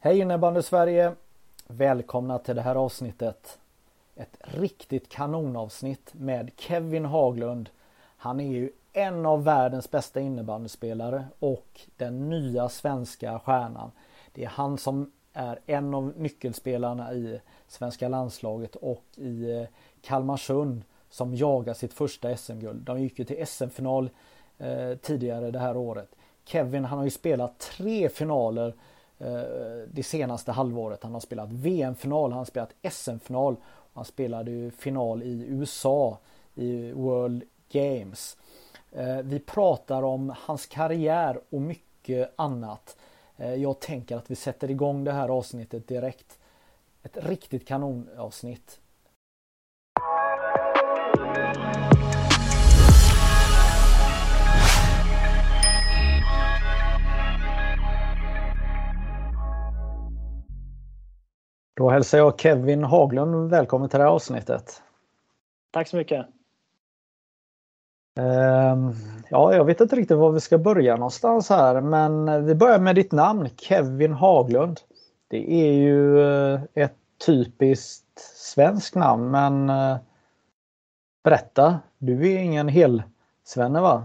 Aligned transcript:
Hej 0.00 0.18
innebandy 0.18 0.62
Sverige! 0.62 1.12
Välkomna 1.66 2.38
till 2.38 2.56
det 2.56 2.62
här 2.62 2.74
avsnittet. 2.74 3.58
Ett 4.16 4.36
riktigt 4.40 5.08
kanonavsnitt 5.08 6.14
med 6.14 6.50
Kevin 6.56 7.04
Haglund. 7.04 7.68
Han 8.16 8.40
är 8.40 8.52
ju 8.52 8.70
en 8.92 9.26
av 9.26 9.44
världens 9.44 9.90
bästa 9.90 10.20
innebandyspelare 10.20 11.24
och 11.38 11.80
den 11.96 12.30
nya 12.30 12.68
svenska 12.68 13.38
stjärnan. 13.38 13.90
Det 14.32 14.44
är 14.44 14.48
han 14.48 14.78
som 14.78 15.12
är 15.32 15.58
en 15.66 15.94
av 15.94 16.12
nyckelspelarna 16.16 17.12
i 17.12 17.40
svenska 17.68 18.08
landslaget 18.08 18.76
och 18.76 19.04
i 19.16 19.50
eh, 19.50 19.66
Kalmarsund 20.02 20.82
som 21.10 21.34
jagar 21.34 21.74
sitt 21.74 21.92
första 21.92 22.36
SM-guld. 22.36 22.82
De 22.82 23.00
gick 23.00 23.18
ju 23.18 23.24
till 23.24 23.46
SM-final 23.46 24.10
eh, 24.58 24.94
tidigare 25.02 25.50
det 25.50 25.58
här 25.58 25.76
året. 25.76 26.08
Kevin 26.44 26.84
han 26.84 26.98
har 26.98 27.04
ju 27.04 27.10
spelat 27.10 27.58
tre 27.58 28.08
finaler 28.08 28.68
eh, 28.68 28.74
Eh, 29.18 29.88
det 29.92 30.02
senaste 30.02 30.52
halvåret. 30.52 31.02
Han 31.02 31.12
har 31.12 31.20
spelat 31.20 31.52
VM-final, 31.52 32.30
han 32.30 32.38
har 32.38 32.44
spelat 32.44 32.74
SM-final 32.90 33.56
han 33.98 34.04
spelade 34.04 34.50
ju 34.50 34.70
final 34.70 35.22
i 35.22 35.46
USA 35.48 36.18
i 36.54 36.92
World 36.92 37.44
Games. 37.68 38.36
Eh, 38.92 39.18
vi 39.18 39.38
pratar 39.38 40.02
om 40.02 40.34
hans 40.38 40.66
karriär 40.66 41.40
och 41.50 41.60
mycket 41.60 42.32
annat. 42.36 42.96
Eh, 43.36 43.54
jag 43.54 43.80
tänker 43.80 44.16
att 44.16 44.30
vi 44.30 44.36
sätter 44.36 44.70
igång 44.70 45.04
det 45.04 45.12
här 45.12 45.28
avsnittet 45.28 45.88
direkt. 45.88 46.38
Ett 47.02 47.16
riktigt 47.16 47.68
kanonavsnitt. 47.68 48.80
Då 61.78 61.90
hälsar 61.90 62.18
jag 62.18 62.40
Kevin 62.40 62.84
Haglund 62.84 63.50
välkommen 63.50 63.88
till 63.88 63.98
det 63.98 64.04
här 64.04 64.12
avsnittet. 64.12 64.82
Tack 65.70 65.88
så 65.88 65.96
mycket. 65.96 66.26
Ehm, 68.20 68.92
ja, 69.30 69.54
jag 69.54 69.64
vet 69.64 69.80
inte 69.80 69.96
riktigt 69.96 70.16
var 70.16 70.32
vi 70.32 70.40
ska 70.40 70.58
börja 70.58 70.96
någonstans 70.96 71.50
här, 71.50 71.80
men 71.80 72.46
vi 72.46 72.54
börjar 72.54 72.78
med 72.78 72.94
ditt 72.94 73.12
namn, 73.12 73.48
Kevin 73.56 74.12
Haglund. 74.12 74.80
Det 75.28 75.52
är 75.52 75.72
ju 75.72 76.20
eh, 76.20 76.60
ett 76.74 76.96
typiskt 77.26 78.18
svenskt 78.36 78.94
namn, 78.94 79.30
men 79.30 79.70
eh, 79.70 79.96
berätta, 81.24 81.80
du 81.98 82.32
är 82.32 82.38
ingen 82.38 82.68
helsvenne 82.68 83.80
va? 83.80 84.04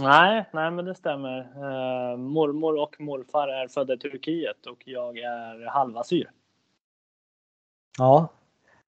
Nej, 0.00 0.44
nej 0.52 0.70
men 0.70 0.84
det 0.84 0.94
stämmer. 0.94 1.38
Uh, 1.38 2.16
mormor 2.16 2.82
och 2.82 3.00
morfar 3.00 3.48
är 3.48 3.68
födda 3.68 3.94
i 3.94 3.98
Turkiet 3.98 4.66
och 4.66 4.82
jag 4.84 5.18
är 5.18 5.66
halvassyr. 5.66 6.30
Ja. 7.98 8.28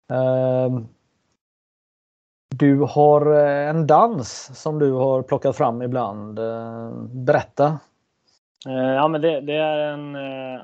Ehm, 0.08 0.86
du 2.56 2.80
har 2.80 3.32
eh, 3.32 3.68
en 3.68 3.86
dans 3.86 4.50
som 4.60 4.78
du 4.78 4.92
har 4.92 5.22
plockat 5.22 5.56
fram 5.56 5.82
ibland. 5.82 6.38
Eh, 6.38 6.90
berätta. 7.02 7.78
Eh, 8.66 8.94
ja, 8.94 9.08
men 9.08 9.20
det, 9.20 9.40
det 9.40 9.54
är 9.54 9.78
en 9.78 10.16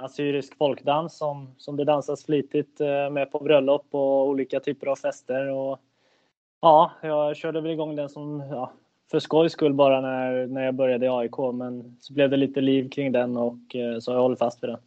assyrisk 0.04 0.56
folkdans 0.56 1.18
som, 1.18 1.54
som 1.58 1.76
det 1.76 1.84
dansas 1.84 2.24
flitigt 2.24 2.80
med 3.10 3.32
på 3.32 3.38
bröllop 3.38 3.86
och 3.90 4.28
olika 4.28 4.60
typer 4.60 4.86
av 4.86 4.96
fester. 4.96 5.50
Och, 5.50 5.78
ja, 6.60 6.90
jag 7.02 7.36
körde 7.36 7.60
väl 7.60 7.70
igång 7.70 7.96
den 7.96 8.08
som 8.08 8.40
ja, 8.50 8.72
för 9.10 9.18
skojs 9.18 9.52
skull 9.52 9.74
bara 9.74 10.00
när, 10.00 10.46
när 10.46 10.64
jag 10.64 10.74
började 10.74 11.06
i 11.06 11.08
AIK, 11.08 11.38
men 11.54 11.96
så 12.00 12.12
blev 12.12 12.30
det 12.30 12.36
lite 12.36 12.60
liv 12.60 12.90
kring 12.90 13.12
den 13.12 13.36
och 13.36 13.58
så 14.00 14.10
har 14.10 14.16
jag 14.16 14.22
hållit 14.22 14.38
fast 14.38 14.62
vid 14.62 14.70
den. 14.70 14.78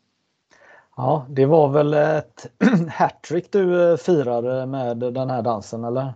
Ja, 0.98 1.26
det 1.30 1.46
var 1.46 1.70
väl 1.70 1.94
ett 1.94 2.52
hattrick 2.90 3.52
du 3.52 3.92
eh, 3.92 3.98
firade 3.98 4.66
med 4.66 4.98
den 4.98 5.30
här 5.30 5.42
dansen 5.42 5.84
eller? 5.84 6.14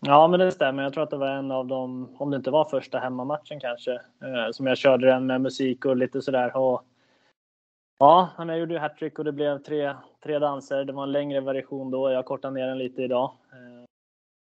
Ja, 0.00 0.28
men 0.28 0.40
det 0.40 0.52
stämmer. 0.52 0.82
Jag 0.82 0.92
tror 0.92 1.04
att 1.04 1.10
det 1.10 1.16
var 1.16 1.28
en 1.28 1.50
av 1.50 1.66
de, 1.66 2.08
om 2.18 2.30
det 2.30 2.36
inte 2.36 2.50
var 2.50 2.64
första 2.64 2.98
hemmamatchen 2.98 3.60
kanske, 3.60 3.92
eh, 3.92 4.50
som 4.52 4.66
jag 4.66 4.78
körde 4.78 5.06
den 5.06 5.26
med 5.26 5.40
musik 5.40 5.84
och 5.84 5.96
lite 5.96 6.22
sådär. 6.22 6.56
Och, 6.56 6.82
ja, 7.98 8.28
jag 8.38 8.58
gjorde 8.58 8.78
hattrick 8.78 9.18
och 9.18 9.24
det 9.24 9.32
blev 9.32 9.58
tre, 9.58 9.94
tre 10.24 10.38
danser. 10.38 10.84
Det 10.84 10.92
var 10.92 11.02
en 11.02 11.12
längre 11.12 11.40
version 11.40 11.90
då. 11.90 12.10
Jag 12.10 12.24
kortade 12.24 12.54
ner 12.54 12.66
den 12.66 12.78
lite 12.78 13.02
idag. 13.02 13.30
Eh, 13.52 13.84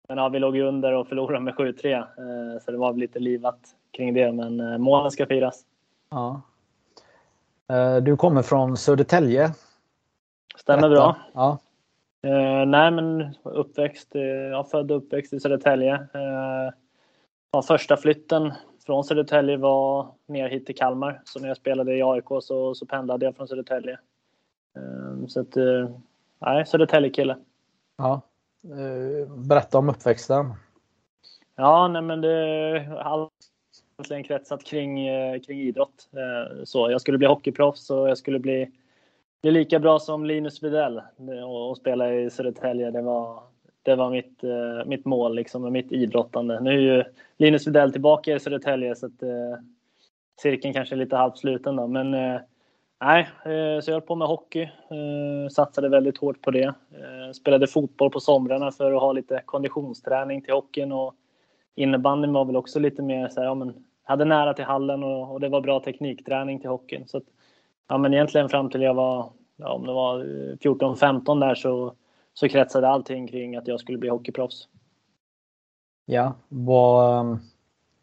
men 0.07 0.17
ja, 0.17 0.29
vi 0.29 0.39
låg 0.39 0.55
ju 0.55 0.63
under 0.63 0.94
och 0.94 1.07
förlorade 1.07 1.39
med 1.39 1.55
7-3, 1.55 1.97
eh, 1.97 2.03
så 2.61 2.72
det 2.72 2.78
var 2.78 2.94
lite 2.94 3.19
livat 3.19 3.59
kring 3.91 4.13
det. 4.13 4.31
Men 4.31 4.81
målen 4.81 5.11
ska 5.11 5.25
firas. 5.25 5.61
Ja. 6.09 6.41
Eh, 7.69 7.97
du 7.97 8.17
kommer 8.17 8.41
från 8.41 8.78
Södertälje. 8.78 9.53
Stämmer 10.55 10.89
bra. 10.89 11.17
Ja. 11.33 11.59
Uh, 12.25 12.66
nej, 12.66 12.91
men 12.91 13.35
uppväxt, 13.44 14.16
uh, 14.16 14.22
jag 14.22 14.69
född 14.69 14.91
och 14.91 14.97
uppväxt 14.97 15.33
i 15.33 15.39
Södertälje. 15.39 15.94
Uh, 17.53 17.61
första 17.67 17.97
flytten 17.97 18.53
från 18.85 19.03
Södertälje 19.03 19.57
var 19.57 20.07
ner 20.25 20.50
hit 20.50 20.66
till 20.66 20.75
Kalmar. 20.75 21.22
Så 21.25 21.39
när 21.39 21.47
jag 21.47 21.57
spelade 21.57 21.95
i 21.95 22.03
AIK 22.03 22.25
så, 22.41 22.75
så 22.75 22.85
pendlade 22.85 23.25
jag 23.25 23.35
från 23.35 23.47
Södertälje. 23.47 23.99
Uh, 24.78 25.28
så 25.28 25.41
att, 25.41 25.57
uh, 25.57 25.89
nej, 26.39 26.66
Södertälje-kille. 26.66 27.38
Ja. 27.97 28.22
berätta 29.28 29.78
om 29.78 29.89
uppväxten. 29.89 30.53
Ja, 31.55 31.88
nej 31.88 32.01
men 32.01 32.22
det 32.22 32.99
har 33.01 33.29
egentligen 33.97 34.24
kretsat 34.24 34.63
kring, 34.63 35.08
eh, 35.08 35.40
kring 35.40 35.59
idrott. 35.59 36.09
Eh, 36.13 36.63
så 36.63 36.91
jag 36.91 37.02
skulle 37.02 37.18
bli 37.18 37.28
hockeyproffs 37.28 37.90
och 37.90 38.09
jag 38.09 38.18
skulle 38.18 38.40
bli 38.40 38.72
bli 39.41 39.52
lika 39.52 39.80
bra 39.80 40.00
som 40.00 40.25
Linus 40.25 40.63
Widell 40.63 40.97
eh, 40.97 41.52
och 41.52 41.78
spela 41.78 42.13
i 42.13 42.30
Södertälje. 42.30 42.91
Det 42.91 43.02
var, 43.02 43.44
det 43.84 43.96
var 43.96 44.09
mitt, 44.09 44.41
mitt 44.85 45.06
mål 45.06 45.35
liksom, 45.35 45.66
och 45.66 45.72
mitt 45.72 45.91
idrottande. 45.91 46.59
Nu 46.59 46.69
är 46.69 46.96
ju 46.96 47.03
Linus 47.38 47.68
Widell 47.68 47.91
tillbaka 47.91 48.35
i 48.35 48.40
Södertälje 48.40 48.96
så 48.96 49.06
att 49.06 49.24
cirkeln 50.41 50.74
kanske 50.74 50.96
är 50.96 50.97
lite 50.97 51.16
halvsluten 51.16 51.75
då. 51.75 51.88
Men 51.88 52.12
nej, 53.02 53.28
så 53.81 53.91
jag 53.91 53.94
höll 53.94 54.02
på 54.02 54.16
med 54.16 54.28
hockey. 54.28 54.69
Satsade 55.52 55.90
väldigt 55.90 56.18
hårt 56.18 56.41
på 56.41 56.52
det. 56.52 56.74
Spelade 57.34 57.68
fotboll 57.68 58.12
på 58.12 58.19
somrarna 58.19 58.72
för 58.72 58.94
att 58.94 59.02
ha 59.02 59.12
lite 59.12 59.41
konditionsträning 59.46 60.41
till 60.41 60.53
hockeyn 60.53 60.91
och 60.91 61.16
innebandyn 61.75 62.34
var 62.34 62.46
väl 62.46 62.56
också 62.56 62.79
lite 62.79 63.02
mer 63.02 63.29
så 63.29 63.40
här, 63.40 63.47
ja, 63.47 63.53
men 63.53 63.74
hade 64.07 64.25
nära 64.25 64.53
till 64.53 64.66
hallen 64.66 65.03
och, 65.03 65.31
och 65.31 65.40
det 65.40 65.50
var 65.50 65.62
bra 65.62 65.79
teknikträning 65.79 66.59
till 66.59 66.69
hockeyn. 66.69 67.07
Så 67.07 67.18
att, 67.18 67.23
ja, 67.88 67.97
men 67.97 68.13
egentligen 68.13 68.50
fram 68.50 68.69
till 68.69 68.81
jag 68.81 68.94
var, 68.94 69.29
ja, 69.56 69.73
om 69.73 69.85
det 69.85 69.94
var 69.94 70.19
14-15 70.59 71.40
där 71.40 71.56
så, 71.56 71.94
så 72.34 72.50
kretsade 72.50 72.88
allting 72.88 73.28
kring 73.28 73.56
att 73.56 73.67
jag 73.67 73.79
skulle 73.79 73.97
bli 73.97 74.09
hockeyproffs. 74.09 74.67
Ja, 76.06 76.34
var 76.47 77.22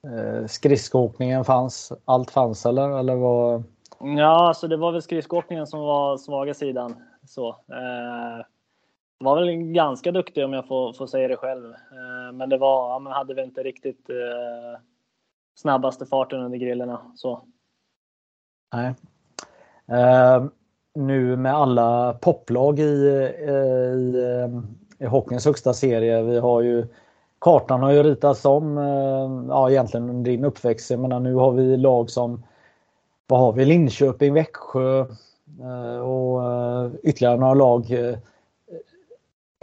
eh, 0.02 0.46
skridskoåkningen 0.46 1.44
fanns, 1.44 1.92
allt 2.04 2.30
fanns 2.30 2.66
eller? 2.66 2.98
eller 2.98 3.14
var... 3.14 3.62
Ja, 4.00 4.48
alltså 4.48 4.68
det 4.68 4.76
var 4.76 4.92
väl 4.92 5.02
skridskoåkningen 5.02 5.66
som 5.66 5.80
var 5.80 6.16
svaga 6.16 6.54
sidan. 6.54 6.96
Så, 7.26 7.48
eh, 7.48 8.46
var 9.18 9.40
väl 9.40 9.56
ganska 9.56 10.12
duktig 10.12 10.44
om 10.44 10.52
jag 10.52 10.68
får, 10.68 10.92
får 10.92 11.06
säga 11.06 11.28
det 11.28 11.36
själv. 11.36 11.72
Eh, 11.72 12.32
men 12.32 12.48
det 12.48 12.58
var, 12.58 12.90
ja, 12.90 12.98
man 12.98 13.12
hade 13.12 13.34
väl 13.34 13.44
inte 13.44 13.62
riktigt 13.62 14.10
eh, 14.10 14.80
snabbaste 15.54 16.06
farten 16.06 16.40
under 16.40 16.58
grillorna. 16.58 17.00
Så. 17.16 17.42
Nej, 18.74 18.94
Uh, 19.92 20.46
nu 20.94 21.36
med 21.36 21.54
alla 21.54 22.12
poplag 22.12 22.78
i, 22.78 23.06
eh, 23.46 23.52
i, 23.52 24.14
eh, 24.24 25.06
i 25.06 25.06
hockeyns 25.06 25.44
högsta 25.44 25.74
serie. 25.74 26.22
Vi 26.22 26.38
har 26.38 26.62
ju 26.62 26.86
Kartan 27.38 27.82
har 27.82 27.90
ju 27.90 28.02
ritats 28.02 28.44
om, 28.44 28.78
ehm, 28.78 29.48
ja 29.48 29.70
egentligen 29.70 30.10
under 30.10 30.30
din 30.30 30.44
uppväxt. 30.44 30.90
Jag 30.90 31.00
menar, 31.00 31.20
nu 31.20 31.34
har 31.34 31.52
vi 31.52 31.76
lag 31.76 32.10
som 32.10 32.42
vad 33.26 33.40
har 33.40 33.52
vi? 33.52 33.64
Linköping, 33.64 34.34
Växjö 34.34 35.00
eh, 35.60 35.98
och 35.98 36.42
ytterligare 37.02 37.36
några 37.36 37.54
lag. 37.54 37.86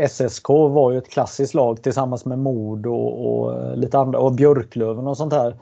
SSK 0.10 0.50
var 0.50 0.92
ju 0.92 0.98
ett 0.98 1.10
klassiskt 1.10 1.54
lag 1.54 1.82
tillsammans 1.82 2.26
med 2.26 2.40
Mod 2.40 2.86
och, 2.86 3.26
och 3.26 3.78
lite 3.78 4.00
andra 4.00 4.20
och 4.20 4.34
Björklöven 4.34 5.08
och 5.08 5.18
sånt 5.18 5.34
här 5.34 5.56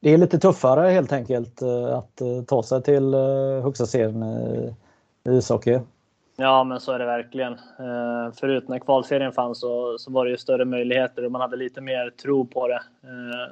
det 0.00 0.10
är 0.10 0.18
lite 0.18 0.38
tuffare 0.38 0.90
helt 0.90 1.12
enkelt 1.12 1.62
eh, 1.62 1.98
att 1.98 2.20
eh, 2.20 2.42
ta 2.46 2.62
sig 2.62 2.82
till 2.82 3.14
eh, 3.14 3.62
högsta 3.62 3.86
serien 3.86 4.22
i 5.24 5.30
ishockey. 5.30 5.80
Ja, 6.36 6.64
men 6.64 6.80
så 6.80 6.92
är 6.92 6.98
det 6.98 7.04
verkligen. 7.04 7.58
Förut 8.40 8.68
när 8.68 8.78
kvalserien 8.78 9.32
fanns 9.32 9.60
så, 9.60 9.98
så 9.98 10.12
var 10.12 10.24
det 10.24 10.30
ju 10.30 10.36
större 10.36 10.64
möjligheter 10.64 11.24
och 11.24 11.32
man 11.32 11.40
hade 11.40 11.56
lite 11.56 11.80
mer 11.80 12.10
tro 12.10 12.46
på 12.46 12.68
det. 12.68 12.80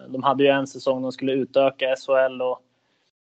De 0.09 0.23
hade 0.23 0.45
ju 0.45 0.51
en 0.51 0.67
säsong 0.67 1.03
de 1.03 1.13
skulle 1.13 1.33
utöka 1.33 1.97
SHL 1.97 2.43
och 2.43 2.61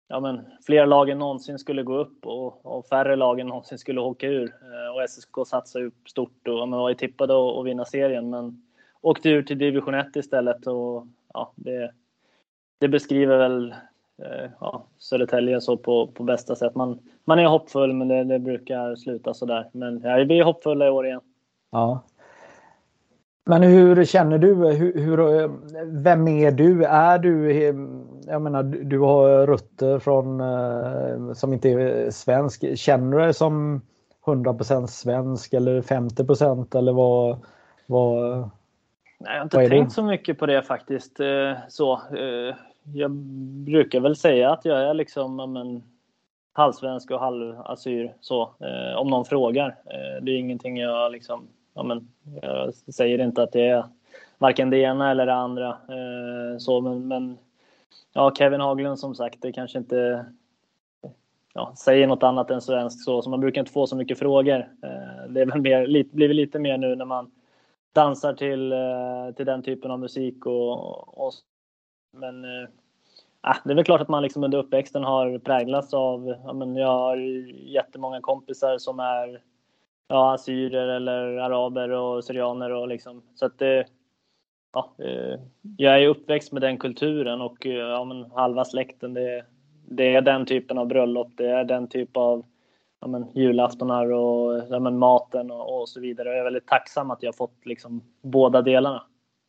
ja, 0.08 0.20
men, 0.20 0.42
fler 0.66 0.86
lag 0.86 1.10
än 1.10 1.20
någonsin 1.20 1.60
skulle 1.60 1.84
gå 1.84 1.98
upp 1.98 2.26
och, 2.26 2.66
och 2.66 2.86
färre 2.86 3.16
lag 3.16 3.40
än 3.40 3.48
någonsin 3.48 3.78
skulle 3.78 4.02
åka 4.02 4.28
ur. 4.28 4.54
Och 4.96 5.10
SSK 5.10 5.48
satsade 5.48 5.86
upp 5.86 6.10
stort 6.10 6.48
och 6.48 6.70
man 6.70 6.80
var 6.80 6.90
ju 6.90 6.96
tippade 6.96 7.60
att 7.60 7.66
vinna 7.66 7.86
serien 7.86 8.30
men 8.30 8.64
åkte 9.02 9.30
ur 9.30 9.44
till 9.44 9.58
division 9.58 9.94
1 9.94 10.16
istället. 10.16 10.68
Och, 10.68 11.08
ja, 11.34 11.52
det, 11.56 11.92
det 12.80 12.88
beskriver 12.88 13.38
väl 13.38 13.72
eh, 14.22 14.52
ja, 14.60 14.86
Södertälje 14.98 15.62
så 15.62 15.78
på, 15.78 16.08
på 16.08 16.24
bästa 16.24 16.56
sätt. 16.56 16.76
Man, 16.76 17.00
man 17.26 17.40
är 17.40 17.46
hoppfull 17.46 17.94
men 17.94 18.08
det, 18.08 18.24
det 18.24 18.40
brukar 18.40 18.96
sluta 18.96 19.34
sådär. 19.34 19.70
Men 19.72 20.02
ja, 20.04 20.16
vi 20.16 20.40
är 20.40 20.44
hoppfulla 20.44 20.88
i 20.88 20.90
år 20.90 21.06
igen. 21.06 21.22
Ja, 21.72 22.04
men 23.50 23.64
hur 23.64 24.06
känner 24.06 24.38
du? 24.38 24.54
Hur, 24.54 24.94
hur, 24.94 25.50
vem 26.04 26.28
är 26.28 26.52
du? 26.52 26.86
Är 26.86 27.18
du, 27.20 27.54
jag 28.28 28.42
menar, 28.42 28.64
du 28.64 29.00
har 29.00 29.48
rötter 29.48 30.00
från, 30.00 30.42
eh, 30.42 31.34
som 31.34 31.54
inte 31.54 31.70
är 31.70 32.12
svensk. 32.12 32.78
Känner 32.78 33.18
du 33.18 33.24
dig 33.24 33.34
som 33.34 33.82
100% 34.26 34.88
svensk 34.88 35.54
eller 35.54 35.82
50% 35.82 36.78
eller 36.78 36.92
vad? 36.92 37.38
vad 37.86 38.38
Nej, 39.20 39.34
jag 39.34 39.38
har 39.38 39.44
inte 39.44 39.70
tänkt 39.70 39.92
så 39.92 40.04
mycket 40.04 40.40
på 40.40 40.46
det 40.46 40.62
faktiskt. 40.62 41.20
Eh, 41.20 41.54
så, 41.70 42.02
jag 42.94 43.12
brukar 43.66 44.00
väl 44.00 44.16
säga 44.16 44.52
att 44.52 44.66
jag 44.66 44.82
är 44.82 44.94
liksom 44.94 45.54
men, 45.54 45.84
halvsvensk 46.54 47.12
och 47.12 47.20
halvassyr 47.20 48.14
så, 48.22 48.42
eh, 48.42 48.98
om 48.98 49.08
någon 49.08 49.26
frågar. 49.26 49.68
Eh, 49.68 50.24
det 50.24 50.32
är 50.32 50.38
ingenting 50.38 50.78
jag 50.78 51.12
liksom 51.12 51.48
ja, 51.74 51.84
men, 51.84 52.08
jag 52.42 52.74
säger 52.74 53.20
inte 53.20 53.44
att 53.44 53.52
det 53.52 53.68
är 53.68 53.86
varken 54.38 54.70
det 54.70 54.78
ena 54.78 55.12
eller 55.12 55.26
det 55.26 55.34
andra. 55.34 55.68
Eh, 55.68 56.58
så, 56.58 56.82
men, 56.82 57.08
men 57.08 57.38
ja, 58.14 58.36
Kevin 58.36 58.62
Haglund 58.62 59.00
som 59.00 59.16
sagt, 59.16 59.42
det 59.42 59.52
kanske 59.52 59.78
inte 59.78 60.26
ja, 61.54 61.74
säger 61.78 62.08
något 62.08 62.24
annat 62.24 62.52
än 62.52 62.62
svenskt 62.62 63.04
så, 63.06 63.22
så 63.22 63.30
man 63.30 63.40
brukar 63.40 63.62
inte 63.62 63.72
få 63.72 63.88
så 63.88 63.96
mycket 63.96 64.20
frågor. 64.20 64.60
Eh, 64.84 65.30
det 65.30 65.42
är 65.42 65.46
väl 65.46 65.62
mer, 65.62 65.88
lite, 65.88 66.16
blir 66.16 66.28
väl 66.28 66.38
lite 66.38 66.60
mer 66.60 66.78
nu 66.78 66.96
när 66.96 67.06
man 67.06 67.32
dansar 67.94 68.34
till, 68.34 68.72
eh, 68.72 69.36
till 69.36 69.46
den 69.46 69.64
typen 69.64 69.92
av 69.92 70.00
musik 70.00 70.46
och, 70.46 71.26
och 71.26 71.34
men 72.12 72.46
eh, 73.48 73.58
det 73.66 73.72
är 73.72 73.76
väl 73.76 73.84
klart 73.84 74.02
att 74.02 74.08
man 74.10 74.24
liksom 74.24 74.44
under 74.44 74.58
uppväxten 74.58 75.04
har 75.04 75.38
präglats 75.40 75.94
av, 75.94 76.36
ja, 76.46 76.54
men 76.54 76.76
jag 76.76 76.88
har 76.88 77.18
jättemånga 77.68 78.22
kompisar 78.22 78.78
som 78.78 79.00
är 79.00 79.42
ja, 80.08 80.34
assyrier 80.34 80.88
eller 80.88 81.38
araber 81.38 81.90
och 81.90 82.24
syrianer 82.24 82.72
och 82.72 82.88
liksom 82.88 83.22
så 83.36 83.46
att 83.46 83.60
det 83.60 83.86
ja, 84.74 84.90
eh, 84.98 85.40
jag 85.78 86.04
är 86.04 86.08
uppväxt 86.08 86.52
med 86.52 86.62
den 86.62 86.78
kulturen 86.78 87.42
och 87.42 87.66
eh, 87.66 87.74
ja, 87.74 88.04
men 88.04 88.32
halva 88.32 88.66
släkten 88.66 89.14
det, 89.14 89.46
det 89.88 90.16
är 90.16 90.22
den 90.22 90.46
typen 90.46 90.78
av 90.78 90.88
bröllop, 90.88 91.28
det 91.36 91.50
är 91.50 91.64
den 91.64 91.88
typ 91.88 92.18
av 92.18 92.46
ja, 93.02 93.08
men, 93.08 93.26
julaftonar 93.34 94.12
och 94.12 94.64
ja, 94.70 94.80
men, 94.80 94.98
maten 94.98 95.52
och, 95.52 95.82
och 95.82 95.90
så 95.90 96.00
vidare. 96.00 96.30
Jag 96.30 96.38
är 96.38 96.44
väldigt 96.44 96.68
tacksam 96.68 97.12
att 97.12 97.24
jag 97.24 97.36
fått 97.36 97.66
liksom 97.66 98.02
båda 98.22 98.62
delarna. 98.62 99.04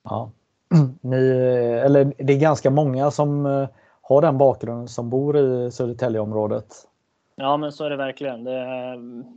Ja. 0.05 0.31
Ni, 1.01 1.31
eh, 1.31 1.85
eller 1.85 2.13
det 2.19 2.33
är 2.33 2.41
ganska 2.41 2.71
många 2.71 3.11
som 3.11 3.47
eh, 3.47 3.69
har 4.15 4.23
den 4.23 4.39
bakgrunden 4.39 4.89
som 4.89 5.11
bor 5.11 5.37
i 5.39 5.71
Södertäljeområdet. 5.71 6.67
Ja, 7.37 7.57
men 7.57 7.73
så 7.73 7.85
är 7.85 7.91
det 7.91 7.97
verkligen. 7.97 8.45
Det, 8.45 8.59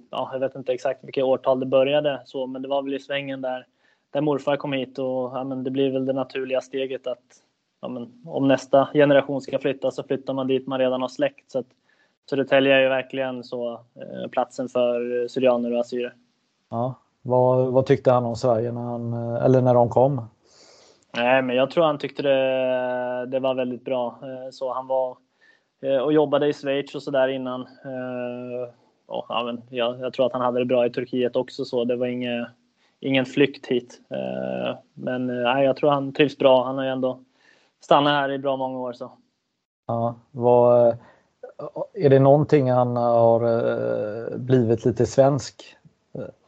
ja, 0.10 0.30
jag 0.34 0.40
vet 0.40 0.56
inte 0.56 0.74
exakt 0.74 1.04
vilket 1.04 1.24
årtal 1.24 1.60
det 1.60 1.66
började, 1.66 2.22
så, 2.26 2.48
men 2.48 2.62
det 2.62 2.68
var 2.68 2.82
väl 2.82 2.94
i 2.94 3.00
svängen 3.00 3.42
där, 3.42 3.68
där 4.12 4.22
morfar 4.22 4.56
kom 4.56 4.74
hit 4.74 5.00
och 5.00 5.06
ja, 5.06 5.44
men 5.44 5.64
det 5.64 5.72
blir 5.72 5.92
väl 5.92 6.06
det 6.06 6.14
naturliga 6.14 6.62
steget 6.62 7.08
att 7.08 7.20
ja, 7.82 7.88
men, 7.88 8.24
om 8.26 8.48
nästa 8.48 8.88
generation 8.94 9.42
ska 9.42 9.60
flytta 9.60 9.92
så 9.92 10.04
flyttar 10.04 10.34
man 10.34 10.48
dit 10.48 10.68
man 10.68 10.80
redan 10.80 11.02
har 11.02 11.10
släkt. 11.10 11.52
Så 11.52 11.60
att 11.60 11.68
Södertälje 12.30 12.76
är 12.76 12.82
ju 12.82 12.90
verkligen 12.90 13.44
så 13.44 13.72
eh, 13.74 14.30
platsen 14.32 14.70
för 14.70 15.28
syrianer 15.28 15.74
och 15.74 15.80
assyrier. 15.80 16.14
Ja, 16.70 16.96
vad, 17.22 17.74
vad 17.74 17.86
tyckte 17.86 18.12
han 18.12 18.26
om 18.26 18.36
Sverige 18.36 18.72
när, 18.72 18.82
han, 18.82 19.14
eller 19.14 19.62
när 19.62 19.74
de 19.74 19.90
kom? 19.90 20.22
Nej, 21.18 21.42
men 21.42 21.56
jag 21.56 21.72
tror 21.72 21.84
han 21.84 21.98
tyckte 21.98 22.22
det, 22.22 23.26
det 23.26 23.40
var 23.40 23.56
väldigt 23.56 23.86
bra. 23.86 24.20
Eh, 24.22 24.50
så 24.52 24.74
han 24.74 24.88
var 24.88 25.18
Eh, 25.84 25.98
och 25.98 26.14
jobbade 26.14 26.48
i 26.48 26.54
Schweiz 26.54 26.96
och 26.96 27.04
sådär 27.04 27.28
innan. 27.28 27.62
Eh, 27.62 28.70
och, 29.06 29.26
ja, 29.30 29.44
men 29.46 29.62
jag, 29.70 30.00
jag, 30.00 30.14
tror 30.14 30.26
att 30.26 30.34
han 30.34 30.42
hade 30.42 30.60
det 30.60 30.66
bra 30.66 30.86
i 30.86 30.90
Turkiet 30.90 31.36
också 31.36 31.66
så 31.66 31.86
det 31.86 31.96
var 31.96 32.08
inge, 32.08 32.46
ingen 33.00 33.26
flykt 33.26 33.68
hit. 33.68 34.02
Men 34.94 35.28
nej, 35.28 35.66
jag 35.66 35.76
tror 35.78 35.90
han 35.90 36.14
trivs 36.14 36.38
bra. 36.38 36.66
Han 36.66 36.78
har 36.78 36.84
ju 36.84 36.90
ändå 36.90 37.20
stannat 37.82 38.14
här 38.14 38.32
i 38.32 38.38
bra 38.38 38.58
många 38.58 38.80
år. 38.80 38.94
Så. 38.94 39.12
Ja, 39.88 40.16
vad, 40.32 40.98
är 41.94 42.10
det 42.10 42.20
någonting 42.20 42.72
han 42.72 42.96
har 42.96 44.38
blivit 44.38 44.86
lite 44.86 45.06
svensk? 45.06 45.78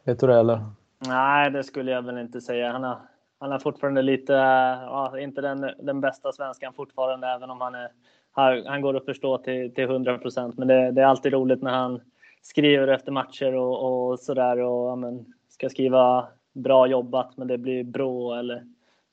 Vet 0.03 0.19
du 0.19 0.27
det 0.27 0.39
eller? 0.39 0.65
Nej, 1.07 1.51
det 1.51 1.63
skulle 1.63 1.91
jag 1.91 2.01
väl 2.01 2.17
inte 2.17 2.41
säga. 2.41 2.71
Han 2.71 2.83
har, 2.83 2.97
han 3.39 3.51
har 3.51 3.59
fortfarande 3.59 4.01
lite, 4.01 4.33
ja, 4.33 5.19
inte 5.19 5.41
den, 5.41 5.71
den 5.79 6.01
bästa 6.01 6.31
svenskan 6.31 6.73
fortfarande, 6.73 7.27
även 7.27 7.49
om 7.49 7.61
han 7.61 7.75
är 7.75 7.89
han, 8.35 8.65
han 8.65 8.81
går 8.81 8.97
att 8.97 9.05
förstå 9.05 9.37
till, 9.37 9.73
till 9.73 9.83
100 9.83 10.17
procent. 10.17 10.57
Men 10.57 10.67
det, 10.67 10.91
det, 10.91 11.01
är 11.01 11.05
alltid 11.05 11.33
roligt 11.33 11.61
när 11.61 11.71
han 11.71 12.01
skriver 12.41 12.87
efter 12.87 13.11
matcher 13.11 13.55
och, 13.55 14.09
och 14.11 14.19
sådär 14.19 14.59
och 14.59 14.89
ja, 14.89 14.95
men, 14.95 15.25
ska 15.49 15.69
skriva 15.69 16.27
bra 16.53 16.87
jobbat 16.87 17.37
men 17.37 17.47
det 17.47 17.57
blir 17.57 17.83
bra 17.83 18.39
eller 18.39 18.63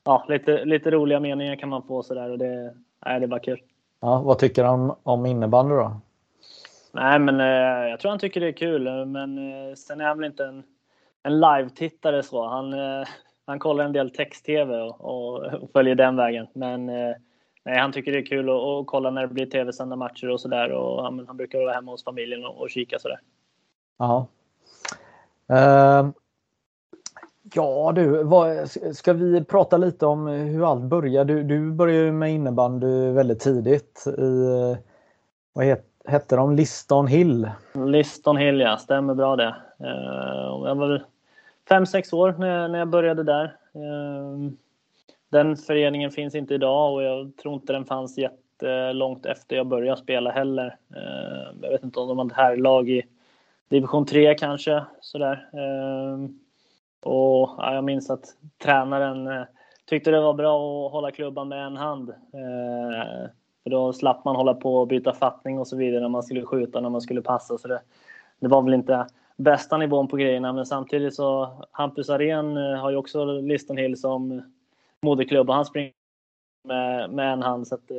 ja, 0.05 0.25
lite, 0.29 0.65
lite 0.65 0.91
roliga 0.91 1.21
meningar 1.21 1.57
kan 1.57 1.69
man 1.69 1.83
få 1.83 2.03
sådär 2.03 2.31
och 2.31 2.39
det, 2.39 2.75
nej, 3.07 3.21
det 3.21 3.27
är 3.27 3.29
bara 3.29 3.41
kul. 3.41 3.61
Ja, 4.01 4.23
vad 4.25 4.39
tycker 4.39 4.65
han 4.65 4.95
om 5.03 5.27
innebandy 5.27 5.75
då? 5.75 6.01
Nej, 6.93 7.19
men 7.19 7.41
eh, 7.41 7.91
jag 7.91 8.01
tror 8.01 8.11
han 8.11 8.19
tycker 8.19 8.41
det 8.41 8.49
är 8.49 8.53
kul, 8.53 9.07
men 9.07 9.39
eh, 9.39 9.75
sen 9.75 10.01
är 10.01 10.05
han 10.05 10.19
väl 10.19 10.27
inte 10.27 10.45
en, 10.45 10.63
en 11.23 11.41
live-tittare 11.41 12.23
så. 12.23 12.47
Han, 12.47 12.73
eh, 12.73 13.07
han 13.53 13.59
kollar 13.59 13.85
en 13.85 13.93
del 13.93 14.11
text-tv 14.11 14.81
och, 14.81 15.01
och, 15.01 15.45
och, 15.63 15.71
följer 15.73 15.95
den 15.95 16.17
vägen. 16.17 16.47
Men 16.53 16.89
eh, 16.89 17.15
Nej, 17.65 17.79
han 17.79 17.93
tycker 17.93 18.13
det 18.13 18.19
är 18.19 18.27
kul 18.27 18.51
att, 18.51 18.87
kolla 18.87 19.11
när 19.11 19.23
det 19.23 19.35
blir 19.35 19.47
tv-sända 19.47 19.97
matcher 19.97 20.31
och 20.31 20.41
sådär. 20.41 20.71
Han, 21.03 21.27
han 21.27 21.37
brukar 21.37 21.59
vara 21.59 21.73
hemma 21.73 21.91
hos 21.91 22.05
familjen 22.05 22.45
och, 22.45 22.61
och 22.61 22.71
kika 22.71 22.99
sådär. 22.99 23.21
Ja. 23.99 24.27
Uh, 25.51 26.11
ja 27.55 27.93
du, 27.95 28.23
vad, 28.23 28.71
ska 28.97 29.13
vi 29.13 29.45
prata 29.45 29.77
lite 29.77 30.07
om 30.07 30.27
hur 30.27 30.71
allt 30.71 30.83
börjar? 30.83 31.25
Du, 31.25 31.43
du 31.43 31.73
började 31.73 32.05
ju 32.05 32.13
med 32.13 32.33
innebandy 32.33 33.11
väldigt 33.11 33.41
tidigt 33.41 34.05
i, 34.07 34.47
vad 35.53 35.65
het, 35.65 35.87
hette 36.05 36.37
de, 36.37 36.57
Liston 36.57 37.07
Hill? 37.07 37.51
Liston 37.75 38.37
Hill 38.37 38.61
ja, 38.61 38.77
stämmer 38.77 39.15
bra 39.15 39.37
det. 39.37 39.55
Uh, 39.81 40.69
jag 40.69 40.75
var 40.75 41.03
5-6 41.71 42.15
år 42.15 42.35
när, 42.39 42.69
när 42.69 42.79
jag 42.79 42.89
började 42.89 43.23
där. 43.23 43.57
Ehm, 43.75 44.57
den 45.29 45.57
föreningen 45.57 46.11
finns 46.11 46.35
inte 46.35 46.55
idag 46.55 46.95
och 46.95 47.03
jag 47.03 47.37
tror 47.37 47.55
inte 47.55 47.73
den 47.73 47.85
fanns 47.85 48.19
jättelångt 48.19 49.27
efter 49.27 49.57
jag 49.57 49.67
började 49.67 50.01
spela 50.01 50.31
heller. 50.31 50.77
Ehm, 50.97 51.59
jag 51.63 51.71
vet 51.71 51.85
inte 51.85 52.01
om 52.01 52.09
de 52.09 52.19
hade 52.19 52.35
herrlag 52.35 52.91
i 52.91 53.03
division 53.69 54.07
3 54.07 54.35
kanske 54.35 54.85
sådär. 55.01 55.49
Ehm, 55.53 56.39
och 57.03 57.51
ja, 57.59 57.75
jag 57.75 57.85
minns 57.85 58.11
att 58.11 58.25
tränaren 58.63 59.27
eh, 59.27 59.43
tyckte 59.85 60.11
det 60.11 60.21
var 60.21 60.35
bra 60.35 60.87
att 60.87 60.93
hålla 60.93 61.11
klubban 61.11 61.49
med 61.49 61.67
en 61.67 61.77
hand. 61.77 62.15
För 63.63 63.71
då 63.71 63.93
slapp 63.93 64.25
man 64.25 64.37
hålla 64.37 64.55
på 64.55 64.77
och 64.77 64.87
byta 64.87 65.13
fattning 65.13 65.59
och 65.59 65.67
så 65.67 65.77
vidare 65.77 66.01
när 66.01 66.09
man 66.09 66.23
skulle 66.23 66.43
skjuta, 66.43 66.81
när 66.81 66.89
man 66.89 67.01
skulle 67.01 67.23
passa. 67.23 67.59
Så 67.59 67.69
det, 67.69 67.81
det 68.41 68.49
var 68.49 68.63
väl 68.63 68.75
inte 68.75 69.07
bästa 69.43 69.77
nivån 69.77 70.09
på 70.09 70.17
grejerna, 70.17 70.53
men 70.53 70.67
samtidigt 70.67 71.15
så 71.15 71.49
Hampus 71.71 72.11
Arén 72.11 72.57
har 72.57 72.91
ju 72.91 72.97
också 72.97 73.25
Liston 73.25 73.77
Hill 73.77 74.01
som 74.01 74.43
moderklubb 75.03 75.49
och 75.49 75.55
han 75.55 75.65
springer 75.65 75.93
med, 76.65 77.11
med 77.11 77.33
en 77.33 77.43
hand. 77.43 77.69
Så 77.69 77.75
att, 77.75 77.91
eh, 77.91 77.97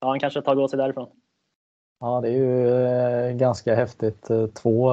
ja, 0.00 0.08
han 0.08 0.20
kanske 0.20 0.42
tagit 0.42 0.60
åt 0.60 0.70
sig 0.70 0.78
därifrån. 0.78 1.08
Ja, 2.00 2.20
det 2.20 2.28
är 2.28 2.32
ju 2.32 2.84
eh, 2.84 3.36
ganska 3.36 3.74
häftigt. 3.74 4.30
Eh, 4.30 4.46
två 4.46 4.92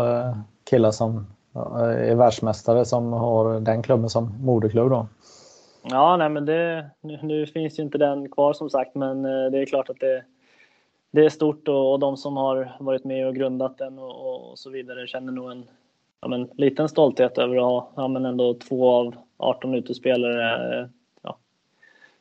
killar 0.70 0.92
som 0.92 1.28
är 1.76 2.16
världsmästare 2.16 2.86
som 2.86 3.14
har 3.14 3.60
den 3.60 3.84
klubben 3.84 4.10
som 4.10 4.46
moderklubb 4.46 4.90
då. 4.90 5.08
Ja, 5.84 6.18
nej, 6.18 6.30
men 6.30 6.46
det, 6.46 6.90
nu, 7.02 7.20
nu, 7.24 7.46
finns 7.46 7.80
ju 7.80 7.84
inte 7.84 7.98
den 7.98 8.32
kvar 8.32 8.54
som 8.54 8.70
sagt, 8.70 8.96
men 8.96 9.24
det 9.24 9.60
är 9.62 9.66
klart 9.66 9.90
att 9.90 10.00
det, 10.00 10.24
det 11.12 11.26
är 11.26 11.30
stort 11.30 11.68
och, 11.68 11.92
och 11.92 12.00
de 12.00 12.18
som 12.18 12.38
har 12.38 12.78
varit 12.80 13.04
med 13.04 13.28
och 13.28 13.36
grundat 13.36 13.78
den 13.78 14.00
och, 14.00 14.50
och 14.52 14.60
så 14.60 14.70
vidare 14.70 15.08
känner 15.08 15.32
nog 15.32 15.52
en 15.52 15.66
ja, 16.22 16.28
men, 16.28 16.50
liten 16.54 16.90
stolthet 16.90 17.38
över 17.38 17.56
att 17.56 17.64
ha 17.64 17.90
ja, 17.96 18.08
men 18.08 18.26
ändå 18.26 18.54
två 18.54 18.90
av 18.90 19.16
18 19.38 19.76
utespelare 19.76 20.90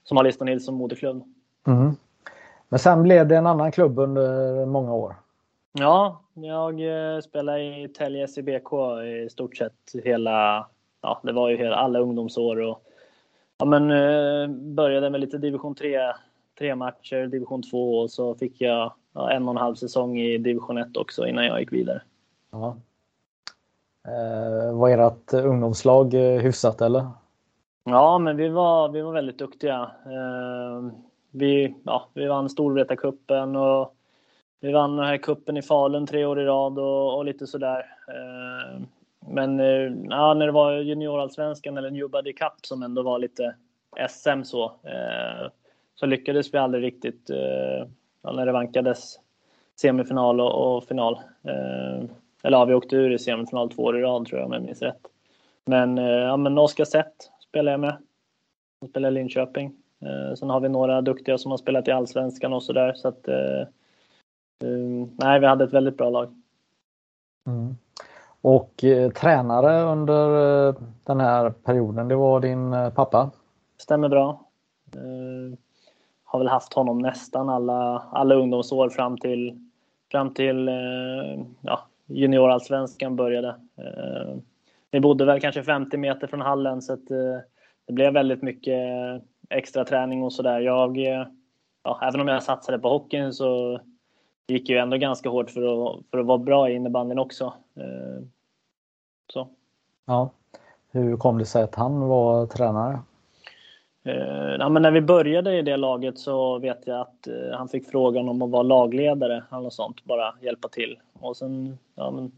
som 0.08 0.16
har 0.16 0.24
Liston 0.24 0.48
Hill 0.48 0.64
som 0.64 0.74
moderklubb. 0.74 1.24
Mm. 1.66 1.96
Men 2.68 2.78
sen 2.78 3.02
blev 3.02 3.28
det 3.28 3.36
en 3.36 3.46
annan 3.46 3.72
klubb 3.72 3.98
under 3.98 4.66
många 4.66 4.94
år. 4.94 5.14
Ja, 5.72 6.22
jag 6.34 6.80
eh, 6.80 7.20
spelade 7.20 7.62
i 7.62 7.88
Tälje 7.88 8.28
SIBK 8.28 8.72
i 9.26 9.28
stort 9.30 9.56
sett 9.56 9.92
hela, 10.04 10.66
ja 11.02 11.20
det 11.22 11.32
var 11.32 11.48
ju 11.48 11.56
hela, 11.56 11.76
alla 11.76 11.98
ungdomsår 11.98 12.60
och 12.60 12.82
ja 13.58 13.64
men 13.64 13.90
eh, 13.90 14.48
började 14.48 15.10
med 15.10 15.20
lite 15.20 15.38
division 15.38 15.74
3, 15.74 16.12
tre 16.58 16.74
matcher, 16.74 17.26
division 17.26 17.62
2 17.62 17.98
och 17.98 18.10
så 18.10 18.34
fick 18.34 18.60
jag 18.60 18.92
ja, 19.14 19.30
en 19.30 19.44
och 19.44 19.50
en 19.50 19.60
halv 19.60 19.74
säsong 19.74 20.18
i 20.18 20.38
division 20.38 20.78
1 20.78 20.96
också 20.96 21.26
innan 21.26 21.46
jag 21.46 21.60
gick 21.60 21.72
vidare. 21.72 22.02
Ja. 22.52 22.76
Eh, 24.08 24.76
var 24.76 24.90
ert 24.90 25.32
ungdomslag 25.32 26.14
eh, 26.14 26.40
hyfsat 26.40 26.80
eller? 26.80 27.06
Ja, 27.84 28.18
men 28.18 28.36
vi 28.36 28.48
var, 28.48 28.88
vi 28.88 29.00
var 29.00 29.12
väldigt 29.12 29.38
duktiga. 29.38 29.90
Eh, 30.04 30.90
vi, 31.30 31.74
ja, 31.84 32.08
vi 32.14 32.26
vann 32.26 32.48
Storvreta-cupen 32.48 33.56
och 33.56 33.94
vi 34.60 34.72
vann 34.72 34.96
den 34.96 35.06
här 35.06 35.16
kuppen 35.16 35.56
i 35.56 35.62
Falun 35.62 36.06
tre 36.06 36.24
år 36.24 36.40
i 36.40 36.44
rad 36.44 36.78
och, 36.78 37.16
och 37.16 37.24
lite 37.24 37.46
sådär. 37.46 37.86
Eh, 38.08 38.80
men 39.28 39.60
eh, 39.60 39.92
ja, 40.10 40.34
när 40.34 40.46
det 40.46 40.52
var 40.52 40.72
juniorallsvenskan 40.72 41.76
eller 41.76 41.90
New 41.90 42.10
Buddy 42.10 42.32
Cup 42.32 42.52
som 42.62 42.82
ändå 42.82 43.02
var 43.02 43.18
lite 43.18 43.54
SM 44.08 44.42
så, 44.42 44.64
eh, 44.64 45.50
så 46.00 46.06
lyckades 46.06 46.54
vi 46.54 46.58
aldrig 46.58 46.84
riktigt 46.84 47.30
ja, 48.22 48.32
när 48.32 48.46
det 48.46 48.52
vankades 48.52 49.20
semifinal 49.80 50.40
och, 50.40 50.76
och 50.76 50.84
final. 50.84 51.20
Eller 52.42 52.58
ja, 52.58 52.64
vi 52.64 52.74
åkte 52.74 52.96
ur 52.96 53.12
i 53.12 53.18
semifinal 53.18 53.70
två 53.70 53.82
år 53.82 53.98
i 53.98 54.02
rad 54.02 54.26
tror 54.26 54.40
jag 54.40 54.46
om 54.46 54.52
jag 54.52 54.62
minns 54.62 54.82
rätt. 54.82 55.00
Men, 55.64 55.96
ja, 55.96 56.36
men 56.36 56.58
Oskar 56.58 56.84
Sett 56.84 57.30
spelar 57.40 57.72
jag 57.72 57.80
med. 57.80 57.96
Han 58.80 58.90
spelar 58.90 59.08
i 59.08 59.12
Linköping. 59.12 59.72
Sen 60.38 60.50
har 60.50 60.60
vi 60.60 60.68
några 60.68 61.00
duktiga 61.00 61.38
som 61.38 61.50
har 61.50 61.58
spelat 61.58 61.88
i 61.88 61.90
Allsvenskan 61.90 62.52
och 62.52 62.62
sådär. 62.62 62.92
Så 62.92 63.08
att, 63.08 63.28
Ehm, 64.64 65.10
nej, 65.16 65.40
vi 65.40 65.46
hade 65.46 65.64
ett 65.64 65.72
väldigt 65.72 65.96
bra 65.96 66.10
lag. 66.10 66.34
Mm. 67.46 67.76
Och 68.40 68.84
eh, 68.84 69.10
tränare 69.10 69.82
under 69.82 70.68
eh, 70.68 70.74
den 71.04 71.20
här 71.20 71.50
perioden, 71.50 72.08
det 72.08 72.16
var 72.16 72.40
din 72.40 72.72
eh, 72.72 72.90
pappa? 72.90 73.30
Stämmer 73.78 74.08
bra. 74.08 74.42
Har 76.36 76.40
väl 76.40 76.48
haft 76.48 76.74
honom 76.74 76.98
nästan 76.98 77.48
alla, 77.48 78.02
alla 78.12 78.34
ungdomsår 78.34 78.90
fram 78.90 79.18
till, 79.18 79.68
fram 80.10 80.34
till 80.34 80.68
eh, 80.68 81.44
ja, 81.60 81.80
juniorallsvenskan 82.06 83.16
började. 83.16 83.48
Eh, 83.76 84.36
vi 84.90 85.00
bodde 85.00 85.24
väl 85.24 85.40
kanske 85.40 85.62
50 85.62 85.96
meter 85.96 86.26
från 86.26 86.40
hallen 86.40 86.82
så 86.82 86.92
att, 86.92 87.10
eh, 87.10 87.38
det 87.86 87.92
blev 87.92 88.12
väldigt 88.12 88.42
mycket 88.42 88.78
extra 89.50 89.84
träning 89.84 90.22
och 90.22 90.32
sådär. 90.32 90.60
Jag, 90.60 90.98
eh, 90.98 91.26
ja, 91.82 92.00
även 92.02 92.20
om 92.20 92.28
jag 92.28 92.42
satsade 92.42 92.78
på 92.78 92.88
hockeyn 92.88 93.32
så 93.32 93.80
gick 94.46 94.68
ju 94.68 94.78
ändå 94.78 94.96
ganska 94.96 95.28
hårt 95.28 95.50
för 95.50 95.60
att, 95.60 96.02
för 96.10 96.18
att 96.18 96.26
vara 96.26 96.38
bra 96.38 96.70
i 96.70 96.74
innebandyn 96.74 97.18
också. 97.18 97.52
Eh, 97.76 98.24
så. 99.32 99.48
Ja. 100.06 100.30
Hur 100.90 101.16
kom 101.16 101.38
det 101.38 101.46
sig 101.46 101.62
att 101.62 101.74
han 101.74 102.00
var 102.00 102.46
tränare? 102.46 102.98
Eh, 104.06 104.56
ja, 104.58 104.68
men 104.68 104.82
när 104.82 104.90
vi 104.90 105.00
började 105.00 105.58
i 105.58 105.62
det 105.62 105.76
laget 105.76 106.18
så 106.18 106.58
vet 106.58 106.86
jag 106.86 107.00
att 107.00 107.26
eh, 107.26 107.58
han 107.58 107.68
fick 107.68 107.90
frågan 107.90 108.28
om 108.28 108.42
att 108.42 108.50
vara 108.50 108.62
lagledare 108.62 109.44
eller 109.50 109.62
något 109.62 109.74
sånt, 109.74 110.04
bara 110.04 110.34
hjälpa 110.40 110.68
till. 110.68 110.98
Och 111.12 111.36
sen 111.36 111.78
ja, 111.94 112.10
men, 112.10 112.32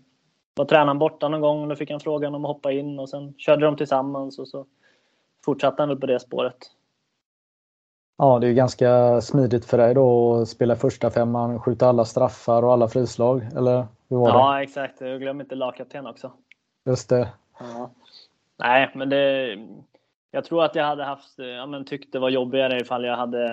var 0.55 0.65
tränaren 0.65 0.99
borta 0.99 1.29
någon 1.29 1.41
gång 1.41 1.63
och 1.63 1.69
då 1.69 1.77
fick 1.77 1.91
han 1.91 2.01
frågan 2.01 2.35
om 2.35 2.45
att 2.45 2.49
hoppa 2.49 2.73
in 2.73 2.99
och 2.99 3.09
sen 3.09 3.35
körde 3.39 3.67
de 3.67 3.77
tillsammans 3.77 4.39
och 4.39 4.49
så 4.49 4.67
fortsatte 5.45 5.83
han 5.83 5.89
väl 5.89 5.99
på 5.99 6.07
det 6.07 6.21
spåret. 6.21 6.57
Ja, 8.19 8.39
det 8.39 8.47
är 8.47 8.53
ganska 8.53 9.21
smidigt 9.21 9.65
för 9.65 9.79
dig 9.79 9.95
då 9.95 10.35
att 10.35 10.49
spela 10.49 10.77
första 10.77 11.11
femman, 11.11 11.61
skjuta 11.61 11.89
alla 11.89 12.05
straffar 12.05 12.63
och 12.63 12.73
alla 12.73 12.89
frislag, 12.89 13.43
eller 13.57 13.87
hur 14.09 14.17
var 14.17 14.27
det? 14.27 14.39
Ja, 14.39 14.63
exakt. 14.63 15.01
Jag 15.01 15.21
glömmer 15.21 15.45
inte 15.45 15.55
lagkapten 15.55 16.07
också. 16.07 16.33
Just 16.87 17.09
det. 17.09 17.29
Ja. 17.59 17.91
Nej, 18.59 18.91
men 18.95 19.09
det... 19.09 19.57
Jag 20.31 20.45
tror 20.45 20.65
att 20.65 20.75
jag 20.75 20.85
hade 20.85 21.05
haft, 21.05 21.39
ja, 21.39 21.67
men 21.67 21.85
tyckt 21.85 22.13
det 22.13 22.19
var 22.19 22.31
jobbigare 22.31 22.81
ifall 22.81 23.05
jag 23.05 23.17
hade 23.17 23.47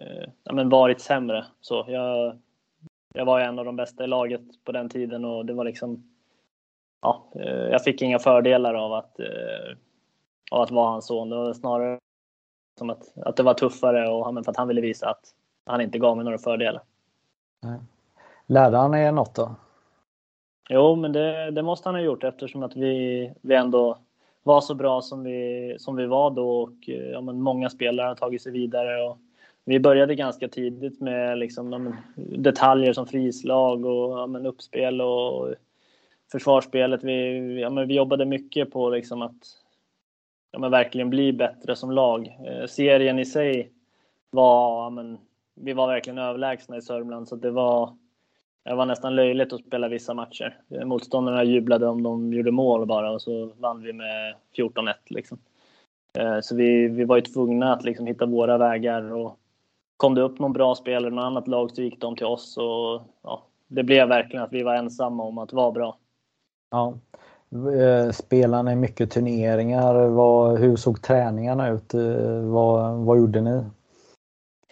eh, 0.00 0.28
ja, 0.44 0.52
men 0.52 0.68
varit 0.68 1.00
sämre. 1.00 1.46
Så 1.60 1.84
jag, 1.88 2.38
jag 3.14 3.24
var 3.24 3.38
ju 3.38 3.44
en 3.44 3.58
av 3.58 3.64
de 3.64 3.76
bästa 3.76 4.04
i 4.04 4.06
laget 4.06 4.64
på 4.64 4.72
den 4.72 4.88
tiden 4.88 5.24
och 5.24 5.46
det 5.46 5.52
var 5.52 5.64
liksom... 5.64 6.12
Ja, 7.02 7.32
eh, 7.34 7.68
jag 7.70 7.84
fick 7.84 8.02
inga 8.02 8.18
fördelar 8.18 8.74
av 8.74 8.92
att, 8.92 9.20
eh, 9.20 9.76
av 10.50 10.60
att 10.60 10.70
vara 10.70 10.90
hans 10.90 11.06
son. 11.06 11.30
Det 11.30 11.36
var 11.36 11.52
snarare 11.52 11.98
som 12.78 12.90
att, 12.90 13.18
att 13.18 13.36
det 13.36 13.42
var 13.42 13.54
tuffare 13.54 14.08
och 14.08 14.44
för 14.44 14.50
att 14.50 14.56
han 14.56 14.68
ville 14.68 14.80
visa 14.80 15.10
att 15.10 15.34
han 15.66 15.80
inte 15.80 15.98
gav 15.98 16.16
mig 16.16 16.24
några 16.24 16.38
fördelar. 16.38 16.82
Lärde 18.46 18.76
han 18.76 18.94
er 18.94 19.12
något 19.12 19.34
då? 19.34 19.54
Jo, 20.68 20.96
men 20.96 21.12
det, 21.12 21.50
det, 21.50 21.62
måste 21.62 21.88
han 21.88 21.94
ha 21.94 22.02
gjort 22.02 22.24
eftersom 22.24 22.62
att 22.62 22.76
vi, 22.76 23.32
vi 23.42 23.54
ändå 23.54 23.98
var 24.46 24.60
så 24.60 24.74
bra 24.74 25.02
som 25.02 25.24
vi, 25.24 25.76
som 25.78 25.96
vi 25.96 26.06
var 26.06 26.30
då 26.30 26.62
och 26.62 26.88
eh, 26.88 27.10
ja, 27.10 27.20
men 27.20 27.42
många 27.42 27.70
spelare 27.70 28.08
har 28.08 28.14
tagit 28.14 28.42
sig 28.42 28.52
vidare. 28.52 29.02
Och 29.02 29.18
vi 29.64 29.80
började 29.80 30.14
ganska 30.14 30.48
tidigt 30.48 31.00
med 31.00 31.38
liksom, 31.38 31.72
ja, 31.72 31.78
men, 31.78 31.96
detaljer 32.42 32.92
som 32.92 33.06
frislag 33.06 33.84
och 33.84 34.18
ja, 34.18 34.26
men, 34.26 34.46
uppspel 34.46 35.00
och 35.00 35.54
försvarsspelet. 36.32 37.04
Vi, 37.04 37.60
ja, 37.60 37.70
men, 37.70 37.88
vi 37.88 37.94
jobbade 37.94 38.24
mycket 38.24 38.70
på 38.70 38.90
liksom, 38.90 39.22
att 39.22 39.46
ja, 40.52 40.58
men 40.58 40.70
verkligen 40.70 41.10
bli 41.10 41.32
bättre 41.32 41.76
som 41.76 41.90
lag. 41.90 42.36
Eh, 42.46 42.66
serien 42.66 43.18
i 43.18 43.24
sig 43.24 43.72
var, 44.30 44.84
ja, 44.84 44.90
men, 44.90 45.18
vi 45.54 45.72
var 45.72 45.86
verkligen 45.86 46.18
överlägsna 46.18 46.76
i 46.76 46.82
Sörmland 46.82 47.28
så 47.28 47.36
det 47.36 47.50
var, 47.50 47.96
det 48.66 48.74
var 48.74 48.86
nästan 48.86 49.16
löjligt 49.16 49.52
att 49.52 49.60
spela 49.60 49.88
vissa 49.88 50.14
matcher. 50.14 50.60
Motståndarna 50.84 51.44
jublade 51.44 51.86
om 51.86 52.02
de 52.02 52.32
gjorde 52.32 52.50
mål 52.50 52.86
bara 52.86 53.10
och 53.10 53.22
så 53.22 53.52
vann 53.58 53.82
vi 53.82 53.92
med 53.92 54.34
14-1 54.56 54.94
liksom. 55.06 55.38
Eh, 56.18 56.40
så 56.40 56.56
vi, 56.56 56.88
vi 56.88 57.04
var 57.04 57.16
ju 57.16 57.22
tvungna 57.22 57.72
att 57.72 57.84
liksom 57.84 58.06
hitta 58.06 58.26
våra 58.26 58.58
vägar 58.58 59.12
och 59.12 59.38
kom 59.96 60.14
det 60.14 60.22
upp 60.22 60.38
någon 60.38 60.52
bra 60.52 60.74
spelare 60.74 61.12
i 61.12 61.14
något 61.14 61.24
annat 61.24 61.48
lag 61.48 61.70
så 61.70 61.82
gick 61.82 62.00
de 62.00 62.16
till 62.16 62.26
oss 62.26 62.56
och 62.56 63.02
ja, 63.22 63.42
det 63.66 63.82
blev 63.82 64.08
verkligen 64.08 64.44
att 64.44 64.52
vi 64.52 64.62
var 64.62 64.74
ensamma 64.74 65.22
om 65.22 65.38
att 65.38 65.52
vara 65.52 65.72
bra. 65.72 65.98
Ja, 66.70 66.94
Eh, 67.52 68.10
spelar 68.10 68.62
ni 68.62 68.76
mycket 68.76 69.10
turneringar? 69.10 70.08
Vad, 70.08 70.58
hur 70.58 70.76
såg 70.76 71.02
träningarna 71.02 71.68
ut? 71.68 71.94
Eh, 71.94 72.40
vad, 72.40 72.96
vad 72.96 73.18
gjorde 73.18 73.40
ni? 73.40 73.64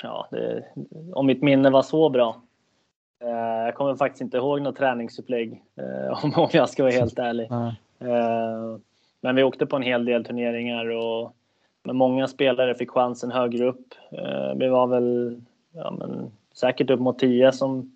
Ja, 0.03 0.29
det, 0.31 0.65
om 1.13 1.27
mitt 1.27 1.43
minne 1.43 1.71
var 1.71 1.83
så 1.83 2.11
bra. 2.11 2.43
Eh, 3.21 3.65
jag 3.65 3.75
kommer 3.75 3.95
faktiskt 3.95 4.21
inte 4.21 4.37
ihåg 4.37 4.63
något 4.63 4.77
träningsupplägg 4.77 5.63
om, 6.37 6.49
jag 6.53 6.69
ska 6.69 6.83
vara 6.83 6.93
helt 6.93 7.19
ärlig. 7.19 7.49
Men 9.21 9.37
vi 9.37 9.43
åkte 9.43 9.67
på 9.67 9.77
en 9.77 9.83
hel 9.83 10.05
del 10.05 10.25
turneringar 10.25 10.87
och 10.87 11.37
men 11.83 11.97
många 11.97 12.29
spelare 12.29 12.75
fick 12.75 12.91
chansen 12.91 13.31
högre 13.31 13.65
upp. 13.65 13.95
Vi 14.57 14.69
var 14.69 14.87
väl 14.87 15.41
ja, 15.73 15.91
men, 15.91 16.33
säkert 16.55 16.91
upp 16.91 17.01
mot 17.01 17.19
10 17.19 17.53
som 17.53 17.93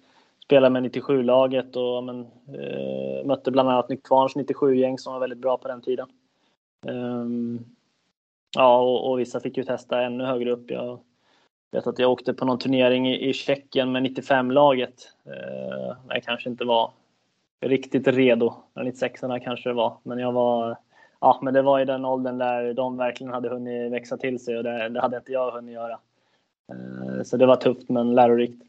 spelade 0.48 0.70
med 0.70 0.82
97-laget 0.96 1.76
och 1.76 2.04
men, 2.04 2.20
eh, 2.54 3.24
mötte 3.24 3.50
bland 3.50 3.68
annat 3.68 3.88
Nykvarns 3.88 4.36
97-gäng 4.36 4.98
som 4.98 5.12
var 5.12 5.20
väldigt 5.20 5.38
bra 5.38 5.58
på 5.58 5.68
den 5.68 5.82
tiden. 5.82 6.08
Um, 6.86 7.64
ja, 8.56 8.80
och, 8.80 9.10
och, 9.10 9.18
vissa 9.18 9.40
fick 9.40 9.56
ju 9.56 9.64
testa 9.64 10.02
ännu 10.02 10.24
högre 10.24 10.50
upp. 10.50 10.70
Jag 10.70 11.00
vet 11.70 11.86
att 11.86 11.98
jag 11.98 12.10
åkte 12.10 12.34
på 12.34 12.44
någon 12.44 12.58
turnering 12.58 13.08
i, 13.08 13.28
i 13.28 13.32
Tjeckien 13.32 13.92
med 13.92 14.02
95-laget. 14.02 15.12
Uh, 15.26 15.96
jag 16.08 16.22
kanske 16.22 16.48
inte 16.48 16.64
var 16.64 16.90
riktigt 17.60 18.08
redo. 18.08 18.54
96 18.74 19.20
kanske 19.20 19.68
det 19.68 19.74
var, 19.74 19.96
men 20.02 20.18
jag 20.18 20.32
var 20.32 20.76
Ja, 21.20 21.38
men 21.42 21.54
det 21.54 21.62
var 21.62 21.80
i 21.80 21.84
den 21.84 22.04
åldern 22.04 22.38
där 22.38 22.74
de 22.74 22.96
verkligen 22.96 23.32
hade 23.32 23.48
hunnit 23.48 23.92
växa 23.92 24.16
till 24.16 24.44
sig 24.44 24.56
och 24.56 24.64
det, 24.64 24.88
det 24.88 25.00
hade 25.00 25.16
inte 25.16 25.32
jag 25.32 25.50
hunnit 25.50 25.74
göra. 25.74 25.98
Uh, 26.72 27.22
så 27.22 27.36
det 27.36 27.46
var 27.46 27.56
tufft 27.56 27.88
men 27.88 28.14
lärorikt. 28.14 28.62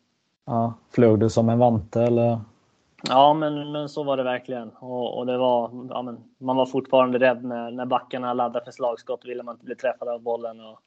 Ja, 0.45 0.73
flög 0.91 1.19
du 1.19 1.29
som 1.29 1.49
en 1.49 1.59
vante 1.59 2.01
eller? 2.01 2.39
Ja, 3.07 3.33
men, 3.33 3.71
men 3.71 3.89
så 3.89 4.03
var 4.03 4.17
det 4.17 4.23
verkligen. 4.23 4.69
Och, 4.69 5.17
och 5.17 5.25
det 5.25 5.37
var, 5.37 5.71
ja, 5.89 6.01
men, 6.01 6.17
man 6.37 6.55
var 6.55 6.65
fortfarande 6.65 7.19
rädd 7.19 7.43
när, 7.43 7.71
när 7.71 7.85
backarna 7.85 8.33
laddade 8.33 8.65
för 8.65 8.71
slagskott. 8.71 9.25
ville 9.25 9.43
man 9.43 9.55
inte 9.55 9.65
bli 9.65 9.75
träffad 9.75 10.07
av 10.07 10.21
bollen. 10.21 10.59
Och, 10.59 10.81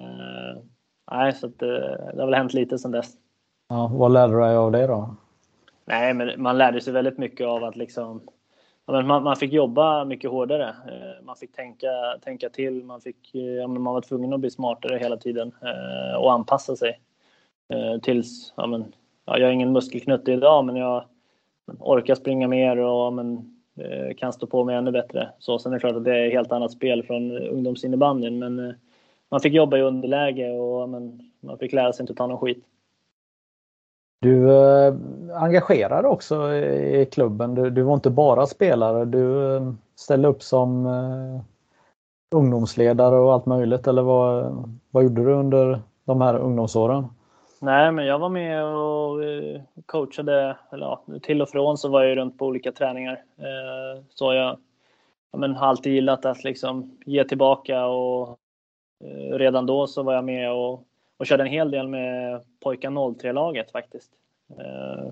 eh, 0.00 0.62
nej, 1.10 1.32
så 1.32 1.46
att, 1.46 1.62
eh, 1.62 1.68
det 2.14 2.18
har 2.18 2.26
väl 2.26 2.34
hänt 2.34 2.54
lite 2.54 2.78
sedan 2.78 2.90
dess. 2.90 3.12
Ja, 3.68 3.90
vad 3.94 4.12
lärde 4.12 4.32
du 4.32 4.40
dig 4.40 4.56
av 4.56 4.72
det 4.72 4.86
då? 4.86 5.16
Nej, 5.84 6.14
men 6.14 6.42
man 6.42 6.58
lärde 6.58 6.80
sig 6.80 6.92
väldigt 6.92 7.18
mycket 7.18 7.46
av 7.46 7.64
att 7.64 7.76
liksom, 7.76 8.20
man, 8.86 9.06
man 9.06 9.36
fick 9.36 9.52
jobba 9.52 10.04
mycket 10.04 10.30
hårdare. 10.30 10.68
Eh, 10.68 11.24
man 11.24 11.36
fick 11.36 11.52
tänka, 11.52 11.88
tänka 12.24 12.48
till. 12.48 12.84
Man, 12.84 13.00
fick, 13.00 13.30
ja, 13.32 13.68
men 13.68 13.82
man 13.82 13.94
var 13.94 14.00
tvungen 14.00 14.32
att 14.32 14.40
bli 14.40 14.50
smartare 14.50 14.98
hela 14.98 15.16
tiden 15.16 15.52
eh, 15.62 16.16
och 16.16 16.32
anpassa 16.32 16.76
sig. 16.76 17.00
Eh, 17.68 18.00
tills, 18.00 18.54
ja, 18.56 18.66
men, 18.66 18.94
ja, 19.24 19.38
jag 19.38 19.48
är 19.48 19.52
ingen 19.52 19.72
muskelknutte 19.72 20.32
idag 20.32 20.64
men 20.64 20.76
jag 20.76 21.04
orkar 21.78 22.14
springa 22.14 22.48
mer 22.48 22.76
och 22.76 23.12
men, 23.12 23.56
eh, 23.78 24.14
kan 24.16 24.32
stå 24.32 24.46
på 24.46 24.64
mig 24.64 24.76
ännu 24.76 24.90
bättre. 24.90 25.28
Så 25.38 25.58
sen 25.58 25.72
är 25.72 25.76
det 25.76 25.80
klart 25.80 25.96
att 25.96 26.04
det 26.04 26.18
är 26.18 26.26
ett 26.26 26.32
helt 26.32 26.52
annat 26.52 26.72
spel 26.72 27.02
från 27.02 27.32
ungdomsinnebandyn 27.32 28.38
men 28.38 28.58
eh, 28.58 28.74
man 29.32 29.40
fick 29.40 29.52
jobba 29.54 29.76
i 29.76 29.82
underläge 29.82 30.50
och 30.50 30.88
men, 30.88 31.20
man 31.40 31.58
fick 31.58 31.72
lära 31.72 31.92
sig 31.92 32.02
inte 32.02 32.14
ta 32.14 32.26
någon 32.26 32.38
skit. 32.38 32.64
Du 34.20 34.50
eh, 34.50 34.94
engagerade 35.34 36.08
också 36.08 36.54
i 36.54 37.08
klubben. 37.12 37.54
Du, 37.54 37.70
du, 37.70 37.82
var 37.82 37.94
inte 37.94 38.10
bara 38.10 38.46
spelare. 38.46 39.04
Du 39.04 39.56
eh, 39.56 39.72
ställde 39.96 40.28
upp 40.28 40.42
som 40.42 40.86
eh, 40.86 41.40
ungdomsledare 42.34 43.18
och 43.18 43.32
allt 43.32 43.46
möjligt. 43.46 43.86
Eller 43.86 44.02
vad, 44.02 44.54
vad 44.90 45.02
gjorde 45.02 45.24
du 45.24 45.32
under 45.32 45.80
de 46.04 46.20
här 46.20 46.38
ungdomsåren? 46.38 47.06
Nej, 47.60 47.92
men 47.92 48.06
jag 48.06 48.18
var 48.18 48.28
med 48.28 48.64
och 48.64 49.24
eh, 49.24 49.60
coachade, 49.86 50.56
eller 50.72 50.86
ja, 50.86 51.02
till 51.22 51.42
och 51.42 51.48
från 51.48 51.78
så 51.78 51.88
var 51.88 52.02
jag 52.02 52.16
runt 52.16 52.38
på 52.38 52.46
olika 52.46 52.72
träningar. 52.72 53.22
Eh, 53.38 54.02
så 54.08 54.32
jag 54.32 54.58
ja, 55.32 55.38
men, 55.38 55.54
har 55.54 55.66
alltid 55.66 55.92
gillat 55.92 56.24
att 56.24 56.44
liksom 56.44 56.98
ge 57.06 57.24
tillbaka 57.24 57.86
och 57.86 58.38
Eh, 59.02 59.38
redan 59.38 59.66
då 59.66 59.86
så 59.86 60.02
var 60.02 60.14
jag 60.14 60.24
med 60.24 60.52
och, 60.52 60.84
och 61.16 61.26
körde 61.26 61.42
en 61.42 61.48
hel 61.48 61.70
del 61.70 61.88
med 61.88 62.40
pojkarna 62.60 63.00
03-laget 63.00 63.70
faktiskt. 63.70 64.10
Eh, 64.58 65.06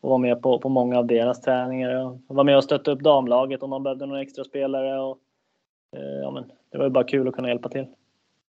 och 0.00 0.10
var 0.10 0.18
med 0.18 0.42
på, 0.42 0.58
på 0.58 0.68
många 0.68 0.98
av 0.98 1.06
deras 1.06 1.40
träningar. 1.40 1.90
Jag 1.90 2.18
var 2.26 2.44
med 2.44 2.56
och 2.56 2.64
stötte 2.64 2.90
upp 2.90 3.00
damlaget 3.00 3.62
om 3.62 3.70
de 3.70 3.82
behövde 3.82 4.06
några 4.06 4.22
extra 4.22 4.44
spelare. 4.44 5.00
Och, 5.00 5.18
eh, 5.96 6.20
ja, 6.22 6.30
men, 6.30 6.44
det 6.70 6.78
var 6.78 6.84
ju 6.84 6.90
bara 6.90 7.04
kul 7.04 7.28
att 7.28 7.34
kunna 7.34 7.48
hjälpa 7.48 7.68
till. 7.68 7.86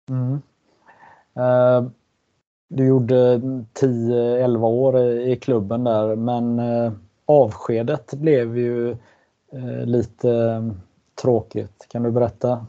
Mm. 0.09 0.33
Uh 1.39 1.91
du 2.69 2.87
gjorde 2.87 3.37
10-11 3.81 4.67
år 4.67 4.99
i 5.01 5.37
klubben 5.37 5.85
där 5.85 6.17
men 6.17 6.59
uh, 6.59 6.93
avskedet 7.27 8.15
blev 8.15 8.59
ju 8.59 8.97
uh, 9.55 9.87
lite 9.87 10.63
tråkigt. 11.23 11.87
Kan 11.89 12.03
du 12.03 12.11
berätta? 12.11 12.67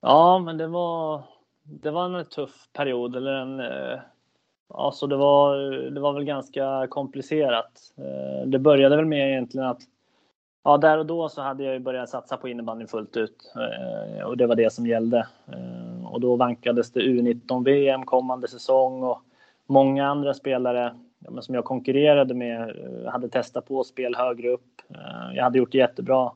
Ja, 0.00 0.38
men 0.38 0.56
det 0.56 0.66
var, 0.66 1.22
det 1.62 1.90
var 1.90 2.18
en 2.18 2.24
tuff 2.24 2.68
period. 2.72 3.16
Eller 3.16 3.32
en, 3.32 3.62
alltså 4.68 5.06
det, 5.06 5.16
var, 5.16 5.56
det 5.90 6.00
var 6.00 6.12
väl 6.12 6.24
ganska 6.24 6.86
komplicerat. 6.90 7.92
Eh, 7.98 8.46
det 8.46 8.58
började 8.58 8.96
väl 8.96 9.06
med 9.06 9.30
egentligen 9.30 9.66
att 9.66 9.80
Ja, 10.62 10.76
där 10.76 10.98
och 10.98 11.06
då 11.06 11.28
så 11.28 11.42
hade 11.42 11.64
jag 11.64 11.74
ju 11.74 11.80
börjat 11.80 12.08
satsa 12.08 12.36
på 12.36 12.48
innebandy 12.48 12.86
fullt 12.86 13.16
ut 13.16 13.52
eh, 13.56 14.24
och 14.24 14.36
det 14.36 14.46
var 14.46 14.54
det 14.54 14.72
som 14.72 14.86
gällde 14.86 15.26
och 16.10 16.20
då 16.20 16.36
vankades 16.36 16.92
det 16.92 17.00
U19-VM 17.00 18.04
kommande 18.04 18.48
säsong 18.48 19.02
och 19.02 19.22
många 19.66 20.06
andra 20.06 20.34
spelare 20.34 20.94
ja, 21.18 21.42
som 21.42 21.54
jag 21.54 21.64
konkurrerade 21.64 22.34
med 22.34 22.76
hade 23.06 23.28
testat 23.28 23.66
på 23.66 23.84
spel 23.84 24.14
högre 24.14 24.48
upp. 24.48 24.82
Eh, 24.88 25.34
jag 25.34 25.44
hade 25.44 25.58
gjort 25.58 25.72
det 25.72 25.78
jättebra 25.78 26.32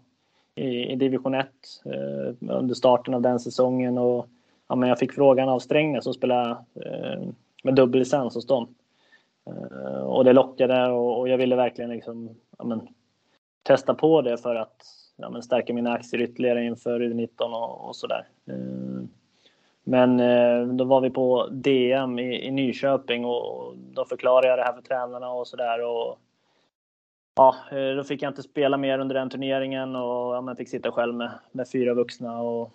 i, 0.55 0.93
i 0.93 0.97
division 0.97 1.35
1 1.35 1.49
eh, 1.85 2.57
under 2.57 2.75
starten 2.75 3.15
av 3.15 3.23
den 3.23 3.41
säsongen 3.41 3.99
och 3.99 4.29
ja, 4.69 4.75
men 4.75 4.89
jag 4.89 4.99
fick 4.99 5.13
frågan 5.13 5.49
av 5.49 5.59
Strängnäs 5.59 6.05
som 6.05 6.15
spelar 6.15 6.51
eh, 6.51 7.23
med 7.63 7.75
dubbel 7.75 7.99
licens 7.99 8.35
hos 8.35 8.47
dem. 8.47 8.75
Eh, 9.47 10.03
och 10.03 10.25
det 10.25 10.33
lockade 10.33 10.87
och, 10.91 11.19
och 11.19 11.29
jag 11.29 11.39
ville 11.39 11.57
verkligen 11.57 11.91
liksom, 11.91 12.37
ja, 12.59 12.65
men, 12.65 12.89
testa 13.63 13.95
på 13.95 14.23
det 14.23 14.39
för 14.39 14.55
att 14.55 14.83
ja, 15.17 15.31
men, 15.31 15.43
stärka 15.43 15.75
mina 15.75 15.93
aktier 15.93 16.21
ytterligare 16.21 16.65
inför 16.65 17.01
U19 17.01 17.29
och, 17.41 17.89
och 17.89 17.97
sådär. 17.97 18.27
Eh, 18.47 19.05
men 19.85 20.21
eh, 20.21 20.67
då 20.67 20.85
var 20.85 21.01
vi 21.01 21.11
på 21.11 21.49
DM 21.51 22.19
i, 22.19 22.47
i 22.47 22.51
Nyköping 22.51 23.25
och 23.25 23.75
då 23.77 24.05
förklarade 24.05 24.49
jag 24.49 24.59
det 24.59 24.63
här 24.63 24.73
för 24.73 24.83
tränarna 24.83 25.31
och 25.31 25.47
sådär. 25.47 25.81
Ja, 27.37 27.57
eh, 27.71 27.97
då 27.97 28.05
fick 28.05 28.23
jag 28.23 28.31
inte 28.31 28.43
spela 28.43 28.76
mer 28.76 28.99
under 28.99 29.14
den 29.14 29.31
turneringen 29.31 29.97
och 29.97 30.35
ja, 30.35 30.41
man 30.41 30.57
fick 30.57 30.69
sitta 30.69 30.93
själv 30.93 31.14
med, 31.14 31.31
med 31.53 31.69
fyra 31.69 31.95
vuxna. 31.95 32.41
Och, 32.41 32.73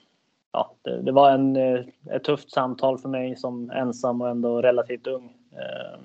ja, 0.51 0.75
det, 0.81 1.01
det 1.01 1.11
var 1.11 1.31
en, 1.31 1.55
eh, 1.55 1.85
ett 2.11 2.23
tufft 2.23 2.51
samtal 2.51 2.97
för 2.97 3.09
mig 3.09 3.35
som 3.35 3.71
ensam 3.71 4.21
och 4.21 4.29
ändå 4.29 4.61
relativt 4.61 5.07
ung. 5.07 5.37
Ehm, 5.51 6.01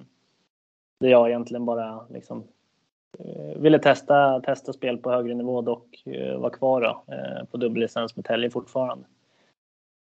där 1.01 1.09
jag 1.09 1.29
egentligen 1.29 1.65
bara 1.65 2.07
liksom, 2.11 2.45
eh, 3.19 3.61
ville 3.61 3.79
testa, 3.79 4.41
testa 4.41 4.73
spel 4.73 4.99
på 4.99 5.11
högre 5.11 5.35
nivå 5.35 5.63
dock 5.63 6.03
var 6.37 6.51
kvar 6.51 6.81
då, 6.81 7.05
på 7.51 7.57
dubbellicens 7.57 8.17
med 8.17 8.25
Telge 8.25 8.51
fortfarande. 8.51 9.05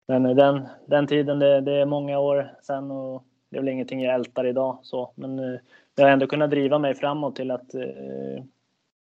Men 0.07 0.23
den, 0.23 0.67
den 0.85 1.07
tiden, 1.07 1.39
det, 1.39 1.61
det, 1.61 1.73
är 1.73 1.85
många 1.85 2.19
år 2.19 2.51
sedan 2.61 2.91
och 2.91 3.23
det 3.49 3.57
är 3.57 3.61
väl 3.61 3.69
ingenting 3.69 4.01
jag 4.01 4.15
ältar 4.15 4.45
idag. 4.45 4.77
Så. 4.81 5.11
Men 5.15 5.39
eh, 5.39 5.59
det 5.95 6.01
har 6.01 6.09
ändå 6.09 6.27
kunnat 6.27 6.49
driva 6.49 6.79
mig 6.79 6.95
framåt 6.95 7.35
till 7.35 7.51
att 7.51 7.73
eh, 7.73 8.43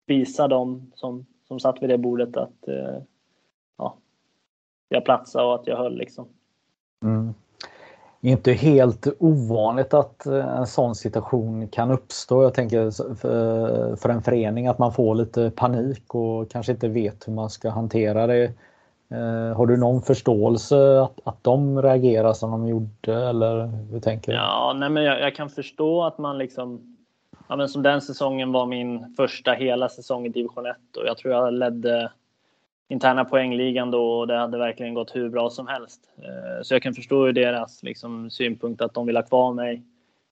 visa 0.05 0.47
dem 0.47 0.91
som, 0.95 1.25
som 1.47 1.59
satt 1.59 1.81
vid 1.81 1.89
det 1.89 1.97
bordet 1.97 2.37
att 2.37 2.67
eh, 2.67 3.01
ja, 3.77 3.97
jag 4.89 5.05
platsade 5.05 5.45
och 5.45 5.55
att 5.55 5.67
jag 5.67 5.77
höll. 5.77 5.97
Liksom. 5.97 6.27
Mm. 7.03 7.33
Det 8.21 8.27
är 8.27 8.31
inte 8.31 8.53
helt 8.53 9.07
ovanligt 9.19 9.93
att 9.93 10.25
eh, 10.25 10.57
en 10.57 10.67
sån 10.67 10.95
situation 10.95 11.67
kan 11.67 11.91
uppstå. 11.91 12.43
Jag 12.43 12.53
tänker 12.53 12.91
för, 13.15 13.95
för 13.95 14.09
en 14.09 14.21
förening 14.21 14.67
att 14.67 14.79
man 14.79 14.93
får 14.93 15.15
lite 15.15 15.51
panik 15.51 16.15
och 16.15 16.51
kanske 16.51 16.71
inte 16.71 16.87
vet 16.87 17.27
hur 17.27 17.33
man 17.33 17.49
ska 17.49 17.69
hantera 17.69 18.27
det 18.27 18.43
Eh, 18.43 18.51
Eh, 19.09 19.57
har 19.57 19.65
du 19.65 19.77
någon 19.77 20.01
förståelse 20.01 21.01
att, 21.01 21.19
att 21.23 21.43
de 21.43 21.81
reagerar 21.81 22.33
som 22.33 22.51
de 22.51 22.67
gjorde 22.67 23.29
eller 23.29 23.65
hur 23.91 23.99
tänker 23.99 24.31
du? 24.31 24.37
Ja, 24.37 24.75
nej 24.75 24.89
men 24.89 25.03
jag, 25.03 25.21
jag, 25.21 25.35
kan 25.35 25.49
förstå 25.49 26.03
att 26.03 26.17
man 26.17 26.37
liksom, 26.37 26.97
ja 27.47 27.55
men 27.55 27.69
som 27.69 27.83
den 27.83 28.01
säsongen 28.01 28.51
var 28.51 28.65
min 28.65 29.15
första 29.17 29.51
hela 29.51 29.89
säsong 29.89 30.25
i 30.25 30.29
division 30.29 30.65
1 30.65 30.75
och 30.97 31.07
jag 31.07 31.17
tror 31.17 31.33
jag 31.33 31.53
ledde 31.53 32.11
interna 32.87 33.25
poängligan 33.25 33.91
då 33.91 34.19
och 34.19 34.27
det 34.27 34.37
hade 34.37 34.57
verkligen 34.57 34.93
gått 34.93 35.15
hur 35.15 35.29
bra 35.29 35.49
som 35.49 35.67
helst. 35.67 36.01
Eh, 36.17 36.61
så 36.63 36.73
jag 36.73 36.81
kan 36.81 36.93
förstå 36.93 37.31
deras 37.31 37.83
liksom, 37.83 38.29
synpunkt 38.29 38.81
att 38.81 38.93
de 38.93 39.05
vill 39.05 39.15
ha 39.15 39.23
kvar 39.23 39.53
mig 39.53 39.83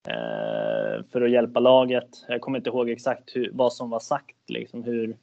eh, 0.07 1.03
för 1.11 1.21
att 1.21 1.31
hjälpa 1.31 1.59
laget. 1.59 2.25
Jag 2.27 2.41
kommer 2.41 2.57
inte 2.57 2.69
ihåg 2.69 2.89
exakt 2.89 3.35
hur, 3.35 3.51
vad 3.53 3.73
som 3.73 3.89
var 3.89 3.99
sagt, 3.99 4.49
liksom 4.49 4.83
hur, 4.83 5.17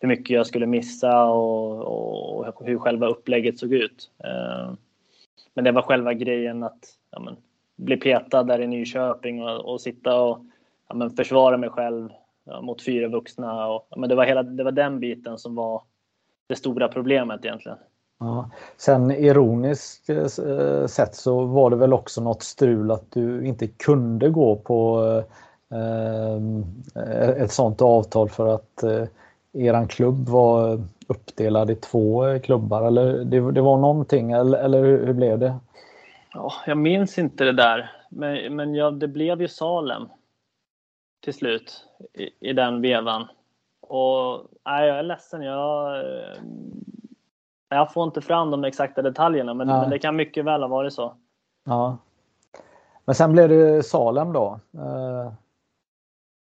hur 0.00 0.08
mycket 0.08 0.36
jag 0.36 0.46
skulle 0.46 0.66
missa 0.66 1.24
och, 1.24 2.46
och 2.48 2.66
hur 2.66 2.78
själva 2.78 3.06
upplägget 3.06 3.58
såg 3.58 3.72
ut. 3.72 4.10
Eh, 4.24 4.72
men 5.54 5.64
det 5.64 5.72
var 5.72 5.82
själva 5.82 6.14
grejen 6.14 6.62
att 6.62 6.80
ja, 7.10 7.20
men, 7.20 7.36
bli 7.76 7.96
petad 7.96 8.42
där 8.42 8.60
i 8.60 8.66
Nyköping 8.66 9.42
och, 9.42 9.72
och 9.72 9.80
sitta 9.80 10.20
och 10.20 10.38
ja, 10.88 10.94
men, 10.94 11.10
försvara 11.10 11.56
mig 11.56 11.70
själv 11.70 12.08
ja, 12.44 12.60
mot 12.60 12.84
fyra 12.84 13.08
vuxna. 13.08 13.66
Och, 13.68 13.88
men 13.96 14.08
det, 14.08 14.14
var 14.14 14.24
hela, 14.24 14.42
det 14.42 14.64
var 14.64 14.72
den 14.72 15.00
biten 15.00 15.38
som 15.38 15.54
var 15.54 15.82
det 16.46 16.56
stora 16.56 16.88
problemet 16.88 17.44
egentligen. 17.44 17.78
Ja. 18.20 18.50
Sen 18.76 19.10
ironiskt 19.10 20.10
eh, 20.10 20.16
eh 20.16 20.86
sett 20.86 21.14
så 21.14 21.44
var 21.44 21.70
det 21.70 21.76
väl 21.76 21.92
också 21.92 22.22
något 22.22 22.42
strul 22.42 22.90
att 22.90 23.10
du 23.10 23.46
inte 23.46 23.66
kunde 23.66 24.30
gå 24.30 24.56
på 24.56 25.04
eh, 25.70 25.82
eh 27.02 27.42
ett 27.42 27.52
sånt 27.52 27.82
avtal 27.82 28.28
för 28.28 28.54
att 28.54 28.82
eh, 28.82 29.04
eran 29.54 29.88
klubb 29.88 30.28
var 30.28 30.80
uppdelad 31.06 31.70
i 31.70 31.74
två 31.74 32.38
klubbar 32.38 32.82
eller 32.86 33.24
det, 33.24 33.52
det 33.52 33.60
var 33.60 33.78
någonting 33.78 34.32
eller, 34.32 34.58
eller 34.58 34.82
hur, 34.82 35.06
hur, 35.06 35.12
blev 35.12 35.38
det? 35.38 35.54
Ja, 36.32 36.52
jag 36.66 36.78
minns 36.78 37.18
inte 37.18 37.44
det 37.44 37.52
där 37.52 37.90
men, 38.08 38.56
men 38.56 38.74
ja, 38.74 38.90
det 38.90 39.08
blev 39.08 39.40
ju 39.40 39.48
Salem 39.48 40.08
till 41.24 41.34
slut 41.34 41.86
i, 42.12 42.50
i 42.50 42.52
den 42.52 42.82
vevan. 42.82 43.28
Och 43.80 44.46
nej, 44.64 44.88
jag 44.88 44.98
är 44.98 45.02
ledsen, 45.02 45.42
jag, 45.42 46.04
jag 47.68 47.92
får 47.92 48.04
inte 48.04 48.20
fram 48.20 48.50
de 48.50 48.64
exakta 48.64 49.02
detaljerna 49.02 49.54
men, 49.54 49.66
men 49.66 49.90
det 49.90 49.98
kan 49.98 50.16
mycket 50.16 50.44
väl 50.44 50.62
ha 50.62 50.68
varit 50.68 50.92
så. 50.92 51.14
Ja. 51.64 51.98
Men 53.04 53.14
sen 53.14 53.32
blev 53.32 53.48
det 53.48 53.82
Salem 53.82 54.32
då. 54.32 54.60
Eh, 54.74 55.32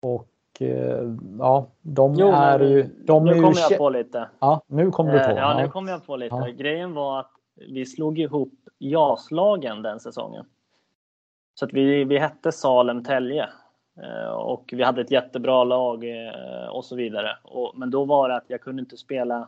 och 0.02 0.31
Eh, 0.31 0.31
ja, 1.40 1.68
de 1.82 2.14
jo, 2.14 2.28
är 2.28 2.60
ju... 2.60 2.84
De 2.84 3.26
nu 3.26 3.34
kommer 3.34 3.70
jag 3.70 3.78
på 3.78 3.90
lite. 3.90 4.30
Ja, 4.40 4.62
nu 4.68 4.92
kommer 4.92 5.14
du 5.14 5.20
på. 5.20 5.32
Eh, 5.32 5.38
ja, 5.38 5.62
nu 5.62 5.68
kommer 5.68 5.92
jag 5.92 6.06
på 6.06 6.16
lite. 6.16 6.36
Ja. 6.36 6.48
Grejen 6.58 6.94
var 6.94 7.20
att 7.20 7.32
vi 7.56 7.86
slog 7.86 8.20
ihop 8.20 8.54
JAS-lagen 8.80 9.82
den 9.82 10.00
säsongen. 10.00 10.46
Så 11.54 11.66
att 11.66 11.74
vi, 11.74 12.04
vi 12.04 12.18
hette 12.18 12.52
Salem-Tälje. 12.52 13.50
Eh, 14.02 14.32
och 14.32 14.70
vi 14.74 14.84
hade 14.84 15.02
ett 15.02 15.12
jättebra 15.12 15.64
lag 15.64 16.06
och 16.72 16.86
så 16.86 16.96
vidare. 16.96 17.38
Och, 17.44 17.74
men 17.76 17.92
då 17.92 18.06
var 18.06 18.30
det 18.30 18.36
att 18.36 18.46
jag 18.48 18.62
kunde 18.62 18.80
inte 18.80 18.98
spela 18.98 19.48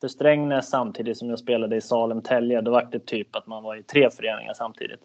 för 0.00 0.08
Strängnäs 0.08 0.70
samtidigt 0.70 1.18
som 1.18 1.30
jag 1.30 1.38
spelade 1.38 1.76
i 1.76 1.80
Salem-Tälje. 1.80 2.60
Då 2.60 2.70
var 2.70 2.88
det 2.90 3.06
typ 3.06 3.36
att 3.36 3.46
man 3.46 3.62
var 3.62 3.76
i 3.76 3.82
tre 3.82 4.10
föreningar 4.10 4.54
samtidigt. 4.54 5.00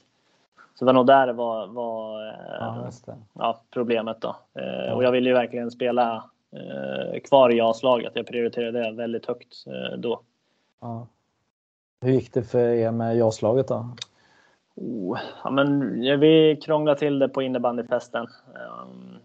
Så 0.75 0.85
det 0.85 0.85
var 0.85 0.93
nog 0.93 1.07
där 1.07 1.33
var, 1.33 1.67
var 1.67 2.21
ja, 2.59 2.89
det. 3.05 3.15
Ja, 3.33 3.61
problemet. 3.71 4.21
Då. 4.21 4.35
Eh, 4.59 4.65
ja. 4.65 4.93
Och 4.93 5.03
jag 5.03 5.11
ville 5.11 5.29
ju 5.29 5.35
verkligen 5.35 5.71
spela 5.71 6.23
eh, 6.51 7.19
kvar 7.19 7.49
i 7.53 7.57
JAS-laget. 7.57 8.11
Jag 8.15 8.27
prioriterade 8.27 8.83
det 8.83 8.91
väldigt 8.91 9.25
högt 9.25 9.65
eh, 9.67 9.97
då. 9.97 10.21
Hur 12.01 12.11
gick 12.11 12.33
det 12.33 12.43
för 12.43 12.59
er 12.59 12.91
med 12.91 13.17
JAS-laget 13.17 13.67
då? 13.67 13.89
Oh, 14.75 15.19
ja, 15.43 15.49
men, 15.49 15.99
vi 16.19 16.59
krånglade 16.65 16.99
till 16.99 17.19
det 17.19 17.29
på 17.29 17.41
innebandyfesten. 17.41 18.23
Um, 18.23 19.17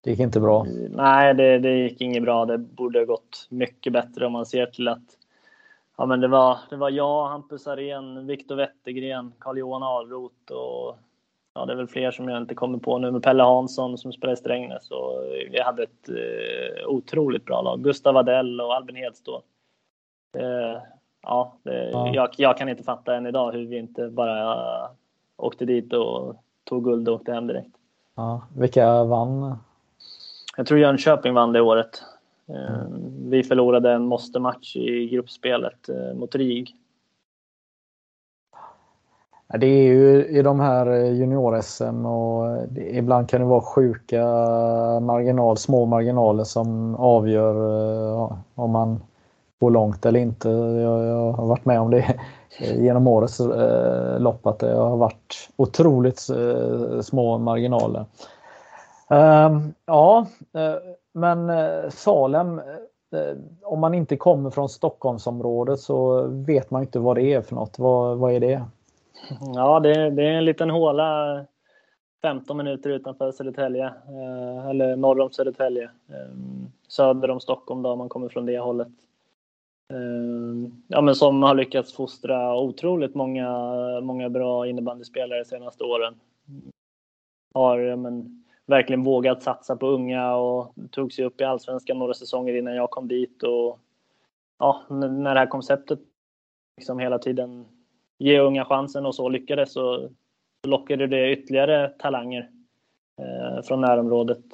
det 0.00 0.10
gick 0.10 0.20
inte 0.20 0.40
bra? 0.40 0.66
Nej, 0.90 1.34
det, 1.34 1.58
det 1.58 1.78
gick 1.78 2.00
inget 2.00 2.22
bra. 2.22 2.44
Det 2.44 2.58
borde 2.58 2.98
ha 2.98 3.06
gått 3.06 3.46
mycket 3.50 3.92
bättre 3.92 4.26
om 4.26 4.32
man 4.32 4.46
ser 4.46 4.66
till 4.66 4.88
att 4.88 5.17
ja, 5.98 6.06
men 6.06 6.20
det, 6.20 6.28
var, 6.28 6.58
det 6.70 6.76
var 6.76 6.90
jag, 6.90 7.26
Hampus 7.26 7.66
Arén, 7.66 8.26
Viktor 8.26 8.56
Wettergren, 8.56 9.32
Carl-Johan 9.38 9.82
Ahlroth 9.82 10.52
och 10.52 10.98
ja, 11.54 11.66
det 11.66 11.72
är 11.72 11.76
väl 11.76 11.88
fler 11.88 12.10
som 12.10 12.28
jag 12.28 12.38
inte 12.38 12.54
kommer 12.54 12.78
på 12.78 12.98
nu, 12.98 13.10
med 13.10 13.22
Pelle 13.22 13.42
Hansson 13.42 13.98
som 13.98 14.12
spelar 14.12 14.34
i 14.34 14.36
Strängnäs 14.36 14.90
och 14.90 15.22
vi 15.50 15.60
hade 15.60 15.82
ett 15.82 16.08
eh, 16.08 16.88
otroligt 16.88 17.44
bra 17.44 17.62
lag. 17.62 17.82
Gustav 17.82 18.16
Adell 18.16 18.60
och 18.60 18.74
Albin 18.74 18.96
Hedstål. 18.96 19.42
Eh, 20.36 20.82
ja, 21.22 21.56
det, 21.62 21.90
ja. 21.90 22.14
Jag, 22.14 22.30
jag, 22.36 22.56
kan 22.56 22.68
inte 22.68 22.82
fatta 22.82 23.16
än 23.16 23.26
idag 23.26 23.52
hur 23.52 23.66
vi 23.66 23.78
inte 23.78 24.08
bara 24.08 24.56
åkte 25.36 25.64
dit 25.64 25.92
och 25.92 26.36
tog 26.64 26.84
guld 26.84 27.08
och 27.08 27.14
åkte 27.14 27.32
hem 27.32 27.46
direkt. 27.46 27.74
Ja, 28.14 28.42
vilka 28.56 29.04
vann? 29.04 29.58
Jag 30.56 30.66
tror 30.66 30.80
Jönköping 30.80 31.34
vann 31.34 31.52
det 31.52 31.60
året. 31.60 32.02
Mm. 32.48 33.30
Vi 33.30 33.42
förlorade 33.42 33.92
en 33.92 34.06
måste-match 34.06 34.76
i 34.76 35.08
gruppspelet 35.08 35.88
eh, 35.88 36.14
mot 36.14 36.34
RIG. 36.34 36.74
Det 39.58 39.66
är 39.66 39.82
ju 39.82 40.24
i 40.26 40.42
de 40.42 40.60
här 40.60 40.86
junior-SM 41.12 42.06
och 42.06 42.66
det, 42.68 42.96
ibland 42.96 43.28
kan 43.28 43.40
det 43.40 43.46
vara 43.46 43.60
sjuka 43.60 44.24
marginal, 45.00 45.56
små 45.56 45.86
marginaler 45.86 46.44
som 46.44 46.94
avgör 46.94 47.56
om 48.54 48.70
man 48.70 49.00
går 49.60 49.70
långt 49.70 50.06
eller 50.06 50.20
inte. 50.20 50.48
Jag, 50.48 51.06
jag, 51.06 51.32
har 51.32 51.46
varit 51.46 51.64
med 51.64 51.80
om 51.80 51.90
det 51.90 52.14
genom 52.58 53.06
årets 53.06 53.40
eh, 53.40 54.20
lopp 54.20 54.46
att 54.46 54.58
det 54.58 54.74
har 54.74 54.96
varit 54.96 55.50
otroligt 55.56 56.28
eh, 56.30 57.00
små 57.00 57.38
marginaler. 57.38 58.04
Uh, 59.12 59.60
ja, 59.86 60.26
men 61.18 61.50
eh, 61.50 61.90
Salem, 61.90 62.58
eh, 63.12 63.36
om 63.62 63.80
man 63.80 63.94
inte 63.94 64.16
kommer 64.16 64.50
från 64.50 64.68
Stockholmsområdet 64.68 65.80
så 65.80 66.26
vet 66.26 66.70
man 66.70 66.82
inte 66.82 66.98
vad 66.98 67.16
det 67.16 67.32
är 67.32 67.42
för 67.42 67.54
något. 67.54 67.78
Vad, 67.78 68.18
vad 68.18 68.32
är 68.32 68.40
det? 68.40 68.64
Ja, 69.54 69.80
det, 69.80 70.10
det 70.10 70.22
är 70.22 70.32
en 70.32 70.44
liten 70.44 70.70
håla 70.70 71.44
15 72.22 72.56
minuter 72.56 72.90
utanför 72.90 73.32
Södertälje, 73.32 73.84
eh, 73.86 74.68
eller 74.68 74.96
norr 74.96 75.20
om 75.20 75.30
Södertälje. 75.30 75.90
Söder 76.88 77.30
om 77.30 77.40
Stockholm 77.40 77.82
då, 77.82 77.90
om 77.90 77.98
man 77.98 78.08
kommer 78.08 78.28
från 78.28 78.46
det 78.46 78.58
hållet. 78.58 78.88
Ja, 80.86 81.00
men 81.00 81.14
som 81.14 81.42
har 81.42 81.54
lyckats 81.54 81.92
fostra 81.92 82.56
otroligt 82.56 83.14
många, 83.14 83.50
många 84.00 84.28
bra 84.28 84.66
innebandyspelare 84.66 85.38
de 85.38 85.44
senaste 85.44 85.84
åren. 85.84 86.14
Har 87.54 87.96
men, 87.96 88.44
verkligen 88.68 89.04
vågat 89.04 89.42
satsa 89.42 89.76
på 89.76 89.86
unga 89.86 90.34
och 90.34 90.74
tog 90.90 91.12
sig 91.12 91.24
upp 91.24 91.40
i 91.40 91.44
allsvenskan 91.44 91.98
några 91.98 92.14
säsonger 92.14 92.54
innan 92.54 92.74
jag 92.74 92.90
kom 92.90 93.08
dit. 93.08 93.42
Och, 93.42 93.78
ja, 94.58 94.82
när 94.88 95.34
det 95.34 95.40
här 95.40 95.46
konceptet 95.46 95.98
liksom 96.76 96.98
hela 96.98 97.18
tiden 97.18 97.66
ge 98.18 98.40
unga 98.40 98.64
chansen 98.64 99.06
och 99.06 99.14
så 99.14 99.28
lyckades 99.28 99.72
så 99.72 100.08
lockade 100.66 101.06
det 101.06 101.32
ytterligare 101.32 101.88
talanger 101.88 102.50
eh, 103.18 103.62
från 103.62 103.80
närområdet. 103.80 104.44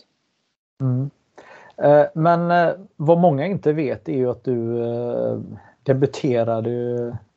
Mm. 0.80 1.10
Eh, 1.76 2.06
men 2.14 2.50
eh, 2.50 2.74
vad 2.96 3.18
många 3.18 3.46
inte 3.46 3.72
vet 3.72 4.08
är 4.08 4.16
ju 4.16 4.30
att 4.30 4.44
du 4.44 4.84
eh, 4.84 5.38
debuterade 5.82 6.70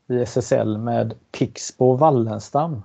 i 0.08 0.22
SSL 0.22 0.78
med 0.78 1.14
Pixbo 1.32 1.96
Wallenstam. 1.96 2.84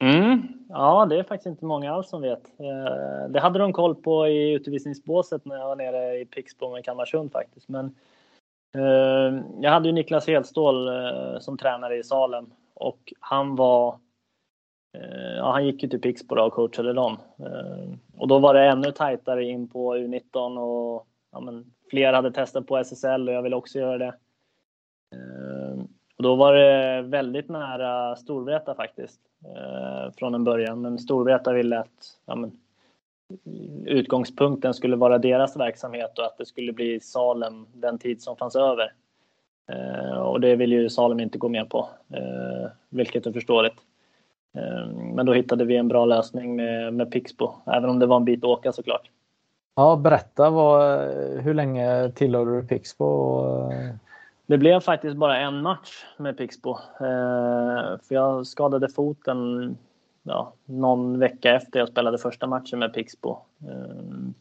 Mm. 0.00 0.57
Ja, 0.68 1.06
det 1.06 1.18
är 1.18 1.22
faktiskt 1.22 1.46
inte 1.46 1.64
många 1.64 1.92
alls 1.92 2.08
som 2.08 2.22
vet. 2.22 2.60
Eh, 2.60 3.28
det 3.28 3.40
hade 3.40 3.58
de 3.58 3.72
koll 3.72 3.94
på 3.94 4.28
i 4.28 4.52
utvisningsbåset 4.52 5.44
när 5.44 5.56
jag 5.56 5.66
var 5.66 5.76
nere 5.76 6.20
i 6.20 6.26
Pixbo 6.26 6.72
med 6.72 6.84
Kalmarsund 6.84 7.32
faktiskt. 7.32 7.68
Men 7.68 7.94
eh, 8.74 9.42
jag 9.60 9.70
hade 9.70 9.88
ju 9.88 9.92
Niklas 9.92 10.26
Hedstål 10.26 10.88
eh, 10.88 11.38
som 11.40 11.58
tränare 11.58 11.96
i 11.96 12.02
Salem 12.02 12.50
och 12.74 13.12
han 13.20 13.56
var 13.56 13.98
Ja, 15.36 15.52
han 15.52 15.66
gick 15.66 15.82
ju 15.82 15.88
till 15.88 16.00
Pixbo 16.00 16.40
och 16.40 16.52
coachade 16.52 16.92
dem. 16.92 17.16
Och 18.16 18.28
då 18.28 18.38
var 18.38 18.54
det 18.54 18.64
ännu 18.64 18.92
tajtare 18.92 19.44
in 19.44 19.68
på 19.68 19.96
U19 19.96 20.58
och 20.58 21.06
ja, 21.32 21.40
men, 21.40 21.72
fler 21.90 22.12
hade 22.12 22.32
testat 22.32 22.66
på 22.66 22.76
SSL 22.76 23.28
och 23.28 23.34
jag 23.34 23.42
ville 23.42 23.56
också 23.56 23.78
göra 23.78 23.98
det. 23.98 24.14
Och 26.18 26.24
då 26.24 26.34
var 26.34 26.54
det 26.54 27.02
väldigt 27.02 27.48
nära 27.48 28.16
Storvreta 28.16 28.74
faktiskt 28.74 29.20
eh, 29.44 30.12
från 30.16 30.34
en 30.34 30.44
början. 30.44 30.80
Men 30.80 30.98
Storvreta 30.98 31.52
ville 31.52 31.78
att 31.78 32.18
ja, 32.26 32.34
men, 32.34 32.52
utgångspunkten 33.84 34.74
skulle 34.74 34.96
vara 34.96 35.18
deras 35.18 35.56
verksamhet 35.56 36.18
och 36.18 36.24
att 36.24 36.38
det 36.38 36.46
skulle 36.46 36.72
bli 36.72 37.00
Salem 37.00 37.66
den 37.72 37.98
tid 37.98 38.22
som 38.22 38.36
fanns 38.36 38.56
över. 38.56 38.92
Eh, 39.72 40.18
och 40.18 40.40
det 40.40 40.56
vill 40.56 40.72
ju 40.72 40.90
Salem 40.90 41.20
inte 41.20 41.38
gå 41.38 41.48
med 41.48 41.70
på, 41.70 41.88
eh, 42.14 42.70
vilket 42.88 43.26
är 43.26 43.32
förståeligt. 43.32 43.78
Eh, 44.58 44.86
men 45.14 45.26
då 45.26 45.32
hittade 45.32 45.64
vi 45.64 45.76
en 45.76 45.88
bra 45.88 46.04
lösning 46.04 46.56
med, 46.56 46.94
med 46.94 47.12
Pixbo, 47.12 47.54
även 47.66 47.90
om 47.90 47.98
det 47.98 48.06
var 48.06 48.16
en 48.16 48.24
bit 48.24 48.44
att 48.44 48.50
åka 48.50 48.72
såklart. 48.72 49.10
Ja, 49.76 49.96
berätta 49.96 50.50
vad, 50.50 51.00
hur 51.40 51.54
länge 51.54 52.10
tillhörde 52.10 52.60
du 52.60 52.66
Pixbo? 52.66 53.40
Eh, 53.70 54.07
det 54.48 54.58
blev 54.58 54.80
faktiskt 54.80 55.16
bara 55.16 55.38
en 55.38 55.62
match 55.62 56.04
med 56.16 56.36
Pixbo. 56.36 56.70
Eh, 57.00 57.98
för 58.02 58.14
jag 58.14 58.46
skadade 58.46 58.88
foten 58.88 59.76
ja, 60.22 60.52
någon 60.64 61.18
vecka 61.18 61.54
efter 61.54 61.78
jag 61.78 61.88
spelade 61.88 62.18
första 62.18 62.46
matchen 62.46 62.78
med 62.78 62.94
Pixbo. 62.94 63.30
Eh, 63.60 63.94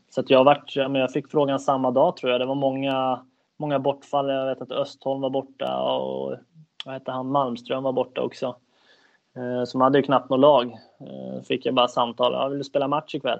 så 0.09 0.23
jag, 0.27 0.43
varit, 0.43 0.75
ja, 0.75 0.87
men 0.87 1.01
jag 1.01 1.11
fick 1.11 1.31
frågan 1.31 1.59
samma 1.59 1.91
dag 1.91 2.17
tror 2.17 2.31
jag. 2.31 2.41
Det 2.41 2.45
var 2.45 2.55
många, 2.55 3.19
många 3.57 3.79
bortfall. 3.79 4.29
Jag 4.29 4.45
vet 4.45 4.61
att 4.61 4.71
Östholm 4.71 5.21
var 5.21 5.29
borta 5.29 5.77
och 5.77 6.35
vad 6.85 6.93
hette 6.93 7.11
han? 7.11 7.27
Malmström 7.31 7.83
var 7.83 7.93
borta 7.93 8.21
också. 8.21 8.55
Eh, 9.35 9.63
så 9.65 9.77
man 9.77 9.85
hade 9.85 9.97
ju 9.97 10.03
knappt 10.03 10.29
något 10.29 10.39
lag. 10.39 10.71
Eh, 10.99 11.41
fick 11.43 11.65
jag 11.65 11.75
bara 11.75 11.87
samtal. 11.87 12.33
Jag 12.33 12.49
vill 12.49 12.57
du 12.57 12.63
spela 12.63 12.87
match 12.87 13.15
ikväll? 13.15 13.39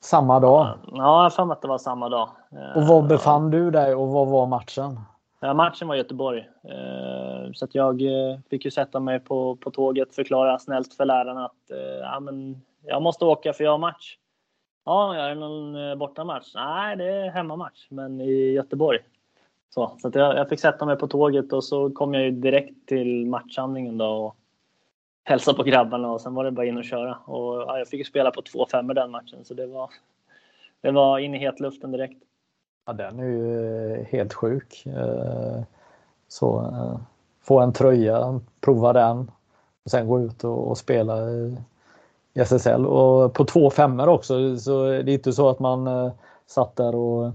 Samma 0.00 0.40
dag? 0.40 0.66
Ja, 0.86 0.96
jag 0.96 1.44
har 1.44 1.52
att 1.52 1.62
det 1.62 1.68
var 1.68 1.78
samma 1.78 2.08
dag. 2.08 2.28
Och 2.74 2.86
var 2.86 3.02
befann 3.02 3.50
du 3.50 3.70
dig 3.70 3.94
och 3.94 4.08
vad 4.08 4.28
var 4.28 4.46
matchen? 4.46 5.00
Ja, 5.44 5.54
matchen 5.54 5.88
var 5.88 5.94
i 5.94 5.98
Göteborg. 5.98 6.48
Eh, 6.64 7.52
så 7.52 7.64
att 7.64 7.74
jag 7.74 8.02
eh, 8.02 8.38
fick 8.50 8.64
ju 8.64 8.70
sätta 8.70 9.00
mig 9.00 9.20
på, 9.20 9.56
på 9.56 9.70
tåget, 9.70 10.14
förklara 10.14 10.58
snällt 10.58 10.94
för 10.94 11.04
lärarna 11.04 11.44
att 11.44 11.70
eh, 11.70 11.98
ja, 12.00 12.20
men 12.20 12.62
jag 12.86 13.02
måste 13.02 13.24
åka 13.24 13.52
för 13.52 13.64
jag 13.64 13.70
har 13.70 13.78
match. 13.78 14.16
Ja, 14.84 15.14
är 15.14 15.28
det 15.28 15.34
någon 15.34 15.98
bortamatch? 15.98 16.54
Nej, 16.54 16.96
det 16.96 17.04
är 17.04 17.30
hemmamatch, 17.30 17.86
men 17.90 18.20
i 18.20 18.52
Göteborg. 18.52 18.98
Så, 19.70 19.96
så 19.98 20.08
att 20.08 20.14
jag, 20.14 20.36
jag, 20.36 20.48
fick 20.48 20.60
sätta 20.60 20.86
mig 20.86 20.96
på 20.96 21.08
tåget 21.08 21.52
och 21.52 21.64
så 21.64 21.90
kom 21.90 22.14
jag 22.14 22.22
ju 22.22 22.30
direkt 22.30 22.86
till 22.86 23.26
matchhandlingen 23.26 23.98
då 23.98 24.06
och 24.06 24.36
hälsa 25.24 25.54
på 25.54 25.62
grabbarna 25.62 26.12
och 26.12 26.20
sen 26.20 26.34
var 26.34 26.44
det 26.44 26.50
bara 26.50 26.66
in 26.66 26.78
och 26.78 26.84
köra. 26.84 27.14
Och 27.14 27.62
ja, 27.62 27.78
jag 27.78 27.88
fick 27.88 27.98
ju 27.98 28.04
spela 28.04 28.30
på 28.30 28.42
två 28.42 28.66
femmor 28.66 28.94
den 28.94 29.10
matchen 29.10 29.44
så 29.44 29.54
det 29.54 29.66
var, 29.66 29.90
det 30.80 30.90
var 30.90 31.18
in 31.18 31.34
i 31.34 31.38
hetluften 31.38 31.92
direkt. 31.92 32.22
Ja, 32.86 32.92
den 32.92 33.20
är 33.20 33.24
ju 33.24 33.94
eh, 33.94 34.06
helt 34.06 34.34
sjuk. 34.34 34.86
Eh, 34.86 35.62
så 36.28 36.60
eh, 36.60 37.00
få 37.42 37.60
en 37.60 37.72
tröja, 37.72 38.40
prova 38.60 38.92
den 38.92 39.30
och 39.84 39.90
sen 39.90 40.08
gå 40.08 40.20
ut 40.20 40.44
och, 40.44 40.78
spela 40.78 41.30
i 42.34 42.40
SSL. 42.40 42.86
Och 42.86 43.34
på 43.34 43.44
två 43.44 43.70
femmor 43.70 44.08
också, 44.08 44.56
så 44.56 44.86
det 44.86 44.96
är 44.96 45.08
inte 45.08 45.32
så 45.32 45.48
att 45.48 45.58
man 45.58 46.10
satt 46.46 46.76
där 46.76 46.94
och 46.94 47.32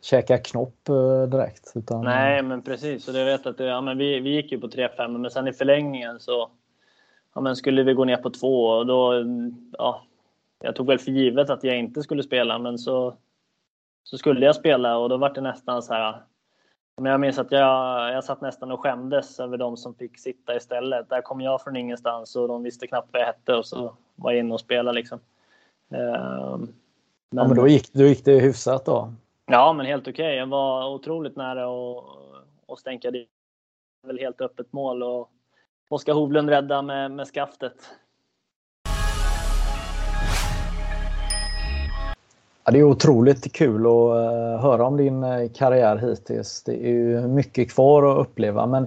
käka 0.00 0.38
knopp 0.38 0.84
direkt. 1.28 1.72
Utan... 1.74 2.04
Nej, 2.04 2.42
men 2.42 2.62
precis. 2.62 3.08
Och 3.08 3.14
det 3.14 3.24
vet 3.24 3.46
att 3.46 3.58
det, 3.58 3.64
ja, 3.64 3.80
men 3.80 3.98
vi, 3.98 4.20
vi 4.20 4.30
gick 4.30 4.52
ju 4.52 4.60
på 4.60 4.68
tre 4.68 4.88
femmor, 4.88 5.18
men 5.18 5.30
sen 5.30 5.48
i 5.48 5.52
förlängningen 5.52 6.20
så 6.20 6.50
ja, 7.34 7.40
men 7.40 7.56
skulle 7.56 7.82
vi 7.82 7.94
gå 7.94 8.04
ner 8.04 8.16
på 8.16 8.30
två 8.30 8.64
och 8.64 8.86
då, 8.86 9.24
ja, 9.78 10.02
jag 10.62 10.76
tog 10.76 10.86
väl 10.86 10.98
för 10.98 11.10
givet 11.10 11.50
att 11.50 11.64
jag 11.64 11.78
inte 11.78 12.02
skulle 12.02 12.22
spela, 12.22 12.58
men 12.58 12.78
så 12.78 13.14
så 14.10 14.18
skulle 14.18 14.46
jag 14.46 14.54
spela 14.54 14.98
och 14.98 15.08
då 15.08 15.16
var 15.16 15.34
det 15.34 15.40
nästan 15.40 15.82
så 15.82 15.94
här. 15.94 16.22
Men 16.96 17.12
jag 17.12 17.20
minns 17.20 17.38
att 17.38 17.52
jag, 17.52 18.12
jag 18.12 18.24
satt 18.24 18.40
nästan 18.40 18.72
och 18.72 18.80
skämdes 18.80 19.40
över 19.40 19.56
de 19.56 19.76
som 19.76 19.94
fick 19.94 20.18
sitta 20.18 20.56
istället. 20.56 21.08
Där 21.08 21.22
kom 21.22 21.40
jag 21.40 21.62
från 21.62 21.76
ingenstans 21.76 22.36
och 22.36 22.48
de 22.48 22.62
visste 22.62 22.86
knappt 22.86 23.08
vad 23.12 23.22
jag 23.22 23.26
hette 23.26 23.54
och 23.54 23.66
så 23.66 23.96
var 24.14 24.30
jag 24.32 24.40
inne 24.40 24.54
och 24.54 24.60
spelade 24.60 24.94
liksom. 24.94 25.20
Men, 25.88 26.74
ja, 27.30 27.48
men 27.48 27.54
då 27.54 27.68
gick, 27.68 27.92
då 27.92 28.04
gick 28.04 28.24
det 28.24 28.40
hyfsat 28.40 28.84
då? 28.84 29.12
Ja, 29.46 29.72
men 29.72 29.86
helt 29.86 30.02
okej. 30.02 30.12
Okay. 30.12 30.36
Jag 30.36 30.46
var 30.46 30.88
otroligt 30.88 31.36
nära 31.36 31.68
och, 31.68 32.04
och 32.66 32.78
stänka 32.78 33.10
dit. 33.10 33.28
Väl 34.06 34.18
helt 34.18 34.40
öppet 34.40 34.72
mål 34.72 35.02
och 35.02 35.30
Oskar 35.88 36.12
Hovlund 36.12 36.48
rädda 36.48 36.82
med, 36.82 37.10
med 37.10 37.26
skaftet. 37.26 37.74
Ja, 42.70 42.72
det 42.72 42.80
är 42.80 42.84
otroligt 42.84 43.52
kul 43.52 43.86
att 43.86 43.90
eh, 43.90 44.62
höra 44.62 44.86
om 44.86 44.96
din 44.96 45.24
eh, 45.24 45.50
karriär 45.54 45.96
hittills. 45.96 46.62
Det 46.62 46.86
är 46.86 46.90
ju 46.90 47.28
mycket 47.28 47.72
kvar 47.72 48.12
att 48.12 48.26
uppleva 48.26 48.66
men 48.66 48.86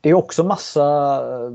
det 0.00 0.10
är 0.10 0.14
också 0.14 0.44
massa 0.44 1.14
eh, 1.24 1.50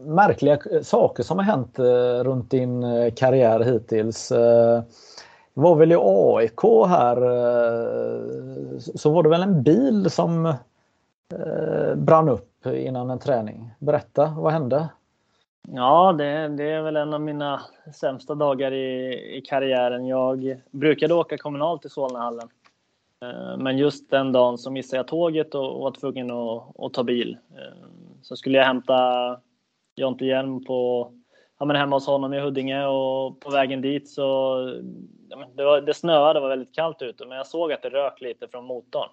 märkliga 0.00 0.58
saker 0.82 1.22
som 1.22 1.38
har 1.38 1.44
hänt 1.44 1.78
runt 2.24 2.50
din 2.50 2.82
karriär 3.16 3.60
hittills. 3.60 4.28
Det 4.28 4.84
var 5.54 5.74
väl 5.74 5.92
i 5.92 5.96
AIK 5.98 6.62
här 6.88 7.16
så 8.94 9.10
var 9.10 9.22
det 9.22 9.28
väl 9.28 9.42
en 9.42 9.62
bil 9.62 10.10
som 10.10 10.54
brann 11.96 12.28
upp 12.28 12.66
innan 12.66 13.10
en 13.10 13.18
träning. 13.18 13.70
Berätta, 13.78 14.34
vad 14.38 14.52
hände? 14.52 14.88
Ja, 15.68 16.12
det, 16.12 16.48
det, 16.48 16.64
är 16.64 16.82
väl 16.82 16.96
en 16.96 17.14
av 17.14 17.20
mina 17.20 17.60
sämsta 17.94 18.34
dagar 18.34 18.72
i, 18.72 19.14
i 19.36 19.40
karriären. 19.40 20.06
Jag 20.06 20.60
brukade 20.70 21.14
åka 21.14 21.38
kommunalt 21.38 21.82
till 21.82 21.90
Solnahallen. 21.90 22.48
Eh, 23.22 23.56
men 23.56 23.78
just 23.78 24.10
den 24.10 24.32
dagen 24.32 24.58
så 24.58 24.70
missade 24.70 24.96
jag 24.96 25.08
tåget 25.08 25.54
och 25.54 25.80
var 25.80 25.90
tvungen 25.90 26.30
att, 26.30 26.80
att 26.80 26.94
ta 26.94 27.02
bil. 27.02 27.36
Eh, 27.50 27.86
så 28.22 28.36
skulle 28.36 28.58
jag 28.58 28.64
hämta 28.64 28.96
Jonte 29.96 30.24
Hjelm 30.24 30.64
på, 30.64 31.10
ja, 31.58 31.64
men 31.64 31.76
hemma 31.76 31.96
hos 31.96 32.06
honom 32.06 32.34
i 32.34 32.40
Huddinge 32.40 32.86
och 32.86 33.40
på 33.40 33.50
vägen 33.50 33.80
dit 33.80 34.08
så 34.08 34.22
ja, 35.28 35.48
det, 35.54 35.64
var, 35.64 35.80
det 35.80 35.94
snöade, 35.94 36.34
det 36.34 36.40
var 36.40 36.48
väldigt 36.48 36.74
kallt 36.74 37.02
ute, 37.02 37.26
men 37.26 37.36
jag 37.36 37.46
såg 37.46 37.72
att 37.72 37.82
det 37.82 37.88
rök 37.88 38.20
lite 38.20 38.48
från 38.48 38.64
motorn. 38.64 39.08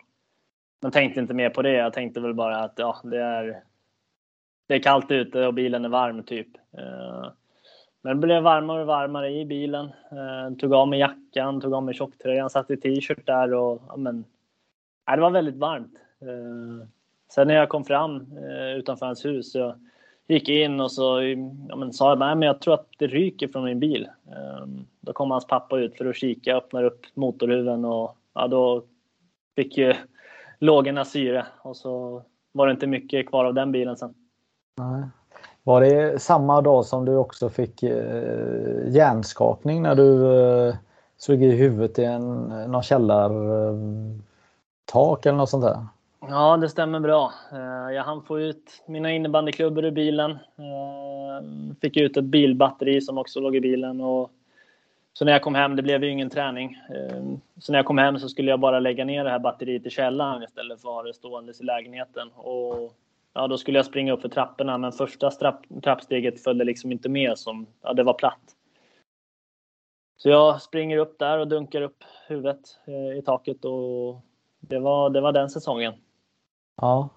Men 0.82 0.92
tänkte 0.92 1.20
inte 1.20 1.34
mer 1.34 1.50
på 1.50 1.62
det. 1.62 1.74
Jag 1.74 1.94
tänkte 1.94 2.20
väl 2.20 2.34
bara 2.34 2.58
att 2.58 2.74
ja, 2.76 2.98
det 3.04 3.22
är, 3.22 3.64
det 4.67 4.75
är 4.75 4.80
kallt 4.80 5.12
ute 5.12 5.47
och 5.47 5.53
bilen 5.53 5.86
är 5.86 5.89
varm 5.89 6.23
typ. 6.23 6.47
Eh, 6.77 7.32
men 8.01 8.19
det 8.19 8.27
blev 8.27 8.43
varmare 8.43 8.82
och 8.82 8.88
varmare 8.88 9.32
i 9.32 9.45
bilen. 9.45 9.86
Eh, 9.86 10.58
tog 10.60 10.73
av 10.73 10.88
mig 10.88 10.99
jackan, 10.99 11.62
tog 11.62 11.73
av 11.73 11.84
mig 11.84 11.93
tjocktröjan, 11.93 12.49
satt 12.49 12.71
i 12.71 12.77
t-shirt 12.77 13.25
där 13.25 13.53
och 13.53 13.82
ja, 13.88 13.97
men, 13.97 14.25
ja, 15.06 15.15
det 15.15 15.21
var 15.21 15.32
väldigt 15.32 15.56
varmt. 15.56 15.93
Eh, 16.21 16.88
sen 17.30 17.47
när 17.47 17.56
jag 17.56 17.69
kom 17.69 17.86
fram 17.86 18.38
utanför 18.77 19.06
hans 19.06 19.25
hus 19.25 19.51
så 19.51 19.75
gick 20.27 20.49
in 20.49 20.82
och 20.82 20.91
så 20.91 21.21
ja, 21.69 21.75
men, 21.75 21.93
sa 21.93 22.10
jag 22.10 22.19
men 22.19 22.41
jag 22.41 22.62
tror 22.62 22.73
att 22.73 22.88
det 22.97 23.08
ryker 23.08 23.47
från 23.47 23.63
min 23.63 23.80
bil. 23.80 24.10
Då 25.01 25.13
kom 25.13 25.32
hans 25.32 25.47
pappa 25.47 25.80
ut 25.80 25.97
för 25.97 26.06
att 26.06 26.15
kika, 26.15 26.56
öppnar 26.56 26.84
upp 26.84 27.06
motorhuven 27.13 27.86
och 27.86 28.17
ja, 28.34 28.47
då 28.47 28.84
fick 29.56 29.77
ju 29.77 29.93
lågorna 30.60 31.06
syre 31.06 31.45
och 31.62 31.77
så 31.77 32.23
var 32.51 32.67
det 32.67 32.71
inte 32.71 32.88
mycket 32.88 33.27
kvar 33.30 33.45
av 33.45 33.53
den 33.53 33.71
bilen 33.71 33.97
sen. 33.97 34.27
Nej. 34.78 35.04
Var 35.63 35.82
det 35.82 36.22
samma 36.22 36.62
dag 36.62 36.86
som 36.86 37.06
du 37.06 37.16
också 37.16 37.50
fick 37.50 37.84
eh, 37.84 38.88
hjärnskakning 38.88 39.82
när 39.82 39.96
du 39.96 40.40
eh, 40.68 40.76
slog 41.18 41.44
i 41.44 41.52
huvudet 41.52 42.00
i 42.00 42.04
en, 42.04 42.44
någon 42.72 42.84
källartak 42.84 44.16
eller 45.26 45.38
något 45.38 45.50
sånt 45.50 45.63
där? 45.63 45.78
Ja, 46.20 46.58
det 46.58 46.70
stämmer 46.70 47.00
bra. 47.00 47.34
Eh, 47.52 47.96
jag 47.96 48.04
hann 48.04 48.24
få 48.24 48.40
ut 48.40 48.84
mina 48.86 49.12
innebandyklubbor 49.12 49.86
ur 49.86 49.92
bilen. 49.92 50.32
Eh, 50.32 51.44
fick 51.82 51.98
ut 51.98 52.18
ett 52.18 52.24
bilbatteri 52.24 53.02
som 53.02 53.18
också 53.18 53.40
låg 53.40 53.56
i 53.56 53.62
bilen. 53.62 54.02
Och 54.02 54.32
så 55.13 55.26
när 55.26 55.32
jag 55.32 55.42
kom 55.42 55.56
hem, 55.56 55.76
det 55.76 55.84
blev 55.84 56.04
ju 56.04 56.10
ingen 56.10 56.30
träning. 56.30 56.78
Eh, 56.90 57.24
så 57.60 57.72
när 57.72 57.80
jag 57.80 57.86
kom 57.86 57.98
hem 57.98 58.20
så 58.20 58.30
skulle 58.30 58.52
jag 58.52 58.60
bara 58.60 58.80
lägga 58.80 59.06
ner 59.06 59.24
det 59.24 59.30
här 59.30 59.40
batteriet 59.40 59.86
i 59.86 59.90
källaren 59.90 60.44
istället 60.44 60.82
för 60.82 60.90
att 60.90 60.96
ha 60.96 61.04
det 61.04 61.13
ståendes 61.13 61.62
i 61.62 61.63
lägenheten. 61.63 62.30
Och 62.36 62.94
ja, 63.38 63.47
då 63.47 63.58
skulle 63.58 63.80
jag 63.80 63.86
springa 63.86 64.13
upp 64.13 64.21
för 64.21 64.30
trapporna, 64.30 64.78
men 64.78 64.91
första 64.91 65.32
trapp, 65.32 65.65
trappsteget 65.84 66.43
följde 66.43 66.65
liksom 66.65 66.91
inte 66.91 67.10
med 67.10 67.38
som, 67.38 67.67
ja, 67.82 67.93
det 67.93 68.04
var 68.04 68.13
platt. 68.13 68.39
Så 70.17 70.30
jag 70.30 70.62
springer 70.62 70.97
upp 70.97 71.19
där 71.19 71.39
och 71.39 71.47
dunkar 71.47 71.82
upp 71.82 72.04
huvudet 72.28 72.60
eh, 72.88 73.17
i 73.17 73.21
taket 73.21 73.65
och 73.65 74.21
det 74.60 74.80
var, 74.80 75.10
det 75.10 75.21
var 75.21 75.32
den 75.32 75.50
säsongen. 75.50 75.93
Ja. 76.82 77.10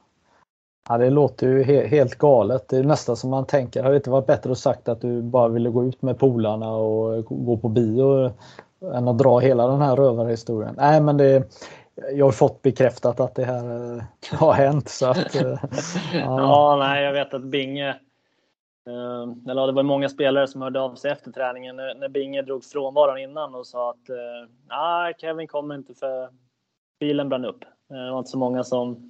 ja, 0.89 0.99
det 0.99 1.11
låter 1.11 1.47
ju 1.47 1.63
he 1.63 1.87
helt 1.87 2.15
galet. 2.15 2.69
Det 2.69 2.77
är 2.77 2.85
nästan 2.85 3.17
som 3.17 3.31
man 3.31 3.47
tänker, 3.47 3.83
hade 3.83 3.95
det 3.95 3.97
inte 3.97 4.11
varit 4.11 4.27
bättre 4.27 4.53
att 4.53 4.59
sagt 4.59 4.89
att 4.89 5.01
du 5.01 5.23
bara 5.23 5.49
ville 5.49 5.71
gå 5.71 5.85
ut 5.85 6.03
med 6.03 6.19
polarna 6.19 6.73
och 6.73 7.25
gå 7.25 7.57
på 7.57 7.69
bio 7.69 8.31
än 8.95 9.09
att 9.09 9.19
dra 9.19 9.39
hela 9.39 9.67
den 9.67 9.81
här 9.81 9.97
rövarhistorien? 9.97 10.75
Nej, 10.79 11.01
men 11.01 11.17
det, 11.17 11.45
jag 12.13 12.25
har 12.25 12.33
fått 12.33 12.63
bekräftat 12.63 13.21
att 13.21 13.35
det 13.35 13.45
här 13.45 13.97
eh, 13.97 14.39
har 14.39 14.53
hänt. 14.53 14.89
Så 14.89 15.07
att, 15.07 15.35
eh, 15.35 15.43
ja. 16.13 16.41
ja, 16.41 16.77
nej, 16.79 17.05
jag 17.05 17.13
vet 17.13 17.35
att 17.35 17.43
Binge, 17.43 17.89
eh, 18.87 19.51
eller 19.51 19.67
det 19.67 19.73
var 19.73 19.83
många 19.83 20.09
spelare 20.09 20.47
som 20.47 20.63
hörde 20.63 20.81
av 20.81 20.95
sig 20.95 21.11
efter 21.11 21.33
träningen 21.33 21.77
när 21.77 22.09
Binge 22.09 22.43
drog 22.43 22.65
frånvaron 22.65 23.19
innan 23.19 23.55
och 23.55 23.67
sa 23.67 23.91
att 23.91 24.11
nej, 24.69 25.15
Kevin 25.19 25.47
kommer 25.47 25.75
inte 25.75 25.95
för 25.95 26.29
bilen 27.01 27.29
brann 27.29 27.45
upp. 27.45 27.65
Det 27.89 28.11
var 28.11 28.19
inte 28.19 28.31
så 28.31 28.39
många 28.39 28.65
som, 28.65 29.09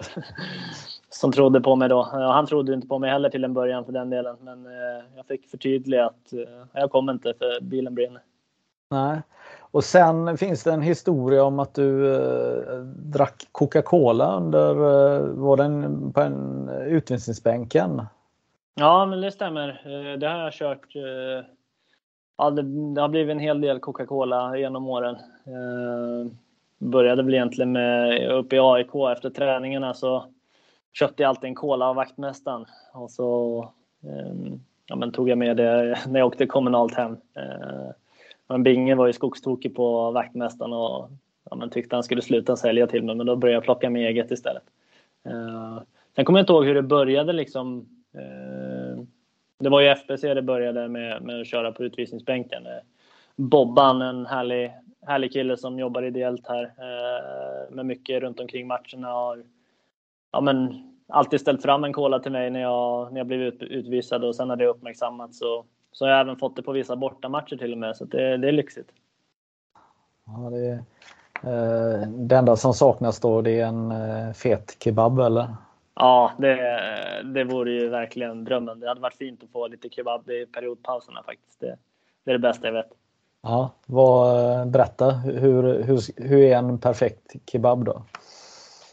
som 1.09 1.31
trodde 1.31 1.61
på 1.61 1.75
mig 1.75 1.89
då. 1.89 2.01
Han 2.11 2.47
trodde 2.47 2.73
inte 2.73 2.87
på 2.87 2.99
mig 2.99 3.09
heller 3.09 3.29
till 3.29 3.43
en 3.43 3.53
början 3.53 3.85
för 3.85 3.91
den 3.91 4.09
delen, 4.09 4.37
men 4.41 4.67
jag 5.15 5.25
fick 5.27 5.49
förtydliga 5.49 6.05
att 6.05 6.33
jag 6.73 6.91
kommer 6.91 7.13
inte 7.13 7.33
för 7.33 7.61
bilen 7.61 7.95
brinner. 7.95 8.21
Nej. 8.89 9.21
Och 9.71 9.83
sen 9.83 10.37
finns 10.37 10.63
det 10.63 10.73
en 10.73 10.81
historia 10.81 11.43
om 11.43 11.59
att 11.59 11.73
du 11.73 12.15
eh, 12.15 12.77
drack 12.83 13.47
Coca-Cola 13.51 14.37
under, 14.37 14.69
eh, 14.69 15.25
var 15.25 15.57
den 15.57 16.13
på 16.13 16.21
en 16.21 16.69
utvisningsbänken? 16.69 18.01
Ja, 18.75 19.05
men 19.05 19.21
det 19.21 19.31
stämmer. 19.31 19.69
Eh, 19.69 20.19
det 20.19 20.27
har 20.27 20.37
jag 20.37 20.53
kört. 20.53 20.95
Eh, 20.95 21.45
ja, 22.37 22.49
det, 22.49 22.61
det 22.95 23.01
har 23.01 23.09
blivit 23.09 23.31
en 23.31 23.39
hel 23.39 23.61
del 23.61 23.79
Coca-Cola 23.79 24.57
genom 24.57 24.87
åren. 24.87 25.15
Eh, 25.45 26.31
började 26.77 27.23
väl 27.23 27.33
egentligen 27.33 27.71
med 27.71 28.31
uppe 28.31 28.55
i 28.55 28.59
AIK 28.59 28.95
efter 29.11 29.29
träningarna 29.29 29.93
så 29.93 30.25
köpte 30.93 31.23
jag 31.23 31.29
alltid 31.29 31.47
en 31.47 31.55
cola 31.55 31.85
av 31.85 31.95
vaktmästaren 31.95 32.65
och 32.93 33.11
så 33.11 33.59
eh, 34.03 34.53
ja, 34.85 34.95
men 34.95 35.11
tog 35.11 35.29
jag 35.29 35.37
med 35.37 35.57
det 35.57 35.99
när 36.07 36.19
jag 36.19 36.27
åkte 36.27 36.45
kommunalt 36.45 36.95
hem. 36.95 37.17
Eh, 37.35 37.89
men 38.51 38.63
Binge 38.63 38.95
var 38.95 39.07
ju 39.07 39.13
skogstokig 39.13 39.75
på 39.75 40.11
vaktmästaren 40.11 40.73
och 40.73 41.09
ja, 41.49 41.55
men 41.55 41.69
tyckte 41.69 41.95
han 41.95 42.03
skulle 42.03 42.21
sluta 42.21 42.55
sälja 42.55 42.87
till 42.87 43.03
mig, 43.03 43.15
men 43.15 43.25
då 43.25 43.35
började 43.35 43.55
jag 43.55 43.63
plocka 43.63 43.89
med 43.89 44.09
eget 44.09 44.31
istället. 44.31 44.63
Uh, 45.27 45.81
sen 46.15 46.25
kommer 46.25 46.39
jag 46.39 46.43
inte 46.43 46.53
ihåg 46.53 46.65
hur 46.65 46.75
det 46.75 46.81
började 46.81 47.33
liksom. 47.33 47.79
Uh, 48.15 49.03
det 49.59 49.69
var 49.69 49.81
ju 49.81 49.87
FBC 49.87 50.21
det 50.21 50.41
började 50.41 50.87
med, 50.87 51.21
med 51.21 51.41
att 51.41 51.47
köra 51.47 51.71
på 51.71 51.83
utvisningsbänken. 51.83 52.65
Uh, 52.65 52.71
Bobban, 53.35 54.01
en 54.01 54.25
härlig, 54.25 54.71
härlig 55.07 55.33
kille 55.33 55.57
som 55.57 55.79
jobbar 55.79 56.03
ideellt 56.03 56.47
här 56.47 56.63
uh, 56.63 57.75
med 57.75 57.85
mycket 57.85 58.21
runt 58.21 58.39
omkring 58.39 58.67
matcherna, 58.67 59.07
har 59.07 59.43
ja, 60.31 60.41
men, 60.41 60.87
alltid 61.07 61.41
ställt 61.41 61.61
fram 61.61 61.83
en 61.83 61.93
kola 61.93 62.19
till 62.19 62.31
mig 62.31 62.49
när 62.49 62.61
jag, 62.61 63.13
när 63.13 63.19
jag 63.19 63.27
blivit 63.27 63.63
utvisad 63.63 64.23
och 64.23 64.35
sen 64.35 64.49
har 64.49 64.55
det 64.55 64.67
uppmärksammats. 64.67 65.41
Och, 65.41 65.65
så 65.91 66.05
har 66.05 66.11
jag 66.11 66.19
även 66.19 66.37
fått 66.37 66.55
det 66.55 66.61
på 66.61 66.71
vissa 66.71 66.95
bortamatcher 66.95 67.57
till 67.57 67.71
och 67.71 67.77
med, 67.77 67.97
så 67.97 68.05
det, 68.05 68.37
det 68.37 68.47
är 68.47 68.51
lyxigt. 68.51 68.89
Ja, 70.25 70.49
det, 70.49 70.71
eh, 71.49 72.07
det 72.09 72.35
enda 72.35 72.55
som 72.55 72.73
saknas 72.73 73.19
då 73.19 73.41
det 73.41 73.59
är 73.59 73.65
en 73.65 73.91
eh, 73.91 74.33
fet 74.33 74.77
kebab 74.83 75.19
eller? 75.19 75.47
Ja, 75.95 76.31
det, 76.37 76.55
det 77.33 77.43
vore 77.43 77.71
ju 77.71 77.89
verkligen 77.89 78.43
drömmen. 78.43 78.79
Det 78.79 78.87
hade 78.87 79.01
varit 79.01 79.17
fint 79.17 79.43
att 79.43 79.51
få 79.51 79.67
lite 79.67 79.89
kebab 79.89 80.29
i 80.29 80.45
periodpauserna 80.45 81.23
faktiskt. 81.23 81.59
Det, 81.59 81.77
det 82.23 82.31
är 82.31 82.33
det 82.33 82.39
bästa 82.39 82.67
jag 82.67 82.73
vet. 82.73 82.91
Ja, 83.43 83.69
vad, 83.85 84.67
berätta, 84.67 85.11
hur, 85.11 85.83
hur, 85.83 86.23
hur 86.27 86.43
är 86.43 86.57
en 86.57 86.77
perfekt 86.79 87.35
kebab 87.51 87.85
då? 87.85 88.03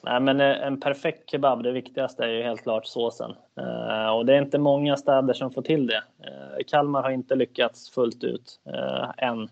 Nej, 0.03 0.21
men 0.21 0.41
eh, 0.41 0.67
en 0.67 0.81
perfekt 0.81 1.31
kebab, 1.31 1.63
det 1.63 1.73
viktigaste 1.73 2.25
är 2.25 2.29
ju 2.29 2.43
helt 2.43 2.63
klart 2.63 2.87
såsen. 2.87 3.31
Eh, 3.61 4.09
och 4.09 4.27
det 4.27 4.35
är 4.35 4.43
inte 4.43 4.59
många 4.59 4.97
städer 4.97 5.35
som 5.35 5.51
får 5.51 5.63
till 5.63 5.87
det. 5.87 6.03
Eh, 6.19 6.65
Kalmar 6.67 7.03
har 7.03 7.11
inte 7.11 7.35
lyckats 7.35 7.91
fullt 7.91 8.25
ut 8.25 8.61
eh, 8.67 9.11
än 9.29 9.49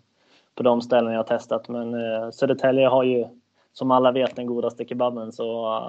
på 0.55 0.63
de 0.63 0.81
ställen 0.81 1.13
jag 1.13 1.19
har 1.19 1.37
testat. 1.37 1.67
Men 1.67 1.93
eh, 1.93 2.29
Södertälje 2.29 2.87
har 2.87 3.03
ju 3.03 3.25
som 3.73 3.91
alla 3.91 4.11
vet 4.11 4.35
den 4.35 4.45
godaste 4.45 4.85
kebaben. 4.85 5.31
Så 5.31 5.79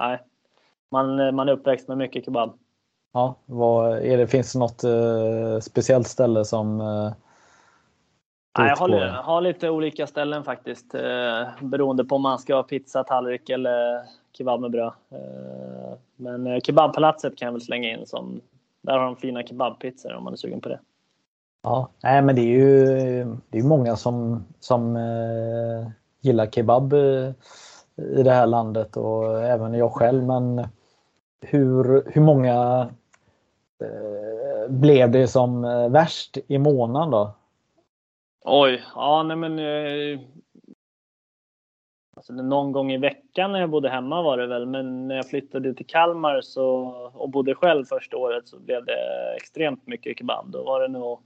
nej, 0.00 0.18
man, 0.90 1.34
man 1.34 1.48
är 1.48 1.52
uppväxt 1.52 1.88
med 1.88 1.98
mycket 1.98 2.24
kebab. 2.24 2.58
Ja, 3.12 3.34
vad 3.46 3.98
är 3.98 4.16
det, 4.16 4.26
finns 4.26 4.52
det 4.52 4.58
något 4.58 4.84
speciellt 5.64 6.06
ställe 6.06 6.44
som 6.44 6.80
Nej, 8.58 8.68
jag 8.68 8.76
har, 8.76 9.22
har, 9.22 9.40
lite 9.40 9.70
olika 9.70 10.06
ställen 10.06 10.44
faktiskt. 10.44 10.94
Eh, 10.94 11.48
beroende 11.60 12.04
på 12.04 12.14
om 12.14 12.22
man 12.22 12.38
ska 12.38 12.54
ha 12.54 12.62
pizza, 12.62 13.04
tallrik 13.04 13.50
eller 13.50 14.02
kebab 14.38 14.60
med 14.60 14.70
bröd. 14.70 14.92
Eh, 15.10 15.98
men 16.16 16.46
eh, 16.46 16.60
kebabpalatset 16.60 17.36
kan 17.36 17.46
jag 17.46 17.52
väl 17.52 17.60
slänga 17.60 17.88
in 17.88 18.06
som 18.06 18.40
där 18.82 18.98
har 18.98 19.04
de 19.04 19.16
fina 19.16 19.42
kebabpizzor 19.42 20.14
om 20.14 20.24
man 20.24 20.32
är 20.32 20.36
sugen 20.36 20.60
på 20.60 20.68
det. 20.68 20.78
Ja, 21.62 21.88
nej, 22.02 22.22
men 22.22 22.36
det 22.36 22.42
är 22.42 22.58
ju 22.58 23.36
det 23.48 23.58
är 23.58 23.62
många 23.62 23.96
som, 23.96 24.44
som 24.60 24.96
eh, 24.96 25.90
gillar 26.20 26.46
kebab 26.46 26.92
eh, 26.92 27.32
i 27.96 28.22
det 28.22 28.32
här 28.32 28.46
landet 28.46 28.96
och 28.96 29.42
även 29.42 29.74
jag 29.74 29.92
själv. 29.92 30.24
Men 30.24 30.68
hur, 31.40 32.02
hur 32.06 32.20
många 32.20 32.88
eh, 33.82 34.70
blev 34.70 35.10
det 35.10 35.28
som 35.28 35.62
värst 35.92 36.38
i 36.46 36.58
månaden 36.58 37.10
då? 37.10 37.34
Oj, 38.48 38.84
ja 38.94 39.22
nej 39.22 39.36
men 39.36 39.58
eh, 39.58 40.20
alltså, 42.16 42.32
någon 42.32 42.72
gång 42.72 42.92
i 42.92 42.98
veckan 42.98 43.52
när 43.52 43.60
jag 43.60 43.70
bodde 43.70 43.88
hemma 43.88 44.22
var 44.22 44.38
det 44.38 44.46
väl, 44.46 44.66
men 44.66 45.08
när 45.08 45.16
jag 45.16 45.28
flyttade 45.28 45.74
till 45.74 45.86
Kalmar 45.86 46.40
så, 46.40 46.66
och 47.14 47.30
bodde 47.30 47.54
själv 47.54 47.84
första 47.84 48.16
året 48.16 48.48
så 48.48 48.58
blev 48.58 48.84
det 48.84 49.34
extremt 49.36 49.86
mycket 49.86 50.18
kebab. 50.18 50.50
Då 50.50 50.64
var 50.64 50.80
det 50.80 50.88
nog, 50.88 51.18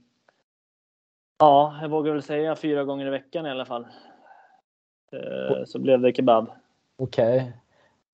ja, 1.39 1.77
jag 1.81 1.89
vågar 1.89 2.11
väl 2.11 2.21
säga 2.21 2.55
fyra 2.55 2.83
gånger 2.83 3.07
i 3.07 3.09
veckan 3.09 3.45
i 3.45 3.49
alla 3.49 3.65
fall. 3.65 3.87
Eh, 5.11 5.65
så 5.65 5.79
blev 5.79 6.01
det 6.01 6.15
kebab. 6.15 6.51
Okej. 6.97 7.37
Okay. 7.37 7.51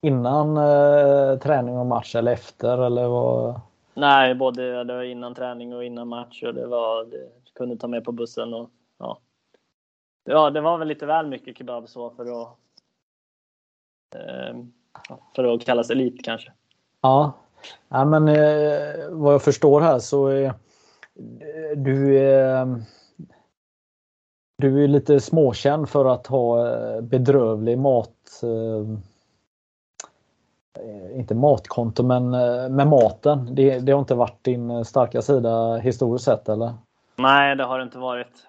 Innan 0.02 0.58
eh, 0.58 1.40
träning 1.40 1.78
och 1.78 1.86
match 1.86 2.16
eller 2.16 2.32
efter 2.32 2.78
eller 2.78 3.08
vad? 3.08 3.62
Nej, 3.94 4.36
både 4.36 4.84
det 4.84 4.94
var 4.96 5.04
innan 5.04 5.36
träning 5.36 5.76
och 5.76 5.84
innan 5.84 6.08
match 6.08 6.44
och 6.44 6.54
det 6.54 6.68
var, 6.68 7.06
det 7.06 7.30
kunde 7.54 7.78
ta 7.78 7.88
med 7.88 8.04
på 8.04 8.12
bussen 8.12 8.54
och 8.54 8.70
ja. 10.28 10.50
Det 10.50 10.62
var 10.62 10.78
väl 10.78 10.88
lite 10.88 11.06
väl 11.06 11.28
mycket 11.28 11.58
kebab 11.58 11.90
så 11.90 12.10
för 12.10 12.42
att 12.42 12.58
eh, 14.16 14.56
för 15.36 15.44
att 15.44 15.66
kallas 15.66 15.90
elit 15.90 16.26
kanske. 16.26 16.52
Ja, 17.02 17.34
ja 17.90 18.06
men 18.06 18.28
eh, 18.28 19.10
vad 19.10 19.34
jag 19.34 19.44
förstår 19.44 19.82
här 19.82 20.00
så 20.00 20.28
är 20.28 20.54
du 21.76 22.18
eh, 22.18 22.66
du 24.58 24.84
är 24.84 24.88
lite 24.88 25.20
småkänd 25.20 25.90
för 25.90 26.06
att 26.06 26.28
ha 26.28 26.70
eh, 26.70 27.02
bedrövlig 27.02 27.78
mat 27.78 28.44
eh, 28.44 29.00
Eh, 30.80 31.20
inte 31.20 31.36
matkonto, 31.36 32.04
men 32.04 32.34
eh, 32.34 32.70
med 32.70 32.88
maten. 32.88 33.56
Det, 33.56 33.80
det, 33.80 33.92
har 33.92 34.00
inte 34.00 34.16
varit 34.16 34.44
din 34.44 34.70
eh, 34.70 34.84
starka 34.84 35.22
sida 35.22 35.76
historiskt 35.76 36.26
sett, 36.26 36.50
eller? 36.50 36.74
Nej, 37.16 37.56
det 37.56 37.64
har 37.64 37.78
det 37.78 37.84
inte 37.84 37.98
varit. 37.98 38.48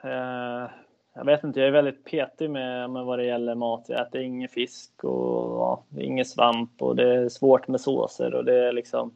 Jag 1.18 1.24
vet 1.24 1.44
inte, 1.44 1.60
jag 1.60 1.68
är 1.68 1.72
väldigt 1.72 2.04
petig 2.04 2.50
med, 2.50 2.90
med 2.90 3.04
vad 3.04 3.18
det 3.18 3.24
gäller 3.24 3.54
mat. 3.54 3.84
Jag 3.88 4.00
äter 4.00 4.20
ingen 4.20 4.48
fisk 4.48 5.04
och 5.04 5.50
ja, 5.60 5.82
ingen 5.98 6.24
svamp 6.24 6.82
och 6.82 6.96
det 6.96 7.14
är 7.14 7.28
svårt 7.28 7.68
med 7.68 7.80
såser 7.80 8.34
och 8.34 8.44
det 8.44 8.68
är 8.68 8.72
liksom... 8.72 9.14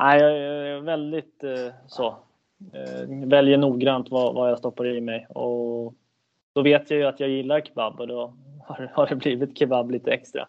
Nej, 0.00 0.20
jag 0.20 0.32
är 0.32 0.80
väldigt 0.80 1.44
så. 1.86 2.14
Väljer 3.08 3.58
noggrant 3.58 4.10
vad, 4.10 4.34
vad 4.34 4.50
jag 4.50 4.58
stoppar 4.58 4.86
i 4.86 5.00
mig 5.00 5.26
och 5.28 5.94
då 6.52 6.62
vet 6.62 6.90
jag 6.90 7.00
ju 7.00 7.06
att 7.06 7.20
jag 7.20 7.28
gillar 7.28 7.60
kebab 7.60 8.00
och 8.00 8.08
då 8.08 8.32
har, 8.66 8.90
har 8.94 9.06
det 9.06 9.16
blivit 9.16 9.58
kebab 9.58 9.90
lite 9.90 10.10
extra. 10.10 10.48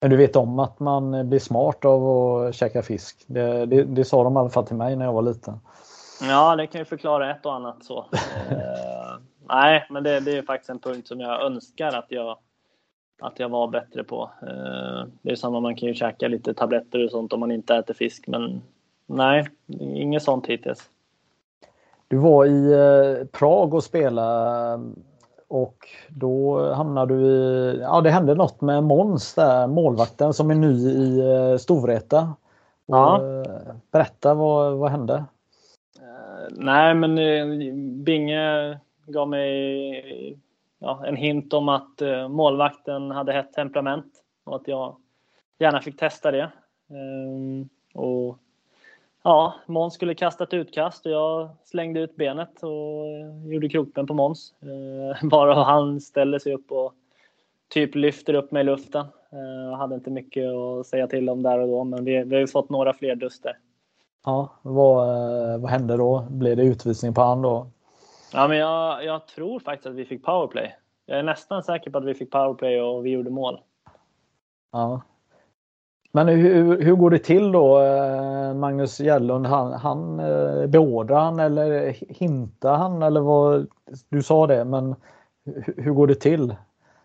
Men 0.00 0.10
du 0.10 0.16
vet 0.16 0.36
om 0.36 0.58
att 0.58 0.80
man 0.80 1.28
blir 1.28 1.38
smart 1.38 1.84
av 1.84 2.08
att 2.08 2.54
käka 2.54 2.82
fisk. 2.82 3.24
Det, 3.26 3.66
det, 3.66 3.84
det 3.84 4.04
sa 4.04 4.24
de 4.24 4.36
i 4.36 4.38
alla 4.38 4.50
fall 4.50 4.66
till 4.66 4.76
mig 4.76 4.96
när 4.96 5.04
jag 5.04 5.12
var 5.12 5.22
liten. 5.22 5.60
Ja, 6.20 6.56
det 6.56 6.66
kan 6.66 6.80
ju 6.80 6.84
förklara 6.84 7.30
ett 7.30 7.46
och 7.46 7.54
annat 7.54 7.84
så. 7.84 8.06
nej, 9.48 9.86
men 9.90 10.02
det, 10.02 10.20
det, 10.20 10.38
är 10.38 10.42
faktiskt 10.42 10.70
en 10.70 10.78
punkt 10.78 11.08
som 11.08 11.20
jag 11.20 11.42
önskar 11.42 11.92
att 11.92 12.06
jag, 12.08 12.38
att 13.20 13.38
jag 13.38 13.48
var 13.48 13.68
bättre 13.68 14.04
på. 14.04 14.30
Uh, 14.42 15.04
det 15.22 15.30
är 15.30 15.36
samma, 15.36 15.60
man 15.60 15.76
kan 15.76 15.88
ju 15.88 15.94
käka 15.94 16.28
lite 16.28 16.54
tabletter 16.54 17.04
och 17.04 17.10
sånt 17.10 17.32
om 17.32 17.40
man 17.40 17.50
inte 17.50 17.74
äter 17.74 17.94
fisk, 17.94 18.26
men 18.26 18.62
nej, 19.06 19.48
inget 19.78 20.22
sånt 20.22 20.46
hittills. 20.46 20.90
Du 22.08 22.16
var 22.16 22.46
i 22.46 22.72
eh, 22.72 23.26
Prag 23.26 23.74
och 23.74 23.84
spelade 23.84 24.80
och 25.48 25.88
då 26.08 26.72
hamnade 26.72 27.14
du 27.14 27.26
i, 27.26 27.78
ja 27.80 28.00
det 28.00 28.10
hände 28.10 28.34
något 28.34 28.60
med 28.60 28.84
Måns 28.84 29.34
där, 29.34 29.66
målvakten 29.66 30.34
som 30.34 30.50
är 30.50 30.54
ny 30.54 30.88
i 30.88 31.22
uh, 31.22 31.56
Storvreta. 31.56 32.34
Ja. 32.86 33.20
Uh, 33.22 33.74
berätta, 33.90 34.34
vad, 34.34 34.76
vad 34.76 34.90
hände? 34.90 35.24
Nej 36.50 36.94
men 36.94 37.14
Binge 38.04 38.78
gav 39.06 39.28
mig 39.28 40.38
ja, 40.78 41.06
en 41.06 41.16
hint 41.16 41.52
om 41.52 41.68
att 41.68 42.02
eh, 42.02 42.28
målvakten 42.28 43.10
hade 43.10 43.32
hett 43.32 43.52
temperament 43.52 44.24
och 44.44 44.56
att 44.56 44.68
jag 44.68 44.96
gärna 45.58 45.80
fick 45.80 45.98
testa 45.98 46.30
det. 46.30 46.52
Ehm, 46.90 47.68
och 47.94 48.38
Ja, 49.26 49.54
Måns 49.66 49.94
skulle 49.94 50.14
kasta 50.14 50.44
ett 50.44 50.54
utkast 50.54 51.06
och 51.06 51.12
jag 51.12 51.48
slängde 51.64 52.00
ut 52.00 52.16
benet 52.16 52.62
och 52.62 53.06
eh, 53.06 53.52
gjorde 53.52 53.68
krokben 53.68 54.06
på 54.06 54.14
Måns. 54.14 54.54
Eh, 54.62 55.28
bara 55.28 55.64
han 55.64 56.00
ställer 56.00 56.38
sig 56.38 56.54
upp 56.54 56.72
och 56.72 56.92
typ 57.68 57.94
lyfter 57.94 58.34
upp 58.34 58.52
mig 58.52 58.60
i 58.60 58.64
luften. 58.64 59.06
Eh, 59.32 59.70
jag 59.70 59.76
hade 59.76 59.94
inte 59.94 60.10
mycket 60.10 60.52
att 60.52 60.86
säga 60.86 61.06
till 61.06 61.28
om 61.28 61.42
där 61.42 61.58
och 61.58 61.68
då, 61.68 61.84
men 61.84 62.04
vi, 62.04 62.22
vi 62.24 62.34
har 62.34 62.40
ju 62.40 62.46
fått 62.46 62.70
några 62.70 62.92
fler 62.92 63.14
duster. 63.14 63.58
Ja, 64.24 64.48
vad, 64.62 65.06
vad 65.60 65.70
hände 65.70 65.96
då? 65.96 66.26
Blev 66.30 66.56
det 66.56 66.64
utvisning 66.64 67.14
på 67.14 67.20
han 67.20 67.42
då? 67.42 67.66
Ja, 68.34 68.48
men 68.48 68.58
jag, 68.58 69.04
jag 69.04 69.26
tror 69.26 69.60
faktiskt 69.60 69.86
att 69.86 69.94
vi 69.94 70.04
fick 70.04 70.24
powerplay. 70.24 70.76
Jag 71.06 71.18
är 71.18 71.22
nästan 71.22 71.62
säker 71.62 71.90
på 71.90 71.98
att 71.98 72.04
vi 72.04 72.14
fick 72.14 72.30
powerplay 72.30 72.80
och 72.80 73.06
vi 73.06 73.10
gjorde 73.10 73.30
mål. 73.30 73.60
Ja, 74.72 75.02
men 76.12 76.28
hur, 76.28 76.82
hur 76.82 76.94
går 76.94 77.10
det 77.10 77.18
till 77.18 77.52
då? 77.52 77.82
Eh, 77.82 78.54
Magnus 78.54 79.00
Gällund, 79.00 79.46
han, 79.46 79.72
han 79.72 80.20
eh, 80.20 80.66
beordrar 80.66 81.20
han 81.20 81.40
eller 81.40 81.96
hintar 82.14 82.76
han 82.76 83.02
eller 83.02 83.20
vad? 83.20 83.66
Du 84.08 84.22
sa 84.22 84.46
det, 84.46 84.64
men 84.64 84.94
hur, 85.76 85.92
går 85.92 86.06
det 86.06 86.14
till? 86.14 86.56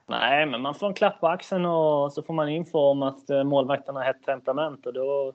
Nej, 0.07 0.45
men 0.45 0.61
man 0.61 0.75
får 0.75 0.87
en 0.87 0.93
klapp 0.93 1.19
på 1.19 1.27
axeln 1.27 1.65
och 1.65 2.13
så 2.13 2.23
får 2.23 2.33
man 2.33 2.49
info 2.49 2.79
om 2.79 3.03
att 3.03 3.29
eh, 3.29 3.43
målvakten 3.43 3.95
har 3.95 4.03
hett 4.03 4.23
temperament 4.23 4.85
och 4.85 4.93
då 4.93 5.33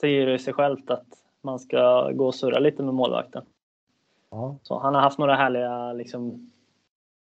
säger 0.00 0.26
det 0.26 0.38
sig 0.38 0.52
självt 0.52 0.90
att 0.90 1.06
man 1.42 1.58
ska 1.58 2.10
gå 2.10 2.26
och 2.26 2.34
surra 2.34 2.58
lite 2.58 2.82
med 2.82 2.94
målvakten. 2.94 3.44
Ja. 4.30 4.56
Så 4.62 4.78
han 4.78 4.94
har 4.94 5.02
haft 5.02 5.18
några 5.18 5.34
härliga, 5.34 5.92
liksom, 5.92 6.50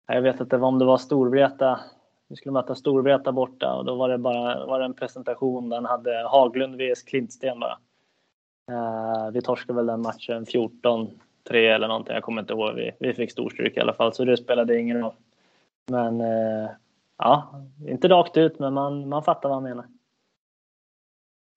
jag 0.07 0.21
vet 0.21 0.39
inte 0.39 0.57
om 0.57 0.79
det 0.79 0.85
var 0.85 0.97
Storvreta 0.97 1.79
vi 2.27 2.35
skulle 2.35 2.53
möta 2.53 2.75
Storvreta 2.75 3.31
borta 3.31 3.73
och 3.73 3.85
då 3.85 3.95
var 3.95 4.09
det 4.09 4.17
bara 4.17 4.65
var 4.65 4.79
det 4.79 4.85
en 4.85 4.93
presentation 4.93 5.69
där 5.69 5.77
han 5.77 5.85
hade 5.85 6.27
Haglund 6.27 6.75
vs 6.75 7.03
Klintsten 7.03 7.59
bara. 7.59 7.77
Uh, 8.71 9.31
vi 9.31 9.41
torskade 9.41 9.73
väl 9.73 9.85
den 9.85 10.01
matchen 10.01 10.45
14-3 10.45 11.07
eller 11.49 11.87
någonting. 11.87 12.13
Jag 12.13 12.23
kommer 12.23 12.41
inte 12.41 12.53
ihåg. 12.53 12.73
Vi, 12.75 12.91
vi 12.99 13.13
fick 13.13 13.31
storstryk 13.31 13.77
i 13.77 13.79
alla 13.79 13.93
fall, 13.93 14.13
så 14.13 14.25
det 14.25 14.37
spelade 14.37 14.79
ingen 14.79 14.99
roll. 14.99 15.13
Men 15.91 16.21
uh, 16.21 16.69
ja, 17.17 17.61
inte 17.87 18.07
rakt 18.07 18.37
ut, 18.37 18.59
men 18.59 18.73
man, 18.73 19.09
man 19.09 19.23
fattar 19.23 19.49
vad 19.49 19.55
han 19.55 19.63
menar. 19.63 19.85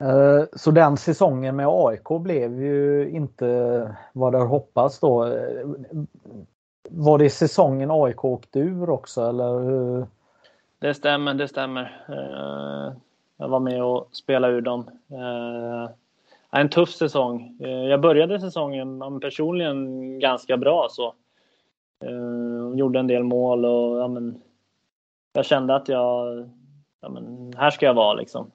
Eh, 0.01 0.45
så 0.53 0.71
den 0.71 0.97
säsongen 0.97 1.57
med 1.57 1.67
AIK 1.69 2.09
blev 2.21 2.63
ju 2.63 3.11
inte 3.11 3.97
vad 4.13 4.33
det 4.33 4.39
hoppats 4.39 5.01
då. 5.01 5.25
Eh, 5.25 5.67
var 6.91 7.19
det 7.19 7.31
säsongen 7.31 7.91
AIK 7.91 8.25
åkte 8.25 8.59
ur 8.59 8.91
också 8.91 9.23
eller? 9.23 10.07
Det 10.79 10.95
stämmer, 10.95 11.35
det 11.35 11.49
stämmer. 11.49 12.05
Eh, 12.09 12.93
jag 13.37 13.49
var 13.49 13.61
med 13.61 13.85
och 13.85 14.09
spelade 14.13 14.55
ur 14.55 14.61
dem. 14.61 14.91
En 16.51 16.69
tuff 16.69 16.91
säsong. 16.91 17.57
Jag 17.89 18.01
började 18.01 18.41
säsongen 18.41 19.21
personligen 19.21 20.19
ganska 20.19 20.57
bra 20.57 20.87
så. 20.91 21.15
Gjorde 22.75 22.99
en 22.99 23.07
del 23.07 23.23
mål 23.23 23.65
och 23.65 23.99
ja, 23.99 24.09
men, 24.09 24.41
jag 25.33 25.47
kände 25.47 25.75
att 25.75 25.89
jag, 25.89 26.49
ja, 27.01 27.09
men, 27.09 27.53
här 27.57 27.71
ska 27.71 27.87
jag 27.87 27.95
vara 27.95 28.15
liksom. 28.15 28.51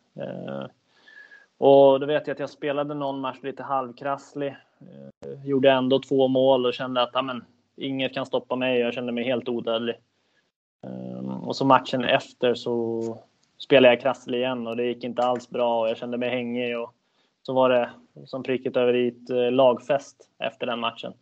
Och 1.57 1.99
då 1.99 2.05
vet 2.05 2.27
jag 2.27 2.33
att 2.33 2.39
jag 2.39 2.49
spelade 2.49 2.93
någon 2.93 3.19
match 3.19 3.37
lite 3.43 3.63
halvkrasslig. 3.63 4.55
Eh, 4.79 5.45
gjorde 5.45 5.71
ändå 5.71 5.99
två 5.99 6.27
mål 6.27 6.65
och 6.65 6.73
kände 6.73 7.01
att 7.01 7.15
amen, 7.15 7.45
inget 7.75 8.13
kan 8.13 8.25
stoppa 8.25 8.55
mig. 8.55 8.79
Jag 8.79 8.93
kände 8.93 9.11
mig 9.11 9.23
helt 9.23 9.49
odödlig. 9.49 9.95
Ehm, 10.83 11.29
och 11.29 11.55
så 11.55 11.65
matchen 11.65 12.03
efter 12.03 12.53
så 12.53 13.01
spelade 13.57 13.93
jag 13.93 14.01
krasslig 14.01 14.37
igen 14.37 14.67
och 14.67 14.77
det 14.77 14.85
gick 14.85 15.03
inte 15.03 15.21
alls 15.21 15.49
bra 15.49 15.81
och 15.81 15.89
jag 15.89 15.97
kände 15.97 16.17
mig 16.17 16.29
hängig. 16.29 16.79
Och 16.79 16.93
så 17.41 17.53
var 17.53 17.69
det 17.69 17.89
som 18.25 18.43
pricket 18.43 18.77
över 18.77 18.93
i 18.93 19.07
ett 19.07 19.29
eh, 19.29 19.51
lagfest 19.51 20.29
efter 20.39 20.65
den 20.65 20.79
matchen. 20.79 21.13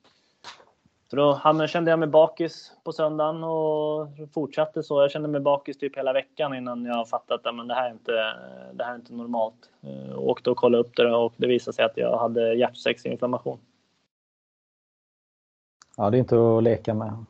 Så 1.14 1.18
då 1.18 1.68
kände 1.68 1.92
jag 1.92 2.00
mig 2.00 2.08
bakis 2.08 2.72
på 2.84 2.92
söndagen 2.92 3.44
och 3.44 4.08
fortsatte 4.34 4.84
så. 4.84 5.02
Jag 5.02 5.12
kände 5.12 5.30
mig 5.30 5.42
bakis 5.42 5.78
typ 5.78 5.98
hela 5.98 6.14
veckan 6.14 6.56
innan 6.56 6.86
jag 6.86 7.10
fattade 7.10 7.50
att 7.50 7.68
det 7.68 7.74
här 7.74 7.88
är 7.88 7.92
inte, 7.92 8.12
det 8.74 8.84
här 8.84 8.92
är 8.92 8.96
inte 8.96 9.14
normalt. 9.14 9.70
Jag 9.82 9.92
ehm, 9.92 10.20
åkte 10.20 10.50
och 10.50 10.58
kollade 10.58 10.84
upp 10.84 10.96
det 10.96 11.16
och 11.16 11.34
det 11.38 11.48
visade 11.48 11.76
sig 11.76 11.86
att 11.86 11.98
jag 11.98 12.18
hade 12.18 12.54
hjärtsäcksinflammation. 12.54 13.58
Ja, 15.98 16.10
det 16.10 16.18
är 16.18 16.20
inte 16.20 16.58
att 16.58 16.64
leka 16.64 16.94
med. 16.94 17.26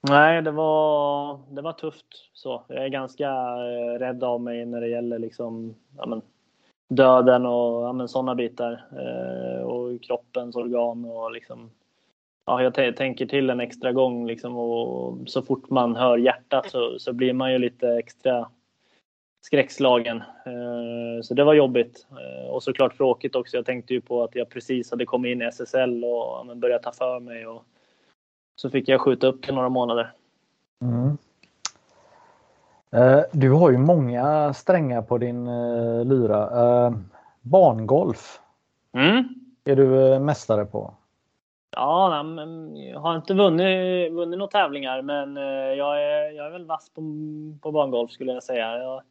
Nej, 0.00 0.42
det 0.42 0.50
var, 0.50 1.38
det 1.50 1.62
var 1.62 1.72
tufft. 1.72 2.30
Så. 2.32 2.62
Jag 2.68 2.84
är 2.84 2.88
ganska 2.88 3.28
eh, 3.30 3.98
rädd 3.98 4.24
av 4.24 4.40
mig 4.40 4.66
när 4.66 4.80
det 4.80 4.88
gäller 4.88 5.18
liksom, 5.18 5.74
ja, 5.96 6.06
men, 6.06 6.22
döden 6.88 7.46
och 7.46 7.82
ja, 7.82 8.08
sådana 8.08 8.34
bitar. 8.34 8.84
Eh, 8.92 9.62
och 9.62 10.02
kroppens 10.02 10.56
organ. 10.56 11.04
Och 11.04 11.32
liksom, 11.32 11.70
ja, 12.46 12.62
jag 12.62 12.96
tänker 12.96 13.26
till 13.26 13.50
en 13.50 13.60
extra 13.60 13.92
gång. 13.92 14.26
Liksom, 14.26 14.56
och 14.56 15.18
så 15.26 15.42
fort 15.42 15.70
man 15.70 15.96
hör 15.96 16.16
hjärtat 16.16 16.70
så, 16.70 16.98
så 16.98 17.12
blir 17.12 17.32
man 17.32 17.52
ju 17.52 17.58
lite 17.58 17.88
extra 17.88 18.48
skräckslagen. 19.40 20.16
Eh, 20.46 21.22
så 21.22 21.34
det 21.34 21.44
var 21.44 21.54
jobbigt. 21.54 22.06
Eh, 22.10 22.50
och 22.50 22.62
såklart 22.62 22.96
tråkigt 22.96 23.34
också. 23.34 23.56
Jag 23.56 23.66
tänkte 23.66 23.94
ju 23.94 24.00
på 24.00 24.22
att 24.22 24.34
jag 24.34 24.48
precis 24.48 24.90
hade 24.90 25.04
kommit 25.04 25.30
in 25.32 25.42
i 25.42 25.44
SSL 25.44 26.04
och 26.04 26.10
ja, 26.10 26.54
börjat 26.54 26.82
ta 26.82 26.92
för 26.92 27.20
mig. 27.20 27.46
Och, 27.46 27.64
så 28.56 28.70
fick 28.70 28.88
jag 28.88 29.00
skjuta 29.00 29.26
upp 29.26 29.42
till 29.42 29.54
några 29.54 29.68
månader. 29.68 30.12
Mm. 30.82 31.18
Eh, 32.90 33.24
du 33.32 33.50
har 33.50 33.70
ju 33.70 33.78
många 33.78 34.54
strängar 34.54 35.02
på 35.02 35.18
din 35.18 35.44
lyra. 36.08 36.94
Barngolf. 37.40 38.40
Mm. 38.92 39.24
Är 39.64 39.76
du 39.76 40.18
mästare 40.18 40.64
på? 40.64 40.94
Ja, 41.76 42.24
jag 42.74 43.00
har 43.00 43.16
inte 43.16 43.34
vunnit, 43.34 44.12
vunnit 44.12 44.38
några 44.38 44.50
tävlingar 44.50 45.02
men 45.02 45.36
eh, 45.36 45.42
jag 45.78 46.02
är, 46.02 46.30
jag 46.30 46.46
är 46.46 46.50
väl 46.50 46.66
vass 46.66 46.90
på, 46.94 47.02
på 47.62 47.72
bangolf 47.72 48.10
skulle 48.10 48.32
jag 48.32 48.42
säga. 48.42 48.78
Jag, 48.78 49.02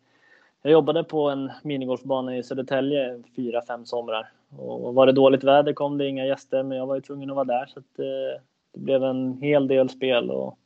jag 0.62 0.72
jobbade 0.72 1.04
på 1.04 1.30
en 1.30 1.52
minigolfbana 1.64 2.38
i 2.38 2.44
Södertälje 2.44 3.24
fyra, 3.36 3.62
fem 3.68 3.86
somrar 3.86 4.32
och 4.58 4.94
var 4.94 5.06
det 5.06 5.12
dåligt 5.12 5.44
väder 5.44 5.74
kom 5.74 5.98
det 5.98 6.08
inga 6.08 6.26
gäster, 6.26 6.64
men 6.64 6.78
jag 6.78 6.86
var 6.86 6.96
ju 6.96 7.02
tvungen 7.02 7.30
att 7.30 7.36
vara 7.36 7.46
där 7.46 7.66
så 7.66 7.80
att, 7.80 8.00
eh, 8.00 8.42
det 8.74 8.80
blev 8.80 9.04
en 9.04 9.38
hel 9.42 9.68
del 9.68 9.90
spel. 9.90 10.32
Och, 10.32 10.58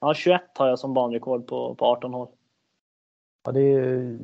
ja, 0.00 0.14
21 0.14 0.42
har 0.58 0.68
jag 0.68 0.78
som 0.78 0.94
banrekord 0.94 1.46
på, 1.46 1.74
på 1.74 1.86
18 1.86 2.14
hål. 2.14 2.28
Ja, 3.44 3.52
det 3.52 3.60
är 3.60 4.18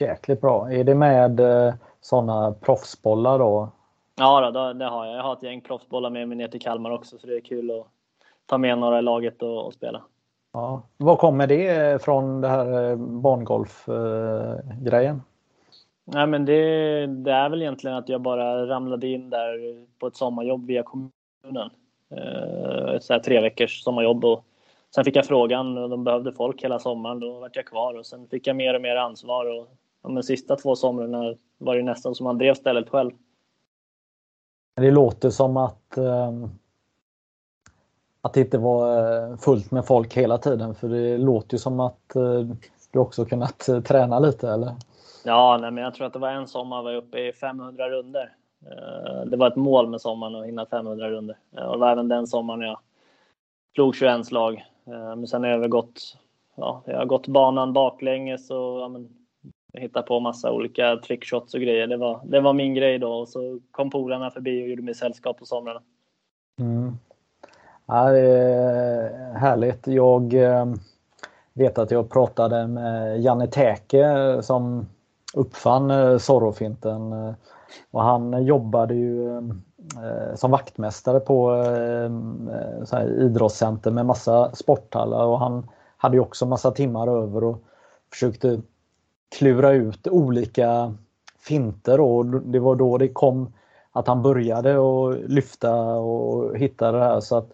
jäkligt 0.00 0.40
bra. 0.40 0.72
Är 0.72 0.84
det 0.84 0.94
med 0.94 1.40
eh, 1.40 1.74
sådana 2.00 2.52
proffsbollar 2.52 3.38
då? 3.38 3.68
Ja, 4.18 4.50
då, 4.50 4.72
det 4.72 4.84
har 4.84 5.06
jag. 5.06 5.16
Jag 5.16 5.22
har 5.22 5.32
ett 5.32 5.42
gäng 5.42 5.60
proffsbollar 5.60 6.10
med 6.10 6.28
mig 6.28 6.36
ner 6.36 6.48
till 6.48 6.60
Kalmar 6.60 6.90
också, 6.90 7.18
så 7.18 7.26
det 7.26 7.36
är 7.36 7.40
kul 7.40 7.70
att 7.70 7.86
ta 8.46 8.58
med 8.58 8.78
några 8.78 8.98
i 8.98 9.02
laget 9.02 9.42
och, 9.42 9.66
och 9.66 9.74
spela. 9.74 10.02
Ja. 10.52 10.82
Var 10.96 11.16
kommer 11.16 11.46
det 11.46 12.02
från, 12.02 12.40
det 12.40 12.48
här 12.48 12.90
eh, 12.90 12.96
barngolf-grejen? 12.96 15.22
Nej, 16.04 16.26
men 16.26 16.44
det, 16.44 17.06
det, 17.06 17.32
är 17.32 17.48
väl 17.48 17.62
egentligen 17.62 17.96
att 17.96 18.08
jag 18.08 18.20
bara 18.20 18.66
ramlade 18.66 19.06
in 19.06 19.30
där 19.30 19.84
på 19.98 20.06
ett 20.06 20.16
sommarjobb 20.16 20.66
via 20.66 20.82
kommunen. 20.82 21.70
Eh, 22.10 22.98
så 23.00 23.12
här 23.12 23.20
tre 23.20 23.40
veckors 23.40 23.82
sommarjobb 23.82 24.24
och 24.24 24.44
sen 24.94 25.04
fick 25.04 25.16
jag 25.16 25.26
frågan 25.26 25.78
och 25.78 25.90
de 25.90 26.04
behövde 26.04 26.32
folk 26.32 26.64
hela 26.64 26.78
sommaren. 26.78 27.20
Då 27.20 27.40
vart 27.40 27.56
jag 27.56 27.66
kvar 27.66 27.94
och 27.94 28.06
sen 28.06 28.28
fick 28.28 28.46
jag 28.46 28.56
mer 28.56 28.74
och 28.74 28.82
mer 28.82 28.96
ansvar 28.96 29.46
och 29.46 29.68
de 30.02 30.22
sista 30.22 30.56
två 30.56 30.76
somrarna 30.76 31.34
var 31.58 31.76
det 31.76 31.82
nästan 31.82 32.14
som 32.14 32.24
man 32.24 32.38
drev 32.38 32.54
stället 32.54 32.88
själv. 32.88 33.10
Det 34.76 34.90
låter 34.90 35.30
som 35.30 35.56
att 35.56 35.96
ehm, 35.96 36.50
att 38.26 38.32
det 38.32 38.40
inte 38.40 38.58
var 38.58 38.98
eh, 39.30 39.36
fullt 39.36 39.70
med 39.70 39.86
folk 39.86 40.16
hela 40.16 40.38
tiden 40.38 40.74
för 40.74 40.88
det 40.88 41.18
låter 41.18 41.54
ju 41.54 41.58
som 41.58 41.80
att 41.80 42.16
eh, 42.16 42.40
du 42.92 42.98
också 42.98 43.24
kunnat 43.24 43.68
eh, 43.68 43.80
träna 43.80 44.18
lite 44.18 44.50
eller? 44.50 44.74
Ja, 45.24 45.58
nej, 45.60 45.70
men 45.70 45.84
jag 45.84 45.94
tror 45.94 46.06
att 46.06 46.12
det 46.12 46.18
var 46.18 46.30
en 46.30 46.46
sommar 46.46 46.82
var 46.82 46.90
jag 46.90 46.98
uppe 46.98 47.18
i 47.18 47.32
500 47.32 47.88
runder. 47.88 48.32
Eh, 48.70 49.26
det 49.26 49.36
var 49.36 49.46
ett 49.46 49.56
mål 49.56 49.88
med 49.88 50.00
sommaren 50.00 50.34
att 50.34 50.46
hinna 50.46 50.66
500 50.66 51.10
runder. 51.10 51.36
Och 51.50 51.72
det 51.72 51.78
var 51.78 51.92
även 51.92 52.08
den 52.08 52.26
sommaren 52.26 52.60
jag 52.60 52.78
slog 53.74 53.94
21 53.94 54.26
slag. 54.26 54.64
Men 54.84 55.26
sen 55.26 55.42
har 55.42 55.50
jag 55.50 55.56
övergått, 55.56 56.16
ja, 56.54 56.82
jag 56.86 56.98
har 56.98 57.04
gått 57.04 57.26
banan 57.26 57.72
baklänges 57.72 58.50
och 58.50 58.80
ja, 58.80 58.88
men, 58.88 59.08
hitta 59.76 60.02
på 60.02 60.20
massa 60.20 60.52
olika 60.52 60.96
trickshots 60.96 61.54
och 61.54 61.60
grejer. 61.60 61.86
Det 61.86 61.96
var, 61.96 62.20
det 62.24 62.40
var 62.40 62.52
min 62.52 62.74
grej 62.74 62.98
då 62.98 63.12
och 63.12 63.28
så 63.28 63.60
kom 63.70 63.90
polarna 63.90 64.30
förbi 64.30 64.64
och 64.64 64.68
gjorde 64.68 64.82
mig 64.82 64.94
sällskap 64.94 65.38
på 65.38 65.44
somrarna. 65.44 65.80
Mm. 66.60 66.98
Ja, 67.86 68.10
det 68.10 68.20
är 68.20 69.34
härligt. 69.34 69.86
Jag 69.86 70.34
eh, 70.34 70.66
vet 71.52 71.78
att 71.78 71.90
jag 71.90 72.10
pratade 72.10 72.66
med 72.66 73.20
Janne 73.20 73.46
Täke 73.46 74.38
som 74.42 74.86
uppfann 75.34 75.90
eh, 75.90 76.18
Zorrofinten. 76.18 77.12
Eh, 77.12 77.34
och 77.90 78.02
han 78.02 78.44
jobbade 78.44 78.94
ju 78.94 79.42
som 80.34 80.50
vaktmästare 80.50 81.20
på 81.20 81.64
så 82.84 83.00
idrottscenter 83.00 83.90
med 83.90 84.06
massa 84.06 84.52
sporthallar 84.52 85.24
och 85.24 85.38
han 85.38 85.68
hade 85.96 86.16
ju 86.16 86.20
också 86.20 86.46
massa 86.46 86.70
timmar 86.70 87.08
över 87.08 87.44
och 87.44 87.64
försökte 88.10 88.60
klura 89.28 89.72
ut 89.72 90.08
olika 90.08 90.94
finter 91.38 92.00
och 92.00 92.26
det 92.26 92.58
var 92.58 92.76
då 92.76 92.98
det 92.98 93.08
kom 93.08 93.52
att 93.92 94.06
han 94.08 94.22
började 94.22 94.78
och 94.78 95.14
lyfta 95.14 95.74
och 95.84 96.56
hitta 96.56 96.92
det 96.92 96.98
här. 96.98 97.20
Så 97.20 97.36
att 97.36 97.52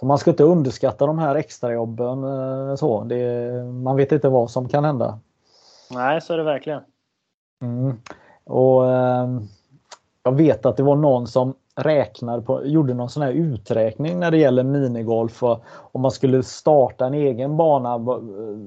så 0.00 0.06
man 0.06 0.18
ska 0.18 0.30
inte 0.30 0.44
underskatta 0.44 1.06
de 1.06 1.18
här 1.18 1.34
extrajobben. 1.34 2.24
Eh, 2.24 2.74
så. 2.74 3.04
Det, 3.04 3.52
man 3.64 3.96
vet 3.96 4.12
inte 4.12 4.28
vad 4.28 4.50
som 4.50 4.68
kan 4.68 4.84
hända. 4.84 5.18
Nej, 5.90 6.20
så 6.20 6.32
är 6.32 6.36
det 6.36 6.44
verkligen. 6.44 6.80
Mm. 7.62 7.96
Och 8.44 8.92
eh, 8.92 9.40
Jag 10.22 10.32
vet 10.32 10.66
att 10.66 10.76
det 10.76 10.82
var 10.82 10.96
någon 10.96 11.26
som 11.26 11.54
räknade 11.76 12.42
på, 12.42 12.66
gjorde 12.66 12.94
någon 12.94 13.08
sån 13.08 13.22
här 13.22 13.32
uträkning 13.32 14.20
när 14.20 14.30
det 14.30 14.38
gäller 14.38 14.62
minigolf. 14.64 15.42
Om 15.92 16.00
man 16.00 16.10
skulle 16.10 16.42
starta 16.42 17.06
en 17.06 17.14
egen 17.14 17.56
bana, 17.56 17.94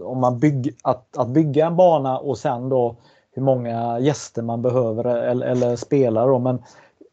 om 0.03 0.19
man 0.21 0.39
bygg, 0.39 0.75
att, 0.83 1.17
att 1.17 1.27
bygga 1.27 1.65
en 1.65 1.75
bana 1.75 2.19
och 2.19 2.37
sen 2.37 2.69
då 2.69 2.95
hur 3.31 3.41
många 3.41 3.99
gäster 3.99 4.41
man 4.41 4.61
behöver 4.61 5.07
e-, 5.07 5.29
eller, 5.29 5.47
eller 5.47 5.75
spelare. 5.75 6.39
Men 6.39 6.63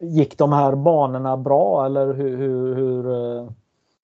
gick 0.01 0.39
de 0.39 0.53
här 0.53 0.75
banorna 0.75 1.37
bra 1.37 1.87
eller 1.87 2.15
hur, 2.15 2.37
hur, 2.37 2.75
hur 2.75 3.13
eh? 3.13 3.49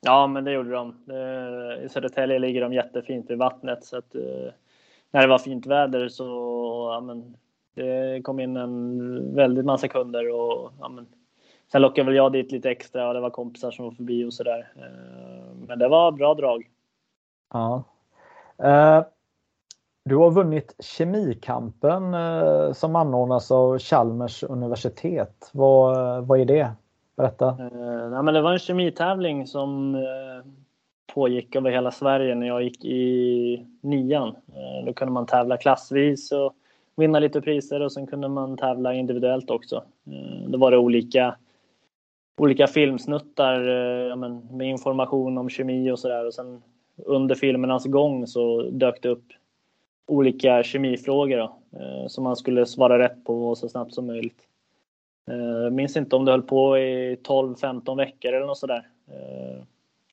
Ja, 0.00 0.26
men 0.26 0.44
det 0.44 0.52
gjorde 0.52 0.70
de. 0.70 0.94
Eh, 1.10 1.84
I 1.84 1.88
Södertälje 1.88 2.38
ligger 2.38 2.60
de 2.60 2.72
jättefint 2.72 3.30
i 3.30 3.34
vattnet 3.34 3.84
så 3.84 3.96
att 3.98 4.14
eh, 4.14 4.52
när 5.10 5.20
det 5.20 5.26
var 5.26 5.38
fint 5.38 5.66
väder 5.66 6.08
så 6.08 6.24
ja, 6.94 7.00
men, 7.00 7.36
det 7.74 8.22
kom 8.22 8.40
in 8.40 8.56
en 8.56 9.34
väldigt 9.34 9.64
massa 9.64 9.88
kunder 9.88 10.34
och 10.34 10.72
ja, 10.80 10.88
men, 10.88 11.06
sen 11.72 11.82
lockade 11.82 12.06
väl 12.06 12.16
jag 12.16 12.32
dit 12.32 12.52
lite 12.52 12.70
extra 12.70 13.08
och 13.08 13.14
det 13.14 13.20
var 13.20 13.30
kompisar 13.30 13.70
som 13.70 13.84
var 13.84 13.92
förbi 13.92 14.24
och 14.24 14.34
sådär. 14.34 14.72
Eh, 14.76 15.54
men 15.68 15.78
det 15.78 15.88
var 15.88 16.12
bra 16.12 16.34
drag. 16.34 16.68
Ja. 17.52 17.82
Uh, 18.62 19.04
du 20.04 20.16
har 20.16 20.30
vunnit 20.30 20.74
Kemikampen 20.78 22.14
uh, 22.14 22.72
som 22.72 22.96
anordnas 22.96 23.50
av 23.50 23.78
Chalmers 23.78 24.42
universitet. 24.42 25.50
Vad, 25.52 26.26
vad 26.26 26.40
är 26.40 26.44
det? 26.44 26.70
Berätta. 27.20 27.48
Eh, 27.48 28.10
nej, 28.10 28.22
men 28.22 28.34
det 28.34 28.40
var 28.40 28.52
en 28.52 28.58
kemitävling 28.58 29.46
som 29.46 29.94
eh, 29.94 30.50
pågick 31.14 31.56
över 31.56 31.70
hela 31.70 31.90
Sverige 31.90 32.34
när 32.34 32.46
jag 32.46 32.62
gick 32.62 32.84
i 32.84 33.66
nian. 33.80 34.28
Eh, 34.28 34.86
då 34.86 34.92
kunde 34.92 35.12
man 35.12 35.26
tävla 35.26 35.56
klassvis 35.56 36.32
och 36.32 36.54
vinna 36.96 37.18
lite 37.18 37.40
priser 37.40 37.80
och 37.80 37.92
sen 37.92 38.06
kunde 38.06 38.28
man 38.28 38.56
tävla 38.56 38.94
individuellt 38.94 39.50
också. 39.50 39.76
Eh, 40.06 40.48
då 40.48 40.58
var 40.58 40.70
det 40.70 40.78
olika, 40.78 41.36
olika 42.40 42.66
filmsnuttar 42.66 43.68
eh, 43.68 44.08
ja, 44.08 44.16
men, 44.16 44.48
med 44.50 44.68
information 44.68 45.38
om 45.38 45.48
kemi 45.48 45.90
och 45.90 45.98
sådär 45.98 46.26
och 46.26 46.34
sen 46.34 46.62
under 46.96 47.34
filmernas 47.34 47.84
gång 47.84 48.26
så 48.26 48.62
dök 48.62 49.02
det 49.02 49.08
upp 49.08 49.24
olika 50.06 50.62
kemifrågor 50.62 51.38
då, 51.38 51.56
eh, 51.78 52.06
som 52.06 52.24
man 52.24 52.36
skulle 52.36 52.66
svara 52.66 52.98
rätt 52.98 53.24
på 53.24 53.54
så 53.54 53.68
snabbt 53.68 53.94
som 53.94 54.06
möjligt. 54.06 54.42
Jag 55.24 55.64
eh, 55.64 55.70
minns 55.70 55.96
inte 55.96 56.16
om 56.16 56.24
det 56.24 56.30
höll 56.30 56.42
på 56.42 56.78
i 56.78 57.16
12-15 57.22 57.96
veckor 57.96 58.32
eller 58.32 58.46
något 58.46 58.58
sådär. 58.58 58.86
Eh, 59.08 59.62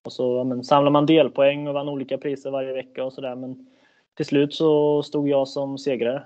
och 0.03 0.13
så 0.13 0.43
men, 0.43 0.63
samlade 0.63 0.91
man 0.93 1.05
delpoäng 1.05 1.67
och 1.67 1.73
vann 1.73 1.89
olika 1.89 2.17
priser 2.17 2.51
varje 2.51 2.73
vecka 2.73 3.03
och 3.03 3.13
sådär. 3.13 3.35
Men 3.35 3.67
till 4.13 4.25
slut 4.25 4.53
så 4.53 5.03
stod 5.03 5.29
jag 5.29 5.47
som 5.47 5.77
segrare. 5.77 6.23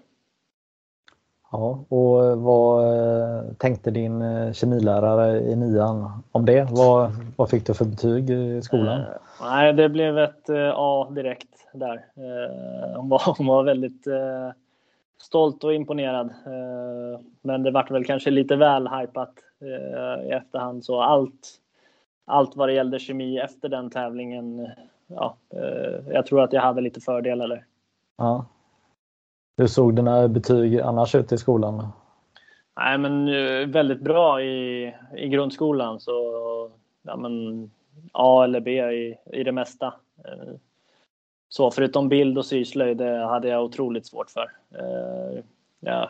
Ja, 1.52 1.86
och 1.90 2.42
vad 2.42 2.84
eh, 2.84 3.54
tänkte 3.58 3.92
din 3.92 4.24
kemilärare 4.54 5.40
i 5.40 5.56
nian 5.56 6.24
om 6.32 6.46
det? 6.46 6.68
Vad, 6.72 7.12
vad 7.36 7.50
fick 7.50 7.68
du 7.68 7.74
för 7.74 7.86
betyg 7.86 8.30
i 8.30 8.62
skolan? 8.62 9.00
Eh, 9.00 9.08
nej, 9.42 9.74
det 9.74 9.90
blev 9.90 10.18
ett 10.18 10.50
A 10.76 11.08
direkt 11.12 11.68
där. 11.74 11.94
Eh, 11.96 12.98
hon, 12.98 13.10
var, 13.10 13.22
hon 13.38 13.48
var 13.48 13.64
väldigt 13.64 14.08
eh, 14.08 14.50
stolt 15.22 15.64
och 15.64 15.74
imponerad. 15.74 16.28
Eh, 16.28 17.20
men 17.42 17.64
det 17.64 17.72
vart 17.72 17.92
väl 17.92 18.06
kanske 18.06 18.32
lite 18.32 18.56
väl 18.56 18.88
hypat 18.88 19.34
eh, 19.62 20.28
i 20.28 20.32
efterhand. 20.32 20.86
Så 20.86 21.02
allt, 21.02 21.50
allt 22.26 22.56
vad 22.56 22.70
det 22.70 22.74
gällde 22.74 23.00
kemi 23.00 23.38
efter 23.40 23.70
den 23.70 23.90
tävlingen, 23.90 24.68
ja, 25.08 25.36
eh, 25.50 26.14
jag 26.14 26.26
tror 26.26 26.42
att 26.42 26.54
jag 26.54 26.62
hade 26.62 26.82
lite 26.82 27.02
fördelar 27.02 27.66
Ja. 28.18 28.46
Hur 29.58 29.68
såg 29.68 29.96
dina 29.96 30.28
betyg 30.28 30.80
annars 30.80 31.16
ut 31.16 31.32
i 31.32 31.38
skolan? 31.38 31.88
Nej, 32.76 32.98
men 32.98 33.26
väldigt 33.72 34.02
bra 34.02 34.42
i, 34.42 34.94
i 35.18 35.28
grundskolan. 35.28 36.00
Så 36.00 36.12
ja, 37.02 37.18
men 37.18 37.72
A 38.12 38.44
eller 38.44 38.60
B 38.60 38.92
i, 38.92 39.18
i 39.32 39.44
det 39.44 39.52
mesta. 39.52 39.94
Så 41.50 41.72
förutom 41.72 42.10
bild 42.10 42.38
och 42.38 42.46
syslöjd 42.46 42.98
det 42.98 43.26
hade 43.26 43.48
jag 43.48 43.64
otroligt 43.64 44.08
svårt 44.08 44.30
för. 44.30 44.52
Eh, 44.80 45.44
jag 45.80 46.10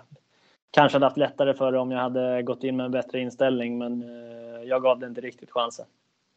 kanske 0.71 0.95
hade 0.95 1.05
haft 1.05 1.17
lättare 1.17 1.53
för 1.53 1.71
det 1.71 1.79
om 1.79 1.91
jag 1.91 1.99
hade 1.99 2.43
gått 2.43 2.63
in 2.63 2.77
med 2.77 2.85
en 2.85 2.91
bättre 2.91 3.19
inställning 3.19 3.77
men 3.77 4.03
eh, 4.03 4.63
jag 4.63 4.81
gav 4.81 4.99
det 4.99 5.07
inte 5.07 5.21
riktigt 5.21 5.51
chansen. 5.51 5.85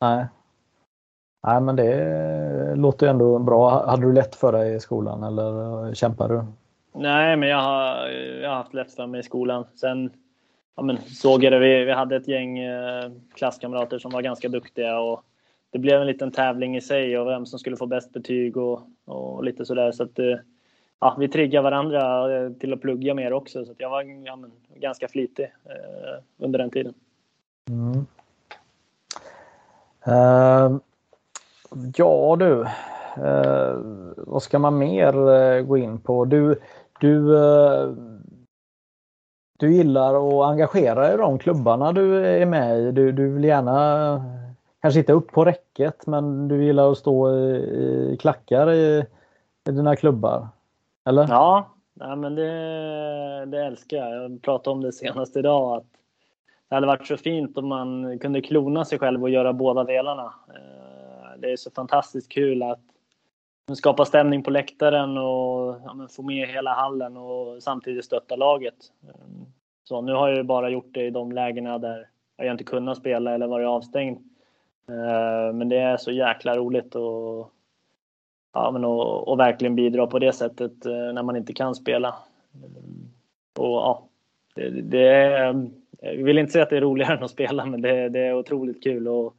Nej. 0.00 0.26
Nej 1.46 1.60
men 1.60 1.76
det 1.76 2.74
låter 2.76 3.06
ändå 3.06 3.38
bra. 3.38 3.86
Hade 3.86 4.02
du 4.02 4.12
lätt 4.12 4.34
för 4.34 4.52
dig 4.52 4.74
i 4.74 4.80
skolan 4.80 5.22
eller 5.22 5.94
kämpade 5.94 6.34
du? 6.34 6.44
Nej 6.94 7.36
men 7.36 7.48
jag 7.48 7.60
har, 7.60 8.08
jag 8.08 8.48
har 8.48 8.56
haft 8.56 8.74
lätt 8.74 8.92
för 8.92 9.06
mig 9.06 9.20
i 9.20 9.22
skolan. 9.22 9.64
Sen 9.74 10.10
ja, 10.76 10.82
men, 10.82 10.98
såg 10.98 11.44
jag 11.44 11.52
det, 11.52 11.58
vi, 11.58 11.84
vi 11.84 11.92
hade 11.92 12.16
ett 12.16 12.28
gäng 12.28 12.58
eh, 12.58 13.10
klasskamrater 13.34 13.98
som 13.98 14.10
var 14.10 14.22
ganska 14.22 14.48
duktiga 14.48 14.98
och 14.98 15.24
det 15.70 15.78
blev 15.78 16.00
en 16.00 16.06
liten 16.06 16.30
tävling 16.30 16.76
i 16.76 16.80
sig 16.80 17.18
och 17.18 17.26
vem 17.26 17.46
som 17.46 17.58
skulle 17.58 17.76
få 17.76 17.86
bäst 17.86 18.12
betyg 18.12 18.56
och, 18.56 18.82
och 19.04 19.44
lite 19.44 19.64
sådär. 19.64 19.92
Så 19.92 20.02
att, 20.02 20.18
eh, 20.18 20.36
ja, 21.00 21.16
vi 21.18 21.28
triggade 21.28 21.62
varandra 21.62 22.34
eh, 22.36 22.52
till 22.52 22.72
att 22.72 22.80
plugga 22.80 23.14
mer 23.14 23.32
också. 23.32 23.64
Så 23.64 23.72
att 23.72 23.80
jag 23.80 23.90
var 23.90 24.02
ja, 24.02 24.36
men, 24.36 24.52
ganska 24.74 25.08
flitig 25.08 25.44
eh, 25.44 26.22
under 26.38 26.58
den 26.58 26.70
tiden. 26.70 26.94
Mm. 27.70 28.06
Uh, 30.08 30.78
ja 31.96 32.36
du, 32.38 32.66
uh, 33.22 33.76
vad 34.16 34.42
ska 34.42 34.58
man 34.58 34.78
mer 34.78 35.16
uh, 35.16 35.62
gå 35.62 35.76
in 35.76 35.98
på? 35.98 36.24
Du, 36.24 36.60
du 37.00 37.36
eh, 37.36 37.94
du 39.58 39.72
gillar 39.74 40.28
att 40.28 40.50
engagera 40.50 41.00
dig 41.00 41.14
i 41.14 41.16
de 41.16 41.38
klubbarna 41.38 41.92
du 41.92 42.26
är 42.26 42.46
med 42.46 42.80
i. 42.80 42.92
Du, 42.92 43.12
du 43.12 43.28
vill 43.28 43.44
gärna, 43.44 44.12
eh, 44.14 44.22
kanske 44.82 45.00
inte 45.00 45.12
upp 45.12 45.32
på 45.32 45.44
räcket, 45.44 46.06
men 46.06 46.48
du 46.48 46.64
gillar 46.64 46.90
att 46.90 46.98
stå 46.98 47.36
i, 47.36 47.56
i 48.12 48.16
klackar 48.20 48.72
i, 48.72 49.04
i 49.68 49.70
dina 49.70 49.96
klubbar. 49.96 50.48
Eller? 51.04 51.28
Ja, 51.28 51.68
nej 51.94 52.16
men 52.16 52.34
det, 52.34 53.46
det 53.46 53.64
älskar 53.64 53.96
jag. 53.96 54.22
Jag 54.22 54.42
pratade 54.42 54.74
om 54.74 54.82
det 54.82 54.92
senast 54.92 55.36
idag. 55.36 55.76
Att 55.76 55.86
det 56.68 56.74
hade 56.74 56.86
varit 56.86 57.06
så 57.06 57.16
fint 57.16 57.58
om 57.58 57.68
man 57.68 58.18
kunde 58.18 58.40
klona 58.40 58.84
sig 58.84 58.98
själv 58.98 59.22
och 59.22 59.30
göra 59.30 59.52
båda 59.52 59.84
delarna. 59.84 60.34
Eh, 60.48 61.38
det 61.38 61.52
är 61.52 61.56
så 61.56 61.70
fantastiskt 61.70 62.32
kul 62.32 62.62
att 62.62 62.80
skapa 63.72 64.04
stämning 64.04 64.42
på 64.42 64.50
läktaren 64.50 65.18
och 65.18 65.80
ja, 65.84 66.08
få 66.10 66.22
med 66.22 66.48
hela 66.48 66.74
hallen 66.74 67.16
och 67.16 67.62
samtidigt 67.62 68.04
stötta 68.04 68.36
laget. 68.36 68.74
Så 69.84 70.00
nu 70.00 70.12
har 70.12 70.28
jag 70.28 70.36
ju 70.36 70.42
bara 70.42 70.68
gjort 70.68 70.94
det 70.94 71.06
i 71.06 71.10
de 71.10 71.32
lägena 71.32 71.78
där 71.78 72.08
jag 72.36 72.50
inte 72.50 72.64
kunnat 72.64 72.98
spela 72.98 73.34
eller 73.34 73.46
varit 73.46 73.66
avstängd. 73.66 74.18
Eh, 74.88 75.54
men 75.54 75.68
det 75.68 75.78
är 75.78 75.96
så 75.96 76.10
jäkla 76.10 76.56
roligt 76.56 76.94
och, 76.94 77.50
ja, 78.52 78.70
men 78.70 78.84
och, 78.84 79.28
och 79.28 79.38
verkligen 79.38 79.74
bidra 79.74 80.06
på 80.06 80.18
det 80.18 80.32
sättet 80.32 80.86
eh, 80.86 81.12
när 81.12 81.22
man 81.22 81.36
inte 81.36 81.52
kan 81.52 81.74
spela. 81.74 82.14
Och 83.58 83.66
ja, 83.66 84.08
det, 84.54 84.70
det 84.70 85.08
är 85.08 85.68
jag 86.00 86.24
vill 86.24 86.38
inte 86.38 86.52
säga 86.52 86.62
att 86.62 86.70
det 86.70 86.76
är 86.76 86.80
roligare 86.80 87.16
än 87.16 87.24
att 87.24 87.30
spela, 87.30 87.66
men 87.66 87.82
det, 87.82 88.08
det 88.08 88.20
är 88.20 88.34
otroligt 88.34 88.82
kul. 88.82 89.08
Och 89.08 89.34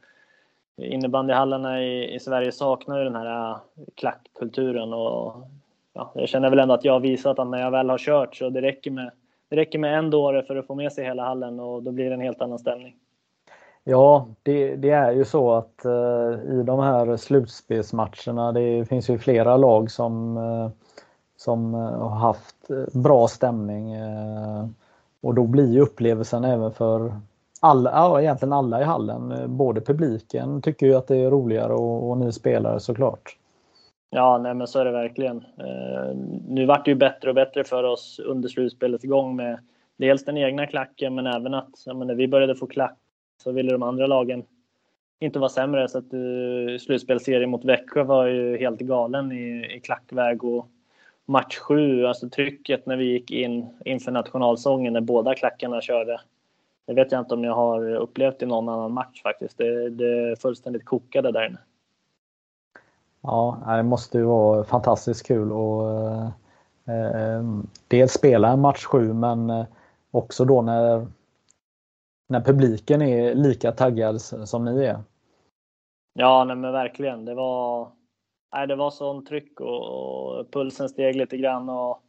innebandyhallarna 0.76 1.82
i, 1.82 2.14
i 2.14 2.20
Sverige 2.20 2.52
saknar 2.52 2.98
ju 2.98 3.04
den 3.04 3.16
här 3.16 3.50
äh, 3.50 3.56
klackkulturen. 3.94 4.92
Och, 4.92 5.34
ja, 5.92 6.12
jag 6.14 6.28
känner 6.28 6.50
väl 6.50 6.58
ändå 6.58 6.74
att 6.74 6.84
jag 6.84 6.92
har 6.92 7.00
visat 7.00 7.38
att 7.38 7.48
när 7.48 7.60
jag 7.60 7.70
väl 7.70 7.90
har 7.90 7.98
kört 7.98 8.36
så 8.36 8.50
det 8.50 8.62
räcker 8.62 8.90
med, 8.90 9.10
det 9.48 9.56
räcker 9.56 9.78
med 9.78 9.98
en 9.98 10.10
dåre 10.10 10.42
för 10.42 10.56
att 10.56 10.66
få 10.66 10.74
med 10.74 10.92
sig 10.92 11.04
hela 11.04 11.24
hallen 11.24 11.60
och 11.60 11.82
då 11.82 11.90
blir 11.90 12.08
det 12.08 12.14
en 12.14 12.20
helt 12.20 12.42
annan 12.42 12.58
stämning. 12.58 12.96
Ja, 13.84 14.28
det, 14.42 14.76
det 14.76 14.90
är 14.90 15.12
ju 15.12 15.24
så 15.24 15.52
att 15.52 15.84
eh, 15.84 16.52
i 16.52 16.62
de 16.66 16.80
här 16.80 17.16
slutspelsmatcherna, 17.16 18.52
det 18.52 18.88
finns 18.88 19.10
ju 19.10 19.18
flera 19.18 19.56
lag 19.56 19.90
som, 19.90 20.36
eh, 20.36 20.70
som 21.36 21.74
har 21.74 22.16
haft 22.16 22.68
bra 22.92 23.28
stämning. 23.28 23.96
Och 25.20 25.34
då 25.34 25.46
blir 25.46 25.72
ju 25.72 25.80
upplevelsen 25.80 26.44
även 26.44 26.72
för 26.72 27.12
alla, 27.60 27.90
ja, 27.90 28.20
egentligen 28.20 28.52
alla 28.52 28.80
i 28.80 28.84
hallen, 28.84 29.32
eh, 29.32 29.46
både 29.46 29.80
publiken 29.80 30.62
tycker 30.62 30.86
ju 30.86 30.94
att 30.94 31.06
det 31.06 31.16
är 31.16 31.30
roligare 31.30 31.72
och, 31.72 32.10
och 32.10 32.18
ni 32.18 32.32
spelare 32.32 32.80
såklart. 32.80 33.36
Ja, 34.10 34.38
nej 34.38 34.54
men 34.54 34.66
så 34.66 34.78
är 34.78 34.84
det 34.84 34.90
verkligen. 34.90 35.36
Eh, 35.36 36.16
nu 36.48 36.66
vart 36.66 36.84
det 36.84 36.90
ju 36.90 36.94
bättre 36.94 37.28
och 37.28 37.34
bättre 37.34 37.64
för 37.64 37.84
oss 37.84 38.20
under 38.24 38.48
slutspelets 38.48 39.04
gång 39.04 39.36
med 39.36 39.58
dels 39.96 40.24
den 40.24 40.36
egna 40.36 40.66
klacken 40.66 41.14
men 41.14 41.26
även 41.26 41.54
att 41.54 41.82
ja, 41.86 41.94
men 41.94 42.06
när 42.06 42.14
vi 42.14 42.28
började 42.28 42.54
få 42.54 42.66
klack 42.66 42.98
så 43.42 43.52
ville 43.52 43.72
de 43.72 43.82
andra 43.82 44.06
lagen 44.06 44.44
inte 45.20 45.38
vara 45.38 45.48
sämre. 45.48 45.88
Så 45.88 45.98
att 45.98 46.14
uh, 46.14 46.78
slutspelsserien 46.78 47.50
mot 47.50 47.64
Växjö 47.64 48.02
var 48.02 48.26
ju 48.26 48.58
helt 48.58 48.80
galen 48.80 49.32
i, 49.32 49.76
i 49.76 49.80
klackväg 49.80 50.44
och 50.44 50.68
match 51.26 51.56
sju, 51.56 52.06
alltså 52.06 52.28
trycket 52.28 52.86
när 52.86 52.96
vi 52.96 53.04
gick 53.04 53.30
in 53.30 53.66
inför 53.84 54.12
nationalsången 54.12 54.92
när 54.92 55.00
båda 55.00 55.34
klackarna 55.34 55.80
körde. 55.80 56.20
Det 56.86 56.94
vet 56.94 57.12
jag 57.12 57.20
inte 57.20 57.34
om 57.34 57.44
jag 57.44 57.54
har 57.54 57.94
upplevt 57.94 58.42
i 58.42 58.46
någon 58.46 58.68
annan 58.68 58.92
match 58.92 59.22
faktiskt. 59.22 59.58
Det, 59.58 59.90
det 59.90 60.40
fullständigt 60.40 60.84
kokade 60.84 61.32
där 61.32 61.46
inne. 61.46 61.58
Ja, 63.20 63.62
det 63.66 63.82
måste 63.82 64.18
ju 64.18 64.24
vara 64.24 64.64
fantastiskt 64.64 65.26
kul 65.26 65.52
att 65.52 65.82
eh, 65.82 66.26
eh, 66.94 67.42
dels 67.88 68.12
spela 68.12 68.48
en 68.48 68.60
match 68.60 68.84
sju 68.84 69.12
men 69.12 69.50
eh, 69.50 69.66
också 70.10 70.44
då 70.44 70.62
när, 70.62 71.06
när 72.28 72.40
publiken 72.40 73.02
är 73.02 73.34
lika 73.34 73.72
taggad 73.72 74.20
som 74.20 74.64
ni 74.64 74.84
är. 74.84 75.00
Ja, 76.12 76.44
nej, 76.44 76.56
men 76.56 76.72
verkligen. 76.72 77.24
Det 77.24 77.34
var, 77.34 77.88
nej, 78.54 78.66
det 78.66 78.76
var 78.76 78.90
sån 78.90 79.24
tryck 79.24 79.60
och, 79.60 80.38
och 80.38 80.50
pulsen 80.52 80.88
steg 80.88 81.16
lite 81.16 81.36
grann. 81.36 81.68
Och 81.68 82.02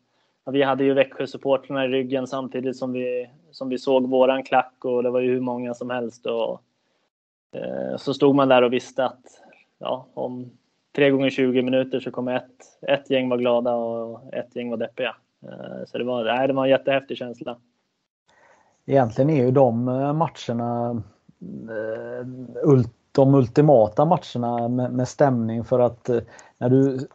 vi 0.52 0.64
hade 0.64 0.84
ju 0.84 0.94
Växjö-supportrarna 0.94 1.86
i 1.86 1.88
ryggen 1.88 2.28
samtidigt 2.28 2.78
som 2.78 2.92
vi, 2.92 3.30
som 3.52 3.70
vi 3.70 3.78
såg 3.78 4.10
våran 4.10 4.44
klack 4.44 4.86
och 4.86 5.04
det 5.04 5.10
var 5.10 5.20
ju 5.20 5.32
hur 5.32 5.42
många 5.42 5.74
som 5.74 5.90
helst. 5.90 6.26
Och, 6.26 6.62
eh, 7.52 7.98
så 7.98 8.14
stod 8.14 8.36
man 8.36 8.48
där 8.48 8.62
och 8.62 8.74
visste 8.74 9.06
att 9.06 9.22
ja, 9.78 10.08
om 10.14 10.52
3 10.96 11.10
gånger 11.10 11.30
20 11.30 11.62
minuter 11.62 12.00
så 12.00 12.12
kommer 12.12 12.36
ett, 12.36 12.88
ett 12.88 13.10
gäng 13.10 13.30
vara 13.30 13.40
glada 13.40 13.76
och 13.76 14.34
ett 14.34 14.56
gäng 14.56 14.70
vara 14.70 14.80
deppiga. 14.80 15.16
Eh, 15.44 15.86
så 15.88 15.98
det 15.98 16.04
var, 16.04 16.24
nej, 16.24 16.48
det 16.48 16.54
var 16.54 16.64
en 16.64 16.70
jättehäftig 16.70 17.18
känsla. 17.18 17.58
Egentligen 18.86 19.30
är 19.30 19.46
ju 19.46 19.52
de 19.52 19.88
eh, 19.88 20.14
matcherna 20.14 21.04
eh, 21.70 22.26
de 23.18 23.36
ultimata 23.36 24.06
matcherna 24.06 24.68
med, 24.68 25.08
stämning 25.08 25.64
för 25.64 25.80
att 25.80 26.10
eh, 26.10 26.20
när 26.58 26.70
du 26.70 27.08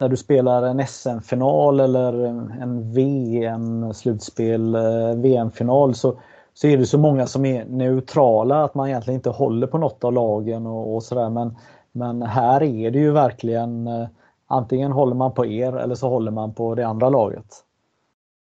när 0.00 0.08
du 0.08 0.16
spelar 0.16 0.62
en 0.62 0.86
SM-final 0.86 1.80
eller 1.80 2.24
en 2.62 2.92
VM-slutspel, 2.92 4.74
eh, 4.74 5.14
VM-final 5.16 5.94
så, 5.94 6.20
så 6.54 6.66
är 6.66 6.76
det 6.76 6.86
så 6.86 6.98
många 6.98 7.26
som 7.26 7.44
är 7.44 7.64
neutrala 7.64 8.64
att 8.64 8.74
man 8.74 8.88
egentligen 8.88 9.18
inte 9.18 9.30
håller 9.30 9.66
på 9.66 9.78
något 9.78 10.04
av 10.04 10.12
lagen 10.12 10.66
och, 10.66 10.94
och 10.94 11.02
sådär. 11.02 11.30
Men, 11.30 11.56
men 11.92 12.22
här 12.22 12.62
är 12.62 12.90
det 12.90 12.98
ju 12.98 13.10
verkligen 13.10 13.86
eh, 13.86 14.08
antingen 14.46 14.92
håller 14.92 15.14
man 15.14 15.34
på 15.34 15.46
er 15.46 15.76
eller 15.76 15.94
så 15.94 16.08
håller 16.08 16.30
man 16.30 16.54
på 16.54 16.74
det 16.74 16.86
andra 16.86 17.08
laget. 17.08 17.64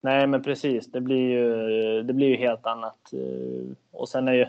Nej 0.03 0.27
men 0.27 0.43
precis, 0.43 0.93
det 0.93 1.01
blir 1.01 1.31
ju, 1.31 2.03
det 2.03 2.13
blir 2.13 2.29
ju 2.29 2.37
helt 2.37 2.67
annat. 2.67 3.13
Eh, 3.13 3.73
och 3.93 4.09
sen 4.09 4.29
är 4.29 4.33
ju 4.33 4.47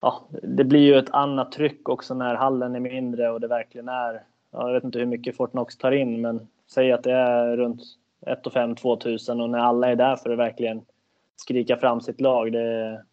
ja, 0.00 0.22
det 0.42 0.64
blir 0.64 0.80
ju 0.80 0.98
ett 0.98 1.10
annat 1.10 1.52
tryck 1.52 1.88
också 1.88 2.14
när 2.14 2.34
hallen 2.34 2.74
är 2.74 2.80
mindre 2.80 3.30
och 3.30 3.40
det 3.40 3.48
verkligen 3.48 3.88
är, 3.88 4.22
ja, 4.52 4.66
jag 4.66 4.74
vet 4.74 4.84
inte 4.84 4.98
hur 4.98 5.06
mycket 5.06 5.36
Fortnox 5.36 5.76
tar 5.76 5.92
in, 5.92 6.20
men 6.20 6.48
säg 6.66 6.92
att 6.92 7.02
det 7.02 7.12
är 7.12 7.56
runt 7.56 7.82
1 8.26 8.52
5 8.52 8.74
2000 8.74 9.40
och 9.40 9.50
när 9.50 9.58
alla 9.58 9.90
är 9.90 9.96
där 9.96 10.16
för 10.16 10.30
att 10.30 10.38
verkligen 10.38 10.82
skrika 11.36 11.76
fram 11.76 12.00
sitt 12.00 12.20
lag, 12.20 12.52
det, 12.52 13.04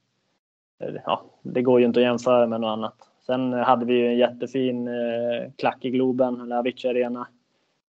ja, 1.06 1.22
det 1.42 1.62
går 1.62 1.80
ju 1.80 1.86
inte 1.86 2.00
att 2.00 2.06
jämföra 2.06 2.48
med 2.48 2.62
något 2.62 2.78
annat. 2.78 2.96
Sen 3.26 3.54
hade 3.54 3.86
vi 3.86 3.94
ju 3.94 4.08
en 4.08 4.18
jättefin 4.18 4.88
eh, 4.88 5.52
klack 5.56 5.86
i 5.86 5.90
Globen, 5.90 6.52
Avicii 6.52 6.90
Arena. 6.90 7.28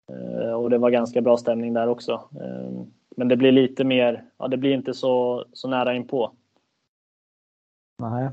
Eh, 0.09 0.53
och 0.53 0.71
det 0.71 0.79
var 0.79 0.91
ganska 0.91 1.21
bra 1.21 1.37
stämning 1.37 1.75
där 1.75 1.89
också. 1.89 2.13
Eh, 2.13 2.85
men 3.17 3.29
det 3.29 3.37
blir 3.37 3.53
lite 3.53 3.85
mer, 3.85 4.25
ja 4.39 4.49
det 4.49 4.57
blir 4.57 4.73
inte 4.73 4.95
så, 4.95 5.45
så 5.53 5.69
nära 5.69 5.95
inpå. 5.95 6.33
Nej, 7.99 8.29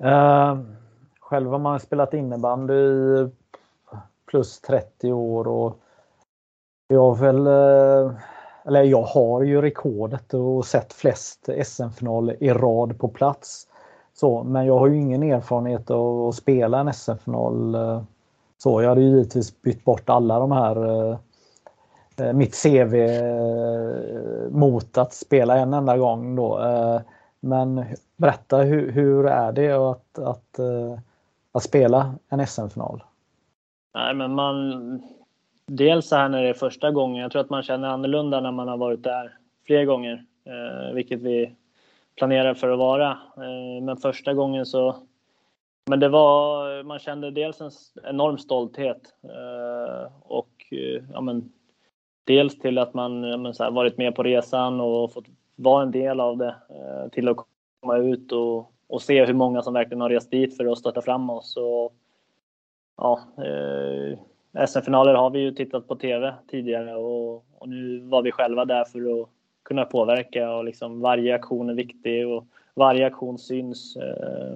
Uh, 0.00 0.58
själv 1.20 1.50
har 1.50 1.58
man 1.58 1.80
spelat 1.80 2.14
innebandy 2.14 2.74
plus 4.34 4.60
30 4.60 5.12
år 5.12 5.48
och 5.48 5.80
jag 6.88 7.00
har 7.00 7.14
väl, 7.14 7.46
eh, 7.46 8.12
eller 8.64 8.82
jag 8.82 9.02
har 9.02 9.42
ju 9.42 9.62
rekordet 9.62 10.34
och 10.34 10.64
sett 10.66 10.92
flest 10.92 11.48
SM-finaler 11.64 12.42
i 12.42 12.50
rad 12.50 12.98
på 12.98 13.08
plats. 13.08 13.66
Så, 14.14 14.42
men 14.44 14.66
jag 14.66 14.78
har 14.78 14.86
ju 14.86 14.96
ingen 14.96 15.22
erfarenhet 15.22 15.90
av 15.90 16.28
att 16.28 16.34
spela 16.34 16.78
en 16.78 16.92
SM-final. 16.92 17.74
Eh, 17.74 18.02
så 18.58 18.82
jag 18.82 18.88
hade 18.88 19.00
ju 19.00 19.08
givetvis 19.08 19.62
bytt 19.62 19.84
bort 19.84 20.10
alla 20.10 20.38
de 20.38 20.52
här 20.52 21.10
eh, 22.16 22.32
mitt 22.32 22.62
CV 22.62 22.94
mot 24.50 24.98
att 24.98 25.14
spela 25.14 25.56
en 25.58 25.74
enda 25.74 25.96
gång 25.96 26.36
då. 26.36 26.60
Men 27.40 27.84
berätta, 28.16 28.58
hur, 28.58 28.92
hur 28.92 29.26
är 29.26 29.52
det 29.52 29.72
att, 29.72 30.18
att, 30.18 30.60
att 31.52 31.62
spela 31.62 32.14
en 32.28 32.46
SM-final? 32.46 33.02
Nej, 33.94 34.14
men 34.14 34.34
man... 34.34 35.02
Dels 35.66 36.08
så 36.08 36.16
här 36.16 36.28
när 36.28 36.42
det 36.42 36.48
är 36.48 36.54
första 36.54 36.90
gången. 36.90 37.22
Jag 37.22 37.32
tror 37.32 37.42
att 37.42 37.50
man 37.50 37.62
känner 37.62 37.88
annorlunda 37.88 38.40
när 38.40 38.52
man 38.52 38.68
har 38.68 38.76
varit 38.76 39.02
där 39.02 39.38
fler 39.66 39.84
gånger, 39.84 40.24
eh, 40.44 40.94
vilket 40.94 41.22
vi 41.22 41.54
planerar 42.16 42.54
för 42.54 42.70
att 42.70 42.78
vara. 42.78 43.10
Eh, 43.36 43.82
men 43.82 43.96
första 43.96 44.34
gången 44.34 44.66
så... 44.66 44.96
Men 45.86 46.00
det 46.00 46.08
var... 46.08 46.82
Man 46.82 46.98
kände 46.98 47.30
dels 47.30 47.60
en 47.60 47.70
enorm 48.04 48.38
stolthet 48.38 49.14
eh, 49.22 50.12
och 50.22 50.50
eh, 50.70 51.02
ja, 51.12 51.20
men, 51.20 51.52
dels 52.24 52.58
till 52.58 52.78
att 52.78 52.94
man 52.94 53.22
ja, 53.22 53.36
men, 53.36 53.54
så 53.54 53.64
här, 53.64 53.70
varit 53.70 53.98
med 53.98 54.14
på 54.14 54.22
resan 54.22 54.80
och 54.80 55.12
fått 55.12 55.26
vara 55.56 55.82
en 55.82 55.90
del 55.90 56.20
av 56.20 56.36
det 56.36 56.56
eh, 56.70 57.08
till 57.12 57.28
att 57.28 57.36
komma 57.80 57.96
ut 57.96 58.32
och, 58.32 58.72
och 58.86 59.02
se 59.02 59.24
hur 59.24 59.34
många 59.34 59.62
som 59.62 59.74
verkligen 59.74 60.00
har 60.00 60.10
rest 60.10 60.30
dit 60.30 60.56
för 60.56 60.72
att 60.72 60.78
stötta 60.78 61.02
fram 61.02 61.30
oss. 61.30 61.56
Och, 61.56 61.92
ja, 62.96 63.20
eh, 63.38 64.18
SM-finaler 64.66 65.14
har 65.14 65.30
vi 65.30 65.38
ju 65.38 65.52
tittat 65.52 65.88
på 65.88 65.96
TV 65.96 66.34
tidigare 66.48 66.94
och, 66.94 67.44
och, 67.58 67.68
nu 67.68 68.00
var 68.00 68.22
vi 68.22 68.32
själva 68.32 68.64
där 68.64 68.84
för 68.84 69.22
att 69.22 69.28
kunna 69.62 69.84
påverka 69.84 70.50
och 70.50 70.64
liksom 70.64 71.00
varje 71.00 71.34
aktion 71.34 71.70
är 71.70 71.74
viktig 71.74 72.28
och 72.28 72.46
varje 72.74 73.06
aktion 73.06 73.38
syns. 73.38 73.96
Eh, 73.96 74.54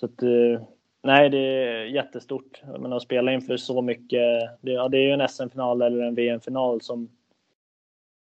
så 0.00 0.06
att, 0.06 0.22
eh, 0.22 0.62
nej, 1.02 1.30
det 1.30 1.38
är 1.38 1.84
jättestort. 1.84 2.62
Men 2.78 2.92
att 2.92 3.02
spela 3.02 3.32
inför 3.32 3.56
så 3.56 3.82
mycket, 3.82 4.50
det, 4.60 4.72
ja, 4.72 4.88
det 4.88 4.98
är 4.98 5.02
ju 5.02 5.10
en 5.10 5.28
SM-final 5.28 5.82
eller 5.82 6.04
en 6.04 6.14
VM-final 6.14 6.80
som 6.80 7.08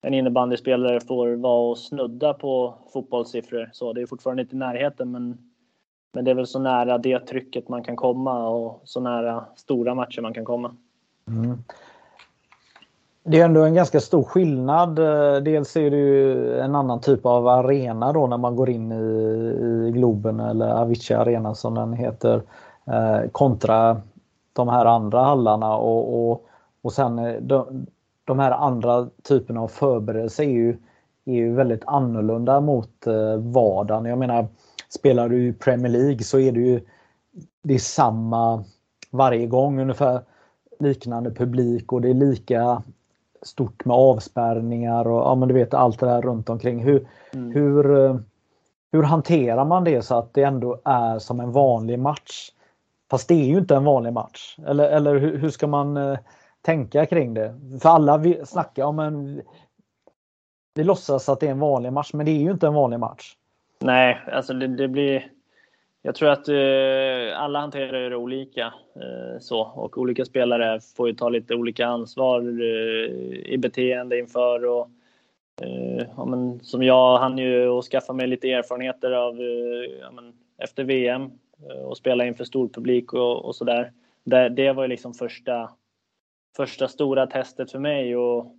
en 0.02 0.14
innebandyspelare 0.14 1.00
får 1.00 1.36
vara 1.36 1.70
och 1.70 1.78
snudda 1.78 2.34
på 2.34 2.74
fotbollssiffror. 2.92 3.70
Så 3.72 3.92
det 3.92 4.02
är 4.02 4.06
fortfarande 4.06 4.42
inte 4.42 4.56
i 4.56 4.58
närheten, 4.58 5.10
men, 5.10 5.53
men 6.14 6.24
det 6.24 6.30
är 6.30 6.34
väl 6.34 6.46
så 6.46 6.58
nära 6.58 6.98
det 6.98 7.18
trycket 7.18 7.68
man 7.68 7.82
kan 7.82 7.96
komma 7.96 8.48
och 8.48 8.80
så 8.84 9.00
nära 9.00 9.44
stora 9.56 9.94
matcher 9.94 10.20
man 10.20 10.34
kan 10.34 10.44
komma. 10.44 10.76
Mm. 11.28 11.58
Det 13.24 13.40
är 13.40 13.44
ändå 13.44 13.62
en 13.62 13.74
ganska 13.74 14.00
stor 14.00 14.22
skillnad. 14.22 14.98
Eh, 14.98 15.42
dels 15.42 15.76
är 15.76 15.90
det 15.90 15.96
ju 15.96 16.60
en 16.60 16.74
annan 16.74 17.00
typ 17.00 17.26
av 17.26 17.48
arena 17.48 18.12
då 18.12 18.26
när 18.26 18.36
man 18.36 18.56
går 18.56 18.70
in 18.70 18.92
i, 18.92 19.04
i 19.88 19.90
Globen 19.90 20.40
eller 20.40 20.68
Avicii 20.68 21.16
Arena 21.16 21.54
som 21.54 21.74
den 21.74 21.92
heter 21.92 22.42
eh, 22.86 23.30
kontra 23.32 24.00
de 24.52 24.68
här 24.68 24.86
andra 24.86 25.22
hallarna 25.22 25.76
och, 25.76 26.30
och, 26.30 26.46
och 26.82 26.92
sen 26.92 27.18
eh, 27.18 27.34
de, 27.40 27.86
de 28.24 28.38
här 28.38 28.50
andra 28.50 29.08
typerna 29.22 29.60
av 29.60 29.68
förberedelser 29.68 30.44
är 30.44 30.48
ju, 30.48 30.76
är 31.24 31.34
ju 31.34 31.54
väldigt 31.54 31.82
annorlunda 31.86 32.60
mot 32.60 33.06
eh, 33.06 33.36
vardagen. 33.36 34.04
Jag 34.04 34.18
menar, 34.18 34.46
spelar 34.98 35.28
du 35.28 35.48
i 35.48 35.52
Premier 35.52 35.92
League 35.92 36.22
så 36.22 36.38
är 36.38 36.52
det 36.52 36.60
ju 36.60 36.80
det 37.62 37.74
är 37.74 37.78
samma 37.78 38.64
varje 39.10 39.46
gång, 39.46 39.80
ungefär 39.80 40.20
liknande 40.78 41.30
publik 41.30 41.92
och 41.92 42.00
det 42.00 42.10
är 42.10 42.14
lika 42.14 42.82
stort 43.42 43.84
med 43.84 43.96
avspärrningar 43.96 45.06
och 45.06 45.20
ja, 45.20 45.34
men 45.34 45.48
du 45.48 45.54
vet 45.54 45.74
allt 45.74 46.00
det 46.00 46.06
där 46.06 46.22
runt 46.22 46.48
omkring. 46.48 46.84
Hur, 46.84 47.08
mm. 47.32 47.52
hur, 47.52 48.04
eh, 48.04 48.16
hur 48.92 49.02
hanterar 49.02 49.64
man 49.64 49.84
det 49.84 50.02
så 50.02 50.18
att 50.18 50.34
det 50.34 50.42
ändå 50.42 50.80
är 50.84 51.18
som 51.18 51.40
en 51.40 51.52
vanlig 51.52 51.98
match? 51.98 52.50
Fast 53.10 53.28
det 53.28 53.34
är 53.34 53.46
ju 53.46 53.58
inte 53.58 53.76
en 53.76 53.84
vanlig 53.84 54.12
match. 54.12 54.58
Eller, 54.66 54.90
eller 54.90 55.16
hur, 55.16 55.38
hur 55.38 55.50
ska 55.50 55.66
man 55.66 55.96
eh, 55.96 56.18
tänka 56.62 57.06
kring 57.06 57.34
det? 57.34 57.60
För 57.82 57.88
alla 57.88 58.16
vi 58.16 58.40
snackar 58.46 58.84
om 58.84 58.98
en... 58.98 59.42
Vi 60.74 60.84
låtsas 60.84 61.28
att 61.28 61.40
det 61.40 61.46
är 61.46 61.50
en 61.50 61.58
vanlig 61.58 61.92
match, 61.92 62.10
men 62.12 62.26
det 62.26 62.32
är 62.32 62.40
ju 62.40 62.50
inte 62.50 62.66
en 62.66 62.74
vanlig 62.74 63.00
match. 63.00 63.36
Nej, 63.84 64.20
alltså 64.32 64.54
det, 64.54 64.66
det 64.66 64.88
blir... 64.88 65.26
Jag 66.02 66.14
tror 66.14 66.28
att 66.28 66.48
eh, 66.48 67.42
alla 67.42 67.60
hanterar 67.60 68.10
det 68.10 68.16
olika. 68.16 68.74
Eh, 68.96 69.38
så. 69.40 69.60
Och 69.60 69.98
olika 69.98 70.24
spelare 70.24 70.80
får 70.96 71.08
ju 71.08 71.14
ta 71.14 71.28
lite 71.28 71.54
olika 71.54 71.86
ansvar 71.86 72.40
eh, 72.40 73.10
i 73.52 73.58
beteende 73.58 74.18
inför. 74.18 74.64
Och, 74.64 74.88
eh, 75.62 76.06
ja, 76.16 76.24
men, 76.24 76.60
som 76.60 76.82
jag 76.82 77.18
hann 77.18 77.38
ju 77.38 77.68
och 77.68 77.84
skaffa 77.84 78.12
mig 78.12 78.26
lite 78.26 78.52
erfarenheter 78.52 79.12
av 79.12 79.40
eh, 79.40 79.90
ja, 80.00 80.10
men, 80.10 80.32
efter 80.58 80.84
VM 80.84 81.30
eh, 81.70 81.82
och 81.82 81.96
spela 81.96 82.26
inför 82.26 82.44
stor 82.44 82.68
publik 82.68 83.12
och, 83.12 83.44
och 83.44 83.56
sådär. 83.56 83.92
Det, 84.24 84.48
det 84.48 84.72
var 84.72 84.82
ju 84.82 84.88
liksom 84.88 85.14
första, 85.14 85.70
första 86.56 86.88
stora 86.88 87.26
testet 87.26 87.70
för 87.70 87.78
mig. 87.78 88.16
Och 88.16 88.56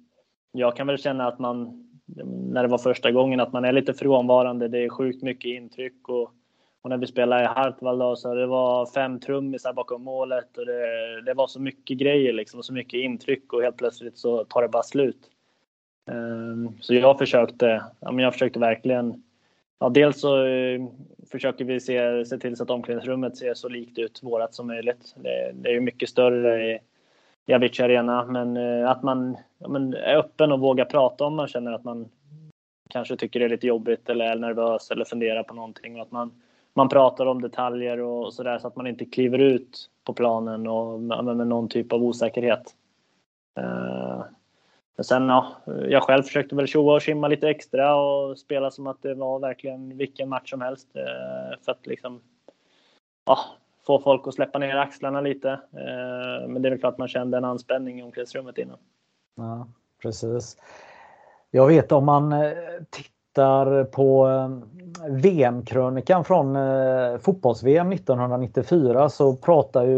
jag 0.52 0.76
kan 0.76 0.88
väl 0.88 0.98
känna 0.98 1.28
att 1.28 1.40
man, 1.40 1.90
när 2.06 2.64
det 2.64 2.70
var 2.70 2.78
första 2.78 3.12
gången, 3.12 3.40
att 3.40 3.54
man 3.54 3.66
är 3.66 3.72
lite 3.72 3.94
frånvarande. 3.94 4.68
Det 4.68 4.80
är 4.80 4.90
sjukt 4.90 5.24
mycket 5.24 5.50
intryck. 5.50 6.10
och 6.10 6.32
och 6.86 6.90
när 6.90 6.98
vi 6.98 7.08
spelade 7.08 7.44
i 7.44 7.46
Hartwall 7.46 8.00
då, 8.00 8.16
så 8.16 8.34
det 8.34 8.46
var 8.46 8.86
fem 8.86 9.20
trummisar 9.20 9.74
bakom 9.74 10.04
målet 10.04 10.58
och 10.58 10.66
det, 10.66 11.22
det 11.22 11.34
var 11.34 11.48
så 11.48 11.62
mycket 11.62 11.98
grejer 11.98 12.34
liksom, 12.34 12.64
så 12.64 12.74
mycket 12.74 12.98
intryck 12.98 13.54
och 13.54 13.64
helt 13.64 13.78
plötsligt 13.78 14.18
så 14.18 14.44
tar 14.44 14.62
det 14.62 14.68
bara 14.68 14.84
slut. 14.84 15.18
Um, 16.12 16.78
så 16.80 16.94
jag 16.94 17.18
försökte, 17.18 17.84
ja, 18.00 18.12
men 18.12 18.24
jag 18.24 18.34
försökte 18.34 18.60
verkligen, 18.60 19.24
ja, 19.80 19.90
dels 19.90 20.20
så 20.20 20.46
uh, 20.46 20.88
försöker 21.32 21.66
vi 21.66 21.80
se, 21.80 22.26
se 22.26 22.38
till 22.38 22.56
så 22.56 22.64
att 22.64 22.70
omklädningsrummet 22.70 23.38
ser 23.38 23.54
så 23.54 23.70
likt 23.70 23.98
ut 23.98 24.24
vårat 24.24 24.54
som 24.54 24.68
möjligt. 24.68 25.16
Det, 25.16 25.52
det 25.54 25.70
är 25.70 25.74
ju 25.74 25.82
mycket 25.82 26.10
större 26.10 26.72
i, 26.72 26.80
i 27.46 27.54
Avicii 27.54 27.86
Arena, 27.86 28.26
men 28.26 28.58
eh, 28.58 28.90
att 28.90 29.04
man 29.04 29.38
ja, 29.58 29.68
men 29.68 29.94
är 29.94 30.16
öppen 30.16 30.52
och 30.52 30.60
vågar 30.60 30.86
prata 30.86 31.26
om 31.26 31.36
man 31.36 31.48
känner 31.48 31.72
att 31.72 31.84
man 31.84 32.10
kanske 32.90 33.18
tycker 33.18 33.40
det 33.40 33.46
är 33.46 33.50
lite 33.50 33.68
jobbigt 33.68 34.10
eller 34.10 34.26
är 34.26 34.36
nervös 34.36 34.92
eller 34.92 35.06
funderar 35.06 35.44
på 35.44 35.54
någonting 35.54 35.96
och 35.96 36.02
att 36.02 36.12
man 36.12 36.32
man 36.76 36.90
pratar 36.90 37.26
om 37.26 37.42
detaljer 37.42 38.00
och 38.00 38.34
sådär 38.34 38.60
så 38.60 38.68
att 38.68 38.76
man 38.76 38.88
inte 38.88 39.06
kliver 39.06 39.40
ut 39.40 39.90
på 40.04 40.14
planen 40.14 40.68
och 40.68 41.02
med 41.02 41.48
någon 41.48 41.70
typ 41.70 41.94
av 41.94 42.04
osäkerhet. 42.04 42.76
Eh, 43.60 44.24
men 44.96 45.04
sen 45.04 45.30
ja, 45.30 45.56
jag 45.90 46.04
själv 46.04 46.24
försökte 46.24 46.56
väl 46.56 46.68
tjoa 46.68 46.96
och 46.96 47.02
simma 47.02 47.28
lite 47.28 47.50
extra 47.50 47.96
och 47.96 48.40
spela 48.40 48.72
som 48.72 48.88
att 48.88 49.02
det 49.02 49.14
var 49.14 49.40
verkligen 49.40 49.98
vilken 49.98 50.30
match 50.30 50.50
som 50.50 50.62
helst 50.62 50.96
eh, 50.96 51.60
för 51.66 51.72
att 51.72 51.88
liksom 51.88 52.22
ja, 53.26 53.40
få 53.86 54.00
folk 54.00 54.28
att 54.28 54.34
släppa 54.34 54.60
ner 54.60 54.76
axlarna 54.76 55.22
lite. 55.22 55.50
Eh, 55.52 56.48
men 56.48 56.62
det 56.62 56.68
är 56.68 56.70
väl 56.70 56.80
klart 56.80 56.98
man 56.98 57.08
kände 57.08 57.38
en 57.38 57.46
anspänning 57.46 58.00
i 58.00 58.04
omklädningsrummet 58.04 58.58
innan. 58.58 58.78
Ja, 59.36 59.68
precis. 60.02 60.58
Jag 61.52 61.68
vet 61.68 61.92
om 61.92 62.06
man 62.06 62.34
eh, 62.34 62.52
tittar 62.90 63.84
på 63.84 64.28
eh, 64.28 64.50
VM-krönikan 65.10 66.26
från 66.26 66.58
fotbolls-VM 67.20 67.92
1994 67.92 69.10
så 69.10 69.36
pratar 69.36 69.84
ju 69.84 69.98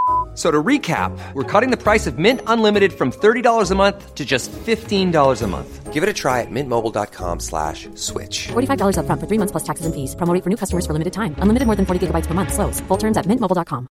So 0.41 0.49
to 0.49 0.63
recap, 0.63 1.11
we're 1.35 1.43
cutting 1.43 1.71
the 1.71 1.77
price 1.77 2.07
of 2.07 2.17
Mint 2.17 2.41
Unlimited 2.47 2.93
from 2.93 3.11
$30 3.11 3.69
a 3.69 3.75
month 3.75 4.15
to 4.15 4.25
just 4.25 4.49
$15 4.51 5.41
a 5.41 5.47
month. 5.47 5.93
Give 5.93 6.03
it 6.03 6.09
a 6.09 6.13
try 6.13 6.41
at 6.41 6.49
mintmobile.com 6.49 7.39
slash 7.39 7.87
switch. 7.93 8.47
$45 8.47 8.97
up 8.97 9.05
front 9.05 9.21
for 9.21 9.27
three 9.27 9.37
months 9.37 9.51
plus 9.51 9.63
taxes 9.63 9.85
and 9.85 9.93
fees. 9.93 10.15
Promo 10.15 10.33
for 10.43 10.49
new 10.49 10.55
customers 10.55 10.85
for 10.87 10.93
limited 10.93 11.13
time. 11.13 11.35
Unlimited 11.37 11.67
more 11.67 11.75
than 11.75 11.85
40 11.85 12.07
gigabytes 12.07 12.25
per 12.25 12.33
month. 12.33 12.53
Slows. 12.53 12.79
Full 12.87 12.97
terms 12.97 13.17
at 13.17 13.27
mintmobile.com. 13.27 13.87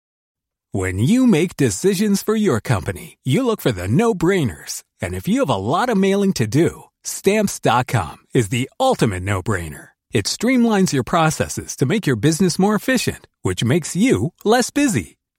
When 0.72 0.98
you 0.98 1.26
make 1.26 1.54
decisions 1.54 2.22
for 2.22 2.36
your 2.36 2.60
company, 2.60 3.18
you 3.24 3.44
look 3.44 3.60
for 3.60 3.72
the 3.72 3.88
no-brainers. 3.88 4.84
And 5.02 5.14
if 5.14 5.28
you 5.28 5.40
have 5.40 5.50
a 5.50 5.56
lot 5.56 5.90
of 5.90 5.98
mailing 5.98 6.32
to 6.34 6.46
do, 6.46 6.84
stamps.com 7.04 8.24
is 8.32 8.48
the 8.48 8.70
ultimate 8.80 9.22
no-brainer. 9.22 9.88
It 10.12 10.24
streamlines 10.24 10.94
your 10.94 11.04
processes 11.04 11.76
to 11.76 11.84
make 11.84 12.06
your 12.06 12.16
business 12.16 12.58
more 12.58 12.74
efficient, 12.74 13.26
which 13.42 13.64
makes 13.64 13.94
you 13.94 14.32
less 14.44 14.70
busy. 14.70 15.17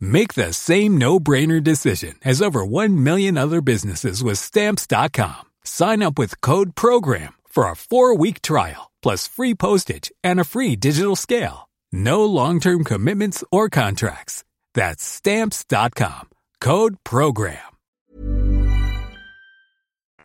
Make 0.00 0.34
the 0.34 0.52
same 0.52 0.96
no-brainer 0.96 1.62
decision 1.62 2.14
as 2.24 2.40
over 2.40 2.64
1 2.64 3.02
million 3.02 3.36
other 3.36 3.60
businesses 3.60 4.22
with 4.22 4.38
stamps.com. 4.38 5.50
Sign 5.64 6.02
up 6.02 6.18
with 6.18 6.40
code 6.40 6.74
program 6.74 7.34
for 7.48 7.64
a 7.64 7.74
4-week 7.74 8.40
trial 8.40 8.90
plus 9.02 9.28
free 9.28 9.54
postage 9.54 10.10
and 10.22 10.40
a 10.40 10.44
free 10.44 10.76
digital 10.76 11.16
scale. 11.16 11.68
No 11.92 12.24
long-term 12.24 12.84
commitments 12.84 13.44
or 13.50 13.68
contracts. 13.68 14.42
That's 14.72 15.04
stamps.com. 15.04 16.30
Code 16.60 16.96
program. 17.04 17.74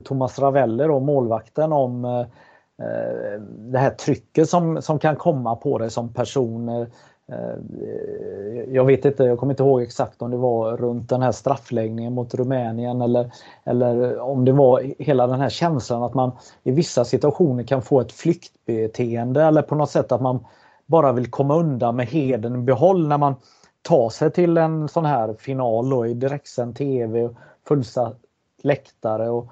Thomas 0.04 0.40
Raveller 0.40 0.92
och 0.92 1.02
målvakten 1.02 1.74
om 1.74 2.06
eh, 2.06 2.20
eh, 2.20 3.42
det 3.72 3.80
här 3.80 3.90
trycket 3.90 4.50
som, 4.50 4.82
som 4.82 5.00
kan 5.00 5.16
komma 5.16 5.56
på 5.56 5.78
dig 5.78 5.90
som 5.90 6.14
person. 6.14 6.70
Eh, 6.70 6.88
Eh, 7.32 8.74
jag 8.74 8.86
vet 8.86 9.06
inte, 9.06 9.24
jag 9.24 9.40
kommer 9.40 9.54
inte 9.54 9.64
ihåg 9.64 9.82
exakt 9.82 10.22
om 10.22 10.32
det 10.32 10.38
var 10.38 10.78
runt 10.78 11.10
den 11.10 11.22
här 11.22 11.32
straffläggningen 11.32 12.14
mot 12.14 12.34
Rumänien 12.34 13.02
eller, 13.02 13.32
eller 13.64 14.20
om 14.20 14.46
det 14.46 14.52
var 14.52 14.94
hela 15.00 15.28
den 15.28 15.42
här 15.42 15.50
känslan 15.50 16.04
att 16.04 16.14
man 16.14 16.32
i 16.64 16.72
vissa 16.72 17.06
situationer 17.06 17.64
kan 17.64 17.82
få 17.82 18.02
ett 18.02 18.12
flyktbeteende 18.12 19.44
eller 19.44 19.62
på 19.62 19.76
något 19.76 19.90
sätt 19.90 20.12
att 20.12 20.22
man 20.22 20.46
bara 20.86 21.12
vill 21.12 21.32
komma 21.32 21.56
undan 21.56 21.96
med 21.96 22.08
heden 22.08 22.56
i 22.56 22.58
behåll 22.58 23.08
när 23.08 23.18
man 23.18 23.36
tar 23.82 24.10
sig 24.10 24.32
till 24.32 24.58
en 24.58 24.88
sån 24.88 25.06
här 25.06 25.34
final 25.34 25.90
då, 25.90 26.08
i 26.08 26.14
direktsänd 26.14 26.76
TV 26.76 27.24
och 27.24 27.34
fullsatt 27.68 28.18
läktare 28.62 29.30
och, 29.30 29.44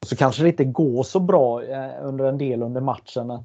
och 0.00 0.06
så 0.06 0.16
kanske 0.16 0.42
det 0.42 0.48
inte 0.48 0.64
går 0.64 1.02
så 1.02 1.20
bra 1.20 1.62
eh, 1.62 1.90
under 2.02 2.24
en 2.24 2.38
del 2.38 2.62
under 2.62 2.80
matchen 2.80 3.44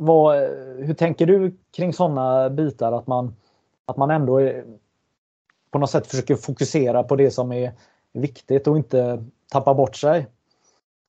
vad, 0.00 0.36
hur 0.78 0.94
tänker 0.94 1.26
du 1.26 1.56
kring 1.76 1.92
sådana 1.92 2.50
bitar 2.50 2.92
att 2.92 3.06
man, 3.06 3.36
att 3.86 3.96
man 3.96 4.10
ändå 4.10 4.38
är, 4.38 4.64
på 5.70 5.78
något 5.78 5.90
sätt 5.90 6.06
försöker 6.06 6.34
fokusera 6.34 7.02
på 7.02 7.16
det 7.16 7.30
som 7.30 7.52
är 7.52 7.72
viktigt 8.12 8.66
och 8.66 8.76
inte 8.76 9.24
tappa 9.52 9.74
bort 9.74 9.96
sig? 9.96 10.26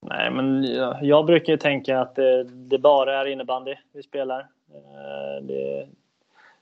Nej, 0.02 0.32
men 0.32 0.64
jag 1.02 1.26
brukar 1.26 1.54
ju 1.54 1.58
tänka 1.58 2.00
att 2.00 2.16
det, 2.16 2.44
det 2.44 2.80
bara 2.80 3.22
är 3.22 3.26
innebandy 3.26 3.76
vi 3.94 4.04
spelar. 4.04 4.40
Eh, 4.40 5.44
det, 5.44 5.88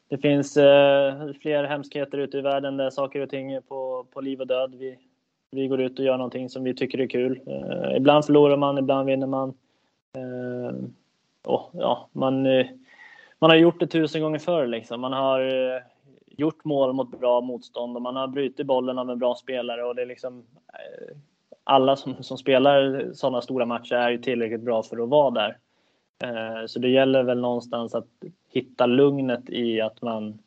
det 0.07 0.17
finns 0.17 0.57
eh, 0.57 1.31
fler 1.41 1.63
hemskheter 1.63 2.17
ute 2.17 2.37
i 2.37 2.41
världen 2.41 2.77
där 2.77 2.89
saker 2.89 3.21
och 3.21 3.29
ting 3.29 3.51
är 3.51 3.61
på, 3.61 4.05
på 4.13 4.21
liv 4.21 4.41
och 4.41 4.47
död. 4.47 4.75
Vi, 4.75 4.97
vi 5.51 5.67
går 5.67 5.81
ut 5.81 5.99
och 5.99 6.05
gör 6.05 6.17
någonting 6.17 6.49
som 6.49 6.63
vi 6.63 6.75
tycker 6.75 7.01
är 7.01 7.07
kul. 7.07 7.41
Eh, 7.47 7.97
ibland 7.97 8.25
förlorar 8.25 8.57
man, 8.57 8.77
ibland 8.77 9.05
vinner 9.05 9.27
man. 9.27 9.53
Och, 11.47 11.69
ja, 11.73 12.09
man, 12.11 12.45
eh, 12.45 12.65
man 13.39 13.49
har 13.49 13.57
gjort 13.57 13.79
det 13.79 13.87
tusen 13.87 14.21
gånger 14.21 14.39
förr. 14.39 14.67
Liksom. 14.67 15.01
Man 15.01 15.13
har 15.13 15.41
eh, 15.41 15.81
gjort 16.25 16.63
mål 16.63 16.93
mot 16.93 17.19
bra 17.19 17.41
motstånd 17.41 17.95
och 17.95 18.01
man 18.01 18.15
har 18.15 18.27
brutit 18.27 18.65
bollen 18.65 18.99
av 18.99 19.09
en 19.09 19.19
bra 19.19 19.35
spelare. 19.35 19.83
Och 19.83 19.95
det 19.95 20.01
är 20.01 20.05
liksom, 20.05 20.45
eh, 20.73 21.17
alla 21.63 21.95
som, 21.95 22.23
som 22.23 22.37
spelar 22.37 23.11
sådana 23.13 23.41
stora 23.41 23.65
matcher 23.65 23.95
är 23.95 24.09
ju 24.09 24.17
tillräckligt 24.17 24.61
bra 24.61 24.83
för 24.83 25.03
att 25.03 25.09
vara 25.09 25.31
där. 25.31 25.57
Så 26.67 26.79
det 26.79 26.89
gäller 26.89 27.23
väl 27.23 27.39
någonstans 27.39 27.95
att 27.95 28.07
hitta 28.49 28.85
lugnet 28.85 29.49
i 29.49 29.81
att 29.81 30.01
man, 30.01 30.39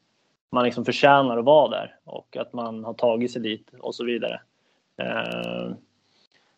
man 0.50 0.64
liksom 0.64 0.84
förtjänar 0.84 1.38
att 1.38 1.44
vara 1.44 1.68
där 1.68 1.96
och 2.04 2.36
att 2.36 2.52
man 2.52 2.84
har 2.84 2.94
tagit 2.94 3.32
sig 3.32 3.42
dit 3.42 3.70
och 3.80 3.94
så 3.94 4.04
vidare. 4.04 4.40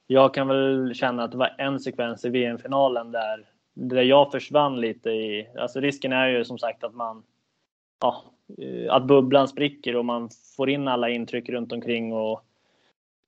Jag 0.06 0.34
kan 0.34 0.48
väl 0.48 0.94
känna 0.94 1.24
att 1.24 1.30
det 1.30 1.36
var 1.36 1.54
en 1.58 1.80
sekvens 1.80 2.24
i 2.24 2.28
VM-finalen 2.28 3.12
där, 3.12 3.51
där 3.74 4.02
jag 4.02 4.32
försvann 4.32 4.80
lite 4.80 5.10
i... 5.10 5.48
Alltså 5.58 5.80
risken 5.80 6.12
är 6.12 6.28
ju 6.28 6.44
som 6.44 6.58
sagt 6.58 6.84
att 6.84 6.94
man... 6.94 7.22
Ja, 8.00 8.24
eh, 8.58 8.94
att 8.94 9.04
bubblan 9.04 9.48
spricker 9.48 9.96
och 9.96 10.04
man 10.04 10.30
får 10.56 10.70
in 10.70 10.88
alla 10.88 11.08
intryck 11.08 11.48
runt 11.48 11.72
omkring 11.72 12.12
och 12.12 12.44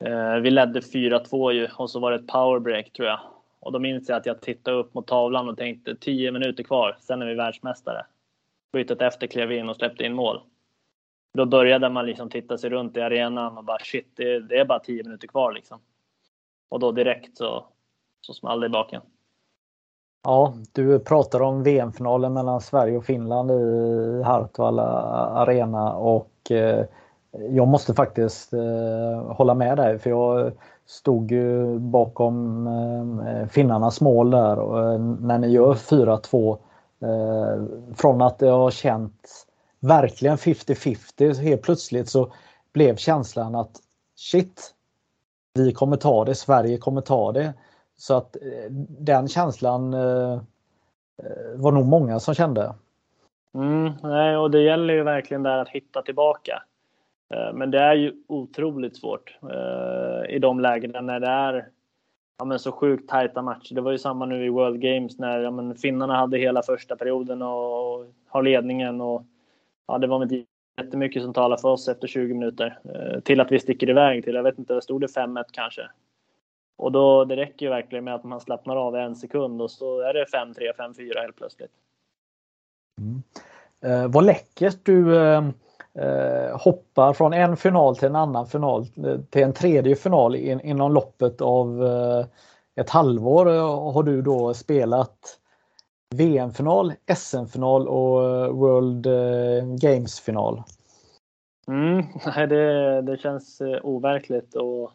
Eh, 0.04 0.36
vi 0.36 0.50
ledde 0.50 0.80
4-2 0.80 1.52
ju 1.52 1.68
och 1.76 1.90
så 1.90 2.00
var 2.00 2.10
det 2.10 2.16
ett 2.16 2.26
powerbreak 2.26 2.92
tror 2.92 3.08
jag. 3.08 3.20
Och 3.60 3.72
då 3.72 3.78
minns 3.78 4.08
jag 4.08 4.16
att 4.16 4.26
jag 4.26 4.40
tittade 4.40 4.76
upp 4.76 4.94
mot 4.94 5.06
tavlan 5.06 5.48
och 5.48 5.56
tänkte 5.56 5.96
10 5.96 6.32
minuter 6.32 6.62
kvar, 6.62 6.96
sen 7.00 7.22
är 7.22 7.26
vi 7.26 7.34
världsmästare. 7.34 8.06
Bytet 8.72 9.02
efter 9.02 9.26
klev 9.26 9.52
in 9.52 9.68
och 9.68 9.76
släppte 9.76 10.04
in 10.04 10.14
mål. 10.14 10.40
Då 11.34 11.46
började 11.46 11.88
man 11.88 12.06
liksom 12.06 12.30
titta 12.30 12.58
sig 12.58 12.70
runt 12.70 12.96
i 12.96 13.00
arenan 13.00 13.58
och 13.58 13.64
bara 13.64 13.78
shit, 13.78 14.12
det, 14.14 14.40
det 14.40 14.58
är 14.58 14.64
bara 14.64 14.78
10 14.78 15.02
minuter 15.02 15.28
kvar 15.28 15.52
liksom. 15.52 15.80
Och 16.68 16.80
då 16.80 16.92
direkt 16.92 17.36
så, 17.36 17.66
så 18.20 18.34
small 18.34 18.60
det 18.60 18.66
i 18.66 18.70
baken. 18.70 19.02
Ja, 20.24 20.54
du 20.72 20.98
pratar 20.98 21.42
om 21.42 21.62
VM-finalen 21.62 22.32
mellan 22.32 22.60
Sverige 22.60 22.96
och 22.96 23.04
Finland 23.04 23.50
i 23.50 24.22
Hartwall 24.22 24.78
Arena 24.78 25.92
och 25.92 26.50
eh, 26.50 26.84
jag 27.50 27.68
måste 27.68 27.94
faktiskt 27.94 28.52
eh, 28.52 29.32
hålla 29.32 29.54
med 29.54 29.76
dig 29.76 29.98
för 29.98 30.10
jag 30.10 30.52
stod 30.86 31.32
ju 31.32 31.78
bakom 31.78 32.66
eh, 32.66 33.46
finnarnas 33.46 34.00
mål 34.00 34.30
där 34.30 34.58
och, 34.58 34.92
eh, 34.92 34.98
när 35.00 35.38
ni 35.38 35.48
gör 35.48 35.74
4-2. 35.74 36.58
Eh, 37.00 37.64
från 37.94 38.22
att 38.22 38.38
det 38.38 38.48
har 38.48 38.70
känts 38.70 39.46
verkligen 39.80 40.36
50-50 40.36 41.34
helt 41.34 41.62
plötsligt 41.62 42.08
så 42.08 42.32
blev 42.72 42.96
känslan 42.96 43.54
att 43.54 43.76
shit, 44.16 44.74
vi 45.54 45.72
kommer 45.72 45.96
ta 45.96 46.24
det, 46.24 46.34
Sverige 46.34 46.78
kommer 46.78 47.00
ta 47.00 47.32
det. 47.32 47.52
Så 48.04 48.14
att 48.14 48.36
eh, 48.36 48.70
den 48.98 49.28
känslan 49.28 49.94
eh, 49.94 50.32
eh, 51.22 51.56
var 51.56 51.72
nog 51.72 51.86
många 51.86 52.20
som 52.20 52.34
kände. 52.34 52.74
Mm, 53.54 53.92
nej, 54.02 54.36
och 54.36 54.50
det 54.50 54.62
gäller 54.62 54.94
ju 54.94 55.02
verkligen 55.02 55.42
där 55.42 55.58
att 55.58 55.68
hitta 55.68 56.02
tillbaka. 56.02 56.62
Eh, 57.34 57.52
men 57.54 57.70
det 57.70 57.78
är 57.78 57.94
ju 57.94 58.12
otroligt 58.26 58.96
svårt 58.96 59.38
i 60.28 60.38
de 60.38 60.60
lägena 60.60 61.00
när 61.00 61.20
det 61.20 61.26
är 61.26 61.68
ja, 62.38 62.44
men 62.44 62.58
så 62.58 62.72
sjukt 62.72 63.08
tajta 63.08 63.42
matcher. 63.42 63.74
Det 63.74 63.80
var 63.80 63.92
ju 63.92 63.98
samma 63.98 64.26
nu 64.26 64.44
i 64.44 64.48
World 64.48 64.80
Games 64.80 65.18
när 65.18 65.40
ja, 65.40 65.50
men 65.50 65.74
finnarna 65.74 66.16
hade 66.16 66.38
hela 66.38 66.62
första 66.62 66.96
perioden 66.96 67.42
och 67.42 68.06
har 68.28 68.42
ledningen. 68.42 69.00
Och, 69.00 69.22
ja, 69.86 69.98
det 69.98 70.06
var 70.06 70.22
inte 70.22 70.44
jättemycket 70.76 71.22
som 71.22 71.32
talade 71.32 71.60
för 71.62 71.68
oss 71.68 71.88
efter 71.88 72.06
20 72.06 72.34
minuter. 72.34 72.78
Till 73.24 73.40
att 73.40 73.52
vi 73.52 73.60
sticker 73.60 73.90
iväg 73.90 74.24
till, 74.24 74.34
jag 74.34 74.42
vet 74.42 74.58
inte, 74.58 74.80
stod 74.80 75.00
det 75.00 75.06
5-1 75.06 75.44
kanske? 75.52 75.82
Och 76.76 76.92
då, 76.92 77.24
det 77.24 77.36
räcker 77.36 77.66
ju 77.66 77.70
verkligen 77.70 78.04
med 78.04 78.14
att 78.14 78.24
man 78.24 78.40
slappnar 78.40 78.76
av 78.76 78.96
en 78.96 79.16
sekund 79.16 79.62
och 79.62 79.70
så 79.70 80.00
är 80.00 80.14
det 80.14 80.24
5-3, 80.24 80.54
5-4 80.78 81.20
helt 81.20 81.36
plötsligt. 81.36 81.70
Mm. 83.00 83.22
Eh, 83.84 84.10
vad 84.10 84.24
läckert 84.24 84.78
du 84.82 85.16
eh, 85.16 85.44
eh, 85.98 86.58
hoppar 86.58 87.12
från 87.12 87.32
en 87.32 87.56
final 87.56 87.96
till 87.96 88.08
en 88.08 88.16
annan 88.16 88.46
final 88.46 88.86
eh, 88.96 89.20
till 89.30 89.42
en 89.42 89.52
tredje 89.52 89.96
final 89.96 90.36
in, 90.36 90.60
inom 90.60 90.92
loppet 90.92 91.40
av 91.40 91.86
eh, 91.86 92.26
ett 92.80 92.90
halvår 92.90 93.50
eh, 93.50 93.92
har 93.92 94.02
du 94.02 94.22
då 94.22 94.54
spelat 94.54 95.40
VM-final, 96.14 96.92
SM-final 97.16 97.88
och 97.88 98.20
World 98.56 99.06
Games-final. 99.80 100.62
Mm, 101.68 102.04
det, 102.48 103.02
det 103.02 103.16
känns 103.16 103.62
overkligt 103.82 104.54
och 104.54 104.92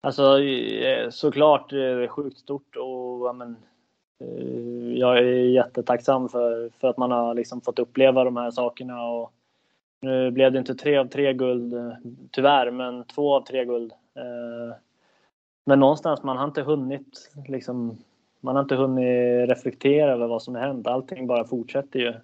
alltså 0.00 0.42
eh, 0.42 1.10
såklart 1.10 1.72
eh, 1.72 2.08
sjukt 2.08 2.38
stort 2.38 2.76
och 2.76 3.26
ja, 3.26 3.32
men, 3.32 3.56
eh, 4.20 4.98
jag 4.98 5.18
är 5.18 5.22
jättetacksam 5.48 6.28
för, 6.28 6.70
för 6.80 6.88
att 6.88 6.96
man 6.96 7.10
har 7.10 7.34
liksom 7.34 7.60
fått 7.60 7.78
uppleva 7.78 8.24
de 8.24 8.36
här 8.36 8.50
sakerna 8.50 9.02
och 9.02 9.32
nu 10.02 10.30
blev 10.30 10.52
det 10.52 10.58
inte 10.58 10.74
tre 10.74 10.96
av 10.96 11.04
tre 11.04 11.32
guld, 11.32 11.74
tyvärr, 12.30 12.70
men 12.70 13.04
två 13.04 13.34
av 13.34 13.40
tre 13.40 13.64
guld. 13.64 13.92
Men 15.66 15.80
någonstans, 15.80 16.22
man 16.22 16.36
har 16.36 16.44
inte 16.44 16.62
hunnit 16.62 17.30
liksom, 17.48 17.98
man 18.40 18.56
har 18.56 18.62
inte 18.62 18.74
hunnit 18.74 19.50
reflektera 19.50 20.12
över 20.12 20.26
vad 20.26 20.42
som 20.42 20.54
har 20.54 20.62
hänt. 20.62 20.86
Allting 20.86 21.26
bara 21.26 21.44
fortsätter 21.44 21.98
ju. 21.98 22.14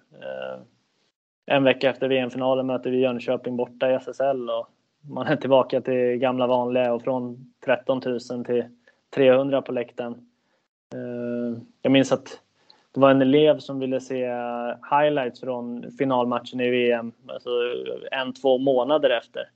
En 1.45 1.63
vecka 1.63 1.89
efter 1.89 2.07
VM-finalen 2.07 2.67
möter 2.67 2.89
vi 2.89 2.99
Jönköping 2.99 3.57
borta 3.57 3.91
i 3.91 3.93
SSL 3.93 4.49
och 4.49 4.69
man 5.09 5.27
är 5.27 5.35
tillbaka 5.35 5.81
till 5.81 6.17
gamla 6.17 6.47
vanliga 6.47 6.93
och 6.93 7.01
från 7.01 7.53
13 7.65 8.01
000 8.05 8.45
till 8.45 8.65
300 9.15 9.61
på 9.61 9.71
läktaren. 9.71 10.13
Eh, 10.93 11.61
jag 11.81 11.91
minns 11.91 12.11
att 12.11 12.39
det 12.91 12.99
var 12.99 13.11
en 13.11 13.21
elev 13.21 13.59
som 13.59 13.79
ville 13.79 13.99
se 13.99 14.25
highlights 14.91 15.39
från 15.39 15.91
finalmatchen 15.97 16.59
i 16.59 16.69
VM, 16.69 17.11
alltså 17.27 17.49
en, 18.11 18.33
två 18.33 18.57
månader 18.57 19.09
efter. 19.09 19.49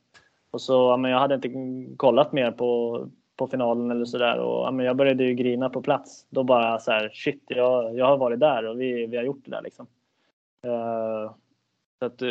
Och 0.51 0.61
så, 0.61 0.97
men 0.97 1.11
jag 1.11 1.19
hade 1.19 1.35
inte 1.35 1.49
kollat 1.97 2.31
mer 2.31 2.51
på, 2.51 2.99
på 3.35 3.47
finalen 3.47 3.91
eller 3.91 4.05
sådär 4.05 4.39
och 4.39 4.73
men 4.73 4.85
jag 4.85 4.95
började 4.95 5.23
ju 5.23 5.33
grina 5.33 5.69
på 5.69 5.81
plats. 5.81 6.25
Då 6.29 6.43
bara 6.43 6.79
så 6.79 6.91
här, 6.91 7.09
shit, 7.13 7.43
jag, 7.47 7.95
jag 7.95 8.05
har 8.05 8.17
varit 8.17 8.39
där 8.39 8.65
och 8.65 8.81
vi, 8.81 9.05
vi 9.05 9.17
har 9.17 9.23
gjort 9.23 9.45
det 9.45 9.51
där 9.51 9.61
liksom. 9.61 9.87
Eh, 10.63 11.31
så 12.01 12.05
att, 12.05 12.21
eh, 12.21 12.29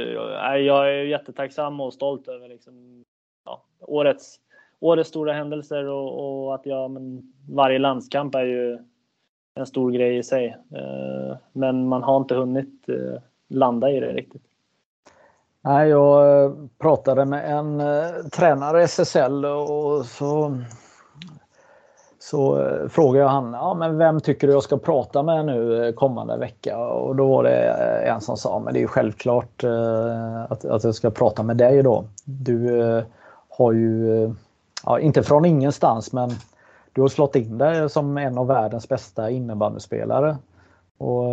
jag 0.56 0.88
är 0.88 1.04
jättetacksam 1.04 1.80
och 1.80 1.94
stolt 1.94 2.28
över 2.28 2.48
liksom, 2.48 3.04
ja, 3.44 3.62
årets, 3.80 4.36
årets 4.80 5.08
stora 5.10 5.32
händelser 5.32 5.84
och, 5.84 6.44
och 6.44 6.54
att 6.54 6.66
jag, 6.66 6.90
men 6.90 7.32
varje 7.50 7.78
landskamp 7.78 8.34
är 8.34 8.44
ju 8.44 8.78
en 9.54 9.66
stor 9.66 9.90
grej 9.90 10.18
i 10.18 10.22
sig. 10.22 10.56
Eh, 10.74 11.36
men 11.52 11.88
man 11.88 12.02
har 12.02 12.16
inte 12.16 12.34
hunnit 12.34 12.88
eh, 12.88 13.22
landa 13.48 13.90
i 13.90 14.00
det 14.00 14.12
riktigt. 14.12 14.42
Nej, 15.60 15.88
jag 15.88 16.68
pratade 16.78 17.24
med 17.24 17.58
en 17.58 17.82
tränare 18.30 18.80
i 18.80 18.84
SSL 18.84 19.44
och 19.44 20.04
så, 20.04 20.58
så 22.30 22.62
eh, 22.62 22.88
frågade 22.88 23.24
jag 23.24 23.28
han, 23.28 23.52
ja, 23.52 23.74
men 23.74 23.98
vem 23.98 24.20
tycker 24.20 24.46
du 24.46 24.52
jag 24.52 24.62
ska 24.62 24.76
prata 24.76 25.22
med 25.22 25.44
nu 25.46 25.86
eh, 25.86 25.94
kommande 25.94 26.36
vecka? 26.36 26.78
Och 26.78 27.16
då 27.16 27.28
var 27.28 27.42
det 27.42 27.68
eh, 27.68 28.12
en 28.14 28.20
som 28.20 28.36
sa, 28.36 28.58
men 28.58 28.74
det 28.74 28.82
är 28.82 28.86
självklart 28.86 29.64
att, 30.48 30.64
att 30.64 30.84
jag 30.84 30.94
ska 30.94 31.10
prata 31.10 31.42
med 31.42 31.56
dig 31.56 31.82
då. 31.82 32.04
Du 32.24 33.04
har 33.48 33.72
ju, 33.72 34.34
ja, 34.84 34.98
inte 35.00 35.22
från 35.22 35.44
ingenstans, 35.44 36.12
men 36.12 36.30
du 36.92 37.00
har 37.00 37.08
slått 37.08 37.36
in 37.36 37.58
dig 37.58 37.90
som 37.90 38.18
en 38.18 38.38
av 38.38 38.46
världens 38.46 38.88
bästa 38.88 39.30
innebandyspelare. 39.30 40.36
Och 40.98 41.24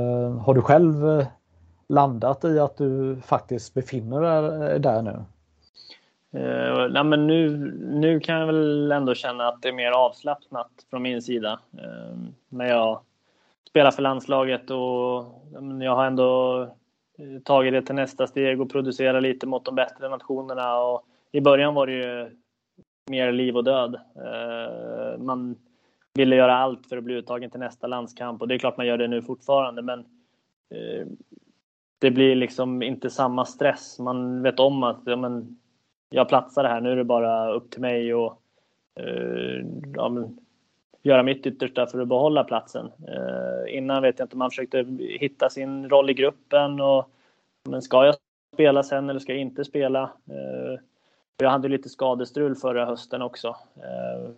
har 0.41 0.53
du 0.53 0.61
själv 0.61 1.25
landat 1.89 2.45
i 2.45 2.59
att 2.59 2.77
du 2.77 3.17
faktiskt 3.25 3.73
befinner 3.73 4.21
dig 4.21 4.79
där 4.79 5.01
nu? 5.01 5.15
Uh, 6.35 6.87
nej, 6.89 7.03
men 7.03 7.27
nu, 7.27 7.57
nu 7.79 8.19
kan 8.19 8.35
jag 8.35 8.47
väl 8.47 8.91
ändå 8.91 9.15
känna 9.15 9.47
att 9.47 9.61
det 9.61 9.69
är 9.69 9.73
mer 9.73 9.91
avslappnat 9.91 10.71
från 10.89 11.01
min 11.01 11.21
sida. 11.21 11.59
Uh, 11.73 12.17
när 12.49 12.65
jag 12.65 13.01
spelar 13.69 13.91
för 13.91 14.01
landslaget 14.01 14.71
och 14.71 15.17
um, 15.57 15.81
jag 15.81 15.95
har 15.95 16.05
ändå 16.05 16.61
eh, 17.17 17.41
tagit 17.43 17.73
det 17.73 17.81
till 17.81 17.95
nästa 17.95 18.27
steg 18.27 18.61
och 18.61 18.71
producerat 18.71 19.23
lite 19.23 19.47
mot 19.47 19.65
de 19.65 19.75
bättre 19.75 20.09
nationerna. 20.09 20.79
Och 20.79 21.05
I 21.31 21.41
början 21.41 21.73
var 21.73 21.87
det 21.87 21.93
ju 21.93 22.37
mer 23.09 23.31
liv 23.31 23.57
och 23.57 23.63
död. 23.63 23.95
Uh, 23.95 25.23
man 25.23 25.55
ville 26.13 26.35
göra 26.35 26.57
allt 26.57 26.87
för 26.87 26.97
att 26.97 27.03
bli 27.03 27.15
uttagen 27.15 27.49
till 27.49 27.59
nästa 27.59 27.87
landskamp 27.87 28.41
och 28.41 28.47
det 28.47 28.55
är 28.55 28.59
klart 28.59 28.77
man 28.77 28.87
gör 28.87 28.97
det 28.97 29.07
nu 29.07 29.21
fortfarande 29.21 29.81
men 29.81 30.05
det 31.99 32.11
blir 32.11 32.35
liksom 32.35 32.81
inte 32.81 33.09
samma 33.09 33.45
stress. 33.45 33.99
Man 33.99 34.41
vet 34.41 34.59
om 34.59 34.83
att 34.83 35.01
ja, 35.05 35.15
men, 35.15 35.57
jag 36.09 36.29
platsar 36.29 36.63
här, 36.63 36.81
nu 36.81 36.91
är 36.91 36.95
det 36.95 37.03
bara 37.03 37.53
upp 37.53 37.71
till 37.71 37.81
mig 37.81 38.13
och 38.13 38.41
eh, 38.95 39.65
ja, 39.95 40.09
men, 40.09 40.37
göra 41.01 41.23
mitt 41.23 41.45
yttersta 41.45 41.87
för 41.87 41.99
att 41.99 42.07
behålla 42.07 42.43
platsen. 42.43 42.91
Eh, 43.07 43.77
innan 43.77 44.01
vet 44.01 44.19
jag 44.19 44.25
inte, 44.25 44.35
om 44.35 44.39
man 44.39 44.49
försökte 44.49 44.85
hitta 44.99 45.49
sin 45.49 45.89
roll 45.89 46.09
i 46.09 46.13
gruppen 46.13 46.81
och 46.81 47.09
men 47.63 47.81
ska 47.81 48.05
jag 48.05 48.15
spela 48.53 48.83
sen 48.83 49.09
eller 49.09 49.19
ska 49.19 49.31
jag 49.31 49.41
inte 49.41 49.65
spela? 49.65 50.03
Eh, 50.29 50.79
jag 51.37 51.49
hade 51.49 51.67
lite 51.67 51.89
skadestrul 51.89 52.55
förra 52.55 52.85
hösten 52.85 53.21
också. 53.21 53.47
Eh, 53.75 54.31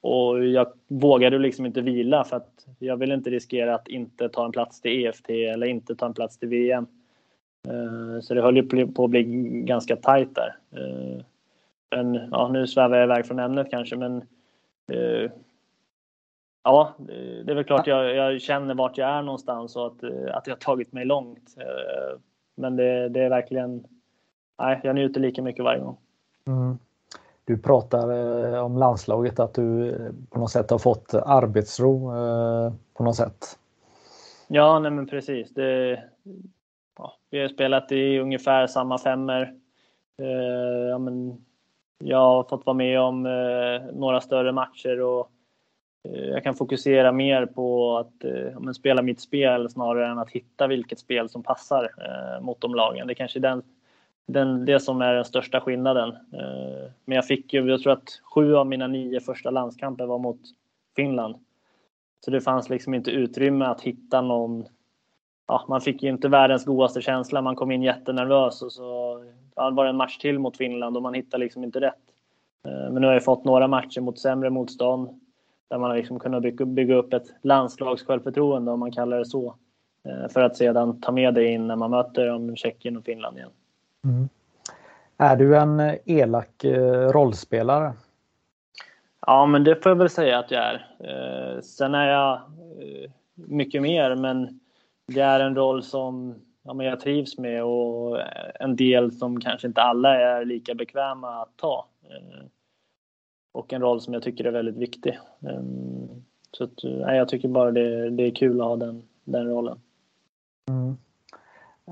och 0.00 0.44
jag 0.44 0.72
vågade 0.88 1.38
liksom 1.38 1.66
inte 1.66 1.80
vila 1.80 2.24
för 2.24 2.36
att 2.36 2.66
jag 2.78 2.96
ville 2.96 3.14
inte 3.14 3.30
riskera 3.30 3.74
att 3.74 3.88
inte 3.88 4.28
ta 4.28 4.44
en 4.44 4.52
plats 4.52 4.80
till 4.80 5.06
EFT 5.06 5.30
eller 5.30 5.66
inte 5.66 5.94
ta 5.94 6.06
en 6.06 6.14
plats 6.14 6.38
till 6.38 6.48
VM. 6.48 6.86
Eh, 7.70 8.20
så 8.20 8.34
det 8.34 8.42
höll 8.42 8.56
ju 8.56 8.92
på 8.92 9.04
att 9.04 9.10
bli 9.10 9.22
ganska 9.66 9.96
tajt 9.96 10.34
där. 10.34 10.56
Eh, 10.70 11.22
men 11.90 12.28
ja, 12.30 12.48
nu 12.48 12.66
svävar 12.66 12.96
jag 12.96 13.04
iväg 13.04 13.26
från 13.26 13.38
ämnet 13.38 13.70
kanske, 13.70 13.96
men 13.96 14.16
eh, 14.92 15.30
ja, 16.64 16.94
det 16.98 17.50
är 17.50 17.54
väl 17.54 17.64
klart 17.64 17.86
jag, 17.86 18.14
jag 18.14 18.40
känner 18.40 18.74
vart 18.74 18.98
jag 18.98 19.10
är 19.10 19.22
någonstans 19.22 19.76
och 19.76 19.86
att, 19.86 20.04
att 20.32 20.46
jag 20.46 20.60
tagit 20.60 20.92
mig 20.92 21.04
långt. 21.04 21.56
Men 22.54 22.76
det, 22.76 23.08
det 23.08 23.20
är 23.20 23.30
verkligen, 23.30 23.86
nej, 24.58 24.80
jag 24.84 24.94
njuter 24.94 25.20
lika 25.20 25.42
mycket 25.42 25.64
varje 25.64 25.80
gång. 25.80 25.96
Mm. 26.46 26.78
Du 27.44 27.58
pratar 27.58 28.08
om 28.60 28.76
landslaget, 28.76 29.40
att 29.40 29.54
du 29.54 29.94
på 30.30 30.38
något 30.38 30.50
sätt 30.50 30.70
har 30.70 30.78
fått 30.78 31.14
arbetsro 31.14 32.10
på 32.94 33.04
något 33.04 33.16
sätt. 33.16 33.58
Ja, 34.48 34.78
nej 34.78 34.90
men 34.90 35.06
precis. 35.06 35.54
Det, 35.54 36.02
ja, 36.98 37.16
vi 37.30 37.40
har 37.40 37.48
spelat 37.48 37.92
i 37.92 38.18
ungefär 38.18 38.66
samma 38.66 38.98
femmer. 38.98 39.54
Eh, 40.22 40.88
ja, 40.88 40.98
men 40.98 41.44
jag 41.98 42.18
har 42.18 42.44
fått 42.44 42.66
vara 42.66 42.76
med 42.76 43.00
om 43.00 43.26
eh, 43.26 43.94
några 43.94 44.20
större 44.20 44.52
matcher 44.52 45.00
och 45.00 45.30
eh, 46.08 46.24
jag 46.24 46.42
kan 46.42 46.54
fokusera 46.54 47.12
mer 47.12 47.46
på 47.46 47.98
att 47.98 48.24
eh, 48.24 48.52
ja, 48.64 48.74
spela 48.74 49.02
mitt 49.02 49.20
spel 49.20 49.70
snarare 49.70 50.06
än 50.06 50.18
att 50.18 50.30
hitta 50.30 50.66
vilket 50.66 50.98
spel 50.98 51.28
som 51.28 51.42
passar 51.42 51.90
eh, 51.98 52.44
mot 52.44 52.60
de 52.60 52.74
lagen. 52.74 53.06
Det 53.06 53.12
är 53.12 53.14
kanske 53.14 53.38
är 53.38 53.40
den, 53.40 53.62
den, 54.26 54.64
det 54.64 54.80
som 54.80 55.00
är 55.02 55.14
den 55.14 55.24
största 55.24 55.60
skillnaden. 55.60 56.08
Eh, 56.08 56.90
men 57.04 57.16
jag 57.16 57.26
fick 57.26 57.52
ju, 57.52 57.68
jag 57.68 57.82
tror 57.82 57.92
att 57.92 58.20
sju 58.22 58.54
av 58.56 58.66
mina 58.66 58.86
nio 58.86 59.20
första 59.20 59.50
landskamper 59.50 60.06
var 60.06 60.18
mot 60.18 60.40
Finland. 60.96 61.36
Så 62.24 62.30
det 62.30 62.40
fanns 62.40 62.70
liksom 62.70 62.94
inte 62.94 63.10
utrymme 63.10 63.64
att 63.64 63.80
hitta 63.80 64.20
någon 64.20 64.66
ja, 65.46 65.64
man 65.68 65.80
fick 65.80 66.02
ju 66.02 66.08
inte 66.08 66.28
världens 66.28 66.64
godaste 66.64 67.00
känsla. 67.00 67.42
Man 67.42 67.56
kom 67.56 67.70
in 67.70 67.82
jättenervös 67.82 68.62
och 68.62 68.72
så 68.72 69.24
ja, 69.56 69.70
var 69.70 69.84
det 69.84 69.90
en 69.90 69.96
match 69.96 70.18
till 70.18 70.38
mot 70.38 70.56
Finland 70.56 70.96
och 70.96 71.02
man 71.02 71.14
hittade 71.14 71.44
liksom 71.44 71.64
inte 71.64 71.80
rätt. 71.80 71.94
Eh, 72.64 72.92
men 72.92 72.94
nu 72.94 73.06
har 73.06 73.14
jag 73.14 73.24
fått 73.24 73.44
några 73.44 73.68
matcher 73.68 74.00
mot 74.00 74.18
sämre 74.18 74.50
motstånd 74.50 75.20
där 75.68 75.78
man 75.78 75.90
har 75.90 75.96
liksom 75.96 76.18
kunnat 76.18 76.42
bygga 76.66 76.94
upp 76.94 77.12
ett 77.12 77.26
landslagssjälvförtroende 77.42 78.72
om 78.72 78.80
man 78.80 78.92
kallar 78.92 79.18
det 79.18 79.26
så. 79.26 79.54
Eh, 80.04 80.28
för 80.28 80.42
att 80.42 80.56
sedan 80.56 81.00
ta 81.00 81.12
med 81.12 81.34
det 81.34 81.44
in 81.44 81.66
när 81.66 81.76
man 81.76 81.90
möter 81.90 82.30
om 82.30 82.56
Tjeckien 82.56 82.96
och 82.96 83.04
Finland 83.04 83.36
igen. 83.36 83.50
Mm. 84.04 84.28
Är 85.18 85.36
du 85.36 85.56
en 85.56 85.96
elak 86.04 86.64
eh, 86.64 87.08
rollspelare? 87.08 87.92
Ja, 89.26 89.46
men 89.46 89.64
det 89.64 89.82
får 89.82 89.90
jag 89.90 89.96
väl 89.96 90.10
säga 90.10 90.38
att 90.38 90.50
jag 90.50 90.62
är. 90.62 91.60
Sen 91.60 91.94
är 91.94 92.08
jag 92.08 92.40
mycket 93.34 93.82
mer, 93.82 94.14
men 94.14 94.60
det 95.06 95.20
är 95.20 95.40
en 95.40 95.56
roll 95.56 95.82
som 95.82 96.34
ja, 96.66 96.74
men 96.74 96.86
jag 96.86 97.00
trivs 97.00 97.38
med 97.38 97.64
och 97.64 98.18
en 98.60 98.76
del 98.76 99.12
som 99.12 99.40
kanske 99.40 99.66
inte 99.66 99.82
alla 99.82 100.20
är 100.20 100.44
lika 100.44 100.74
bekväma 100.74 101.42
att 101.42 101.56
ta. 101.56 101.86
Eh, 102.02 102.46
och 103.52 103.72
en 103.72 103.82
roll 103.82 104.00
som 104.00 104.14
jag 104.14 104.22
tycker 104.22 104.44
är 104.44 104.50
väldigt 104.50 104.76
viktig. 104.76 105.18
Eh, 105.42 105.62
så 106.52 106.64
att, 106.64 106.84
nej, 106.84 107.16
jag 107.16 107.28
tycker 107.28 107.48
bara 107.48 107.70
det, 107.70 108.10
det 108.10 108.22
är 108.22 108.34
kul 108.34 108.60
att 108.60 108.66
ha 108.66 108.76
den, 108.76 109.02
den 109.24 109.48
rollen. 109.48 109.80
Mm. 110.68 110.96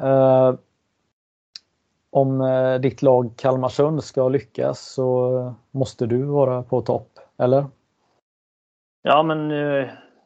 Uh, 0.03 0.55
om 2.11 2.43
ditt 2.83 3.03
lag 3.03 3.37
Kalmarsund 3.37 4.05
ska 4.05 4.29
lyckas 4.29 4.93
så 4.93 5.55
måste 5.71 6.07
du 6.07 6.23
vara 6.23 6.63
på 6.63 6.83
topp, 6.83 7.19
eller? 7.37 7.67
Ja, 9.03 9.23
men 9.23 9.51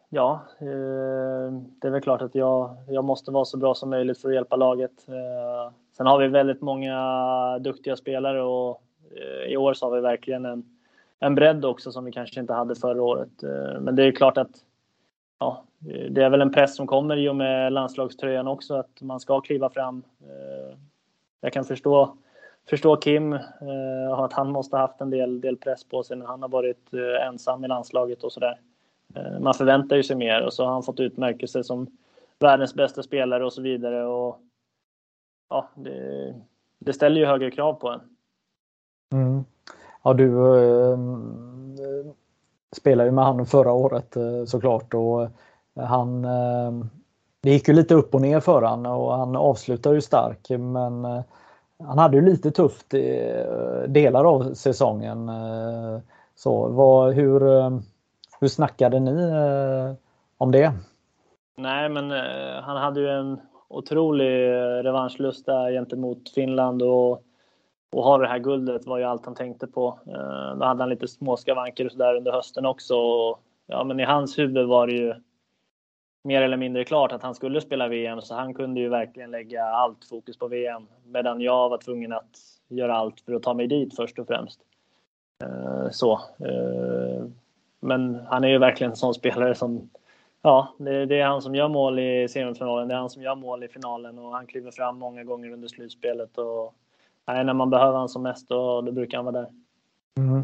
ja, 0.08 0.40
eh, 0.58 1.52
det 1.80 1.88
är 1.88 1.90
väl 1.90 2.00
klart 2.00 2.22
att 2.22 2.34
jag, 2.34 2.76
jag 2.88 3.04
måste 3.04 3.30
vara 3.30 3.44
så 3.44 3.56
bra 3.56 3.74
som 3.74 3.90
möjligt 3.90 4.20
för 4.20 4.28
att 4.28 4.34
hjälpa 4.34 4.56
laget. 4.56 5.08
Eh, 5.08 5.72
sen 5.96 6.06
har 6.06 6.18
vi 6.18 6.28
väldigt 6.28 6.60
många 6.60 7.58
duktiga 7.58 7.96
spelare 7.96 8.42
och 8.42 8.82
eh, 9.16 9.52
i 9.52 9.56
år 9.56 9.74
så 9.74 9.86
har 9.86 9.96
vi 9.96 10.00
verkligen 10.00 10.44
en, 10.44 10.64
en 11.18 11.34
bredd 11.34 11.64
också 11.64 11.92
som 11.92 12.04
vi 12.04 12.12
kanske 12.12 12.40
inte 12.40 12.52
hade 12.52 12.74
förra 12.74 13.02
året. 13.02 13.42
Men 13.80 13.96
det 13.96 14.04
är 14.04 14.12
klart 14.12 14.38
att 14.38 14.50
ja, 15.38 15.64
det 16.10 16.22
är 16.22 16.30
väl 16.30 16.40
en 16.40 16.52
press 16.52 16.76
som 16.76 16.86
kommer 16.86 17.16
i 17.16 17.28
och 17.28 17.36
med 17.36 17.72
landslagströjan 17.72 18.48
också, 18.48 18.74
att 18.74 19.00
man 19.00 19.20
ska 19.20 19.40
kliva 19.40 19.70
fram. 19.70 20.02
Jag 21.40 21.52
kan 21.52 21.64
förstå, 21.64 22.16
förstå 22.70 22.96
Kim, 22.96 23.32
att 24.16 24.32
han 24.32 24.50
måste 24.50 24.76
haft 24.76 25.00
en 25.00 25.10
del, 25.10 25.40
del 25.40 25.56
press 25.56 25.84
på 25.84 26.02
sig 26.02 26.16
när 26.16 26.26
han 26.26 26.42
har 26.42 26.48
varit 26.48 26.90
ensam 27.26 27.64
i 27.64 27.68
landslaget 27.68 28.24
och 28.24 28.32
sådär. 28.32 28.58
Eh, 29.14 29.40
man 29.40 29.54
förväntar 29.54 29.96
ju 29.96 30.02
sig 30.02 30.16
mer 30.16 30.46
och 30.46 30.52
så 30.52 30.64
har 30.64 30.72
han 30.72 30.82
fått 30.82 31.00
utmärkelse 31.00 31.64
som 31.64 31.86
världens 32.38 32.74
bästa 32.74 33.02
spelare 33.02 33.44
och 33.44 33.52
så 33.52 33.62
vidare. 33.62 34.06
Och, 34.06 34.38
ja, 35.50 35.68
det, 35.74 36.34
det 36.78 36.92
ställer 36.92 37.20
ju 37.20 37.26
högre 37.26 37.50
krav 37.50 37.74
på 37.74 37.88
en. 37.88 38.00
Mm. 39.12 39.44
Ja, 40.02 40.14
du 40.14 40.56
äh, 40.92 40.98
spelade 42.76 43.08
ju 43.08 43.14
med 43.14 43.24
honom 43.24 43.46
förra 43.46 43.72
året 43.72 44.16
eh, 44.16 44.44
såklart 44.44 44.94
och 44.94 45.22
eh, 45.22 45.30
han 45.74 46.24
äh, 46.24 46.72
det 47.40 47.50
gick 47.50 47.68
ju 47.68 47.74
lite 47.74 47.94
upp 47.94 48.14
och 48.14 48.20
ner 48.20 48.40
för 48.40 48.62
han 48.62 48.86
och 48.86 49.14
han 49.14 49.36
avslutade 49.36 49.94
ju 49.94 50.00
stark 50.00 50.50
men 50.50 51.04
han 51.78 51.98
hade 51.98 52.16
ju 52.16 52.22
lite 52.22 52.50
tufft 52.50 52.94
i 52.94 53.34
delar 53.88 54.24
av 54.24 54.54
säsongen. 54.54 55.30
Så 56.34 56.68
vad, 56.68 57.14
hur, 57.14 57.46
ehm, 57.46 57.82
hur 58.40 58.48
snackade 58.48 59.00
ni 59.00 59.22
eh, 59.22 59.94
om 60.38 60.52
det? 60.52 60.72
Nej, 61.56 61.88
men 61.88 62.10
eh, 62.10 62.62
han 62.62 62.76
hade 62.76 63.00
ju 63.00 63.08
en 63.08 63.40
otrolig 63.68 64.50
eh, 64.54 65.72
gentemot 65.72 66.30
Finland 66.34 66.82
och, 66.82 67.22
och 67.92 68.02
ha 68.02 68.18
det 68.18 68.28
här 68.28 68.38
guldet 68.38 68.86
var 68.86 68.98
ju 68.98 69.04
allt 69.04 69.24
han 69.24 69.34
tänkte 69.34 69.66
på. 69.66 69.98
Eh, 70.06 70.58
då 70.58 70.64
hade 70.64 70.82
han 70.82 70.88
lite 70.88 71.08
småskavanker 71.08 71.84
och 71.84 71.92
sådär 71.92 72.14
under 72.14 72.32
hösten 72.32 72.66
också. 72.66 72.96
Och, 72.96 73.40
ja, 73.66 73.84
men 73.84 74.00
i 74.00 74.04
hans 74.04 74.38
huvud 74.38 74.68
var 74.68 74.86
det 74.86 74.92
ju 74.92 75.14
mer 76.24 76.42
eller 76.42 76.56
mindre 76.56 76.84
klart 76.84 77.12
att 77.12 77.22
han 77.22 77.34
skulle 77.34 77.60
spela 77.60 77.88
VM 77.88 78.20
så 78.20 78.34
han 78.34 78.54
kunde 78.54 78.80
ju 78.80 78.88
verkligen 78.88 79.30
lägga 79.30 79.64
allt 79.64 80.04
fokus 80.04 80.38
på 80.38 80.48
VM 80.48 80.86
medan 81.04 81.40
jag 81.40 81.68
var 81.68 81.78
tvungen 81.78 82.12
att 82.12 82.38
göra 82.68 82.96
allt 82.96 83.20
för 83.20 83.34
att 83.34 83.42
ta 83.42 83.54
mig 83.54 83.66
dit 83.66 83.96
först 83.96 84.18
och 84.18 84.26
främst. 84.26 84.60
Eh, 85.44 85.90
så. 85.90 86.12
Eh, 86.38 87.24
men 87.80 88.20
han 88.26 88.44
är 88.44 88.48
ju 88.48 88.58
verkligen 88.58 88.90
en 88.90 88.96
sån 88.96 89.14
spelare 89.14 89.54
som 89.54 89.90
Ja, 90.42 90.74
det, 90.78 91.06
det, 91.06 91.20
är 91.20 91.26
han 91.26 91.42
som 91.42 91.54
gör 91.54 91.68
mål 91.68 91.98
i 91.98 92.28
semifinalen, 92.28 92.88
det 92.88 92.94
är 92.94 92.98
han 92.98 93.10
som 93.10 93.22
gör 93.22 93.34
mål 93.34 93.64
i 93.64 93.68
finalen 93.68 94.18
och 94.18 94.32
han 94.32 94.46
kliver 94.46 94.70
fram 94.70 94.98
många 94.98 95.24
gånger 95.24 95.52
under 95.52 95.68
slutspelet. 95.68 96.38
Och, 96.38 96.74
nej, 97.26 97.44
när 97.44 97.54
man 97.54 97.70
behöver 97.70 97.98
han 97.98 98.08
som 98.08 98.22
mest, 98.22 98.48
då, 98.48 98.80
då 98.80 98.92
brukar 98.92 99.18
han 99.18 99.24
vara 99.24 99.40
där. 99.40 99.48
Mm. 100.18 100.42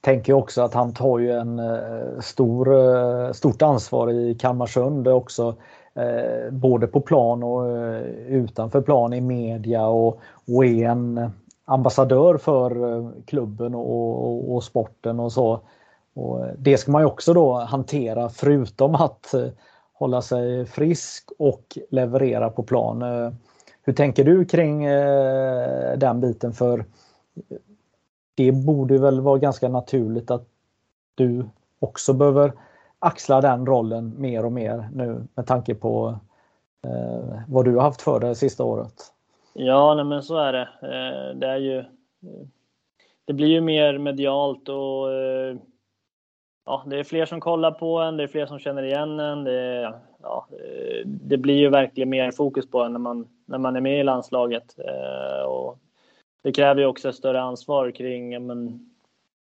Tänker 0.00 0.32
också 0.32 0.62
att 0.62 0.74
han 0.74 0.94
tar 0.94 1.18
ju 1.18 1.30
en 1.32 1.58
eh, 1.58 2.20
stor, 2.20 2.74
eh, 2.74 3.32
stort 3.32 3.62
ansvar 3.62 4.10
i 4.10 4.34
Kalmarsund 4.34 5.08
också. 5.08 5.54
Eh, 5.94 6.50
både 6.50 6.86
på 6.86 7.00
plan 7.00 7.42
och 7.42 7.66
utanför 8.28 8.80
plan 8.80 9.12
i 9.12 9.20
media 9.20 9.86
och, 9.86 10.20
och 10.56 10.64
är 10.64 10.88
en 10.88 11.30
ambassadör 11.64 12.36
för 12.36 12.72
klubben 13.26 13.74
och, 13.74 14.26
och, 14.26 14.54
och 14.54 14.64
sporten 14.64 15.20
och 15.20 15.32
så. 15.32 15.60
Och 16.14 16.46
eh, 16.46 16.52
det 16.58 16.78
ska 16.78 16.92
man 16.92 17.02
ju 17.02 17.06
också 17.06 17.34
då 17.34 17.54
hantera 17.54 18.28
förutom 18.28 18.94
att 18.94 19.34
eh, 19.34 19.48
hålla 19.92 20.22
sig 20.22 20.66
frisk 20.66 21.30
och 21.38 21.78
leverera 21.90 22.50
på 22.50 22.62
plan. 22.62 23.02
Eh, 23.02 23.32
hur 23.82 23.92
tänker 23.92 24.24
du 24.24 24.44
kring 24.44 24.84
den 25.96 26.20
biten? 26.20 26.52
För 26.52 26.84
det 28.34 28.52
borde 28.52 28.98
väl 28.98 29.20
vara 29.20 29.38
ganska 29.38 29.68
naturligt 29.68 30.30
att 30.30 30.46
du 31.14 31.44
också 31.78 32.12
behöver 32.12 32.52
axla 32.98 33.40
den 33.40 33.66
rollen 33.66 34.14
mer 34.18 34.44
och 34.44 34.52
mer 34.52 34.88
nu 34.92 35.26
med 35.34 35.46
tanke 35.46 35.74
på 35.74 36.18
vad 37.48 37.64
du 37.64 37.74
har 37.74 37.82
haft 37.82 38.02
för 38.02 38.20
dig 38.20 38.28
det 38.28 38.34
sista 38.34 38.64
året. 38.64 38.94
Ja, 39.52 39.94
nej 39.94 40.04
men 40.04 40.22
så 40.22 40.36
är 40.36 40.52
det. 40.52 40.68
Det 41.34 41.46
är 41.46 41.56
ju 41.56 41.84
det 43.24 43.32
blir 43.32 43.48
ju 43.48 43.60
mer 43.60 43.98
medialt 43.98 44.68
och 44.68 45.08
ja, 46.64 46.84
det 46.86 46.98
är 46.98 47.04
fler 47.04 47.26
som 47.26 47.40
kollar 47.40 47.70
på 47.70 47.98
en, 47.98 48.16
det 48.16 48.22
är 48.22 48.28
fler 48.28 48.46
som 48.46 48.58
känner 48.58 48.82
igen 48.82 49.20
en. 49.20 49.44
Det, 49.44 49.94
ja, 50.22 50.46
det 51.04 51.36
blir 51.36 51.58
ju 51.58 51.68
verkligen 51.68 52.08
mer 52.08 52.30
fokus 52.30 52.70
på 52.70 52.82
en 52.82 52.92
när 52.92 53.00
man, 53.00 53.28
när 53.46 53.58
man 53.58 53.76
är 53.76 53.80
med 53.80 54.00
i 54.00 54.04
landslaget. 54.04 54.78
Eh, 54.78 55.44
och 55.44 55.78
det 56.42 56.52
kräver 56.52 56.80
ju 56.80 56.86
också 56.86 57.08
ett 57.08 57.14
större 57.14 57.40
ansvar 57.40 57.90
kring 57.90 58.46
men, 58.46 58.88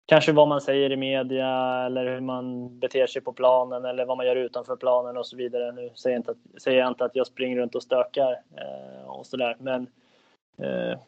kanske 0.07 0.33
vad 0.33 0.49
man 0.49 0.61
säger 0.61 0.93
i 0.93 0.97
media 0.97 1.83
eller 1.87 2.15
hur 2.15 2.21
man 2.21 2.79
beter 2.79 3.07
sig 3.07 3.23
på 3.23 3.33
planen 3.33 3.85
eller 3.85 4.05
vad 4.05 4.17
man 4.17 4.27
gör 4.27 4.37
utanför 4.37 4.77
planen 4.77 5.17
och 5.17 5.27
så 5.27 5.37
vidare. 5.37 5.73
Nu 5.73 5.91
säger 5.95 6.17
jag 6.17 6.21
inte 6.21 6.31
att, 6.31 6.63
säger 6.63 6.79
jag 6.79 6.89
inte 6.89 7.05
att 7.05 7.17
jag 7.17 7.27
springer 7.27 7.57
runt 7.57 7.75
och 7.75 7.83
stökar 7.83 8.33
eh, 8.33 9.07
och 9.07 9.27
sådär, 9.27 9.57
men 9.59 9.87
eh, 10.59 10.99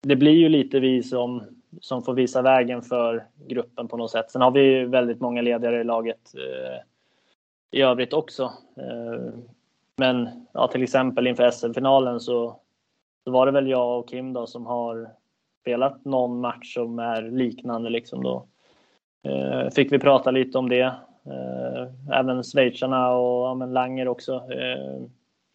det 0.00 0.16
blir 0.16 0.32
ju 0.32 0.48
lite 0.48 0.80
vi 0.80 1.02
som, 1.02 1.61
som 1.80 2.02
får 2.02 2.14
visa 2.14 2.42
vägen 2.42 2.82
för 2.82 3.26
gruppen 3.46 3.88
på 3.88 3.96
något 3.96 4.10
sätt. 4.10 4.30
Sen 4.30 4.42
har 4.42 4.50
vi 4.50 4.60
ju 4.60 4.86
väldigt 4.86 5.20
många 5.20 5.42
ledare 5.42 5.80
i 5.80 5.84
laget 5.84 6.32
eh, 6.34 6.80
i 7.70 7.82
övrigt 7.82 8.12
också. 8.12 8.42
Eh, 8.76 9.32
men 9.96 10.46
ja, 10.52 10.68
till 10.68 10.82
exempel 10.82 11.26
inför 11.26 11.50
SM-finalen 11.50 12.20
så, 12.20 12.60
så 13.24 13.30
var 13.30 13.46
det 13.46 13.52
väl 13.52 13.68
jag 13.68 13.98
och 13.98 14.08
Kim 14.08 14.32
då 14.32 14.46
som 14.46 14.66
har 14.66 15.10
spelat 15.60 16.04
någon 16.04 16.40
match 16.40 16.74
som 16.74 16.98
är 16.98 17.22
liknande 17.22 17.90
liksom 17.90 18.22
då. 18.22 18.46
Eh, 19.22 19.70
fick 19.70 19.92
vi 19.92 19.98
prata 19.98 20.30
lite 20.30 20.58
om 20.58 20.68
det. 20.68 20.94
Eh, 21.26 22.18
även 22.18 22.42
schweizarna 22.42 23.12
och 23.12 23.46
ja, 23.46 23.54
men 23.54 23.72
Langer 23.72 24.08
också. 24.08 24.34
Eh, 24.34 25.02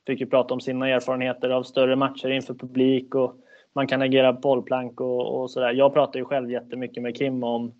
fick 0.08 0.20
ju 0.20 0.26
prata 0.26 0.54
om 0.54 0.62
sina 0.62 0.90
erfarenheter 0.90 1.50
av 1.50 1.64
större 1.64 1.96
matcher 1.96 2.30
inför 2.30 2.54
publik 2.54 3.16
och 3.16 3.36
man 3.78 3.88
kan 3.88 4.02
agera 4.02 4.34
bollplank 4.34 5.02
och, 5.02 5.42
och 5.42 5.52
sådär. 5.52 5.74
Jag 5.74 5.94
pratar 5.94 6.20
ju 6.20 6.26
själv 6.26 6.52
jättemycket 6.52 7.04
med 7.04 7.18
Kim 7.18 7.44
om 7.44 7.74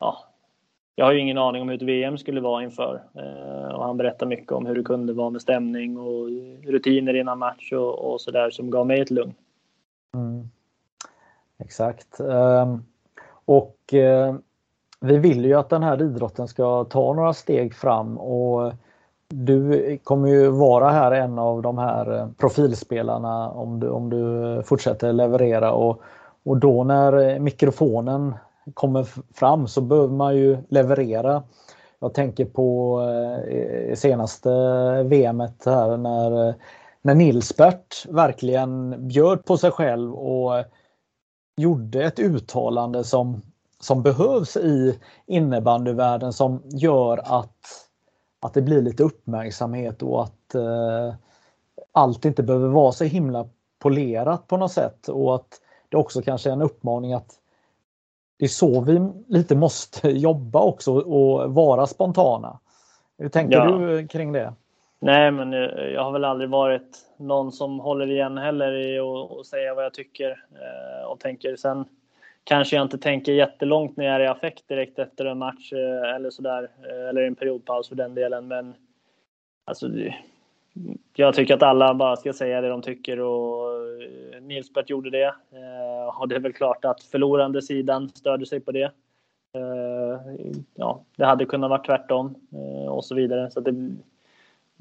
ja, 0.00 0.18
jag 0.94 1.04
har 1.04 1.12
ju 1.12 1.20
ingen 1.20 1.38
aning 1.38 1.62
om 1.62 1.68
hur 1.68 1.76
ett 1.76 1.82
VM 1.82 2.18
skulle 2.18 2.40
vara 2.40 2.62
inför. 2.62 3.02
Eh, 3.14 3.74
och 3.74 3.84
han 3.84 3.96
berättar 3.96 4.26
mycket 4.26 4.52
om 4.52 4.66
hur 4.66 4.74
det 4.74 4.82
kunde 4.82 5.12
vara 5.12 5.30
med 5.30 5.42
stämning 5.42 5.98
och 5.98 6.28
rutiner 6.62 7.14
innan 7.14 7.38
match 7.38 7.72
och, 7.72 8.12
och 8.12 8.20
sådär 8.20 8.50
som 8.50 8.70
gav 8.70 8.86
mig 8.86 9.00
ett 9.00 9.10
lugn. 9.10 9.34
Mm. 10.14 10.48
Exakt. 11.58 12.20
Um, 12.20 12.84
och 13.44 13.78
uh 13.92 14.34
vi 15.00 15.18
vill 15.18 15.44
ju 15.44 15.54
att 15.54 15.68
den 15.68 15.82
här 15.82 16.02
idrotten 16.02 16.48
ska 16.48 16.84
ta 16.84 17.12
några 17.12 17.32
steg 17.32 17.74
fram 17.74 18.18
och 18.18 18.72
du 19.34 19.98
kommer 20.04 20.28
ju 20.28 20.48
vara 20.48 20.90
här 20.90 21.12
en 21.12 21.38
av 21.38 21.62
de 21.62 21.78
här 21.78 22.18
eh, 22.18 22.28
profilspelarna 22.38 23.50
om 23.50 23.80
du, 23.80 23.88
om 23.88 24.10
du 24.10 24.52
eh, 24.56 24.62
fortsätter 24.62 25.12
leverera 25.12 25.72
och, 25.72 26.02
och 26.44 26.56
då 26.56 26.84
när 26.84 27.28
eh, 27.28 27.38
mikrofonen 27.38 28.34
kommer 28.74 29.06
fram 29.34 29.68
så 29.68 29.80
behöver 29.80 30.14
man 30.14 30.36
ju 30.36 30.58
leverera. 30.68 31.42
Jag 31.98 32.14
tänker 32.14 32.44
på 32.44 33.00
eh, 33.48 33.94
senaste 33.94 34.50
VMet 35.02 35.62
här 35.66 35.96
när, 35.96 36.54
när 37.02 37.14
Nilsbert 37.14 38.06
verkligen 38.08 38.94
bjöd 39.08 39.44
på 39.44 39.56
sig 39.56 39.70
själv 39.70 40.14
och 40.14 40.64
gjorde 41.56 42.04
ett 42.04 42.18
uttalande 42.18 43.04
som, 43.04 43.42
som 43.80 44.02
behövs 44.02 44.56
i 44.56 44.98
innebandyvärlden 45.26 46.32
som 46.32 46.62
gör 46.64 47.20
att, 47.24 47.83
att 48.44 48.54
det 48.54 48.62
blir 48.62 48.82
lite 48.82 49.02
uppmärksamhet 49.02 50.02
och 50.02 50.22
att 50.22 50.54
eh, 50.54 51.14
allt 51.92 52.24
inte 52.24 52.42
behöver 52.42 52.68
vara 52.68 52.92
så 52.92 53.04
himla 53.04 53.48
polerat 53.78 54.46
på 54.46 54.56
något 54.56 54.72
sätt 54.72 55.08
och 55.08 55.34
att 55.34 55.60
det 55.88 55.96
också 55.96 56.22
kanske 56.22 56.50
är 56.50 56.52
en 56.52 56.62
uppmaning 56.62 57.12
att 57.12 57.30
det 58.38 58.44
är 58.44 58.48
så 58.48 58.80
vi 58.80 59.10
lite 59.28 59.56
måste 59.56 60.08
jobba 60.18 60.60
också 60.60 60.92
och 60.92 61.54
vara 61.54 61.86
spontana. 61.86 62.58
Hur 63.18 63.28
tänker 63.28 63.56
ja. 63.56 63.64
du 63.64 64.08
kring 64.08 64.32
det? 64.32 64.54
Nej, 64.98 65.30
men 65.30 65.52
jag 65.92 66.04
har 66.04 66.12
väl 66.12 66.24
aldrig 66.24 66.50
varit 66.50 66.98
någon 67.18 67.52
som 67.52 67.80
håller 67.80 68.10
igen 68.10 68.38
heller 68.38 68.72
i 68.72 68.98
att 68.98 69.46
säga 69.46 69.74
vad 69.74 69.84
jag 69.84 69.94
tycker 69.94 70.30
eh, 70.30 71.10
och 71.10 71.20
tänker. 71.20 71.56
Sen 71.56 71.84
kanske 72.44 72.76
jag 72.76 72.82
inte 72.82 72.98
tänker 72.98 73.32
jättelångt 73.32 73.96
när 73.96 74.04
jag 74.04 74.14
är 74.14 74.20
i 74.20 74.26
affekt 74.26 74.68
direkt 74.68 74.98
efter 74.98 75.24
en 75.24 75.38
match 75.38 75.72
eh, 75.72 76.14
eller 76.14 76.30
sådär, 76.30 76.68
eh, 76.82 77.08
eller 77.08 77.22
en 77.22 77.34
periodpaus 77.34 77.88
för 77.88 77.96
den 77.96 78.14
delen. 78.14 78.48
Men 78.48 78.74
alltså, 79.64 79.90
jag 81.16 81.34
tycker 81.34 81.54
att 81.54 81.62
alla 81.62 81.94
bara 81.94 82.16
ska 82.16 82.32
säga 82.32 82.60
det 82.60 82.68
de 82.68 82.82
tycker 82.82 83.20
och 83.20 83.70
eh, 84.02 84.42
Nilsbert 84.42 84.90
gjorde 84.90 85.10
det. 85.10 85.34
Och 86.18 86.28
det 86.28 86.34
är 86.34 86.40
väl 86.40 86.52
klart 86.52 86.84
att 86.84 87.02
förlorande 87.02 87.62
sidan 87.62 88.08
störde 88.08 88.46
sig 88.46 88.60
på 88.60 88.72
det. 88.72 88.90
Ja, 90.74 91.04
det 91.16 91.24
hade 91.24 91.44
kunnat 91.44 91.70
vara 91.70 91.82
tvärtom 91.82 92.34
och 92.88 93.04
så 93.04 93.14
vidare. 93.14 93.50
Så 93.50 93.60
det, 93.60 93.90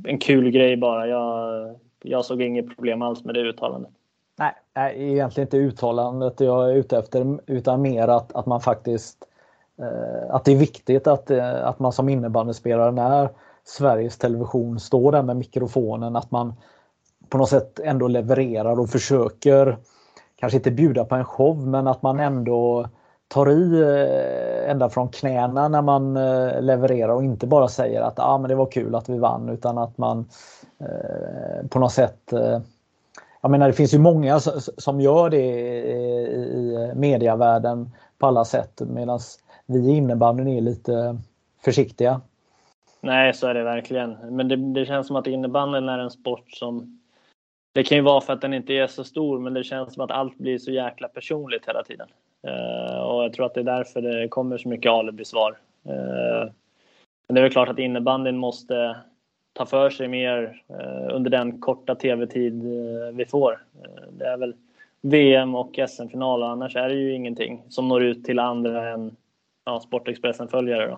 en 0.03 0.18
kul 0.18 0.49
grej 0.49 0.78
bara. 0.78 1.07
Jag, 1.07 1.76
jag 2.01 2.26
såg 2.26 2.41
inget 2.41 2.76
problem 2.76 3.01
alls 3.01 3.24
med 3.24 3.36
det 3.36 3.41
uttalandet. 3.41 3.91
Nej, 4.36 4.53
egentligen 4.95 5.47
inte 5.47 5.57
uttalandet 5.57 6.39
jag 6.39 6.69
är 6.69 6.75
ute 6.75 6.97
efter 6.97 7.39
utan 7.45 7.81
mer 7.81 8.07
att, 8.07 8.34
att 8.34 8.45
man 8.45 8.61
faktiskt 8.61 9.17
eh, 9.79 10.36
att 10.36 10.45
det 10.45 10.51
är 10.51 10.55
viktigt 10.55 11.07
att, 11.07 11.31
eh, 11.31 11.65
att 11.67 11.79
man 11.79 11.91
som 11.91 12.09
innebandyspelare 12.09 12.91
när 12.91 13.29
Sveriges 13.63 14.17
Television 14.17 14.79
står 14.79 15.11
där 15.11 15.23
med 15.23 15.38
mikrofonen 15.38 16.15
att 16.15 16.31
man 16.31 16.53
på 17.29 17.38
något 17.38 17.49
sätt 17.49 17.79
ändå 17.79 18.07
levererar 18.07 18.79
och 18.79 18.89
försöker 18.89 19.77
kanske 20.36 20.57
inte 20.57 20.71
bjuda 20.71 21.05
på 21.05 21.15
en 21.15 21.25
show 21.25 21.67
men 21.67 21.88
att 21.88 22.01
man 22.01 22.19
ändå 22.19 22.89
tar 23.27 23.51
i 23.51 23.81
eh, 23.81 24.71
ända 24.71 24.89
från 24.89 25.09
knäna 25.09 25.67
när 25.67 25.81
man 25.81 26.17
eh, 26.17 26.61
levererar 26.61 27.13
och 27.13 27.23
inte 27.23 27.47
bara 27.47 27.67
säger 27.67 28.01
att 28.01 28.19
ah, 28.19 28.38
men 28.38 28.49
det 28.49 28.55
var 28.55 28.71
kul 28.71 28.95
att 28.95 29.09
vi 29.09 29.17
vann 29.17 29.49
utan 29.49 29.77
att 29.77 29.97
man 29.97 30.29
eh, 30.79 31.67
på 31.69 31.79
något 31.79 31.91
sätt 31.91 32.34
eh, 32.34 32.59
jag 33.44 33.52
menar 33.52 33.68
det 33.68 33.74
finns 33.74 33.94
ju 33.94 34.00
många 34.00 34.39
som 34.78 35.02
gör 35.02 35.30
det 35.30 35.38
eh, 35.91 36.28
i 36.28 36.91
mediavärlden 36.96 37.91
på 38.18 38.28
alla 38.28 38.46
sätt 38.46 38.82
medan 38.88 39.20
vi 39.66 39.80
i 39.80 39.98
innebandyn 39.98 40.48
är 40.48 40.62
lite 40.62 41.18
försiktiga. 41.66 42.22
Nej, 43.02 43.34
så 43.34 43.48
är 43.48 43.54
det 43.54 43.64
verkligen. 43.64 44.12
Men 44.12 44.48
det, 44.48 44.56
det 44.56 44.86
känns 44.86 45.08
som 45.08 45.16
att 45.16 45.28
innebandyn 45.28 45.89
är 45.89 46.00
en 46.00 46.12
sport 46.12 46.52
som 46.52 47.00
det 47.74 47.84
kan 47.84 47.98
ju 47.98 48.04
vara 48.04 48.22
för 48.22 48.34
att 48.34 48.41
den 48.41 48.54
inte 48.54 48.74
är 48.74 48.88
så 48.88 49.04
stor, 49.04 49.39
men 49.39 49.54
det 49.54 49.64
känns 49.64 49.94
som 49.94 50.04
att 50.04 50.12
allt 50.12 50.38
blir 50.38 50.58
så 50.58 50.72
jäkla 50.72 51.08
personligt 51.08 51.68
hela 51.68 51.84
tiden. 51.84 52.08
Uh, 52.48 52.98
och 52.98 53.24
jag 53.24 53.34
tror 53.34 53.46
att 53.46 53.54
det 53.54 53.60
är 53.60 53.64
därför 53.64 54.02
det 54.02 54.28
kommer 54.28 54.58
så 54.58 54.70
mycket 54.70 54.91
alibisvar. 54.91 55.58
Uh, 55.89 56.52
men 57.28 57.36
det 57.36 57.39
är 57.39 57.44
väl 57.44 57.52
klart 57.52 57.70
att 57.70 57.80
innebandyn 57.80 58.38
måste 58.38 58.96
ta 59.54 59.66
för 59.66 59.89
sig 59.89 60.08
mer 60.08 60.62
eh, 60.68 61.16
under 61.16 61.30
den 61.30 61.60
korta 61.60 61.95
tv-tid 61.95 62.66
eh, 62.66 63.16
vi 63.16 63.26
får. 63.26 63.66
Eh, 63.84 64.04
det 64.12 64.26
är 64.26 64.38
väl 64.38 64.56
VM 65.01 65.56
och 65.56 65.80
SM-final, 65.89 66.43
annars 66.43 66.76
är 66.76 66.89
det 66.89 66.95
ju 66.95 67.14
ingenting 67.14 67.64
som 67.70 67.88
når 67.88 68.04
ut 68.04 68.26
till 68.26 68.39
andra 68.39 68.89
än 68.89 69.16
ja, 69.66 69.80
Sportexpressen-följare. 69.80 70.97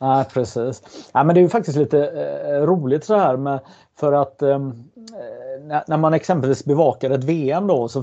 Nej, 0.00 0.24
precis. 0.34 1.10
Ja, 1.14 1.24
men 1.24 1.34
det 1.34 1.40
är 1.40 1.42
ju 1.42 1.48
faktiskt 1.48 1.78
lite 1.78 2.06
eh, 2.06 2.66
roligt 2.66 3.04
så 3.04 3.16
här 3.16 3.36
med 3.36 3.60
för 3.98 4.12
att 4.12 4.42
ehm, 4.42 4.68
eh, 4.96 5.80
när 5.86 5.96
man 5.96 6.14
exempelvis 6.14 6.64
bevakar 6.64 7.10
ett 7.10 7.24
VM 7.24 7.66
då 7.66 7.88
så 7.88 8.02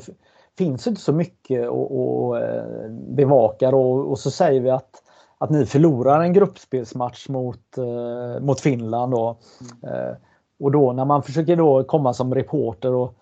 finns 0.58 0.88
inte 0.88 1.02
så 1.02 1.14
mycket 1.14 1.68
att 1.68 2.44
bevaka 2.92 3.70
och, 3.70 4.12
och 4.12 4.20
så 4.20 4.32
säger 4.32 4.62
vi 4.62 4.70
att 4.70 5.04
att 5.40 5.50
ni 5.50 5.66
förlorar 5.66 6.22
en 6.22 6.34
gruppspelsmatch 6.34 7.30
mot, 7.30 7.78
eh, 7.78 8.42
mot 8.42 8.60
Finland. 8.60 9.12
Då. 9.12 9.38
Mm. 9.84 9.96
Eh, 9.96 10.16
och 10.60 10.72
då 10.72 10.94
när 10.94 11.06
man 11.06 11.24
försöker 11.24 11.56
då 11.56 11.84
komma 11.84 12.14
som 12.14 12.36
reporter 12.36 12.94
och, 12.94 13.16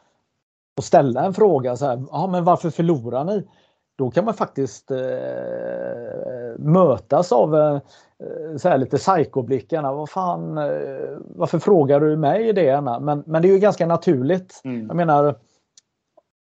och 0.77 0.83
ställa 0.83 1.25
en 1.25 1.33
fråga 1.33 1.75
så 1.75 1.85
här, 1.85 2.03
ja 2.11 2.27
men 2.27 2.43
varför 2.43 2.69
förlorar 2.69 3.23
ni? 3.23 3.47
Då 3.97 4.11
kan 4.11 4.25
man 4.25 4.33
faktiskt 4.33 4.91
eh, 4.91 4.97
mötas 6.57 7.31
av 7.31 7.55
eh, 7.55 7.79
så 8.57 8.69
här 8.69 8.77
lite 8.77 8.97
psykoblickarna. 8.97 9.93
Vad 9.93 10.09
fan, 10.09 10.57
eh, 10.57 11.17
varför 11.35 11.59
frågar 11.59 11.99
du 11.99 12.17
mig 12.17 12.53
det? 12.53 12.81
Men, 12.81 13.23
men 13.25 13.41
det 13.41 13.47
är 13.47 13.53
ju 13.53 13.59
ganska 13.59 13.85
naturligt. 13.85 14.61
Mm. 14.63 14.87
Jag 14.87 14.95
menar, 14.95 15.35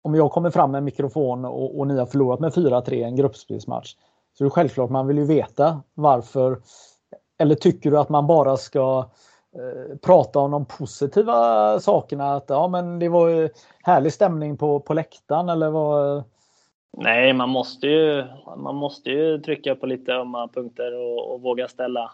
om 0.02 0.14
jag 0.14 0.30
kommer 0.30 0.50
fram 0.50 0.70
med 0.70 0.78
en 0.78 0.84
mikrofon 0.84 1.44
och, 1.44 1.78
och 1.78 1.86
ni 1.86 1.98
har 1.98 2.06
förlorat 2.06 2.40
med 2.40 2.52
4-3 2.52 2.92
i 2.92 3.02
en 3.02 3.16
gruppspelsmatch. 3.16 3.94
Så 4.32 4.44
det 4.44 4.48
är 4.48 4.50
självklart, 4.50 4.90
man 4.90 5.06
vill 5.06 5.18
ju 5.18 5.24
veta 5.24 5.82
varför. 5.94 6.58
Eller 7.38 7.54
tycker 7.54 7.90
du 7.90 7.98
att 7.98 8.08
man 8.08 8.26
bara 8.26 8.56
ska 8.56 9.10
eh, 9.56 9.96
prata 9.98 10.38
om 10.38 10.50
de 10.50 10.64
positiva 10.64 11.80
sakerna? 11.80 12.34
Att 12.34 12.44
ja, 12.48 12.68
men 12.68 12.98
det 12.98 13.08
var 13.08 13.50
härlig 13.82 14.12
stämning 14.12 14.56
på, 14.56 14.80
på 14.80 14.94
läktaren 14.94 15.48
eller 15.48 15.70
vad? 15.70 16.24
Nej, 16.92 17.32
man 17.32 17.48
måste 17.48 17.86
ju, 17.86 18.24
man 18.56 18.74
måste 18.74 19.10
ju 19.10 19.38
trycka 19.38 19.74
på 19.74 19.86
lite 19.86 20.12
ömma 20.12 20.48
punkter 20.48 20.94
och, 20.94 21.34
och, 21.34 21.42
våga 21.42 21.68
ställa 21.68 22.10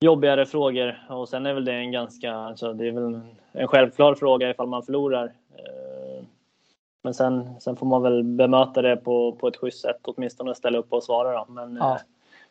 jobbigare 0.00 0.46
frågor. 0.46 1.06
Och 1.10 1.28
sen 1.28 1.46
är 1.46 1.54
väl 1.54 1.64
det 1.64 1.72
en 1.72 1.92
ganska, 1.92 2.34
alltså 2.34 2.72
det 2.72 2.88
är 2.88 2.92
väl 2.92 3.20
en 3.52 3.68
självklar 3.68 4.14
fråga 4.14 4.50
ifall 4.50 4.68
man 4.68 4.82
förlorar. 4.82 5.24
Eh, 5.56 6.24
men 7.02 7.14
sen, 7.14 7.60
sen 7.60 7.76
får 7.76 7.86
man 7.86 8.02
väl 8.02 8.22
bemöta 8.22 8.82
det 8.82 8.96
på, 8.96 9.32
på 9.32 9.48
ett 9.48 9.56
schysst 9.56 9.80
sätt, 9.80 10.00
åtminstone 10.02 10.54
ställa 10.54 10.78
upp 10.78 10.92
och 10.92 11.02
svara. 11.02 11.32
Då. 11.32 11.52
Men 11.52 11.76
ja. 11.76 11.94
Eh, 11.94 12.00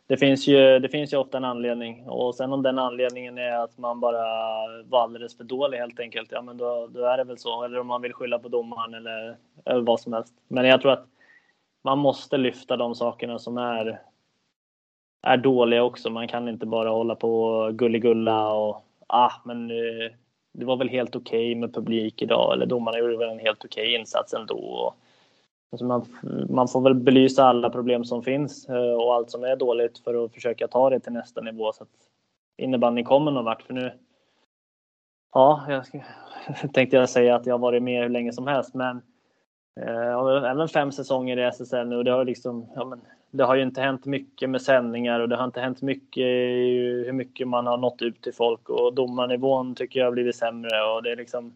det, 0.07 0.17
finns 0.17 0.47
ju, 0.47 0.79
det 0.79 0.89
finns 0.89 1.13
ju 1.13 1.17
ofta 1.17 1.37
en 1.37 1.45
anledning 1.45 2.09
och 2.09 2.35
sen 2.35 2.53
om 2.53 2.63
den 2.63 2.79
anledningen 2.79 3.37
är 3.37 3.57
att 3.63 3.77
man 3.77 3.99
bara 3.99 4.23
var 4.85 5.03
alldeles 5.03 5.37
för 5.37 5.43
dålig 5.43 5.77
helt 5.77 5.99
enkelt, 5.99 6.31
ja 6.31 6.41
men 6.41 6.57
då, 6.57 6.87
då 6.87 7.05
är 7.05 7.17
det 7.17 7.23
väl 7.23 7.37
så. 7.37 7.63
Eller 7.63 7.79
om 7.79 7.87
man 7.87 8.01
vill 8.01 8.13
skylla 8.13 8.39
på 8.39 8.47
domaren 8.47 8.93
eller, 8.93 9.37
eller 9.65 9.81
vad 9.81 9.99
som 9.99 10.13
helst. 10.13 10.33
Men 10.47 10.65
jag 10.65 10.81
tror 10.81 10.91
att 10.91 11.05
man 11.83 11.97
måste 11.97 12.37
lyfta 12.37 12.77
de 12.77 12.95
sakerna 12.95 13.39
som 13.39 13.57
är 13.57 14.01
är 15.21 15.37
dåliga 15.37 15.83
också. 15.83 16.09
Man 16.09 16.27
kan 16.27 16.49
inte 16.49 16.65
bara 16.65 16.89
hålla 16.89 17.15
på 17.15 17.69
gulligulla 17.73 18.51
och 18.53 18.85
ah, 19.07 19.31
men 19.45 19.71
eh, 19.71 20.11
det 20.57 20.65
var 20.65 20.77
väl 20.77 20.89
helt 20.89 21.15
okej 21.15 21.51
okay 21.51 21.55
med 21.55 21.73
publik 21.73 22.21
idag 22.21 22.53
eller 22.53 22.65
domarna 22.65 22.99
gjorde 22.99 23.17
väl 23.17 23.29
en 23.29 23.39
helt 23.39 23.65
okej 23.65 23.83
okay 23.83 23.95
insats 23.99 24.33
ändå. 24.33 24.93
Alltså 25.71 25.85
man, 25.85 26.05
man 26.49 26.67
får 26.67 26.81
väl 26.81 26.93
belysa 26.93 27.43
alla 27.43 27.69
problem 27.69 28.05
som 28.05 28.23
finns 28.23 28.69
eh, 28.69 28.93
och 28.93 29.13
allt 29.13 29.31
som 29.31 29.43
är 29.43 29.55
dåligt 29.55 29.99
för 29.99 30.25
att 30.25 30.33
försöka 30.33 30.67
ta 30.67 30.89
det 30.89 30.99
till 30.99 31.11
nästa 31.11 31.41
nivå 31.41 31.71
så 31.73 31.83
att 31.83 31.89
innebandyn 32.57 33.05
kommer 33.05 33.31
någon 33.31 33.45
vart. 33.45 33.61
För 33.61 33.73
nu, 33.73 33.91
ja, 35.33 35.65
jag 35.69 35.85
tänkte 36.73 36.97
jag 36.97 37.09
säga 37.09 37.35
att 37.35 37.45
jag 37.45 37.53
har 37.53 37.59
varit 37.59 37.83
med 37.83 38.03
hur 38.03 38.09
länge 38.09 38.33
som 38.33 38.47
helst, 38.47 38.73
men 38.73 39.01
eh, 39.79 40.49
även 40.51 40.67
fem 40.67 40.91
säsonger 40.91 41.37
i 41.37 41.43
SSL 41.43 41.87
nu 41.87 41.97
och 41.97 42.03
det 42.03 42.11
har 42.11 42.25
liksom, 42.25 42.69
ja, 42.75 42.85
men, 42.85 43.01
det 43.31 43.43
har 43.43 43.55
ju 43.55 43.63
inte 43.63 43.81
hänt 43.81 44.05
mycket 44.05 44.49
med 44.49 44.61
sändningar 44.61 45.19
och 45.19 45.29
det 45.29 45.35
har 45.35 45.45
inte 45.45 45.61
hänt 45.61 45.81
mycket 45.81 46.23
i 46.23 47.03
hur 47.05 47.13
mycket 47.13 47.47
man 47.47 47.67
har 47.67 47.77
nått 47.77 48.01
ut 48.01 48.21
till 48.21 48.33
folk 48.33 48.69
och 48.69 48.93
domarnivån 48.93 49.75
tycker 49.75 49.99
jag 49.99 50.07
har 50.07 50.11
blivit 50.11 50.35
sämre 50.35 50.83
och 50.83 51.03
det 51.03 51.11
är 51.11 51.15
liksom 51.15 51.53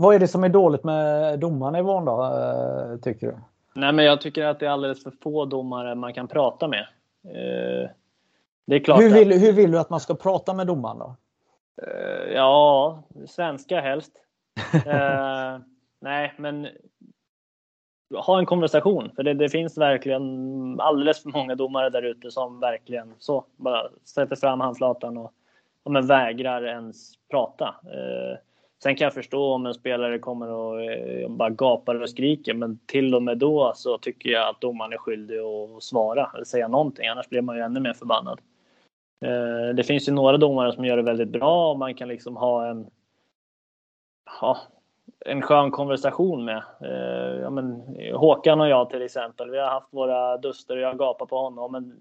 vad 0.00 0.14
är 0.14 0.18
det 0.18 0.28
som 0.28 0.44
är 0.44 0.48
dåligt 0.48 0.84
med 0.84 1.38
domarnivån 1.38 2.04
då, 2.04 2.24
eh, 2.24 3.00
tycker 3.00 3.26
du? 3.26 3.36
Nej, 3.74 3.92
men 3.92 4.04
jag 4.04 4.20
tycker 4.20 4.44
att 4.44 4.60
det 4.60 4.66
är 4.66 4.70
alldeles 4.70 5.02
för 5.02 5.12
få 5.22 5.44
domare 5.44 5.94
man 5.94 6.14
kan 6.14 6.28
prata 6.28 6.68
med. 6.68 6.86
Eh, 7.24 7.90
det 8.66 8.76
är 8.76 8.84
klart 8.84 9.00
hur, 9.00 9.10
vill, 9.10 9.32
att... 9.32 9.42
hur 9.42 9.52
vill 9.52 9.70
du 9.70 9.78
att 9.78 9.90
man 9.90 10.00
ska 10.00 10.14
prata 10.14 10.54
med 10.54 10.66
domaren 10.66 10.98
då? 10.98 11.16
Eh, 11.82 12.32
ja, 12.34 13.02
svenska 13.26 13.80
helst. 13.80 14.12
nej, 16.00 16.34
men 16.36 16.68
ha 18.14 18.38
en 18.38 18.46
konversation. 18.46 19.10
För 19.16 19.22
det, 19.22 19.34
det, 19.34 19.48
finns 19.48 19.78
verkligen 19.78 20.80
alldeles 20.80 21.22
för 21.22 21.30
många 21.30 21.54
domare 21.54 21.90
där 21.90 22.02
ute 22.02 22.30
som 22.30 22.60
verkligen 22.60 23.14
så 23.18 23.44
bara 23.56 23.88
sätter 24.04 24.36
fram 24.36 24.60
handflatan 24.60 25.16
och, 25.16 25.32
och 25.82 25.92
men 25.92 26.06
vägrar 26.06 26.64
ens 26.64 27.12
prata. 27.30 27.74
Eh, 27.84 28.38
Sen 28.82 28.96
kan 28.96 29.04
jag 29.04 29.14
förstå 29.14 29.52
om 29.52 29.66
en 29.66 29.74
spelare 29.74 30.18
kommer 30.18 30.48
och 30.48 30.82
eh, 30.82 31.28
bara 31.28 31.50
gapar 31.50 32.02
och 32.02 32.10
skriker, 32.10 32.54
men 32.54 32.78
till 32.86 33.14
och 33.14 33.22
med 33.22 33.38
då 33.38 33.72
så 33.76 33.98
tycker 33.98 34.30
jag 34.30 34.48
att 34.48 34.60
domaren 34.60 34.92
är 34.92 34.96
skyldig 34.96 35.38
att 35.38 35.82
svara 35.82 36.30
eller 36.34 36.44
säga 36.44 36.68
någonting, 36.68 37.06
annars 37.06 37.28
blir 37.28 37.42
man 37.42 37.56
ju 37.56 37.62
ännu 37.62 37.80
mer 37.80 37.92
förbannad. 37.92 38.40
Eh, 39.24 39.74
det 39.74 39.84
finns 39.84 40.08
ju 40.08 40.12
några 40.12 40.36
domare 40.36 40.72
som 40.72 40.84
gör 40.84 40.96
det 40.96 41.02
väldigt 41.02 41.28
bra 41.28 41.70
och 41.70 41.78
man 41.78 41.94
kan 41.94 42.08
liksom 42.08 42.36
ha 42.36 42.66
en, 42.66 42.90
ja, 44.40 44.58
en 45.26 45.42
skön 45.42 45.70
konversation 45.70 46.44
med. 46.44 46.62
Eh, 46.80 47.40
ja, 47.42 47.50
men 47.50 47.82
Håkan 48.14 48.60
och 48.60 48.68
jag 48.68 48.90
till 48.90 49.02
exempel, 49.02 49.50
vi 49.50 49.58
har 49.58 49.68
haft 49.68 49.88
våra 49.90 50.36
duster 50.36 50.76
och 50.76 50.82
jag 50.82 50.98
gapar 50.98 51.26
på 51.26 51.38
honom, 51.38 51.72
men 51.72 51.96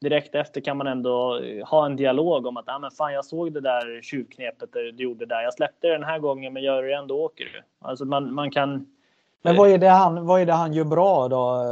direkt 0.00 0.34
efter 0.34 0.60
kan 0.60 0.76
man 0.76 0.86
ändå 0.86 1.38
eh, 1.38 1.66
ha 1.66 1.86
en 1.86 1.96
dialog 1.96 2.46
om 2.46 2.56
att 2.56 2.68
ah, 2.68 2.78
men 2.78 2.90
fan, 2.90 3.12
jag 3.12 3.24
såg 3.24 3.52
det 3.52 3.60
där 3.60 4.02
tjuvknepet 4.02 4.72
du 4.72 4.90
gjorde 4.90 5.26
där. 5.26 5.42
Jag 5.42 5.54
släppte 5.54 5.86
det 5.86 5.92
den 5.92 6.04
här 6.04 6.18
gången, 6.18 6.52
men 6.52 6.62
gör 6.62 6.82
du 6.82 6.88
det 6.88 6.94
ändå 6.94 7.24
åker 7.24 7.44
du. 7.44 7.62
Alltså 7.88 8.04
man, 8.04 8.34
man 8.34 8.50
kan. 8.50 8.86
Men 9.42 9.56
vad 9.56 9.70
är, 9.70 9.78
det 9.78 9.88
han, 9.88 10.26
vad 10.26 10.40
är 10.40 10.46
det 10.46 10.52
han 10.52 10.72
gör 10.72 10.84
bra 10.84 11.28
då? 11.28 11.64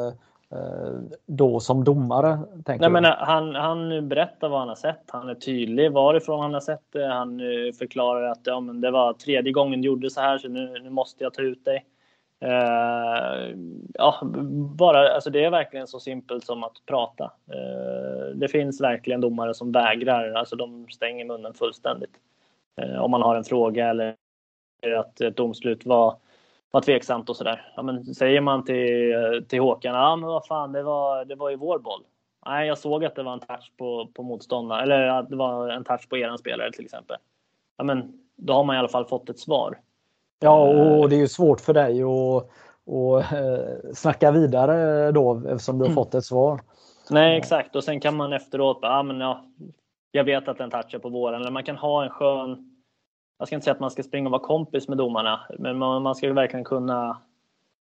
Eh, 0.55 1.01
då 1.27 1.61
som 1.61 1.85
domare? 1.85 2.39
Nej, 2.67 2.91
men 2.91 3.05
han, 3.05 3.55
han 3.55 4.09
berättar 4.09 4.49
vad 4.49 4.59
han 4.59 4.69
har 4.69 4.77
sett. 4.77 5.03
Han 5.07 5.29
är 5.29 5.35
tydlig 5.35 5.93
varifrån 5.93 6.41
han 6.41 6.55
har 6.55 6.61
sett 6.61 6.93
det. 6.93 7.07
Han 7.07 7.41
eh, 7.41 7.73
förklarar 7.79 8.23
att 8.23 8.41
ja, 8.43 8.61
men 8.61 8.81
det 8.81 8.91
var 8.91 9.13
tredje 9.13 9.53
gången 9.53 9.81
du 9.81 9.87
gjorde 9.87 10.11
så 10.11 10.21
här 10.21 10.39
så 10.39 10.49
nu, 10.49 10.79
nu 10.83 10.91
måste 10.91 11.25
jag 11.25 11.35
ta 11.35 11.43
ut 11.43 11.65
dig. 11.65 11.85
Uh, 12.45 13.57
ja, 13.95 14.21
bara, 14.77 15.15
alltså 15.15 15.31
det 15.31 15.45
är 15.45 15.51
verkligen 15.51 15.87
så 15.87 16.01
simpelt 16.01 16.45
som 16.45 16.65
att 16.65 16.87
prata. 16.87 17.25
Uh, 17.25 18.37
det 18.37 18.49
finns 18.49 18.81
verkligen 18.81 19.21
domare 19.21 19.55
som 19.55 19.73
vägrar, 19.73 20.33
alltså 20.33 20.57
de 20.57 20.89
stänger 20.89 21.25
munnen 21.25 21.55
fullständigt. 21.55 22.15
Uh, 22.83 22.99
om 22.99 23.11
man 23.11 23.23
har 23.23 23.37
en 23.37 23.45
fråga 23.45 23.89
eller 23.89 24.15
att 24.99 25.21
ett 25.21 25.37
domslut 25.37 25.87
var, 25.87 26.17
var 26.75 26.81
tveksamt 26.81 27.31
och 27.31 27.37
sådär. 27.37 27.73
Ja, 27.77 27.83
men 27.83 28.15
säger 28.15 28.41
man 28.41 28.65
till, 28.65 29.45
till 29.49 29.61
Håkan, 29.61 29.95
ja 29.95 30.17
men 30.17 30.29
vad 30.29 30.47
fan, 30.47 30.73
det 30.73 30.83
var, 30.83 31.25
det 31.25 31.35
var 31.35 31.51
ju 31.51 31.57
vår 31.57 31.79
boll. 31.79 32.03
Nej, 32.47 32.69
jag 32.69 32.79
såg 32.79 33.05
att 33.05 33.15
det 33.15 33.23
var 33.23 33.33
en 33.33 33.41
touch 33.41 33.73
på, 33.79 34.09
på 34.15 34.23
motståndaren, 34.23 34.83
eller 34.83 35.07
att 35.07 35.31
det 35.31 35.37
var 35.37 35.69
en 35.69 35.85
touch 35.85 36.09
på 36.09 36.17
eran 36.17 36.39
spelare 36.39 36.73
till 36.73 36.85
exempel. 36.85 37.17
Ja, 37.77 37.85
men 37.85 38.13
då 38.37 38.53
har 38.53 38.65
man 38.65 38.77
i 38.77 38.79
alla 38.79 38.89
fall 38.89 39.05
fått 39.05 39.31
ett 39.31 39.39
svar. 39.39 39.79
Ja, 40.41 40.63
och 40.63 41.05
eh. 41.05 41.09
det 41.09 41.17
är 41.17 41.21
ju 41.21 41.29
svårt 41.29 41.61
för 41.61 41.75
dig 41.75 42.03
att 42.03 42.51
och, 42.87 43.33
eh, 43.33 43.93
snacka 43.95 44.31
vidare 44.31 45.11
då 45.13 45.43
eftersom 45.49 45.79
du 45.79 45.85
har 45.85 45.89
mm. 45.89 45.95
fått 45.95 46.15
ett 46.15 46.25
svar. 46.25 46.61
Nej, 47.11 47.39
exakt. 47.39 47.77
Och 47.77 47.85
sen 47.85 48.01
kan 48.01 48.17
man 48.17 48.33
efteråt 48.33 48.81
bara, 48.81 48.99
ah, 48.99 49.03
men 49.03 49.21
ja, 49.21 49.45
jag 50.11 50.25
vet 50.25 50.49
att 50.49 50.59
den 50.59 50.71
touchar 50.71 50.99
på 50.99 51.09
våren. 51.09 51.41
Eller 51.41 51.51
man 51.51 51.65
kan 51.65 51.77
ha 51.77 52.05
en 52.05 52.11
skön, 52.11 52.74
jag 53.39 53.49
ska 53.49 53.55
inte 53.55 53.65
säga 53.65 53.75
att 53.75 53.81
man 53.81 53.91
ska 53.91 54.03
springa 54.03 54.27
och 54.27 54.33
vara 54.33 54.43
kompis 54.43 54.89
med 54.89 54.99
domarna, 54.99 55.41
men 55.59 55.79
man, 55.79 56.03
man 56.03 56.15
ska 56.15 56.33
verkligen 56.33 56.65
kunna 56.65 57.19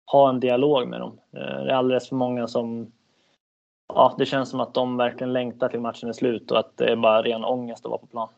ha 0.06 0.30
en 0.30 0.40
dialog 0.40 0.88
med 0.88 1.00
dem. 1.00 1.20
Eh, 1.32 1.64
det 1.64 1.72
är 1.72 1.76
alldeles 1.76 2.10
för 2.10 2.16
många 2.16 2.48
som, 2.48 2.92
ja, 3.88 4.16
det 4.18 4.26
känns 4.26 4.50
som 4.50 4.60
att 4.60 4.74
de 4.74 4.98
verkligen 4.98 5.34
längtar 5.34 5.70
till 5.70 5.80
matchen 5.80 6.10
är 6.10 6.14
slut 6.14 6.52
och 6.52 6.60
att 6.60 6.78
det 6.78 6.92
är 6.92 6.96
bara 6.96 7.22
ren 7.22 7.46
ångest 7.46 7.86
att 7.86 7.90
vara 7.90 8.00
på 8.00 8.08
plan. 8.08 8.30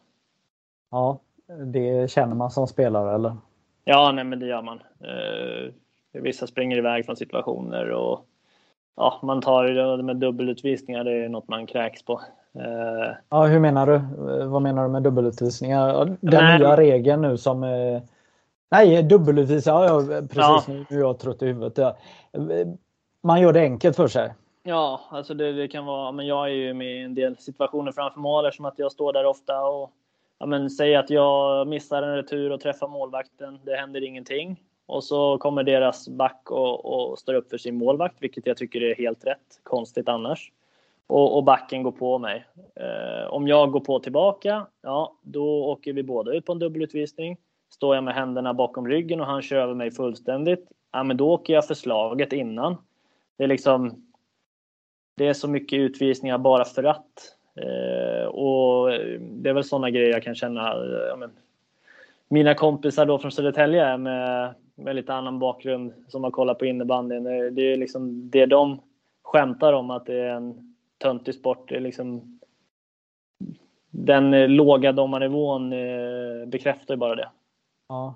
Ja, 0.92 1.20
det 1.66 2.12
känner 2.12 2.36
man 2.36 2.52
som 2.52 2.68
spelare 2.68 3.16
eller? 3.16 3.36
Ja, 3.84 4.12
nej, 4.12 4.24
men 4.24 4.40
det 4.40 4.46
gör 4.46 4.62
man. 4.62 4.82
Eh, 5.00 5.74
vissa 6.22 6.48
springer 6.48 6.78
iväg 6.78 7.06
från 7.06 7.16
situationer 7.16 7.90
och 7.92 8.26
ja, 8.96 9.20
man 9.24 9.42
tar 9.42 9.64
det 9.64 10.04
med 10.04 10.18
dubbelutvisningar. 10.18 11.04
Det 11.04 11.26
är 11.26 11.30
något 11.30 11.48
man 11.48 11.68
kräks 11.68 12.06
på. 12.06 12.22
Eh, 12.56 13.16
ja, 13.30 13.46
hur 13.46 13.60
menar 13.60 13.88
du? 13.88 14.02
Vad 14.46 14.62
menar 14.62 14.84
du 14.84 14.90
med 14.90 15.04
dubbelutvisningar? 15.04 16.06
Den 16.06 16.44
nej, 16.44 16.60
nya 16.60 16.78
regeln 16.78 17.22
nu 17.22 17.38
som 17.38 17.64
eh, 17.64 18.02
Nej, 18.72 19.04
dubbelutvisningar. 19.04 19.84
Ja, 19.84 20.02
precis. 20.22 20.36
Ja. 20.38 20.64
Nu 20.68 20.98
är 20.98 21.00
jag 21.00 21.20
trött 21.20 21.42
i 21.42 21.46
huvudet. 21.46 21.96
Man 23.24 23.42
gör 23.42 23.54
det 23.54 23.62
enkelt 23.62 23.96
för 23.96 24.08
sig. 24.08 24.34
Ja, 24.64 25.02
alltså 25.10 25.34
det, 25.34 25.54
det, 25.54 25.68
kan 25.68 25.86
vara. 25.86 26.12
Men 26.12 26.28
jag 26.28 26.46
är 26.46 26.54
ju 26.54 26.74
med 26.74 26.96
i 26.96 27.02
en 27.02 27.16
del 27.16 27.38
situationer 27.38 27.92
framför 27.92 28.20
mål 28.20 28.46
eftersom 28.46 28.66
att 28.66 28.80
jag 28.80 28.92
står 28.92 29.14
där 29.14 29.26
ofta 29.26 29.66
och 29.66 29.92
ja, 30.40 30.46
men, 30.46 30.70
säg 30.70 30.96
att 30.96 31.10
jag 31.10 31.68
missar 31.68 32.04
en 32.04 32.16
retur 32.16 32.52
och 32.52 32.62
träffar 32.62 32.88
målvakten. 32.88 33.60
Det 33.64 33.76
händer 33.76 34.04
ingenting. 34.04 34.62
Och 34.86 35.04
så 35.04 35.38
kommer 35.38 35.64
deras 35.64 36.10
back 36.10 36.52
och, 36.52 36.86
och 36.86 37.20
står 37.20 37.34
upp 37.34 37.50
för 37.50 37.58
sin 37.58 37.76
målvakt, 37.76 38.16
vilket 38.20 38.48
jag 38.48 38.58
tycker 38.58 38.82
är 38.82 38.96
helt 38.96 39.26
rätt. 39.26 39.60
Konstigt 39.64 40.10
annars. 40.10 40.52
Och, 41.08 41.38
och 41.38 41.44
backen 41.44 41.84
går 41.84 41.92
på 41.92 42.20
mig. 42.20 42.46
Eh, 42.76 43.34
om 43.34 43.48
jag 43.48 43.72
går 43.72 43.80
på 43.80 44.00
tillbaka, 44.00 44.68
ja, 44.82 45.18
då 45.22 45.66
åker 45.66 45.94
vi 45.94 46.04
båda 46.04 46.34
ut 46.34 46.46
på 46.46 46.52
en 46.52 46.60
dubbelutvisning. 46.60 47.38
Står 47.70 47.96
jag 47.96 48.04
med 48.04 48.14
händerna 48.14 48.54
bakom 48.54 48.88
ryggen 48.88 49.22
och 49.22 49.28
han 49.28 49.42
kör 49.42 49.58
över 49.58 49.74
mig 49.74 49.92
fullständigt, 49.92 50.70
ja, 50.92 51.04
men 51.04 51.18
då 51.18 51.32
åker 51.32 51.54
jag 51.54 51.68
för 51.68 51.74
slaget 51.74 52.34
innan. 52.34 52.78
Det 53.38 53.44
är 53.44 53.48
liksom. 53.48 54.02
Det 55.18 55.28
är 55.28 55.34
så 55.34 55.48
mycket 55.48 55.80
utvisningar 55.80 56.38
bara 56.38 56.66
för 56.66 56.84
att. 56.84 57.36
Eh, 57.56 58.26
och 58.26 58.90
det 59.20 59.50
är 59.50 59.54
väl 59.54 59.64
sådana 59.64 59.90
grejer 59.90 60.10
jag 60.10 60.24
kan 60.24 60.36
känna. 60.36 60.74
Eh, 60.74 61.08
ja, 61.10 61.16
men, 61.16 61.32
mina 62.28 62.54
kompisar 62.54 63.06
då 63.06 63.20
från 63.20 63.32
Södertälje 63.32 63.98
med, 63.98 64.54
med 64.76 64.96
lite 64.96 65.14
annan 65.14 65.40
bakgrund 65.40 65.94
som 66.08 66.24
har 66.24 66.32
kollat 66.32 66.60
på 66.60 66.66
innebandyn. 66.66 67.24
Det 67.24 67.74
är 67.74 67.78
liksom 67.78 68.30
det 68.30 68.46
de 68.46 68.82
skämtar 69.24 69.74
om 69.74 69.92
att 69.92 70.06
det 70.06 70.20
är 70.20 70.30
en 70.30 70.65
töntig 70.98 71.36
sport. 71.36 71.70
Det 71.70 71.76
är 71.76 71.82
liksom, 71.82 72.40
den 73.92 74.34
eh, 74.34 74.48
låga 74.48 74.92
domarnivån 74.92 75.74
eh, 75.74 76.48
bekräftar 76.48 76.94
ju 76.94 76.98
bara 76.98 77.16
det. 77.16 77.30
Ja. 77.90 78.16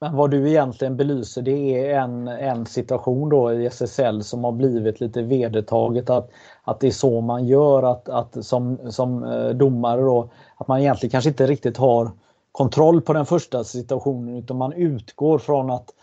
Men 0.00 0.16
vad 0.16 0.30
du 0.30 0.48
egentligen 0.48 0.96
belyser 0.96 1.42
det 1.42 1.90
är 1.90 2.00
en, 2.00 2.28
en 2.28 2.66
situation 2.66 3.28
då 3.28 3.52
i 3.52 3.66
SSL 3.66 4.22
som 4.22 4.44
har 4.44 4.52
blivit 4.52 5.00
lite 5.00 5.22
vedertaget 5.22 6.10
att, 6.10 6.30
att 6.62 6.80
det 6.80 6.86
är 6.86 6.90
så 6.90 7.20
man 7.20 7.46
gör 7.46 7.82
att, 7.82 8.08
att 8.08 8.44
som, 8.44 8.92
som 8.92 9.24
eh, 9.24 9.48
domare 9.48 10.00
då 10.00 10.30
att 10.56 10.68
man 10.68 10.80
egentligen 10.80 11.10
kanske 11.10 11.30
inte 11.30 11.46
riktigt 11.46 11.76
har 11.76 12.10
kontroll 12.52 13.00
på 13.00 13.12
den 13.12 13.26
första 13.26 13.64
situationen 13.64 14.36
utan 14.36 14.56
man 14.56 14.72
utgår 14.72 15.38
från 15.38 15.70
att 15.70 15.94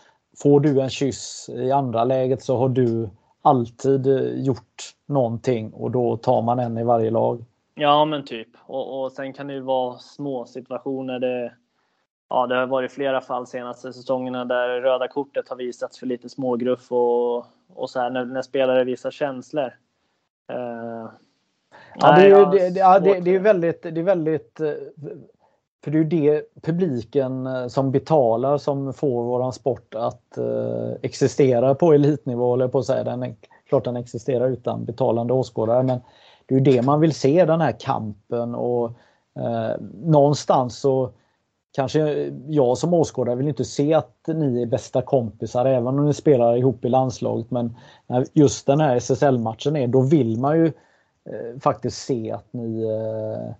får 0.42 0.60
du 0.60 0.80
en 0.80 0.90
kyss 0.90 1.50
i 1.52 1.70
andra 1.70 2.04
läget 2.04 2.42
så 2.42 2.56
har 2.56 2.68
du 2.68 3.10
alltid 3.46 4.06
eh, 4.06 4.44
gjort 4.44 4.94
någonting 5.06 5.72
och 5.72 5.90
då 5.90 6.16
tar 6.16 6.42
man 6.42 6.58
en 6.58 6.78
i 6.78 6.84
varje 6.84 7.10
lag. 7.10 7.44
Ja 7.74 8.04
men 8.04 8.24
typ 8.24 8.48
och, 8.66 9.02
och 9.02 9.12
sen 9.12 9.32
kan 9.32 9.46
det 9.46 9.54
ju 9.54 9.60
vara 9.60 9.98
små 9.98 10.46
situationer. 10.46 11.18
Det 11.18 11.52
ja, 12.28 12.46
det 12.46 12.54
har 12.54 12.66
varit 12.66 12.92
flera 12.92 13.20
fall 13.20 13.46
senaste 13.46 13.92
säsongerna 13.92 14.44
där 14.44 14.80
röda 14.80 15.08
kortet 15.08 15.48
har 15.48 15.56
visats 15.56 15.98
för 15.98 16.06
lite 16.06 16.28
smågruff 16.28 16.92
och, 16.92 17.36
och 17.74 17.90
så 17.90 18.00
här 18.00 18.10
när, 18.10 18.24
när 18.24 18.42
spelare 18.42 18.84
visar 18.84 19.10
känslor. 19.10 19.72
Uh, 20.52 21.10
ja, 21.94 22.16
det, 22.16 22.30
är, 22.30 22.50
det, 22.50 22.70
det, 22.70 22.80
ja, 22.80 23.00
det, 23.00 23.20
det, 23.20 23.34
är 23.34 23.40
väldigt, 23.40 23.82
det 23.82 24.00
är 24.00 24.02
väldigt 24.02 24.60
eh, 24.60 24.72
för 25.86 25.90
det 25.90 25.98
är 25.98 26.02
ju 26.02 26.08
det 26.08 26.42
publiken 26.62 27.46
eh, 27.46 27.66
som 27.66 27.92
betalar 27.92 28.58
som 28.58 28.92
får 28.92 29.22
våran 29.22 29.52
sport 29.52 29.94
att 29.94 30.38
eh, 30.38 30.92
existera 31.02 31.74
på 31.74 31.92
elitnivå, 31.92 32.54
eller 32.54 32.68
på 32.68 32.78
att 32.78 32.86
säga. 32.86 33.04
Den 33.04 33.22
är, 33.22 33.34
klart 33.68 33.84
den 33.84 33.96
existerar 33.96 34.48
utan 34.48 34.84
betalande 34.84 35.32
åskådare, 35.32 35.82
men 35.82 36.00
det 36.46 36.54
är 36.54 36.58
ju 36.58 36.64
det 36.64 36.82
man 36.82 37.00
vill 37.00 37.14
se, 37.14 37.44
den 37.44 37.60
här 37.60 37.72
kampen 37.80 38.54
och 38.54 38.86
eh, 39.38 39.80
någonstans 40.04 40.78
så 40.78 41.10
kanske 41.72 42.32
jag 42.46 42.78
som 42.78 42.94
åskådare 42.94 43.36
vill 43.36 43.48
inte 43.48 43.64
se 43.64 43.94
att 43.94 44.20
ni 44.26 44.62
är 44.62 44.66
bästa 44.66 45.02
kompisar 45.02 45.64
även 45.64 45.98
om 45.98 46.06
ni 46.06 46.14
spelar 46.14 46.56
ihop 46.56 46.84
i 46.84 46.88
landslaget 46.88 47.50
men 47.50 47.76
när 48.06 48.26
just 48.32 48.66
den 48.66 48.80
här 48.80 48.96
SSL-matchen 48.96 49.76
är 49.76 49.86
då 49.86 50.00
vill 50.00 50.40
man 50.40 50.58
ju 50.58 50.66
eh, 51.30 51.60
faktiskt 51.60 51.98
se 51.98 52.32
att 52.32 52.52
ni 52.52 52.82
eh, 52.82 53.54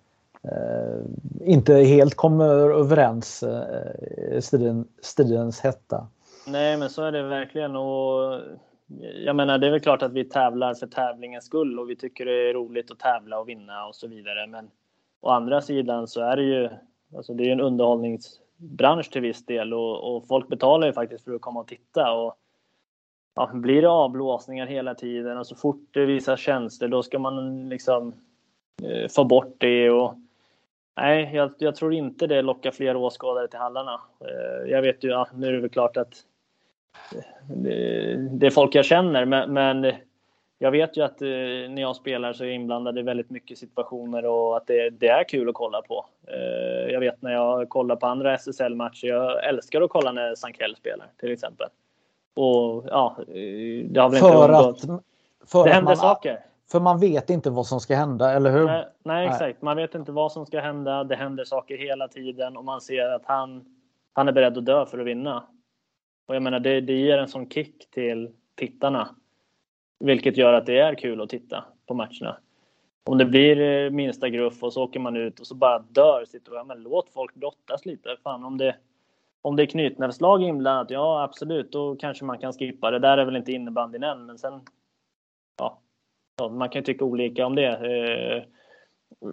Eh, 0.53 1.01
inte 1.41 1.75
helt 1.75 2.15
kommer 2.15 2.71
överens 2.81 3.43
eh, 3.43 4.37
i 4.37 4.43
striden, 4.43 4.89
stridens 5.03 5.61
hetta. 5.61 6.07
Nej 6.47 6.77
men 6.77 6.91
så 6.91 7.03
är 7.03 7.13
det 7.13 7.23
verkligen 7.23 7.77
och 7.77 8.41
jag 9.25 9.37
menar 9.37 9.59
det 9.59 9.67
är 9.67 9.71
väl 9.71 9.81
klart 9.81 10.03
att 10.03 10.13
vi 10.13 10.25
tävlar 10.25 10.75
för 10.75 10.87
tävlingens 10.87 11.45
skull 11.45 11.79
och 11.79 11.91
vi 11.91 11.97
tycker 11.97 12.25
det 12.25 12.51
är 12.51 12.55
roligt 12.55 12.91
att 12.91 12.99
tävla 12.99 13.39
och 13.39 13.49
vinna 13.49 13.87
och 13.87 13.95
så 13.95 14.09
vidare 14.09 14.47
men 14.47 14.71
å 15.21 15.29
andra 15.29 15.61
sidan 15.61 16.09
så 16.09 16.21
är 16.21 16.37
det 16.37 16.43
ju 16.43 16.69
Alltså 17.15 17.35
det 17.35 17.49
är 17.49 17.53
en 17.53 17.61
underhållningsbransch 17.61 19.11
till 19.11 19.23
viss 19.23 19.47
del 19.47 19.75
och, 19.75 20.17
och, 20.17 20.27
folk 20.27 20.49
betalar 20.49 20.87
ju 20.87 20.93
faktiskt 20.93 21.25
för 21.25 21.35
att 21.35 21.41
komma 21.41 21.61
och 21.61 21.69
titta. 21.69 22.13
Och, 22.13 22.35
ja, 23.35 23.51
blir 23.55 23.83
det 23.83 23.89
avblåsningar 23.89 24.67
hela 24.67 24.95
tiden 24.95 25.39
och 25.39 25.47
så 25.47 25.57
fort 25.57 25.89
det 25.91 26.07
visar 26.07 26.37
tjänster 26.37 26.89
då 26.89 27.03
ska 27.03 27.19
man 27.19 27.69
liksom 27.69 28.15
eh, 28.83 29.09
få 29.09 29.25
bort 29.25 29.55
det. 29.59 29.91
Och, 29.91 30.15
nej, 30.97 31.31
jag, 31.35 31.53
jag, 31.59 31.77
tror 31.77 31.95
inte 31.95 32.27
det 32.27 32.43
lockar 32.43 32.71
fler 32.71 32.97
åskådare 32.97 33.49
till 33.49 33.59
hallarna. 33.59 34.01
Eh, 34.21 34.71
jag 34.71 34.83
vet 34.83 35.05
ju, 35.05 35.09
ja, 35.09 35.29
nu 35.35 35.47
är 35.47 35.53
det 35.53 35.61
väl 35.61 35.71
klart 35.71 35.97
att 35.97 36.15
det, 37.49 38.17
det 38.31 38.47
är 38.47 38.51
folk 38.51 38.75
jag 38.75 38.85
känner 38.85 39.25
men, 39.25 39.53
men 39.53 39.93
jag 40.59 40.71
vet 40.71 40.97
ju 40.97 41.03
att 41.03 41.23
eh, 41.23 41.29
när 41.69 41.81
jag 41.81 41.97
spelar 41.97 42.33
så 42.33 42.45
är 42.45 42.49
jag 42.49 42.55
inblandad 42.55 42.99
i 42.99 43.03
väldigt 43.03 43.31
mycket 43.31 43.59
situationer 43.59 44.27
och 44.27 44.57
att 44.57 44.67
det, 44.67 44.91
det 44.91 45.09
är 45.09 45.29
kul 45.29 45.49
att 45.49 45.55
kolla 45.55 45.83
på. 45.83 46.07
Eh, 46.27 46.93
jag 46.93 47.01
vet 47.01 47.23
när 47.23 47.33
jag 47.33 47.69
kollar 47.69 47.97
på 47.97 48.07
andra 48.07 48.35
SSL-matcher, 48.35 49.07
jag 49.07 49.49
älskar 49.49 49.83
att 49.83 49.91
kolla 49.91 50.13
när 50.13 50.35
Sankell 50.35 50.77
spelar 50.77 51.07
till 51.21 51.33
exempel. 51.33 51.69
Och 52.35 52.85
ja, 52.87 53.17
det 53.89 54.01
har 54.01 54.11
väl 54.11 54.21
för 54.21 54.27
inte 54.27 54.39
undgått. 54.39 54.85
Att, 54.85 55.51
för 55.51 55.65
det 55.65 55.71
händer 55.71 55.91
man, 55.91 55.97
saker. 55.97 56.41
För 56.71 56.81
man 56.81 57.01
vet 57.01 57.31
inte 57.31 57.51
vad 57.51 57.67
som 57.67 57.81
ska 57.81 57.97
hända, 57.97 58.33
eller 58.33 58.51
hur? 58.51 58.67
Nej, 58.67 58.87
nej, 59.03 59.27
exakt. 59.27 59.63
Man 59.63 59.77
vet 59.77 59.95
inte 59.95 60.13
vad 60.13 60.33
som 60.33 60.47
ska 60.47 60.61
hända. 60.61 61.05
Det 61.05 61.17
händer 61.17 61.45
saker 61.45 61.79
hela 61.79 62.09
tiden 62.09 62.57
och 62.57 62.65
man 62.65 62.81
ser 62.81 63.09
att 63.09 63.25
han, 63.25 63.65
han 64.13 64.29
är 64.29 64.33
beredd 64.33 64.59
att 64.59 64.67
dö 64.67 64.87
för 64.87 64.99
att 64.99 65.07
vinna. 65.07 65.45
Och 66.29 66.35
jag 66.35 66.43
menar, 66.43 66.61
det, 66.61 66.81
det 66.81 66.93
ger 66.93 67.19
en 67.19 67.29
sån 67.29 67.51
kick 67.51 67.91
till 67.91 68.31
tittarna 68.55 69.09
vilket 69.99 70.37
gör 70.37 70.53
att 70.53 70.67
det 70.67 70.79
är 70.79 70.95
kul 70.95 71.21
att 71.21 71.29
titta 71.29 71.65
på 71.87 71.95
matcherna. 71.95 72.37
Om 73.05 73.19
det 73.19 73.25
blir 73.25 73.61
eh, 73.61 73.91
minsta 73.91 74.29
gruff 74.29 74.63
och 74.63 74.73
så 74.73 74.83
åker 74.83 75.01
man 75.01 75.17
ut 75.17 75.41
och 75.41 75.47
så 75.47 75.55
bara 75.55 75.79
dör 75.79 76.25
situationen. 76.25 76.67
Men 76.67 76.83
låt 76.83 77.11
folk 77.11 77.35
brottas 77.35 77.87
lite. 77.87 78.17
Fan, 78.23 78.45
om 78.45 78.59
det, 78.59 78.77
om 79.43 79.57
det 79.57 79.63
är 79.63 79.67
knytnävslag 79.67 80.43
inblandat, 80.43 80.91
ja 80.91 81.23
absolut, 81.23 81.73
då 81.73 81.97
kanske 81.97 82.25
man 82.25 82.39
kan 82.39 82.53
skippa. 82.53 82.91
Det 82.91 82.99
där 82.99 83.19
är 83.19 83.25
väl 83.25 83.37
inte 83.37 83.53
innebandyn 83.53 84.03
än, 84.03 84.27
men 84.27 84.39
sen... 84.39 84.61
Ja, 85.59 85.81
ja 86.37 86.49
man 86.49 86.69
kan 86.69 86.81
ju 86.81 86.85
tycka 86.85 87.05
olika 87.05 87.47
om 87.47 87.55
det. 87.55 87.67
Eh, 87.67 88.43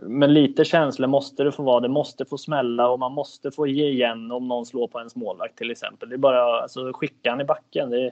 men 0.02 0.34
lite 0.34 0.66
känslor 0.66 1.08
måste 1.08 1.44
det 1.44 1.52
få 1.52 1.64
vara. 1.64 1.80
Det 1.80 1.88
måste 1.88 2.26
få 2.26 2.38
smälla 2.38 2.90
och 2.90 3.00
man 3.00 3.12
måste 3.12 3.52
få 3.52 3.68
ge 3.68 3.88
igen 3.88 4.32
om 4.32 4.48
någon 4.48 4.66
slår 4.66 4.88
på 4.88 5.00
ens 5.00 5.16
målvakt 5.16 5.58
till 5.58 5.72
exempel. 5.72 6.10
Det 6.10 6.16
är 6.16 6.18
bara 6.18 6.62
alltså, 6.62 6.94
skicka 6.94 7.30
han 7.30 7.42
i 7.42 7.46
backen. 7.46 7.90
Det 7.90 8.12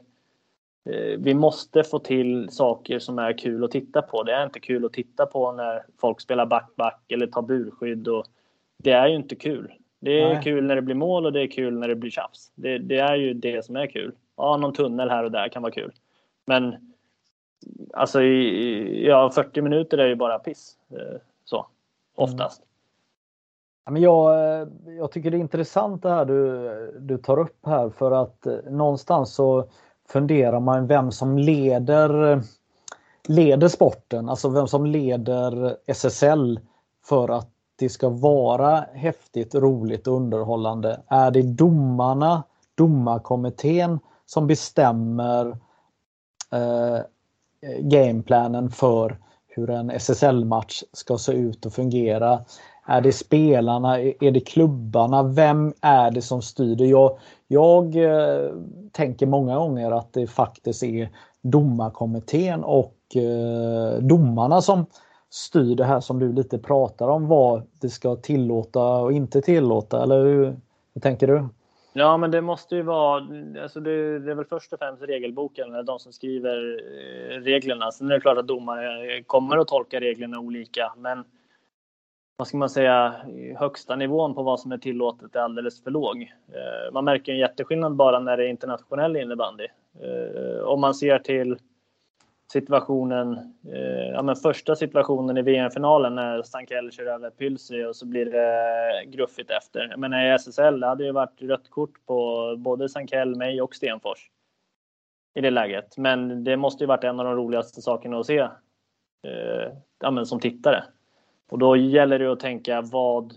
Eh, 0.90 1.20
vi 1.20 1.34
måste 1.34 1.84
få 1.84 2.00
till 2.00 2.50
saker 2.50 3.00
som 3.00 3.20
är 3.20 3.38
kul 3.38 3.64
att 3.64 3.72
titta 3.72 4.02
på. 4.02 4.24
Det 4.24 4.34
är 4.34 4.44
inte 4.44 4.60
kul 4.60 4.86
att 4.86 4.94
titta 4.94 5.26
på 5.26 5.52
när 5.52 5.84
folk 6.02 6.22
spelar 6.22 6.46
back-back 6.46 7.12
eller 7.12 7.28
tar 7.28 7.42
burskydd. 7.42 8.08
Och 8.08 8.26
det 8.84 8.92
är 8.92 9.08
ju 9.08 9.16
inte 9.16 9.36
kul. 9.36 9.74
Det 10.00 10.22
är 10.22 10.34
Nej. 10.34 10.44
kul 10.44 10.64
när 10.64 10.76
det 10.76 10.82
blir 10.82 10.96
mål 10.96 11.26
och 11.26 11.34
det 11.34 11.42
är 11.42 11.48
kul 11.48 11.80
när 11.80 11.88
det 11.88 11.96
blir 11.96 12.12
tjafs. 12.12 12.52
Det, 12.56 12.78
det, 12.78 12.98
är 12.98 13.16
ju 13.16 13.34
det 13.34 13.66
som 13.66 13.76
är 13.76 13.88
kul. 13.88 14.16
Ja, 14.38 14.58
någon 14.58 14.74
tunnel 14.74 15.10
här 15.10 15.24
och 15.24 15.32
där 15.32 15.50
kan 15.50 15.62
vara 15.62 15.74
kul. 15.74 15.92
Men 16.46 16.91
alltså, 17.94 18.22
i, 18.22 19.08
ja, 19.08 19.32
40 19.36 19.62
minuter 19.62 19.98
är 19.98 20.08
ju 20.08 20.16
bara 20.16 20.40
piss. 20.40 20.78
Eh, 20.92 21.20
så, 21.46 21.68
oftast. 22.16 22.62
Mm. 22.62 22.68
Ja, 23.86 23.92
men 23.92 24.02
jag, 24.02 24.68
jag 24.98 25.12
tycker 25.12 25.32
det 25.32 25.38
är 25.38 25.40
intressant 25.40 26.04
det 26.04 26.10
här 26.10 26.26
du, 26.26 27.00
du 27.00 27.18
tar 27.18 27.40
upp 27.40 27.66
här 27.66 27.90
för 27.90 28.12
att 28.12 28.46
eh, 28.46 28.56
någonstans 28.70 29.34
så 29.34 29.66
funderar 30.08 30.60
man 30.60 30.88
vem 30.88 31.12
som 31.12 31.38
leder, 31.38 32.42
leder 33.28 33.68
sporten, 33.68 34.30
alltså 34.30 34.50
vem 34.50 34.68
som 34.68 34.86
leder 34.86 35.78
SSL 35.86 36.60
för 37.06 37.30
att 37.30 37.50
det 37.76 37.90
ska 37.90 38.10
vara 38.10 38.86
häftigt, 38.94 39.56
roligt 39.56 40.08
och 40.08 40.16
underhållande. 40.16 41.02
Är 41.08 41.32
det 41.32 41.42
domarna, 41.42 42.44
domarkommittén 42.76 44.00
som 44.26 44.48
bestämmer 44.48 45.58
eh, 46.52 47.00
gameplanen 47.80 48.70
för 48.70 49.18
hur 49.48 49.70
en 49.70 49.90
SSL-match 49.90 50.84
ska 50.94 51.18
se 51.18 51.32
ut 51.32 51.66
och 51.66 51.74
fungera? 51.74 52.40
Är 52.86 53.02
det 53.02 53.12
spelarna? 53.12 54.00
Är 54.00 54.32
det 54.32 54.40
klubbarna? 54.40 55.24
Vem 55.24 55.74
är 55.82 56.12
det 56.12 56.22
som 56.22 56.42
styr 56.42 56.76
det? 56.76 56.86
Jag, 56.86 57.20
jag 57.48 57.96
eh, 57.96 58.52
tänker 58.92 59.26
många 59.26 59.58
gånger 59.58 59.92
att 59.92 60.14
det 60.14 60.28
faktiskt 60.28 60.84
är 60.84 61.10
domarkommittén 61.42 62.64
och 62.64 62.96
eh, 63.16 64.00
domarna 64.02 64.62
som 64.62 64.86
styr 65.30 65.76
det 65.76 65.86
här 65.86 66.00
som 66.00 66.20
du 66.20 66.34
lite 66.34 66.58
pratar 66.58 67.08
om, 67.08 67.28
vad 67.28 67.64
det 67.82 67.90
ska 67.90 68.16
tillåta 68.16 68.98
och 68.98 69.12
inte 69.12 69.42
tillåta. 69.42 70.04
Eller 70.04 70.26
hur, 70.26 70.58
hur 70.94 71.02
tänker 71.02 71.28
du? 71.28 71.48
Ja, 71.94 72.18
men 72.18 72.32
det 72.32 72.42
måste 72.42 72.76
ju 72.76 72.82
vara, 72.82 73.28
alltså 73.62 73.80
det, 73.80 74.20
det, 74.20 74.32
är 74.32 74.36
väl 74.36 74.46
först 74.46 74.74
och 74.74 74.80
främst 74.80 75.04
regelboken, 75.04 75.86
de 75.86 76.00
som 76.00 76.14
skriver 76.14 76.82
eh, 77.34 77.42
reglerna. 77.42 77.92
Sen 77.92 78.12
är 78.12 78.14
det 78.14 78.22
klart 78.22 78.38
att 78.38 78.48
domare 78.48 79.16
eh, 79.16 79.24
kommer 79.24 79.58
att 79.58 79.68
tolka 79.68 80.00
reglerna 80.00 80.40
olika, 80.40 80.94
men 80.98 81.24
vad 82.38 82.48
ska 82.48 82.58
man 82.58 82.70
säga, 82.70 83.16
högsta 83.58 83.96
nivån 83.96 84.36
på 84.36 84.44
vad 84.44 84.60
som 84.60 84.72
är 84.72 84.78
tillåtet 84.78 85.36
är 85.36 85.40
alldeles 85.40 85.84
för 85.84 85.92
låg. 85.92 86.22
Eh, 86.22 86.94
man 86.94 87.06
märker 87.06 87.32
en 87.32 87.40
jätteskillnad 87.40 87.96
bara 87.96 88.20
när 88.20 88.38
det 88.38 88.46
är 88.46 88.50
internationell 88.50 89.18
innebandy. 89.18 89.68
Om 90.66 90.82
man 90.82 90.94
ser 90.94 91.20
till 91.20 91.58
situationen, 92.52 93.34
eh, 93.74 94.10
ja 94.14 94.22
men 94.22 94.36
första 94.36 94.76
situationen 94.76 95.38
i 95.38 95.42
VM-finalen 95.42 96.16
när 96.16 96.44
Stankell 96.44 96.92
kör 96.92 97.06
över 97.06 97.30
Pylsi 97.30 97.84
och 97.86 97.96
så 97.96 98.06
blir 98.06 98.26
det 98.26 99.06
gruffigt 99.06 99.52
efter. 99.52 99.88
Jag 99.90 100.00
menar 100.00 100.26
i 100.26 100.30
SSL 100.30 100.80
det 100.80 100.88
hade 100.88 101.04
ju 101.04 101.12
varit 101.12 101.42
rött 101.42 101.70
kort 101.70 102.06
på 102.06 102.56
både 102.58 102.90
Stankell, 102.90 103.36
mig 103.36 103.62
och 103.62 103.76
Stenfors 103.76 104.30
i 105.36 105.42
det 105.42 105.52
läget. 105.52 105.98
Men 105.98 106.44
det 106.44 106.58
måste 106.58 106.84
ju 106.84 106.88
varit 106.88 107.04
en 107.04 107.20
av 107.20 107.26
de 107.26 107.36
roligaste 107.36 107.82
sakerna 107.82 108.20
att 108.20 108.26
se 108.26 108.40
eh, 108.40 109.72
ja, 110.00 110.12
men 110.12 110.26
som 110.26 110.40
tittare. 110.40 110.84
Och 111.50 111.60
då 111.60 111.76
gäller 111.76 112.20
det 112.20 112.32
att 112.32 112.40
tänka 112.40 112.82
vad, 112.82 113.34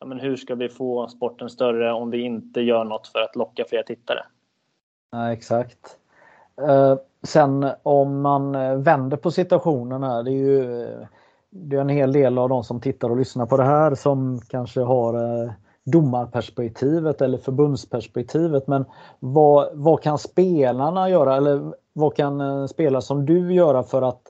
ja, 0.00 0.06
men 0.06 0.20
hur 0.20 0.36
ska 0.36 0.54
vi 0.54 0.68
få 0.68 1.08
sporten 1.08 1.50
större 1.50 1.92
om 1.92 2.10
vi 2.10 2.20
inte 2.20 2.60
gör 2.60 2.84
något 2.84 3.06
för 3.06 3.20
att 3.20 3.36
locka 3.36 3.64
fler 3.68 3.82
tittare? 3.82 4.24
Ja, 5.10 5.32
exakt. 5.32 5.98
Uh 6.60 6.96
sen 7.26 7.66
om 7.82 8.20
man 8.20 8.54
eh, 8.54 8.74
vänder 8.74 9.16
på 9.16 9.30
situationen 9.30 10.02
här, 10.02 10.22
det 10.22 10.30
är 10.30 10.32
ju 10.32 10.86
det 11.50 11.76
är 11.76 11.80
en 11.80 11.88
hel 11.88 12.12
del 12.12 12.38
av 12.38 12.48
de 12.48 12.64
som 12.64 12.80
tittar 12.80 13.10
och 13.10 13.16
lyssnar 13.16 13.46
på 13.46 13.56
det 13.56 13.64
här 13.64 13.94
som 13.94 14.40
kanske 14.48 14.80
har 14.80 15.14
eh, 15.14 15.50
domarperspektivet 15.84 17.22
eller 17.22 17.38
förbundsperspektivet. 17.38 18.66
Men 18.66 18.84
vad, 19.18 19.68
vad 19.72 20.02
kan 20.02 20.18
spelarna 20.18 21.10
göra 21.10 21.36
eller 21.36 21.72
vad 21.92 22.16
kan 22.16 22.40
eh, 22.40 22.66
spelare 22.66 23.02
som 23.02 23.26
du 23.26 23.54
göra 23.54 23.82
för 23.82 24.02
att 24.02 24.20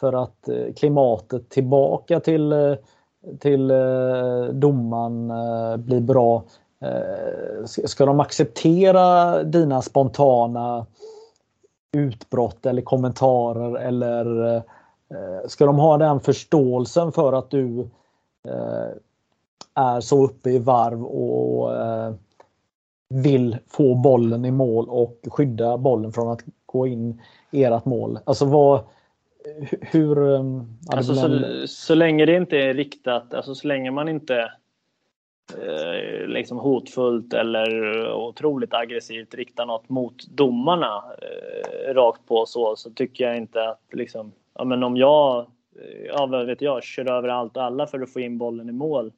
för 0.00 0.12
att 0.12 0.48
eh, 0.48 0.74
klimatet 0.76 1.50
tillbaka 1.50 2.20
till, 2.20 2.52
eh, 2.52 2.74
till 3.40 3.68
domaren 4.52 5.28
blir 5.84 6.00
bra. 6.00 6.44
Ska 7.66 8.06
de 8.06 8.20
acceptera 8.20 9.42
dina 9.42 9.82
spontana 9.82 10.86
utbrott 11.94 12.66
eller 12.66 12.82
kommentarer 12.82 13.78
eller 13.78 14.62
ska 15.46 15.66
de 15.66 15.78
ha 15.78 15.98
den 15.98 16.20
förståelsen 16.20 17.12
för 17.12 17.32
att 17.32 17.50
du 17.50 17.88
är 19.74 20.00
så 20.00 20.24
uppe 20.24 20.50
i 20.50 20.58
varv 20.58 21.04
och 21.04 21.70
vill 23.08 23.56
få 23.68 23.94
bollen 23.94 24.44
i 24.44 24.50
mål 24.50 24.88
och 24.88 25.18
skydda 25.30 25.78
bollen 25.78 26.12
från 26.12 26.28
att 26.28 26.40
gå 26.66 26.86
in 26.86 27.20
i 27.50 27.64
ert 27.64 27.84
mål. 27.84 28.18
Alltså 28.24 28.44
vad, 28.44 28.80
hur... 29.80 30.38
Alltså, 30.92 31.14
så, 31.14 31.40
så 31.66 31.94
länge 31.94 32.26
det 32.26 32.36
inte 32.36 32.56
är 32.56 32.74
riktat, 32.74 33.34
alltså 33.34 33.54
så 33.54 33.68
länge 33.68 33.90
man 33.90 34.08
inte 34.08 34.50
eh, 35.52 36.26
liksom 36.26 36.58
hotfullt 36.58 37.32
eller 37.32 38.12
otroligt 38.12 38.74
aggressivt 38.74 39.34
riktar 39.34 39.66
något 39.66 39.88
mot 39.88 40.26
domarna 40.26 41.02
eh, 41.22 41.94
rakt 41.94 42.26
på 42.26 42.46
så, 42.46 42.76
så 42.76 42.90
tycker 42.90 43.24
jag 43.24 43.36
inte 43.36 43.68
att 43.68 43.80
liksom, 43.92 44.32
ja, 44.54 44.64
men 44.64 44.82
om 44.82 44.96
jag 44.96 45.46
eh, 45.76 46.04
ja 46.06 46.26
vad 46.26 46.46
vet 46.46 46.60
jag, 46.60 46.82
kör 46.82 47.10
över 47.10 47.28
allt 47.28 47.56
och 47.56 47.62
alla 47.62 47.86
för 47.86 48.00
att 48.00 48.12
få 48.12 48.20
in 48.20 48.38
bollen 48.38 48.68
i 48.68 48.72
mål. 48.72 49.12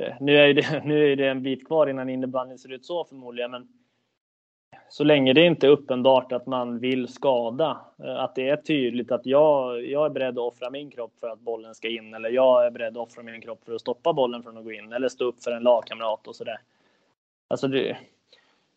Eh, 0.00 0.14
nu 0.20 0.36
är 0.36 0.54
det, 0.54 0.82
nu 0.84 1.12
är 1.12 1.16
det 1.16 1.28
en 1.28 1.42
bit 1.42 1.66
kvar 1.66 1.86
innan 1.86 2.08
innebandyn 2.08 2.58
ser 2.58 2.72
ut 2.72 2.84
så 2.84 3.04
förmodligen, 3.04 3.50
men 3.50 3.68
så 4.96 5.04
länge 5.04 5.32
det 5.32 5.46
inte 5.46 5.66
är 5.66 5.70
uppenbart 5.70 6.32
att 6.32 6.46
man 6.46 6.78
vill 6.78 7.08
skada, 7.08 7.80
eh, 8.04 8.16
att 8.16 8.34
det 8.34 8.48
är 8.48 8.56
tydligt 8.56 9.12
att 9.12 9.26
jag, 9.26 9.86
jag 9.86 10.06
är 10.06 10.10
beredd 10.10 10.38
att 10.38 10.52
offra 10.52 10.70
min 10.70 10.90
kropp 10.90 11.12
för 11.20 11.28
att 11.28 11.40
bollen 11.40 11.74
ska 11.74 11.88
in 11.88 12.14
eller 12.14 12.30
jag 12.30 12.66
är 12.66 12.70
beredd 12.70 12.96
att 12.96 13.08
offra 13.08 13.22
min 13.22 13.40
kropp 13.40 13.64
för 13.64 13.74
att 13.74 13.80
stoppa 13.80 14.12
bollen 14.12 14.42
från 14.42 14.58
att 14.58 14.64
gå 14.64 14.72
in 14.72 14.92
eller 14.92 15.08
stå 15.08 15.24
upp 15.24 15.42
för 15.42 15.50
en 15.50 15.62
lagkamrat 15.62 16.26
och 16.26 16.36
sådär. 16.36 16.58
Alltså 17.48 17.68
det, 17.68 17.96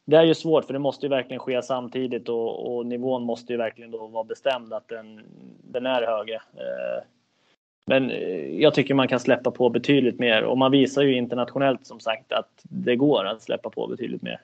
det 0.06 0.18
är 0.18 0.24
ju 0.24 0.36
svårt 0.36 0.66
för 0.66 0.74
det 0.74 0.80
måste 0.80 1.06
ju 1.06 1.10
verkligen 1.10 1.40
ske 1.40 1.62
samtidigt 1.62 2.30
och, 2.30 2.76
och 2.76 2.86
nivån 2.86 3.24
måste 3.24 3.54
ju 3.54 3.58
verkligen 3.58 3.92
då 3.92 4.08
vara 4.08 4.24
bestämd 4.24 4.74
att 4.74 4.88
den, 4.88 5.22
den 5.64 5.86
är 5.86 6.02
högre. 6.02 6.36
Eh, 6.36 7.04
men 7.86 8.12
eh, 8.12 8.62
jag 8.62 8.74
tycker 8.74 8.94
man 8.94 9.08
kan 9.08 9.20
släppa 9.20 9.52
på 9.52 9.70
betydligt 9.70 10.20
mer 10.20 10.44
och 10.44 10.58
man 10.58 10.72
visar 10.72 11.02
ju 11.02 11.16
internationellt 11.16 11.86
som 11.86 12.00
sagt 12.00 12.32
att 12.32 12.62
det 12.64 12.96
går 12.96 13.26
att 13.26 13.42
släppa 13.42 13.70
på 13.70 13.88
betydligt 13.88 14.22
mer. 14.22 14.42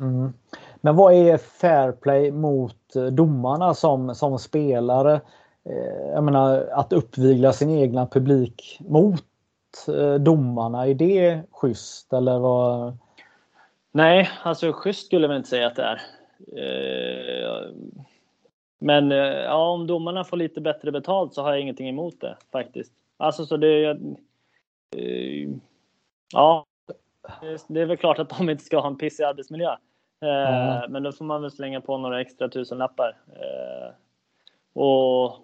Mm. 0.00 0.32
Men 0.80 0.96
vad 0.96 1.14
är 1.14 1.38
fair 1.38 1.92
play 1.92 2.32
mot 2.32 2.96
eh, 2.96 3.04
domarna 3.04 3.74
som, 3.74 4.14
som 4.14 4.38
spelare? 4.38 5.20
Eh, 5.64 6.10
jag 6.14 6.24
menar 6.24 6.68
att 6.72 6.92
uppvigla 6.92 7.52
sin 7.52 7.70
egna 7.70 8.06
publik 8.06 8.78
mot 8.80 9.24
eh, 9.88 10.14
domarna, 10.14 10.86
är 10.86 10.94
det 10.94 11.42
schysst 11.50 12.12
eller 12.12 12.38
vad? 12.38 12.98
Nej, 13.92 14.30
alltså 14.42 14.72
schysst 14.72 15.06
skulle 15.06 15.22
jag 15.22 15.28
väl 15.28 15.36
inte 15.36 15.48
säga 15.48 15.66
att 15.66 15.76
det 15.76 15.82
är. 15.82 16.00
Men 18.78 19.10
ja, 19.10 19.70
om 19.70 19.86
domarna 19.86 20.24
får 20.24 20.36
lite 20.36 20.60
bättre 20.60 20.92
betalt 20.92 21.34
så 21.34 21.42
har 21.42 21.50
jag 21.50 21.60
ingenting 21.60 21.88
emot 21.88 22.20
det 22.20 22.36
faktiskt. 22.52 22.92
Alltså 23.16 23.46
så 23.46 23.56
det... 23.56 23.98
Ja, 26.32 26.66
det 27.68 27.80
är 27.80 27.86
väl 27.86 27.96
klart 27.96 28.18
att 28.18 28.38
de 28.38 28.50
inte 28.50 28.64
ska 28.64 28.80
ha 28.80 28.86
en 28.86 28.98
pissig 28.98 29.24
arbetsmiljö. 29.24 29.76
Mm. 30.20 30.92
Men 30.92 31.02
då 31.02 31.12
får 31.12 31.24
man 31.24 31.42
väl 31.42 31.50
slänga 31.50 31.80
på 31.80 31.98
några 31.98 32.20
extra 32.20 32.48
tusenlappar. 32.48 33.16
Eh, 33.28 33.92
och 34.72 35.36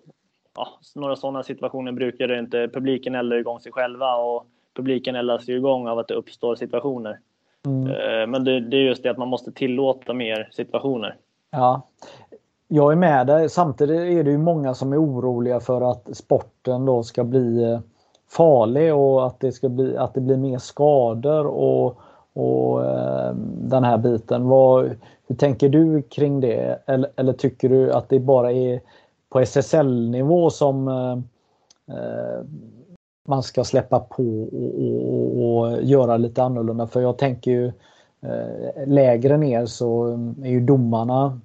ja, 0.57 0.69
några 0.95 1.17
sådana 1.17 1.43
situationer 1.43 1.93
brukar 1.93 2.29
det 2.29 2.39
inte. 2.39 2.69
Publiken 2.69 3.15
eldar 3.15 3.37
igång 3.37 3.61
sig 3.61 3.73
själva 3.73 4.17
och 4.17 4.47
publiken 4.75 5.17
eldas 5.17 5.49
ju 5.49 5.57
igång 5.57 5.89
av 5.89 5.99
att 5.99 6.09
det 6.09 6.15
uppstår 6.15 6.55
situationer. 6.55 7.19
Mm. 7.67 7.87
Eh, 7.87 8.27
men 8.27 8.45
det, 8.45 8.61
det, 8.61 8.77
är 8.77 8.81
just 8.81 9.03
det 9.03 9.11
att 9.11 9.19
man 9.19 9.29
måste 9.29 9.53
tillåta 9.53 10.13
mer 10.13 10.49
situationer. 10.53 11.17
Ja, 11.51 11.83
jag 12.69 12.93
är 12.93 12.97
med 12.97 13.27
dig. 13.27 13.49
Samtidigt 13.49 14.19
är 14.19 14.25
det 14.25 14.31
ju 14.31 14.39
många 14.39 14.75
som 14.75 14.93
är 14.93 15.03
oroliga 15.03 15.61
för 15.61 15.91
att 15.91 16.17
sporten 16.17 16.87
då 16.87 17.03
ska 17.03 17.25
bli 17.25 17.79
farlig 18.31 18.95
och 18.95 19.27
att 19.27 19.41
det 19.41 19.53
ska 19.53 19.69
bli 19.69 19.97
att 19.97 20.15
det 20.15 20.21
blir 20.21 20.37
mer 20.37 20.59
skador 20.59 21.47
och 21.47 22.01
och 22.37 22.85
eh, 22.85 23.35
den 23.59 23.85
här 23.85 23.99
biten. 23.99 24.49
Vad, 24.49 24.97
hur 25.27 25.37
tänker 25.37 25.69
du 25.69 26.03
kring 26.03 26.41
det? 26.41 26.83
Eller, 26.87 27.11
eller, 27.17 27.33
tycker 27.33 27.69
du 27.69 27.93
att 27.93 28.09
det 28.09 28.21
bara 28.21 28.53
är 28.53 28.81
på 29.29 29.41
SSL-nivå 29.41 30.51
som 30.51 30.89
eh, 30.89 31.19
eh, 31.97 32.45
man 33.29 33.43
ska 33.43 33.65
släppa 33.65 34.01
på 34.01 34.49
och, 34.53 34.81
och, 34.83 35.57
och, 35.57 35.83
göra 35.83 36.17
lite 36.17 36.43
annorlunda? 36.43 36.87
För 36.87 37.01
jag 37.01 37.19
tänker 37.19 37.51
ju 37.51 37.67
eh, 38.21 38.87
lägre 38.87 39.37
ner 39.37 39.67
så 39.67 40.07
är 40.43 40.51
ju 40.51 40.61
domarna 40.61 41.41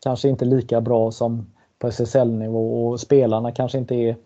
kanske 0.00 0.28
inte 0.28 0.44
lika 0.44 0.80
bra 0.80 1.10
som 1.10 1.46
på 1.78 1.88
SSL-nivå 1.88 2.88
och 2.88 3.00
spelarna 3.00 3.52
kanske 3.52 3.78
inte 3.78 3.94
är, 3.94 4.16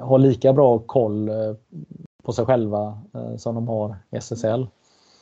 har 0.00 0.18
lika 0.18 0.52
bra 0.52 0.78
koll 0.78 1.28
eh, 1.28 1.54
på 2.22 2.32
sig 2.32 2.44
själva 2.44 2.98
eh, 3.14 3.36
som 3.36 3.54
de 3.54 3.68
har 3.68 3.96
i 4.10 4.16
SSL. 4.16 4.66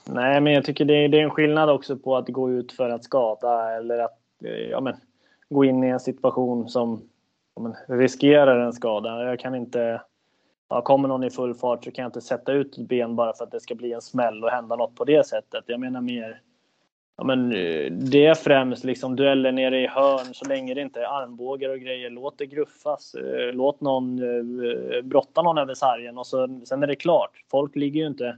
Nej, 0.05 0.41
men 0.41 0.53
jag 0.53 0.65
tycker 0.65 0.85
det 0.85 0.95
är, 0.95 1.09
det 1.09 1.19
är 1.19 1.23
en 1.23 1.31
skillnad 1.31 1.70
också 1.70 1.97
på 1.97 2.16
att 2.16 2.29
gå 2.29 2.51
ut 2.51 2.73
för 2.73 2.91
att 2.91 3.05
skada 3.05 3.77
eller 3.77 3.99
att 3.99 4.19
eh, 4.45 4.51
ja, 4.51 4.81
men, 4.81 4.95
gå 5.49 5.65
in 5.65 5.85
i 5.85 5.89
en 5.89 6.01
situation 6.01 6.69
som 6.69 7.03
ja, 7.55 7.62
men, 7.62 7.99
riskerar 7.99 8.59
en 8.59 8.73
skada. 8.73 9.24
Jag 9.24 9.39
kan 9.39 9.55
inte... 9.55 10.01
Ja, 10.69 10.83
kommer 10.83 11.09
någon 11.09 11.24
i 11.24 11.31
full 11.31 11.55
fart 11.55 11.85
så 11.85 11.91
kan 11.91 12.03
jag 12.03 12.09
inte 12.09 12.20
sätta 12.20 12.53
ut 12.53 12.79
ett 12.79 12.89
ben 12.89 13.16
bara 13.16 13.33
för 13.33 13.45
att 13.45 13.51
det 13.51 13.61
ska 13.61 13.74
bli 13.74 13.93
en 13.93 14.01
smäll 14.01 14.45
och 14.45 14.51
hända 14.51 14.77
något 14.77 14.97
på 14.97 15.05
det 15.05 15.27
sättet. 15.27 15.65
Jag 15.66 15.81
menar 15.81 16.01
mer... 16.01 16.41
Ja, 17.16 17.24
men, 17.24 17.53
eh, 17.53 17.93
det 17.93 18.27
är 18.27 18.35
främst 18.35 18.85
liksom 18.85 19.16
dueller 19.16 19.53
nere 19.53 19.81
i 19.81 19.87
hörn 19.87 20.35
så 20.35 20.49
länge 20.49 20.74
det 20.74 20.81
inte 20.81 21.01
är 21.01 21.23
armbågar 21.23 21.70
och 21.70 21.79
grejer. 21.79 22.11
Låt 22.11 22.39
det 22.39 22.47
gruffas. 22.47 23.15
Eh, 23.15 23.53
låt 23.53 23.81
någon 23.81 24.20
brotta 25.03 25.43
någon 25.43 25.59
över 25.59 25.74
sargen 25.74 26.19
och 26.19 26.27
så, 26.27 26.61
sen 26.65 26.83
är 26.83 26.87
det 26.87 26.97
klart. 26.97 27.31
Folk 27.51 27.77
ligger 27.77 28.01
ju 28.01 28.07
inte 28.07 28.37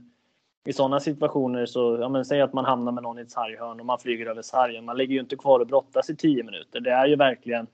i 0.65 0.73
sådana 0.73 0.99
situationer 0.99 1.65
så, 1.65 1.97
ja 2.01 2.09
men 2.09 2.25
säg 2.25 2.41
att 2.41 2.53
man 2.53 2.65
hamnar 2.65 2.91
med 2.91 3.03
någon 3.03 3.19
i 3.19 3.21
ett 3.21 3.31
sarghörn 3.31 3.79
och 3.79 3.85
man 3.85 3.99
flyger 3.99 4.25
över 4.25 4.41
sargen. 4.41 4.85
Man 4.85 4.97
ligger 4.97 5.13
ju 5.13 5.19
inte 5.19 5.35
kvar 5.35 5.59
och 5.59 5.67
brottas 5.67 6.09
i 6.09 6.15
tio 6.15 6.43
minuter. 6.43 6.79
Det 6.79 6.91
är 6.91 7.07
ju 7.07 7.15
verkligen, 7.15 7.67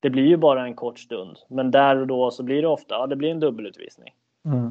det 0.00 0.10
blir 0.10 0.26
ju 0.26 0.36
bara 0.36 0.64
en 0.64 0.74
kort 0.74 0.98
stund. 0.98 1.38
Men 1.48 1.70
där 1.70 1.96
och 1.96 2.06
då 2.06 2.30
så 2.30 2.42
blir 2.42 2.62
det 2.62 2.68
ofta, 2.68 2.94
ja 2.94 3.06
det 3.06 3.16
blir 3.16 3.30
en 3.30 3.40
dubbelutvisning. 3.40 4.14
Mm. 4.44 4.70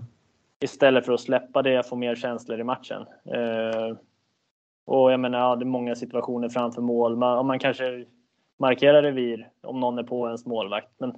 Istället 0.59 1.05
för 1.05 1.13
att 1.13 1.21
släppa 1.21 1.61
det, 1.61 1.83
få 1.89 1.95
mer 1.95 2.15
känslor 2.15 2.59
i 2.59 2.63
matchen. 2.63 3.05
Eh, 3.25 3.97
och 4.85 5.11
jag 5.11 5.19
menar, 5.19 5.39
ja, 5.39 5.55
det 5.55 5.63
är 5.63 5.65
många 5.65 5.95
situationer 5.95 6.49
framför 6.49 6.81
mål. 6.81 7.15
Man, 7.15 7.45
man 7.45 7.59
kanske 7.59 8.05
markerar 8.59 9.01
revir 9.03 9.49
om 9.61 9.79
någon 9.79 9.99
är 9.99 10.03
på 10.03 10.27
ens 10.27 10.45
målvakt. 10.45 10.89
Men 10.97 11.13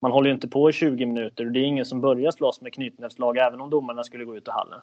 man 0.00 0.12
håller 0.12 0.28
ju 0.28 0.34
inte 0.34 0.48
på 0.48 0.70
i 0.70 0.72
20 0.72 1.06
minuter 1.06 1.46
och 1.46 1.52
det 1.52 1.60
är 1.60 1.64
ingen 1.64 1.84
som 1.84 2.00
börjar 2.00 2.30
slåss 2.30 2.60
med 2.60 2.74
knytnävsslag 2.74 3.36
även 3.36 3.60
om 3.60 3.70
domarna 3.70 4.04
skulle 4.04 4.24
gå 4.24 4.36
ut 4.36 4.48
i 4.48 4.50
hallen. 4.50 4.80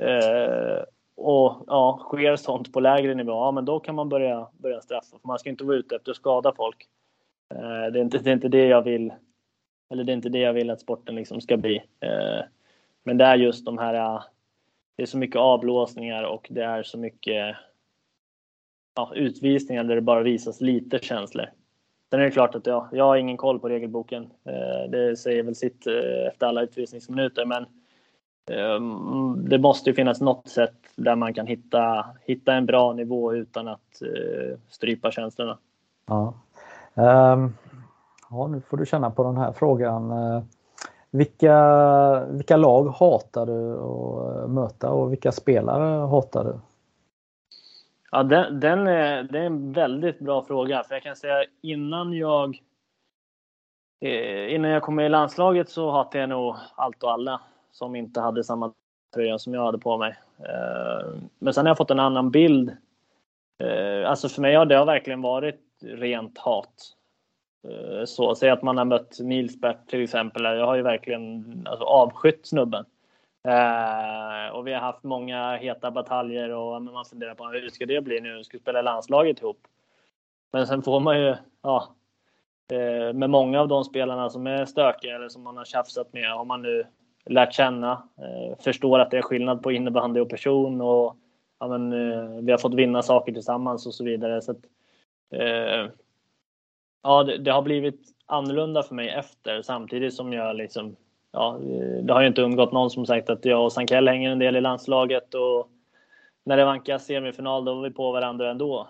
Eh, 0.00 0.84
och 1.16 1.64
ja, 1.66 2.06
sker 2.08 2.36
sånt 2.36 2.72
på 2.72 2.80
lägre 2.80 3.14
nivå, 3.14 3.32
ja 3.32 3.50
men 3.50 3.64
då 3.64 3.80
kan 3.80 3.94
man 3.94 4.08
börja, 4.08 4.48
börja 4.52 4.80
straffa. 4.80 5.18
För 5.18 5.28
man 5.28 5.38
ska 5.38 5.50
inte 5.50 5.64
vara 5.64 5.76
ute 5.76 5.96
efter 5.96 6.10
att 6.10 6.16
skada 6.16 6.52
folk. 6.56 6.88
Eh, 7.54 7.92
det, 7.92 7.98
är 7.98 8.02
inte, 8.02 8.18
det 8.18 8.30
är 8.30 8.34
inte 8.34 8.48
det 8.48 8.66
jag 8.66 8.82
vill. 8.82 9.12
Eller 9.90 10.04
det 10.04 10.12
är 10.12 10.16
inte 10.16 10.28
det 10.28 10.38
jag 10.38 10.52
vill 10.52 10.70
att 10.70 10.80
sporten 10.80 11.14
liksom 11.14 11.40
ska 11.40 11.56
bli. 11.56 11.76
Eh, 11.76 12.44
men 13.04 13.18
det 13.18 13.24
är 13.24 13.36
just 13.36 13.64
de 13.64 13.78
här, 13.78 13.94
eh, 13.94 14.22
det 14.96 15.02
är 15.02 15.06
så 15.06 15.18
mycket 15.18 15.36
avblåsningar 15.36 16.22
och 16.22 16.46
det 16.50 16.64
är 16.64 16.82
så 16.82 16.98
mycket 16.98 17.56
ja, 18.94 19.12
utvisningar 19.14 19.84
där 19.84 19.94
det 19.94 20.00
bara 20.00 20.22
visas 20.22 20.60
lite 20.60 20.98
känslor. 20.98 21.46
Sen 22.10 22.20
är 22.20 22.24
det 22.24 22.30
klart 22.30 22.54
att 22.54 22.66
ja, 22.66 22.88
jag 22.92 23.04
har 23.04 23.16
ingen 23.16 23.36
koll 23.36 23.60
på 23.60 23.68
regelboken. 23.68 24.22
Eh, 24.44 24.90
det 24.90 25.16
säger 25.16 25.42
väl 25.42 25.54
sitt 25.54 25.86
eh, 25.86 26.26
efter 26.28 26.46
alla 26.46 26.62
utvisningsminuter, 26.62 27.44
men 27.44 27.66
det 29.36 29.58
måste 29.58 29.90
ju 29.90 29.94
finnas 29.94 30.20
något 30.20 30.48
sätt 30.48 30.74
där 30.96 31.16
man 31.16 31.34
kan 31.34 31.46
hitta, 31.46 32.06
hitta 32.24 32.54
en 32.54 32.66
bra 32.66 32.92
nivå 32.92 33.34
utan 33.34 33.68
att 33.68 34.02
uh, 34.02 34.56
strypa 34.68 35.10
känslorna. 35.10 35.58
Ja. 36.06 36.34
Um, 36.94 37.54
ja, 38.30 38.46
nu 38.46 38.60
får 38.60 38.76
du 38.76 38.86
känna 38.86 39.10
på 39.10 39.24
den 39.24 39.36
här 39.36 39.52
frågan. 39.52 40.10
Uh, 40.10 40.42
vilka, 41.10 42.24
vilka 42.24 42.56
lag 42.56 42.88
hatar 42.88 43.46
du 43.46 43.78
att 43.78 44.50
möta 44.50 44.90
och 44.90 45.12
vilka 45.12 45.32
spelare 45.32 46.06
hatar 46.06 46.44
du? 46.44 46.58
Ja, 48.10 48.22
den, 48.22 48.60
den 48.60 48.86
är, 48.86 49.22
det 49.22 49.38
är 49.38 49.46
en 49.46 49.72
väldigt 49.72 50.18
bra 50.18 50.44
fråga. 50.44 50.82
För 50.82 50.94
jag 50.94 51.02
kan 51.02 51.16
säga 51.16 51.44
innan 51.60 52.12
jag 52.12 52.62
eh, 54.00 54.54
innan 54.54 54.70
jag 54.70 54.82
kom 54.82 54.94
med 54.94 55.06
i 55.06 55.08
landslaget 55.08 55.68
så 55.68 55.90
hatade 55.90 56.18
jag 56.18 56.28
nog 56.28 56.56
allt 56.74 57.02
och 57.02 57.12
alla 57.12 57.40
som 57.72 57.96
inte 57.96 58.20
hade 58.20 58.44
samma 58.44 58.72
tröja 59.14 59.38
som 59.38 59.54
jag 59.54 59.64
hade 59.64 59.78
på 59.78 59.98
mig. 59.98 60.14
Eh, 60.38 61.08
men 61.38 61.54
sen 61.54 61.66
har 61.66 61.70
jag 61.70 61.76
fått 61.76 61.90
en 61.90 62.00
annan 62.00 62.30
bild. 62.30 62.76
Eh, 63.62 64.10
alltså 64.10 64.28
för 64.28 64.42
mig 64.42 64.54
har 64.54 64.66
det 64.66 64.84
verkligen 64.84 65.22
varit 65.22 65.60
rent 65.80 66.38
hat. 66.38 66.96
Eh, 67.68 68.04
så, 68.04 68.34
säg 68.34 68.50
att 68.50 68.62
man 68.62 68.78
har 68.78 68.84
mött 68.84 69.20
Nilsbert 69.20 69.88
till 69.88 70.02
exempel. 70.02 70.44
Jag 70.44 70.66
har 70.66 70.74
ju 70.74 70.82
verkligen 70.82 71.44
alltså, 71.70 71.84
avskytt 71.84 72.46
snubben. 72.46 72.84
och 74.52 74.66
vi 74.66 74.72
har 74.72 74.80
haft 74.80 75.02
många 75.02 75.56
heta 75.56 75.90
bataljer 75.90 76.50
och 76.50 76.82
man 76.82 77.04
funderar 77.04 77.34
på 77.34 77.46
hur 77.46 77.68
ska 77.68 77.86
det 77.86 78.00
bli 78.00 78.20
nu? 78.20 78.44
Ska 78.44 78.56
Vi 78.56 78.62
spela 78.62 78.82
landslaget 78.82 79.40
ihop. 79.40 79.66
Men 80.52 80.66
sen 80.66 80.82
får 80.82 81.00
man 81.00 81.20
ju, 81.20 81.36
ja, 81.62 81.94
med 83.14 83.30
många 83.30 83.60
av 83.60 83.68
de 83.68 83.84
spelarna 83.84 84.30
som 84.30 84.46
är 84.46 84.64
stökiga 84.64 85.16
eller 85.16 85.28
som 85.28 85.42
man 85.42 85.56
har 85.56 85.64
tjafsat 85.64 86.12
med, 86.12 86.32
har 86.32 86.44
man 86.44 86.62
nu 86.62 86.86
lärt 87.30 87.54
känna, 87.54 87.92
eh, 87.92 88.58
förstår 88.58 88.98
att 88.98 89.10
det 89.10 89.18
är 89.18 89.22
skillnad 89.22 89.62
på 89.62 89.72
innebandy 89.72 90.20
och 90.20 90.28
person 90.28 90.80
och 90.80 91.16
ja, 91.62 91.68
men, 91.68 91.92
eh, 91.92 92.42
vi 92.42 92.50
har 92.50 92.58
fått 92.58 92.74
vinna 92.74 93.02
saker 93.02 93.32
tillsammans 93.32 93.86
och 93.86 93.94
så 93.94 94.04
vidare. 94.04 94.42
Så 94.42 94.50
att, 94.50 94.60
eh, 95.30 95.90
ja, 97.02 97.24
det, 97.24 97.38
det, 97.38 97.50
har 97.50 97.62
blivit 97.62 98.00
annorlunda 98.26 98.82
för 98.82 98.94
mig 98.94 99.08
efter 99.08 99.62
samtidigt 99.62 100.14
som 100.14 100.32
jag 100.32 100.56
liksom, 100.56 100.96
ja, 101.32 101.56
eh, 101.56 102.04
det 102.04 102.12
har 102.12 102.20
ju 102.20 102.26
inte 102.26 102.42
undgått 102.42 102.72
någon 102.72 102.90
som 102.90 103.06
sagt 103.06 103.30
att 103.30 103.44
jag 103.44 103.64
och 103.64 103.72
Sankell 103.72 104.08
hänger 104.08 104.30
en 104.30 104.38
del 104.38 104.56
i 104.56 104.60
landslaget 104.60 105.34
och 105.34 105.68
när 106.44 106.56
det 106.56 106.64
vankas 106.64 107.06
semifinal 107.06 107.64
då 107.64 107.74
var 107.74 107.82
vi 107.82 107.90
på 107.90 108.12
varandra 108.12 108.50
ändå. 108.50 108.88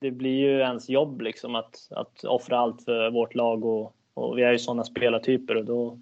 Det 0.00 0.10
blir 0.10 0.38
ju 0.38 0.60
ens 0.60 0.88
jobb 0.88 1.20
liksom 1.20 1.54
att, 1.54 1.88
att 1.90 2.24
offra 2.24 2.58
allt 2.58 2.84
för 2.84 3.10
vårt 3.10 3.34
lag 3.34 3.64
och, 3.64 3.94
och 4.14 4.38
vi 4.38 4.42
är 4.42 4.52
ju 4.52 4.58
sådana 4.58 4.84
spelartyper 4.84 5.56
och 5.56 5.64
då 5.64 5.98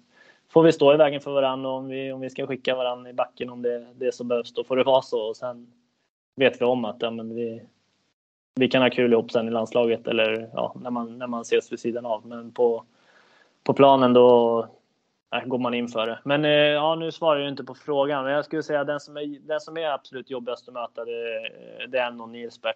får 0.49 0.63
vi 0.63 0.71
stå 0.71 0.93
i 0.93 0.97
vägen 0.97 1.21
för 1.21 1.31
varandra 1.31 1.69
om 1.69 1.87
vi, 1.87 2.11
om 2.11 2.19
vi 2.19 2.29
ska 2.29 2.47
skicka 2.47 2.75
varandra 2.75 3.09
i 3.09 3.13
backen 3.13 3.49
om 3.49 3.61
det, 3.61 3.87
det 3.95 4.11
som 4.11 4.27
behövs. 4.27 4.53
Då 4.53 4.63
får 4.63 4.77
det 4.77 4.83
vara 4.83 5.01
så 5.01 5.21
och 5.21 5.37
sen 5.37 5.73
vet 6.35 6.61
vi 6.61 6.65
om 6.65 6.85
att 6.85 6.97
ja, 6.99 7.11
men 7.11 7.35
vi, 7.35 7.61
vi 8.55 8.67
kan 8.67 8.81
ha 8.81 8.89
kul 8.89 9.13
ihop 9.13 9.31
sen 9.31 9.47
i 9.47 9.51
landslaget 9.51 10.07
eller 10.07 10.49
ja, 10.53 10.75
när, 10.81 10.91
man, 10.91 11.17
när 11.17 11.27
man 11.27 11.41
ses 11.41 11.71
vid 11.71 11.79
sidan 11.79 12.05
av. 12.05 12.25
Men 12.25 12.51
på, 12.51 12.83
på 13.63 13.73
planen 13.73 14.13
då 14.13 14.59
äh, 15.35 15.45
går 15.45 15.57
man 15.57 15.73
in 15.73 15.87
för 15.87 16.07
det. 16.07 16.19
Men 16.23 16.45
eh, 16.45 16.51
ja, 16.51 16.95
nu 16.95 17.11
svarar 17.11 17.39
jag 17.39 17.49
inte 17.49 17.63
på 17.63 17.75
frågan. 17.75 18.23
Men 18.23 18.33
jag 18.33 18.45
skulle 18.45 18.63
säga 18.63 18.83
den 18.83 18.99
som 18.99 19.17
är, 19.17 19.39
den 19.39 19.59
som 19.59 19.77
är 19.77 19.89
absolut 19.89 20.29
jobbigast 20.29 20.67
att 20.67 20.73
möta 20.73 21.05
det, 21.05 21.49
det 21.87 21.97
är 21.97 22.11
nog 22.11 22.29
Nilsberg. 22.29 22.73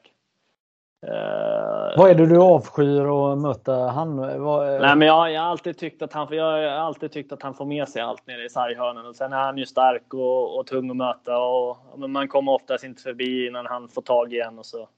Uh, 1.07 1.97
vad 1.97 2.09
är 2.09 2.15
det 2.15 2.25
du 2.25 2.37
avskyr 2.37 3.31
att 3.31 3.37
möta 3.37 3.73
han? 3.73 4.17
Vad, 4.43 4.81
nej, 4.81 4.95
men 4.95 5.07
jag, 5.07 5.31
jag, 5.31 5.41
har 5.41 5.49
alltid 5.49 5.77
tyckt 5.77 6.01
att 6.01 6.13
han, 6.13 6.27
jag 6.31 6.45
har 6.45 6.61
alltid 6.61 7.11
tyckt 7.11 7.31
att 7.31 7.43
han 7.43 7.53
får 7.53 7.65
med 7.65 7.89
sig 7.89 8.01
allt 8.01 8.27
nere 8.27 8.45
i 8.45 8.49
sarghörnen 8.49 9.05
och 9.05 9.15
sen 9.15 9.33
är 9.33 9.43
han 9.43 9.57
ju 9.57 9.65
stark 9.65 10.13
och, 10.13 10.59
och 10.59 10.67
tung 10.67 10.89
att 10.89 10.95
möta 10.95 11.37
och, 11.37 11.77
och 11.91 12.09
man 12.09 12.27
kommer 12.27 12.51
oftast 12.51 12.83
inte 12.83 13.01
förbi 13.01 13.47
innan 13.47 13.65
han 13.65 13.87
får 13.87 14.01
tag 14.01 14.33
igen 14.33 14.59
och 14.59 14.65
så. 14.65 14.89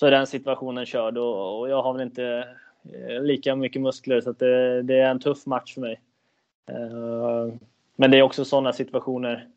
Så 0.00 0.06
är 0.06 0.10
den 0.10 0.26
situationen 0.26 0.86
körd 0.86 1.18
och, 1.18 1.60
och 1.60 1.70
jag 1.70 1.82
har 1.82 1.92
väl 1.92 2.02
inte 2.02 2.48
eh, 2.92 3.22
lika 3.22 3.56
mycket 3.56 3.82
muskler 3.82 4.20
så 4.20 4.32
det, 4.32 4.82
det 4.82 5.00
är 5.00 5.10
en 5.10 5.20
tuff 5.20 5.46
match 5.46 5.74
för 5.74 5.80
mig. 5.80 6.00
Uh, 6.70 7.54
men 7.96 8.10
det 8.10 8.18
är 8.18 8.22
också 8.22 8.44
sådana 8.44 8.72
situationer 8.72 9.48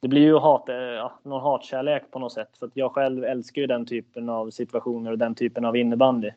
det 0.00 0.08
blir 0.08 0.22
ju 0.22 0.38
hat, 0.38 0.68
eh, 0.68 0.76
ja, 0.76 1.12
någon 1.22 1.42
hatkärlek 1.42 2.10
på 2.10 2.18
något 2.18 2.32
sätt. 2.32 2.58
För 2.58 2.66
att 2.66 2.76
jag 2.76 2.92
själv 2.92 3.24
älskar 3.24 3.60
ju 3.60 3.66
den 3.66 3.86
typen 3.86 4.28
av 4.28 4.50
situationer 4.50 5.10
och 5.10 5.18
den 5.18 5.34
typen 5.34 5.64
av 5.64 5.76
innebandy. 5.76 6.30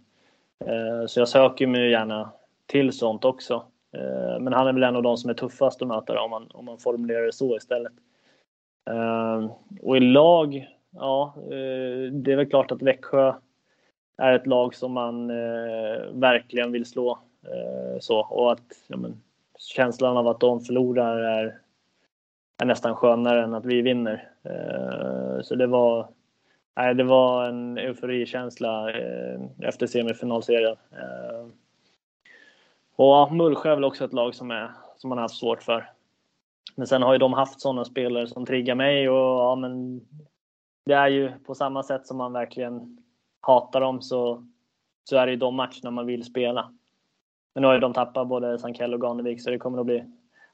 Eh, 0.65 1.06
så 1.07 1.19
jag 1.19 1.27
söker 1.27 1.68
mig 1.68 1.91
gärna 1.91 2.30
till 2.65 2.91
sånt 2.91 3.26
också. 3.26 3.64
Eh, 3.91 4.40
men 4.40 4.53
han 4.53 4.68
är 4.68 4.73
väl 4.73 4.84
en 4.84 4.95
av 4.95 5.03
de 5.03 5.18
som 5.18 5.30
är 5.30 5.34
tuffast 5.34 5.81
att 5.81 5.88
möta 5.88 6.22
om 6.22 6.31
man, 6.31 6.48
om 6.53 6.65
man 6.65 6.77
formulerar 6.77 7.26
det 7.26 7.34
så 7.34 7.57
istället. 7.57 7.94
Och 9.81 9.98
i 9.98 9.99
lag, 9.99 10.68
ja, 10.91 11.34
det 12.11 12.31
är 12.31 12.36
väl 12.36 12.49
klart 12.49 12.72
att 12.72 12.81
Växjö 12.81 13.34
är 14.18 14.34
ett 14.34 14.48
lag 14.48 14.76
som 14.76 14.91
man 14.91 15.27
verkligen 16.19 16.72
vill 16.72 16.86
slå. 16.86 17.19
Så, 17.99 18.19
och 18.19 18.52
att 18.52 18.64
ja, 18.88 18.98
men, 18.98 19.22
känslan 19.57 20.18
av 20.18 20.27
att 20.27 20.40
de 20.40 20.61
förlorar 20.61 21.19
är 21.19 21.60
är 22.60 22.65
nästan 22.65 22.95
skönare 22.95 23.44
än 23.44 23.53
att 23.53 23.65
vi 23.65 23.81
vinner. 23.81 24.30
Eh, 24.44 25.41
så 25.41 25.56
det 25.56 25.68
var, 25.68 26.07
nej, 26.76 26.95
det 26.95 27.03
var 27.03 27.45
en 27.45 27.77
euforikänsla 27.77 28.91
eh, 28.91 29.40
efter 29.60 29.88
semifinalserien. 29.88 30.76
Eh, 30.91 31.48
och 32.95 33.31
Mullsjö 33.31 33.72
är 33.72 33.76
väl 33.76 33.84
också 33.84 34.06
ett 34.06 34.14
lag 34.14 34.36
som, 34.36 34.52
är, 34.52 34.72
som 34.98 35.10
man 35.10 35.18
har 35.18 35.23
haft 35.23 35.40
svårt 35.40 35.64
för. 35.64 35.90
Men 36.76 36.88
sen 36.88 37.02
har 37.02 37.14
ju 37.14 37.19
de 37.19 37.34
haft 37.34 37.61
sådana 37.61 37.86
spelare 37.86 38.27
som 38.27 38.45
triggar 38.45 38.76
mig 38.76 39.10
och 39.10 39.15
ja, 39.15 39.56
men 39.56 40.02
det 40.86 40.94
är 40.94 41.07
ju 41.07 41.31
på 41.45 41.56
samma 41.56 41.84
sätt 41.84 42.07
som 42.07 42.18
man 42.18 42.34
verkligen 42.34 42.98
hatar 43.41 43.81
dem 43.81 44.02
så, 44.02 44.48
så 45.03 45.18
är 45.18 45.26
det 45.26 45.31
ju 45.31 45.38
de 45.38 45.56
matcherna 45.56 45.91
man 45.91 46.06
vill 46.06 46.23
spela. 46.23 46.72
Men 47.53 47.61
nu 47.61 47.68
har 47.68 47.73
ju 47.73 47.80
de 47.80 47.94
tappat 47.94 48.27
både 48.27 48.60
Sankell 48.60 48.94
och 48.94 49.02
Ganevik 49.02 49.41
så 49.41 49.49
det 49.49 49.57
kommer 49.57 49.80
att 49.80 49.86
bli 49.86 50.03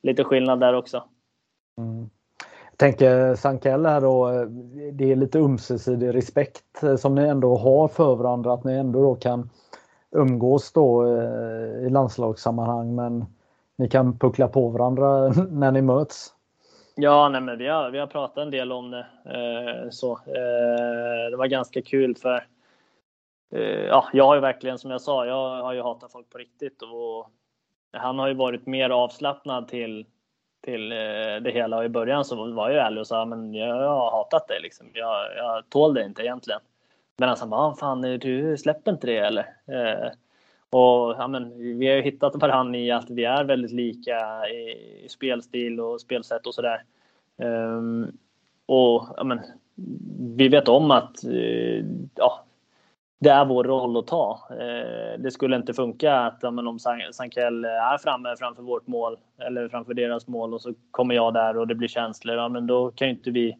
lite 0.01 0.23
skillnad 0.23 0.59
där 0.59 0.73
också. 0.73 1.03
Mm. 1.77 2.09
Jag 2.69 2.77
tänker 2.77 3.35
Sankell 3.35 3.85
här 3.85 4.01
då, 4.01 4.45
det 4.91 5.11
är 5.11 5.15
lite 5.15 5.39
ömsesidig 5.39 6.15
respekt 6.15 6.83
som 6.97 7.15
ni 7.15 7.23
ändå 7.23 7.57
har 7.57 7.87
för 7.87 8.15
varandra, 8.15 8.53
att 8.53 8.63
ni 8.63 8.73
ändå 8.73 9.01
då 9.01 9.15
kan 9.15 9.49
umgås 10.11 10.71
då 10.71 11.05
eh, 11.05 11.85
i 11.85 11.89
landslagssammanhang 11.89 12.95
men 12.95 13.25
ni 13.75 13.89
kan 13.89 14.19
puckla 14.19 14.47
på 14.47 14.69
varandra 14.69 15.27
när 15.49 15.71
ni 15.71 15.81
möts. 15.81 16.33
Ja, 16.95 17.29
nej, 17.29 17.41
men 17.41 17.57
vi, 17.57 17.67
har, 17.67 17.89
vi 17.89 17.99
har 17.99 18.07
pratat 18.07 18.37
en 18.37 18.51
del 18.51 18.71
om 18.71 18.91
det. 18.91 19.07
Eh, 19.25 19.89
så, 19.89 20.11
eh, 20.11 21.29
det 21.31 21.37
var 21.37 21.47
ganska 21.47 21.81
kul 21.81 22.15
för 22.15 22.47
eh, 23.51 23.85
ja, 23.85 24.09
jag 24.13 24.25
har 24.25 24.35
ju 24.35 24.41
verkligen 24.41 24.79
som 24.79 24.91
jag 24.91 25.01
sa, 25.01 25.25
jag 25.25 25.63
har 25.63 25.73
ju 25.73 25.81
hatat 25.81 26.11
folk 26.11 26.29
på 26.29 26.37
riktigt 26.37 26.81
och 26.81 27.29
han 27.97 28.19
har 28.19 28.27
ju 28.27 28.33
varit 28.33 28.65
mer 28.65 28.89
avslappnad 28.89 29.67
till 29.67 30.05
till 30.65 30.91
eh, 30.91 30.97
det 31.41 31.51
hela 31.53 31.77
och 31.77 31.85
i 31.85 31.89
början 31.89 32.25
så 32.25 32.51
var 32.51 32.69
jag 32.69 32.85
ärlig 32.85 32.99
och 32.99 33.07
sa 33.07 33.25
men 33.25 33.53
jag 33.53 33.75
har 33.75 34.11
hatat 34.11 34.47
det 34.47 34.59
liksom. 34.59 34.87
Jag, 34.93 35.35
jag 35.37 35.69
tål 35.69 35.93
det 35.93 36.03
inte 36.03 36.23
egentligen. 36.23 36.59
Men 37.17 37.29
han 37.29 37.49
bara, 37.49 37.75
fan 37.75 38.01
du 38.01 38.57
släpper 38.57 38.91
inte 38.91 39.07
det 39.07 39.17
eller? 39.17 39.43
Eh, 39.65 40.09
och 40.69 41.15
ja, 41.17 41.27
men, 41.27 41.57
vi 41.79 41.87
har 41.87 41.95
ju 41.95 42.01
hittat 42.01 42.35
varandra 42.35 42.79
i 42.79 42.91
att 42.91 43.09
vi 43.09 43.23
är 43.23 43.43
väldigt 43.43 43.71
lika 43.71 44.47
i, 44.49 45.03
i 45.05 45.09
spelstil 45.09 45.79
och 45.79 46.01
spelsätt 46.01 46.47
och 46.47 46.53
sådär. 46.55 46.83
Eh, 47.37 47.81
och 48.65 49.07
ja, 49.17 49.23
men, 49.23 49.39
vi 50.35 50.47
vet 50.47 50.67
om 50.67 50.91
att 50.91 51.23
eh, 51.23 51.85
ja, 52.15 52.44
det 53.19 53.29
är 53.29 53.45
vår 53.45 53.63
roll 53.63 53.97
att 53.97 54.07
ta. 54.07 54.47
Eh, 54.51 55.19
det 55.19 55.31
skulle 55.31 55.55
inte 55.55 55.73
funka 55.73 56.15
att 56.15 56.43
om 56.43 56.79
Sankell 57.11 57.65
är 57.65 57.97
framme 57.97 58.35
framför 58.39 58.63
vårt 58.63 58.87
mål 58.87 59.17
eller 59.37 59.69
framför 59.69 59.93
deras 59.93 60.27
mål 60.27 60.53
och 60.53 60.61
så 60.61 60.73
kommer 60.91 61.15
jag 61.15 61.33
där 61.33 61.57
och 61.57 61.67
det 61.67 61.75
blir 61.75 61.87
känslor. 61.87 62.35
Ja, 62.35 62.49
men 62.49 62.67
då 62.67 62.91
kan 62.91 63.07
ju 63.07 63.13
inte 63.13 63.31
vi. 63.31 63.57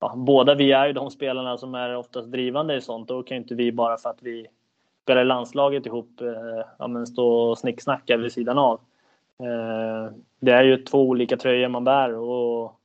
Ja, 0.00 0.14
båda 0.16 0.54
vi 0.54 0.72
är 0.72 0.86
ju 0.86 0.92
de 0.92 1.10
spelarna 1.10 1.58
som 1.58 1.74
är 1.74 1.96
oftast 1.96 2.28
drivande 2.28 2.76
i 2.76 2.80
sånt. 2.80 3.08
Då 3.08 3.22
kan 3.22 3.36
ju 3.36 3.42
inte 3.42 3.54
vi 3.54 3.72
bara 3.72 3.96
för 3.96 4.10
att 4.10 4.22
vi 4.22 4.46
spelar 5.02 5.22
i 5.22 5.24
landslaget 5.24 5.86
ihop 5.86 6.20
eh, 6.20 6.64
ja, 6.78 6.86
men 6.86 7.06
stå 7.06 7.28
och 7.28 7.58
snicksnacka 7.58 8.16
vid 8.16 8.32
sidan 8.32 8.58
av. 8.58 8.80
Eh, 9.42 10.12
det 10.40 10.52
är 10.52 10.62
ju 10.62 10.76
två 10.76 11.08
olika 11.08 11.36
tröjor 11.36 11.68
man 11.68 11.84
bär 11.84 12.14
och 12.14 12.76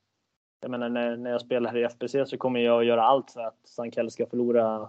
jag 0.62 0.72
menar 0.72 0.90
när, 0.90 1.18
när 1.18 1.32
jag 1.32 1.42
spelar 1.42 1.72
här 1.72 1.78
i 1.78 1.84
FBC 1.84 2.16
så 2.26 2.38
kommer 2.38 2.60
jag 2.60 2.80
att 2.80 2.86
göra 2.86 3.04
allt 3.04 3.32
för 3.32 3.42
att 3.42 3.60
Sankell 3.64 4.12
ska 4.12 4.26
förlora 4.26 4.88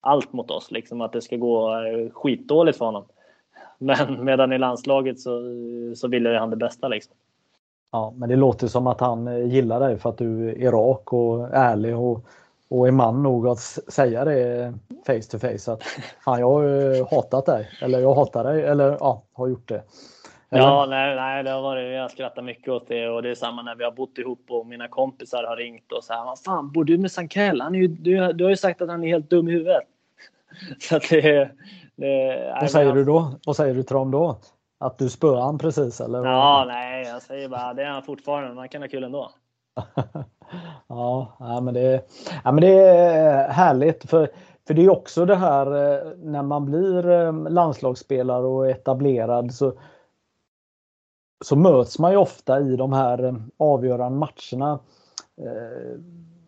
allt 0.00 0.32
mot 0.32 0.50
oss, 0.50 0.70
liksom 0.70 1.00
att 1.00 1.12
det 1.12 1.22
ska 1.22 1.36
gå 1.36 1.70
eh, 1.70 2.10
skitdåligt 2.12 2.78
för 2.78 2.84
honom. 2.84 3.04
Men 3.78 4.24
medan 4.24 4.52
i 4.52 4.58
landslaget 4.58 5.20
så, 5.20 5.40
så 5.96 6.08
vill 6.08 6.26
han 6.26 6.50
det 6.50 6.56
bästa 6.56 6.88
liksom. 6.88 7.14
Ja, 7.92 8.12
men 8.16 8.28
det 8.28 8.36
låter 8.36 8.66
som 8.66 8.86
att 8.86 9.00
han 9.00 9.28
eh, 9.28 9.46
gillar 9.46 9.80
dig 9.80 9.98
för 9.98 10.10
att 10.10 10.18
du 10.18 10.50
är 10.66 10.72
rak 10.72 11.12
och 11.12 11.48
ärlig 11.52 11.96
och, 11.96 12.26
och 12.68 12.88
är 12.88 12.92
man 12.92 13.22
nog 13.22 13.48
att 13.48 13.58
säga 13.88 14.24
det 14.24 14.74
face 15.06 15.22
to 15.30 15.38
face 15.38 15.72
att 15.72 15.82
fan, 16.24 16.40
jag 16.40 16.50
har 16.50 17.14
hatat 17.16 17.46
dig 17.46 17.68
eller 17.82 18.00
jag 18.00 18.14
hatar 18.14 18.44
dig 18.44 18.62
eller 18.62 18.96
ja, 19.00 19.22
har 19.32 19.48
gjort 19.48 19.68
det. 19.68 19.82
Eller? 20.50 20.62
Ja, 20.62 20.86
nej, 20.88 21.16
nej, 21.16 21.44
det 21.44 21.50
har 21.50 21.62
varit, 21.62 21.94
jag 21.94 22.10
skrattar 22.10 22.42
mycket 22.42 22.68
åt 22.68 22.88
det 22.88 23.08
och 23.08 23.22
det 23.22 23.30
är 23.30 23.34
samma 23.34 23.62
när 23.62 23.74
vi 23.74 23.84
har 23.84 23.90
bott 23.90 24.18
ihop 24.18 24.44
och 24.48 24.66
mina 24.66 24.88
kompisar 24.88 25.44
har 25.44 25.56
ringt 25.56 25.92
och 25.92 26.04
så 26.04 26.12
här. 26.12 26.24
Vad 26.24 26.40
fan, 26.40 26.72
bor 26.72 26.84
du 26.84 26.98
med 26.98 27.12
Sankell? 27.12 27.60
Han 27.60 27.74
är 27.74 27.78
ju, 27.78 27.88
du, 27.88 28.32
du 28.32 28.44
har 28.44 28.50
ju 28.50 28.56
sagt 28.56 28.82
att 28.82 28.88
han 28.88 29.04
är 29.04 29.08
helt 29.08 29.30
dum 29.30 29.48
i 29.48 29.52
huvudet. 29.52 29.82
så 30.80 30.96
att 30.96 31.08
det, 31.10 31.50
det, 31.96 32.56
vad 32.60 32.70
säger 32.70 32.92
du 32.92 33.04
då? 33.04 33.32
Vad 33.46 33.56
säger 33.56 33.74
du 33.74 33.82
till 33.82 33.94
dem 33.94 34.10
då? 34.10 34.38
Att 34.80 34.98
du 34.98 35.08
spöade 35.08 35.42
han 35.42 35.58
precis 35.58 36.00
eller? 36.00 36.24
Ja, 36.24 36.64
nej, 36.68 37.06
jag 37.06 37.22
säger 37.22 37.48
bara 37.48 37.74
det 37.74 37.82
är 37.82 37.90
han 37.90 38.02
fortfarande. 38.02 38.54
Man 38.54 38.68
kan 38.68 38.82
ha 38.82 38.88
kul 38.88 39.04
ändå. 39.04 39.30
ja, 40.88 41.60
men 41.62 41.74
det, 41.74 42.04
ja, 42.44 42.52
men 42.52 42.60
det 42.60 42.78
är 42.78 43.48
härligt. 43.48 44.10
För, 44.10 44.28
för 44.66 44.74
det 44.74 44.84
är 44.84 44.90
också 44.90 45.24
det 45.24 45.36
här 45.36 45.66
eh, 45.66 46.12
när 46.16 46.42
man 46.42 46.64
blir 46.64 47.10
eh, 47.10 47.32
landslagsspelare 47.50 48.46
och 48.46 48.70
etablerad 48.70 49.54
så 49.54 49.72
så 51.44 51.56
möts 51.56 51.98
man 51.98 52.10
ju 52.10 52.16
ofta 52.16 52.60
i 52.60 52.76
de 52.76 52.92
här 52.92 53.24
eh, 53.24 53.34
avgörande 53.56 54.18
matcherna. 54.18 54.78
Eh, 55.40 56.00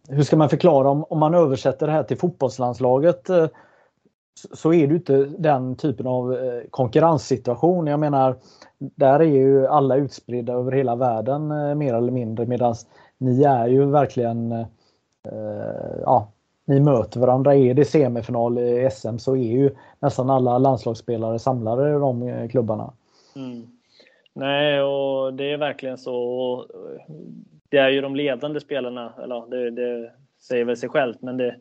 hur 0.08 0.22
ska 0.22 0.36
man 0.36 0.48
förklara 0.48 0.90
om, 0.90 1.04
om 1.04 1.18
man 1.18 1.34
översätter 1.34 1.86
det 1.86 1.92
här 1.92 2.02
till 2.02 2.18
fotbollslandslaget 2.18 3.30
eh, 3.30 3.46
så 4.52 4.72
är 4.72 4.86
det 4.86 4.94
inte 4.94 5.24
den 5.24 5.76
typen 5.76 6.06
av 6.06 6.34
eh, 6.34 6.62
konkurrenssituation. 6.70 7.86
Jag 7.86 8.00
menar, 8.00 8.36
där 8.78 9.20
är 9.20 9.24
ju 9.24 9.66
alla 9.66 9.96
utspridda 9.96 10.52
över 10.52 10.72
hela 10.72 10.96
världen 10.96 11.50
eh, 11.50 11.74
mer 11.74 11.94
eller 11.94 12.12
mindre 12.12 12.46
medan 12.46 12.74
ni 13.18 13.42
är 13.42 13.68
ju 13.68 13.84
verkligen 13.84 14.66
ja, 16.02 16.28
ni 16.64 16.80
möter 16.80 17.20
varandra. 17.20 17.54
Är 17.54 17.74
det 17.74 17.84
semifinal 17.84 18.58
i 18.58 18.88
SM 18.92 19.18
så 19.18 19.36
är 19.36 19.52
ju 19.52 19.70
nästan 19.98 20.30
alla 20.30 20.58
landslagsspelare 20.58 21.38
samlade 21.38 21.90
i 21.90 21.92
de 21.92 22.48
klubbarna. 22.48 22.92
Mm. 23.36 23.80
Nej, 24.32 24.82
och 24.82 25.35
det 25.35 25.52
är 25.52 25.57
verkligen 25.57 25.98
så. 25.98 26.66
Eh, 26.74 27.15
det 27.69 27.78
är 27.78 27.89
ju 27.89 28.01
de 28.01 28.16
ledande 28.16 28.61
spelarna, 28.61 29.12
eller 29.23 29.51
det, 29.51 29.70
det 29.70 30.12
säger 30.40 30.65
väl 30.65 30.77
sig 30.77 30.89
självt, 30.89 31.23
men 31.23 31.36
det, 31.36 31.57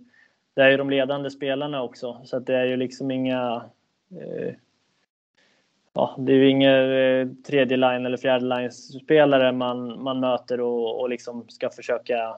det, 0.53 0.61
är 0.61 0.69
ju 0.69 0.77
de 0.77 0.89
ledande 0.89 1.29
spelarna 1.29 1.83
också. 1.83 2.21
Så 2.23 2.37
att 2.37 2.45
det 2.45 2.55
är 2.55 2.65
ju 2.65 2.77
liksom 2.77 3.11
inga... 3.11 3.65
Eh, 4.11 4.53
ja, 5.93 6.15
det 6.19 6.31
är 6.33 6.37
ju 6.37 6.49
inga 6.49 6.77
eh, 6.81 7.27
tredje 7.47 7.77
line 7.77 8.05
eller 8.05 8.17
fjärde 8.17 8.45
line 8.45 8.71
spelare 8.71 9.51
man, 9.51 10.03
man 10.03 10.19
möter 10.19 10.61
och, 10.61 10.99
och 11.01 11.09
liksom 11.09 11.49
ska 11.49 11.69
försöka 11.69 12.37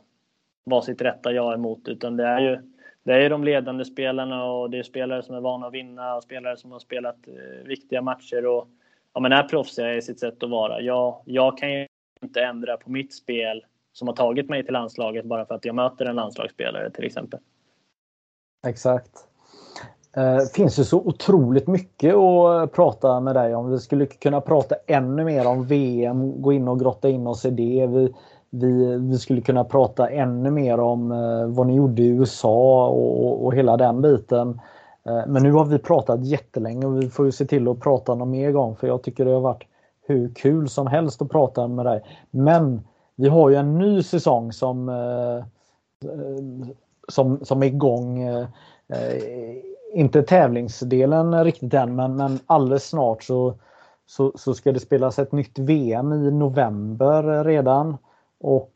vara 0.63 0.81
sitt 0.81 1.01
rätta 1.01 1.31
jag 1.31 1.53
emot, 1.53 1.87
utan 1.87 2.17
det 2.17 2.25
är 2.25 2.39
ju 2.39 2.59
det 3.03 3.13
är 3.13 3.29
de 3.29 3.43
ledande 3.43 3.85
spelarna 3.85 4.45
och 4.45 4.69
det 4.69 4.79
är 4.79 4.83
spelare 4.83 5.23
som 5.23 5.35
är 5.35 5.41
vana 5.41 5.67
att 5.67 5.73
vinna 5.73 6.15
och 6.15 6.23
spelare 6.23 6.57
som 6.57 6.71
har 6.71 6.79
spelat 6.79 7.27
eh, 7.27 7.67
viktiga 7.67 8.01
matcher 8.01 8.45
och 8.45 8.67
ja, 9.13 9.19
men 9.21 9.31
är 9.31 9.43
proffsiga 9.43 9.93
i 9.93 10.01
sitt 10.01 10.19
sätt 10.19 10.43
att 10.43 10.49
vara. 10.49 10.81
Jag, 10.81 11.21
jag 11.25 11.57
kan 11.57 11.71
ju 11.73 11.87
inte 12.23 12.41
ändra 12.41 12.77
på 12.77 12.91
mitt 12.91 13.13
spel 13.13 13.65
som 13.93 14.07
har 14.07 14.15
tagit 14.15 14.49
mig 14.49 14.63
till 14.63 14.73
landslaget 14.73 15.25
bara 15.25 15.45
för 15.45 15.55
att 15.55 15.65
jag 15.65 15.75
möter 15.75 16.05
en 16.05 16.15
landslagsspelare 16.15 16.91
till 16.91 17.05
exempel. 17.05 17.39
Exakt. 18.67 19.27
Eh, 20.17 20.35
det 20.35 20.55
finns 20.55 20.79
ju 20.79 20.83
så 20.83 20.97
otroligt 20.97 21.67
mycket 21.67 22.15
att 22.15 22.61
eh, 22.61 22.65
prata 22.65 23.19
med 23.19 23.35
dig 23.35 23.55
om. 23.55 23.71
Vi 23.71 23.79
skulle 23.79 24.05
kunna 24.05 24.41
prata 24.41 24.75
ännu 24.87 25.23
mer 25.23 25.47
om 25.47 25.65
VM, 25.65 26.41
gå 26.41 26.53
in 26.53 26.67
och 26.67 26.79
grotta 26.79 27.09
in 27.09 27.27
oss 27.27 27.45
i 27.45 27.49
det. 27.49 27.87
Vi, 27.87 28.13
vi, 28.49 28.97
vi 28.97 29.17
skulle 29.17 29.41
kunna 29.41 29.63
prata 29.63 30.09
ännu 30.09 30.51
mer 30.51 30.79
om 30.79 31.11
eh, 31.11 31.45
vad 31.45 31.67
ni 31.67 31.75
gjorde 31.75 32.01
i 32.01 32.07
USA 32.07 32.87
och, 32.87 33.45
och 33.45 33.55
hela 33.55 33.77
den 33.77 34.01
biten. 34.01 34.61
Eh, 35.05 35.27
men 35.27 35.43
nu 35.43 35.51
har 35.51 35.65
vi 35.65 35.79
pratat 35.79 36.25
jättelänge 36.25 36.85
och 36.85 37.01
vi 37.01 37.09
får 37.09 37.25
ju 37.25 37.31
se 37.31 37.45
till 37.45 37.67
att 37.67 37.79
prata 37.79 38.15
någon 38.15 38.31
mer 38.31 38.51
gång 38.51 38.75
för 38.75 38.87
jag 38.87 39.03
tycker 39.03 39.25
det 39.25 39.31
har 39.31 39.41
varit 39.41 39.63
hur 40.01 40.33
kul 40.33 40.69
som 40.69 40.87
helst 40.87 41.21
att 41.21 41.29
prata 41.29 41.67
med 41.67 41.85
dig. 41.85 42.01
Men 42.31 42.81
vi 43.15 43.29
har 43.29 43.49
ju 43.49 43.55
en 43.55 43.77
ny 43.77 44.03
säsong 44.03 44.53
som, 44.53 44.89
eh, 44.89 45.37
eh, 46.11 46.67
som, 47.07 47.45
som 47.45 47.63
är 47.63 47.67
igång. 47.67 48.19
Inte 49.93 50.23
tävlingsdelen 50.23 51.43
riktigt 51.43 51.73
än 51.73 51.95
men, 51.95 52.15
men 52.15 52.39
alldeles 52.45 52.89
snart 52.89 53.23
så, 53.23 53.53
så, 54.05 54.31
så 54.35 54.53
ska 54.53 54.71
det 54.71 54.79
spelas 54.79 55.19
ett 55.19 55.31
nytt 55.31 55.59
VM 55.59 56.13
i 56.13 56.31
november 56.31 57.43
redan. 57.43 57.97
Och 58.39 58.73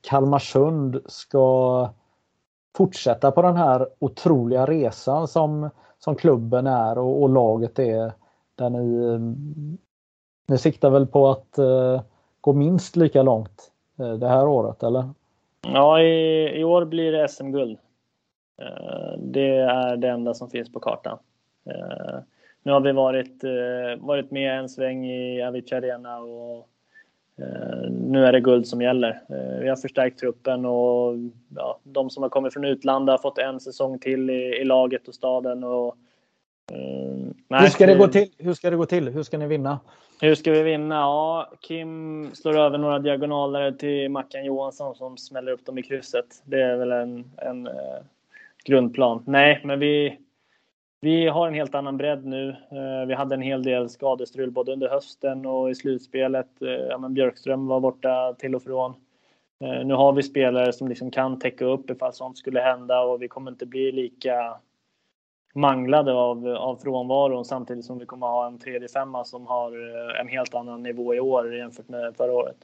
Kalmarsund 0.00 1.00
ska 1.06 1.88
fortsätta 2.76 3.30
på 3.30 3.42
den 3.42 3.56
här 3.56 3.88
otroliga 3.98 4.66
resan 4.66 5.28
som, 5.28 5.70
som 5.98 6.16
klubben 6.16 6.66
är 6.66 6.98
och, 6.98 7.22
och 7.22 7.28
laget 7.28 7.78
är. 7.78 8.12
Där 8.54 8.70
ni, 8.70 9.04
eh, 9.04 9.20
ni 10.48 10.58
siktar 10.58 10.90
väl 10.90 11.06
på 11.06 11.28
att 11.28 11.58
eh, 11.58 12.00
gå 12.40 12.52
minst 12.52 12.96
lika 12.96 13.22
långt 13.22 13.70
eh, 13.98 14.12
det 14.12 14.28
här 14.28 14.48
året, 14.48 14.82
eller? 14.82 15.04
Ja, 15.62 16.00
i, 16.00 16.60
i 16.60 16.64
år 16.64 16.84
blir 16.84 17.12
det 17.12 17.28
SM-guld. 17.28 17.78
Eh, 18.62 19.18
det 19.18 19.56
är 19.56 19.96
det 19.96 20.08
enda 20.08 20.34
som 20.34 20.50
finns 20.50 20.72
på 20.72 20.80
kartan. 20.80 21.18
Eh, 21.70 22.18
nu 22.62 22.72
har 22.72 22.80
vi 22.80 22.92
varit, 22.92 23.44
eh, 23.44 24.04
varit 24.06 24.30
med 24.30 24.58
en 24.58 24.68
sväng 24.68 25.06
i 25.06 25.42
Avicii 25.42 25.76
Arena 25.76 26.18
och 26.18 26.68
nu 27.90 28.24
är 28.24 28.32
det 28.32 28.40
guld 28.40 28.66
som 28.66 28.82
gäller. 28.82 29.10
Eh, 29.10 29.60
vi 29.60 29.68
har 29.68 29.76
förstärkt 29.76 30.18
truppen 30.18 30.66
och 30.66 31.14
ja, 31.56 31.78
de 31.82 32.10
som 32.10 32.22
har 32.22 32.30
kommit 32.30 32.52
från 32.52 32.64
utlandet 32.64 33.12
har 33.12 33.18
fått 33.18 33.38
en 33.38 33.60
säsong 33.60 33.98
till 33.98 34.30
i, 34.30 34.56
i 34.60 34.64
laget 34.64 35.08
och 35.08 35.14
staden. 35.14 35.64
Och, 35.64 35.96
uh, 36.72 37.28
nej, 37.48 37.60
hur, 37.60 37.68
ska 37.68 37.86
det 37.86 37.94
gå 37.94 38.08
till? 38.08 38.28
hur 38.38 38.54
ska 38.54 38.70
det 38.70 38.76
gå 38.76 38.86
till? 38.86 39.08
Hur 39.08 39.22
ska 39.22 39.38
ni 39.38 39.46
vinna? 39.46 39.80
Hur 40.20 40.34
ska 40.34 40.52
vi 40.52 40.62
vinna? 40.62 40.94
Ja, 40.94 41.52
Kim 41.60 42.30
slår 42.34 42.58
över 42.58 42.78
några 42.78 42.98
diagonaler 42.98 43.72
till 43.72 44.10
Mackan 44.10 44.44
Johansson 44.44 44.94
som 44.94 45.16
smäller 45.16 45.52
upp 45.52 45.66
dem 45.66 45.78
i 45.78 45.82
krysset. 45.82 46.42
Det 46.44 46.62
är 46.62 46.76
väl 46.76 46.92
en, 46.92 47.30
en 47.36 47.66
uh, 47.66 47.74
grundplan. 48.64 49.22
Nej, 49.26 49.60
men 49.64 49.78
vi, 49.78 50.18
vi 51.06 51.28
har 51.28 51.48
en 51.48 51.54
helt 51.54 51.74
annan 51.74 51.96
bredd 51.96 52.24
nu. 52.24 52.48
Eh, 52.48 53.06
vi 53.06 53.14
hade 53.14 53.34
en 53.34 53.42
hel 53.42 53.62
del 53.62 53.88
skadestrul 53.88 54.50
både 54.50 54.72
under 54.72 54.88
hösten 54.88 55.46
och 55.46 55.70
i 55.70 55.74
slutspelet. 55.74 56.62
Eh, 56.62 56.68
ja, 56.68 56.98
men 56.98 57.14
Björkström 57.14 57.66
var 57.66 57.80
borta 57.80 58.34
till 58.38 58.54
och 58.54 58.62
från. 58.62 58.94
Eh, 59.60 59.86
nu 59.86 59.94
har 59.94 60.12
vi 60.12 60.22
spelare 60.22 60.72
som 60.72 60.88
liksom 60.88 61.10
kan 61.10 61.38
täcka 61.38 61.64
upp 61.64 61.90
ifall 61.90 62.12
sånt 62.12 62.38
skulle 62.38 62.60
hända 62.60 63.00
och 63.00 63.22
vi 63.22 63.28
kommer 63.28 63.50
inte 63.50 63.66
bli 63.66 63.92
lika 63.92 64.56
manglade 65.54 66.12
av, 66.12 66.48
av 66.48 66.76
frånvaron 66.76 67.44
samtidigt 67.44 67.84
som 67.84 67.98
vi 67.98 68.06
kommer 68.06 68.26
ha 68.26 68.46
en 68.46 68.58
tredje 68.58 68.88
femma 68.88 69.24
som 69.24 69.46
har 69.46 69.72
en 70.20 70.28
helt 70.28 70.54
annan 70.54 70.82
nivå 70.82 71.14
i 71.14 71.20
år 71.20 71.56
jämfört 71.56 71.88
med 71.88 72.16
förra 72.16 72.32
året. 72.32 72.56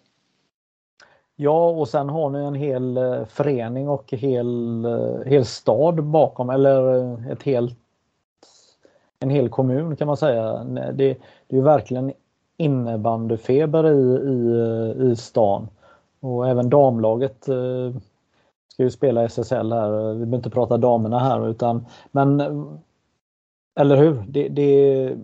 Ja, 1.36 1.70
och 1.70 1.88
sen 1.88 2.08
har 2.08 2.30
ni 2.30 2.38
en 2.38 2.54
hel 2.54 2.98
förening 3.28 3.88
och 3.88 4.12
hel, 4.12 4.86
hel 5.26 5.44
stad 5.44 6.04
bakom, 6.04 6.50
eller 6.50 7.32
ett 7.32 7.42
helt 7.42 7.81
en 9.22 9.30
hel 9.30 9.48
kommun 9.48 9.96
kan 9.96 10.06
man 10.06 10.16
säga. 10.16 10.64
Det, 10.92 11.16
det 11.48 11.56
är 11.56 11.62
verkligen 11.62 12.12
innebandyfeber 12.56 13.86
i, 13.86 14.18
i, 14.28 15.10
i 15.10 15.16
stan. 15.16 15.68
Och 16.20 16.48
även 16.48 16.70
damlaget 16.70 17.48
eh, 17.48 17.96
ska 18.72 18.82
ju 18.82 18.90
spela 18.90 19.24
SSL 19.24 19.72
här. 19.72 19.90
Vi 19.90 20.18
behöver 20.18 20.36
inte 20.36 20.50
prata 20.50 20.76
damerna 20.76 21.18
här 21.18 21.48
utan 21.50 21.86
men 22.10 22.40
eller 23.80 23.96
hur? 23.96 24.24
Det, 24.28 24.48
det, 24.48 25.16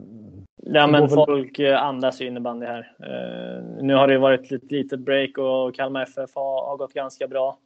Ja 0.56 0.86
men 0.86 1.08
folk 1.08 1.58
eh, 1.58 1.82
andas 1.82 2.20
ju 2.20 2.26
innebandy 2.26 2.66
här. 2.66 2.92
Uh, 3.00 3.82
nu 3.82 3.94
har 3.94 4.08
det 4.08 4.18
varit 4.18 4.52
ett 4.52 4.70
litet 4.70 5.00
break 5.00 5.38
och 5.38 5.74
Kalmar 5.74 6.02
FF 6.02 6.34
har, 6.34 6.66
har 6.66 6.76
gått 6.76 6.92
ganska 6.92 7.28
bra. 7.28 7.58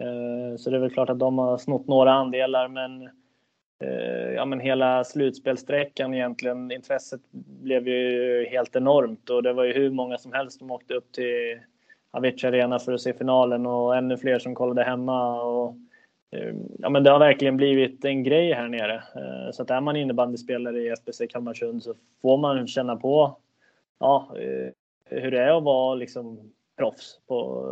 Uh, 0.00 0.56
så 0.56 0.70
det 0.70 0.76
är 0.76 0.80
väl 0.80 0.90
klart 0.90 1.10
att 1.10 1.18
de 1.18 1.38
har 1.38 1.58
snott 1.58 1.86
några 1.86 2.12
andelar 2.12 2.68
men 2.68 3.02
Eh, 3.02 3.21
Eh, 3.82 4.32
ja, 4.34 4.44
men 4.44 4.60
hela 4.60 5.04
slutspelsträckan 5.04 6.14
egentligen. 6.14 6.70
Intresset 6.72 7.20
blev 7.62 7.88
ju 7.88 8.46
helt 8.50 8.76
enormt 8.76 9.30
och 9.30 9.42
det 9.42 9.52
var 9.52 9.64
ju 9.64 9.72
hur 9.72 9.90
många 9.90 10.18
som 10.18 10.32
helst 10.32 10.58
som 10.58 10.70
åkte 10.70 10.94
upp 10.94 11.12
till 11.12 11.58
Avicii 12.10 12.48
Arena 12.48 12.78
för 12.78 12.92
att 12.92 13.00
se 13.00 13.12
finalen 13.12 13.66
och 13.66 13.96
ännu 13.96 14.16
fler 14.16 14.38
som 14.38 14.54
kollade 14.54 14.84
hemma. 14.84 15.42
Och, 15.42 15.76
eh, 16.30 16.54
ja, 16.78 16.88
men 16.88 17.04
det 17.04 17.10
har 17.10 17.18
verkligen 17.18 17.56
blivit 17.56 18.04
en 18.04 18.22
grej 18.22 18.52
här 18.52 18.68
nere. 18.68 18.94
Eh, 18.94 19.50
så 19.52 19.62
att 19.62 19.70
är 19.70 19.80
man 19.80 19.96
innebandyspelare 19.96 20.80
i 20.80 20.88
SBC 20.88 21.26
Kalmarsund 21.26 21.82
så 21.82 21.94
får 22.22 22.38
man 22.38 22.66
känna 22.66 22.96
på 22.96 23.36
ja, 24.00 24.34
hur 25.04 25.30
det 25.30 25.40
är 25.40 25.56
att 25.58 25.64
vara 25.64 25.94
liksom 25.94 26.52
proffs 26.78 27.20
på, 27.28 27.66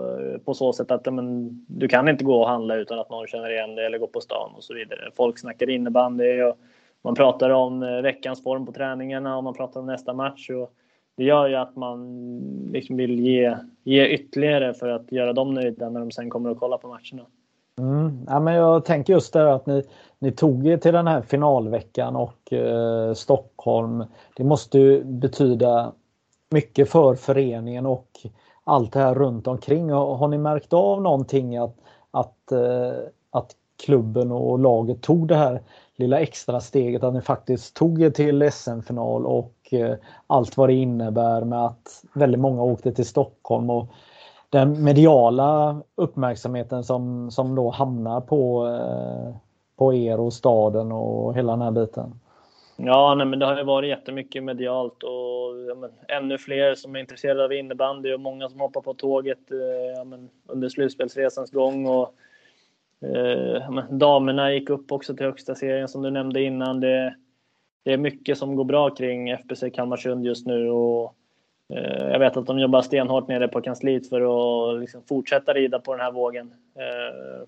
på 0.44 0.54
så 0.54 0.72
sätt 0.72 0.90
att 0.90 1.14
men, 1.14 1.50
du 1.68 1.88
kan 1.88 2.08
inte 2.08 2.24
gå 2.24 2.40
och 2.40 2.48
handla 2.48 2.76
utan 2.76 2.98
att 2.98 3.10
någon 3.10 3.26
känner 3.26 3.50
igen 3.50 3.74
dig 3.74 3.86
eller 3.86 3.98
gå 3.98 4.06
på 4.06 4.20
stan 4.20 4.52
och 4.56 4.64
så 4.64 4.74
vidare. 4.74 5.10
Folk 5.16 5.38
snackar 5.38 5.70
innebandy 5.70 6.42
och 6.42 6.56
man 7.02 7.14
pratar 7.14 7.50
om 7.50 7.82
eh, 7.82 8.02
veckans 8.02 8.42
form 8.42 8.66
på 8.66 8.72
träningarna 8.72 9.36
och 9.36 9.44
man 9.44 9.54
pratar 9.54 9.80
om 9.80 9.86
nästa 9.86 10.12
match. 10.12 10.50
Och 10.50 10.72
det 11.16 11.24
gör 11.24 11.48
ju 11.48 11.54
att 11.54 11.76
man 11.76 12.18
liksom 12.72 12.96
vill 12.96 13.20
ge, 13.20 13.56
ge 13.84 14.06
ytterligare 14.06 14.74
för 14.74 14.88
att 14.88 15.12
göra 15.12 15.32
dem 15.32 15.54
nöjda 15.54 15.90
när 15.90 16.00
de 16.00 16.10
sen 16.10 16.30
kommer 16.30 16.50
och 16.50 16.58
kolla 16.58 16.78
på 16.78 16.88
matcherna. 16.88 17.26
Mm. 17.78 18.26
Ja, 18.26 18.40
men 18.40 18.54
jag 18.54 18.84
tänker 18.84 19.12
just 19.12 19.32
det 19.32 19.54
att 19.54 19.66
ni, 19.66 19.82
ni 20.18 20.32
tog 20.32 20.66
er 20.66 20.76
till 20.76 20.92
den 20.92 21.06
här 21.06 21.22
finalveckan 21.22 22.16
och 22.16 22.52
eh, 22.52 23.14
Stockholm. 23.14 24.04
Det 24.36 24.44
måste 24.44 24.78
ju 24.78 25.04
betyda 25.04 25.92
mycket 26.50 26.90
för 26.90 27.14
föreningen 27.14 27.86
och 27.86 28.08
allt 28.64 28.92
det 28.92 29.00
här 29.00 29.14
runt 29.14 29.46
omkring. 29.46 29.90
Har 29.90 30.28
ni 30.28 30.38
märkt 30.38 30.72
av 30.72 31.02
någonting 31.02 31.56
att, 31.56 31.76
att, 32.10 32.52
eh, 32.52 32.98
att 33.30 33.56
klubben 33.84 34.32
och 34.32 34.58
laget 34.58 35.02
tog 35.02 35.28
det 35.28 35.36
här 35.36 35.62
lilla 35.96 36.20
extra 36.20 36.60
steget 36.60 37.04
att 37.04 37.14
ni 37.14 37.20
faktiskt 37.20 37.76
tog 37.76 38.02
er 38.02 38.10
till 38.10 38.52
SM-final 38.52 39.26
och 39.26 39.54
eh, 39.70 39.96
allt 40.26 40.56
vad 40.56 40.68
det 40.68 40.74
innebär 40.74 41.44
med 41.44 41.66
att 41.66 42.04
väldigt 42.14 42.40
många 42.40 42.62
åkte 42.62 42.92
till 42.92 43.06
Stockholm 43.06 43.70
och 43.70 43.86
den 44.50 44.84
mediala 44.84 45.82
uppmärksamheten 45.94 46.84
som, 46.84 47.30
som 47.30 47.54
då 47.54 47.70
hamnar 47.70 48.20
på, 48.20 48.66
eh, 48.66 49.34
på 49.76 49.94
er 49.94 50.20
och 50.20 50.32
staden 50.32 50.92
och 50.92 51.36
hela 51.36 51.52
den 51.52 51.62
här 51.62 51.70
biten. 51.70 52.20
Ja, 52.84 53.14
nej, 53.14 53.26
men 53.26 53.38
det 53.38 53.46
har 53.46 53.58
ju 53.58 53.64
varit 53.64 53.88
jättemycket 53.88 54.42
medialt 54.42 55.02
och 55.02 55.58
ja, 55.68 55.74
men, 55.74 55.90
ännu 56.08 56.38
fler 56.38 56.74
som 56.74 56.96
är 56.96 57.00
intresserade 57.00 57.44
av 57.44 57.52
innebandy 57.52 58.12
och 58.12 58.20
många 58.20 58.48
som 58.48 58.60
hoppar 58.60 58.80
på 58.80 58.94
tåget 58.94 59.50
eh, 59.50 59.96
ja, 59.96 60.04
men, 60.04 60.30
under 60.46 60.68
slutspelsresans 60.68 61.50
gång. 61.50 61.86
Och, 61.86 62.14
eh, 63.00 63.70
men, 63.70 63.98
damerna 63.98 64.52
gick 64.52 64.70
upp 64.70 64.92
också 64.92 65.16
till 65.16 65.26
högsta 65.26 65.54
serien 65.54 65.88
som 65.88 66.02
du 66.02 66.10
nämnde 66.10 66.42
innan. 66.42 66.80
Det, 66.80 67.14
det 67.84 67.92
är 67.92 67.98
mycket 67.98 68.38
som 68.38 68.56
går 68.56 68.64
bra 68.64 68.90
kring 68.90 69.30
FBC 69.30 69.70
Kalmarsund 69.74 70.24
just 70.24 70.46
nu 70.46 70.70
och 70.70 71.14
eh, 71.68 72.08
jag 72.08 72.18
vet 72.18 72.36
att 72.36 72.46
de 72.46 72.58
jobbar 72.58 72.82
stenhårt 72.82 73.28
nere 73.28 73.48
på 73.48 73.60
kansliet 73.60 74.08
för 74.08 74.20
att 74.20 74.80
liksom, 74.80 75.02
fortsätta 75.02 75.52
rida 75.52 75.78
på 75.78 75.92
den 75.92 76.04
här 76.04 76.12
vågen. 76.12 76.54
Eh, 76.74 77.46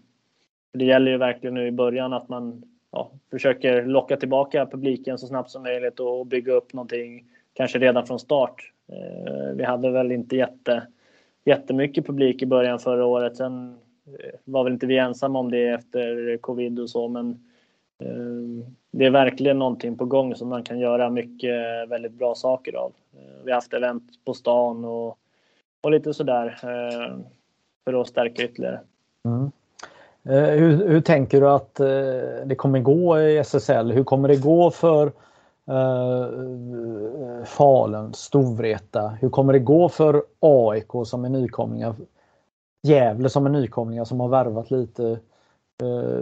det 0.72 0.84
gäller 0.84 1.10
ju 1.10 1.16
verkligen 1.16 1.54
nu 1.54 1.66
i 1.66 1.72
början 1.72 2.12
att 2.12 2.28
man 2.28 2.62
ja, 2.92 3.10
försöker 3.30 3.84
locka 3.84 4.16
tillbaka 4.16 4.66
publiken 4.66 5.18
så 5.18 5.26
snabbt 5.26 5.50
som 5.50 5.62
möjligt 5.62 6.00
och 6.00 6.26
bygga 6.26 6.52
upp 6.52 6.72
någonting 6.72 7.24
kanske 7.54 7.78
redan 7.78 8.06
från 8.06 8.18
start. 8.18 8.72
Eh, 8.92 9.54
vi 9.54 9.64
hade 9.64 9.90
väl 9.90 10.12
inte 10.12 10.36
jätte, 10.36 10.86
jättemycket 11.44 12.06
publik 12.06 12.42
i 12.42 12.46
början 12.46 12.78
förra 12.78 13.06
året. 13.06 13.36
Sen 13.36 13.78
eh, 14.06 14.38
var 14.44 14.64
väl 14.64 14.72
inte 14.72 14.86
vi 14.86 14.98
ensamma 14.98 15.38
om 15.38 15.50
det 15.50 15.68
efter 15.68 16.36
covid 16.36 16.80
och 16.80 16.90
så, 16.90 17.08
men 17.08 17.30
eh, 17.98 18.66
det 18.90 19.04
är 19.04 19.10
verkligen 19.10 19.58
någonting 19.58 19.98
på 19.98 20.04
gång 20.04 20.34
som 20.34 20.48
man 20.48 20.62
kan 20.62 20.78
göra 20.78 21.10
mycket 21.10 21.88
väldigt 21.88 22.12
bra 22.12 22.34
saker 22.34 22.76
av. 22.76 22.92
Vi 23.44 23.50
har 23.50 23.54
haft 23.54 23.72
event 23.72 24.02
på 24.24 24.34
stan 24.34 24.84
och, 24.84 25.18
och 25.82 25.90
lite 25.90 26.14
sådär 26.14 26.58
för 27.84 28.00
att 28.00 28.08
stärka 28.08 28.44
ytterligare. 28.44 28.80
Mm. 29.24 29.50
Eh, 30.24 30.50
hur, 30.50 30.88
hur, 30.88 31.00
tänker 31.00 31.40
du 31.40 31.48
att 31.48 31.80
eh, 31.80 31.86
det 32.44 32.54
kommer 32.56 32.80
gå 32.80 33.20
i 33.20 33.38
SSL? 33.38 33.92
Hur 33.92 34.04
kommer 34.04 34.28
det 34.28 34.36
gå 34.36 34.70
för, 34.70 35.12
Uh, 35.70 37.44
Falun, 37.44 38.14
Storvreta. 38.14 39.08
Hur 39.08 39.28
kommer 39.28 39.52
det 39.52 39.58
gå 39.58 39.88
för 39.88 40.22
AIK 40.40 40.90
som 41.04 41.24
är 41.24 41.28
nykomlingar? 41.28 41.94
Gävle 42.82 43.28
som 43.28 43.46
är 43.46 43.50
nykomlingar 43.50 44.04
som 44.04 44.20
har 44.20 44.28
värvat 44.28 44.70
lite. 44.70 45.18
Uh, 45.82 46.20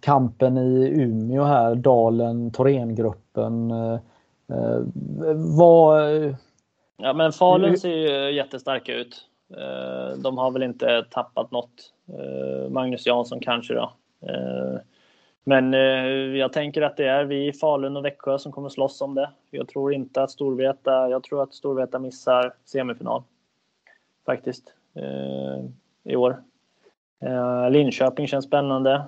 kampen 0.00 0.58
i 0.58 0.88
Umeå 0.88 1.44
här, 1.44 1.74
Dalen, 1.74 2.50
Thorengruppen. 2.50 3.70
Uh, 3.70 3.98
vad... 5.34 6.00
Ja 6.96 7.12
men 7.12 7.32
Falun 7.32 7.78
ser 7.78 7.88
ju 7.88 8.34
jättestarka 8.34 8.94
ut. 8.94 9.24
De 10.16 10.38
har 10.38 10.50
väl 10.50 10.62
inte 10.62 11.04
tappat 11.10 11.50
något. 11.50 11.92
Eh, 12.08 12.70
Magnus 12.70 13.06
Jansson 13.06 13.40
kanske 13.40 13.74
då. 13.74 13.92
Eh, 14.20 14.80
men 15.44 15.74
eh, 15.74 15.80
jag 16.38 16.52
tänker 16.52 16.82
att 16.82 16.96
det 16.96 17.06
är 17.06 17.24
vi, 17.24 17.52
Falun 17.52 17.96
och 17.96 18.04
Växjö, 18.04 18.38
som 18.38 18.52
kommer 18.52 18.68
slåss 18.68 19.00
om 19.00 19.14
det. 19.14 19.30
Jag 19.50 19.68
tror 19.68 19.94
inte 19.94 20.22
att 20.22 20.30
Storvreta, 20.30 21.08
jag 21.08 21.22
tror 21.22 21.42
att 21.42 21.54
Storvreta 21.54 21.98
missar 21.98 22.54
semifinal. 22.64 23.22
Faktiskt. 24.26 24.74
I 26.04 26.16
år. 26.16 26.42
Linköping 27.70 28.26
känns 28.26 28.44
spännande. 28.44 29.04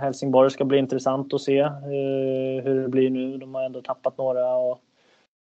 Helsingborg 0.00 0.50
ska 0.50 0.64
bli 0.64 0.78
intressant 0.78 1.34
att 1.34 1.40
se 1.40 1.68
hur 2.64 2.82
det 2.82 2.88
blir 2.88 3.10
nu. 3.10 3.36
De 3.36 3.54
har 3.54 3.62
ändå 3.62 3.82
tappat 3.82 4.18
några. 4.18 4.54
Och, 4.56 4.80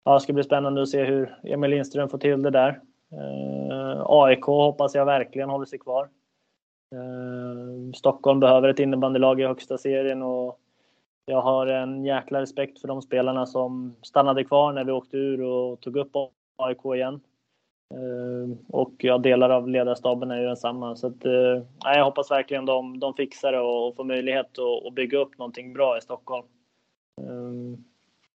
ja, 0.04 0.14
det 0.14 0.20
ska 0.20 0.34
bli 0.34 0.44
spännande 0.44 0.82
att 0.82 0.90
se 0.90 1.04
hur 1.04 1.36
Emil 1.44 1.72
Lindström 1.72 2.10
får 2.10 2.18
till 2.18 2.42
det 2.42 2.50
där. 2.50 2.80
AIK 4.06 4.44
hoppas 4.44 4.96
jag 4.96 5.06
verkligen 5.06 5.50
håller 5.50 5.66
sig 5.66 5.80
kvar. 5.80 6.08
Eh, 6.96 7.94
Stockholm 7.94 8.40
behöver 8.40 8.70
ett 8.70 8.80
innebandylag 8.80 9.42
i 9.42 9.46
högsta 9.46 9.78
serien 9.78 10.22
och 10.22 10.60
jag 11.26 11.42
har 11.42 11.68
en 11.68 12.06
jäkla 12.06 12.42
respekt 12.42 12.82
för 12.82 12.88
de 12.88 13.02
spelarna 13.02 13.46
som 13.46 13.96
stannade 14.02 14.44
kvar 14.44 14.74
när 14.74 14.84
vi 14.84 14.92
åkte 14.92 15.18
ur 15.18 15.42
och 15.42 15.80
tog 15.82 15.98
upp 15.98 16.12
AIK 16.56 16.86
igen. 16.96 17.22
Eh, 17.94 18.58
och 18.68 18.94
ja, 18.98 19.18
delar 19.18 19.50
av 19.50 19.70
ledarstaben 19.70 20.32
är 20.32 20.40
ju 20.40 20.48
densamma. 20.48 20.96
Så 20.96 21.08
att, 21.08 21.26
eh, 21.26 21.64
nej, 21.84 21.98
jag 21.98 22.06
hoppas 22.06 22.32
verkligen 22.32 22.66
de, 22.66 23.00
de 23.00 23.14
fixar 23.14 23.52
det 23.52 23.60
och 23.60 23.96
får 23.96 24.04
möjlighet 24.04 24.60
att, 24.60 24.88
att 24.88 24.94
bygga 24.94 25.18
upp 25.18 25.38
någonting 25.38 25.74
bra 25.74 25.98
i 25.98 26.02
Stockholm. 26.02 26.46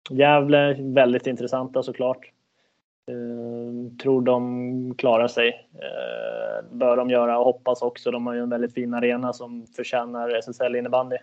Gävle, 0.09 0.73
väldigt 0.79 1.27
intressanta 1.27 1.83
såklart. 1.83 2.31
Eh, 3.07 3.97
tror 3.97 4.21
de 4.21 4.95
klarar 4.97 5.27
sig. 5.27 5.67
Eh, 5.73 6.65
bör 6.71 6.97
de 6.97 7.09
göra 7.09 7.39
och 7.39 7.45
hoppas 7.45 7.81
också. 7.81 8.11
De 8.11 8.27
har 8.27 8.33
ju 8.33 8.39
en 8.39 8.49
väldigt 8.49 8.73
fin 8.73 8.93
arena 8.93 9.33
som 9.33 9.65
förtjänar 9.75 10.29
SSL 10.29 10.75
innebandy. 10.75 11.17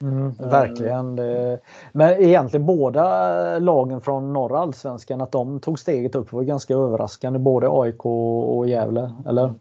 Mm, 0.00 0.32
verkligen. 0.32 1.16
Det, 1.16 1.60
men 1.92 2.22
egentligen 2.22 2.66
båda 2.66 3.58
lagen 3.58 4.00
från 4.00 4.32
norra 4.32 4.58
allsvenskan 4.58 5.20
att 5.20 5.32
de 5.32 5.60
tog 5.60 5.78
steget 5.78 6.14
upp 6.14 6.32
var 6.32 6.42
ganska 6.42 6.74
överraskande. 6.74 7.38
Både 7.38 7.68
AIK 7.70 8.06
och 8.06 8.68
Gävle, 8.68 9.12
eller? 9.28 9.54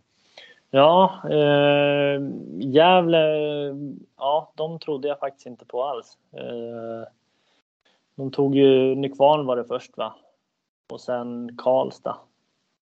Ja, 0.72 1.11
eh, 1.30 2.22
Gävle, 2.60 3.26
ja 4.18 4.52
de 4.56 4.80
trodde 4.80 5.07
jag 5.07 5.19
faktiskt 5.19 5.48
inte 5.48 5.65
på 5.65 5.84
alls. 5.84 6.18
Eh, 6.38 7.07
de 8.15 8.31
tog 8.31 8.56
ju, 8.56 8.95
Nykvarn 8.95 9.45
var 9.45 9.56
det 9.56 9.64
först 9.64 9.98
va? 9.98 10.14
Och 10.92 11.02
sen 11.02 11.58
Karlstad. 11.58 12.18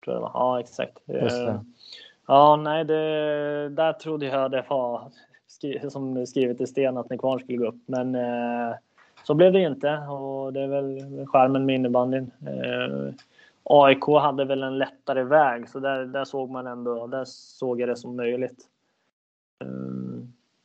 Tror 0.05 0.15
jag 0.15 0.17
det 0.17 0.21
var. 0.21 0.31
Ja, 0.35 0.61
exakt. 0.61 0.99
Eh, 1.07 1.61
ja, 2.27 2.57
nej, 2.57 2.85
det, 2.85 3.69
där 3.69 3.93
trodde 3.93 4.27
jag 4.27 4.51
det 4.51 4.65
var 4.69 5.11
skri 5.47 5.91
som 5.91 6.27
skrivet 6.27 6.61
i 6.61 6.67
sten 6.67 6.97
att 6.97 7.11
Nykvarn 7.11 7.41
skulle 7.41 7.59
gå 7.59 7.67
upp. 7.67 7.83
Men 7.87 8.15
eh, 8.15 8.75
så 9.25 9.35
blev 9.35 9.53
det 9.53 9.61
inte 9.61 9.99
och 9.99 10.53
det 10.53 10.61
är 10.61 10.69
väl 10.69 11.27
skärmen 11.27 11.67
med 11.67 11.75
innebandyn. 11.75 12.31
Eh, 12.47 13.15
AIK 13.63 14.07
hade 14.07 14.45
väl 14.45 14.63
en 14.63 14.79
lättare 14.79 15.23
väg 15.23 15.69
så 15.69 15.81
där, 15.81 16.05
där 16.05 16.25
såg 16.25 16.51
man 16.51 16.67
ändå, 16.67 17.07
där 17.07 17.25
såg 17.25 17.81
jag 17.81 17.89
det 17.89 17.97
som 17.97 18.17
möjligt. 18.17 18.65
Eh, 19.61 19.69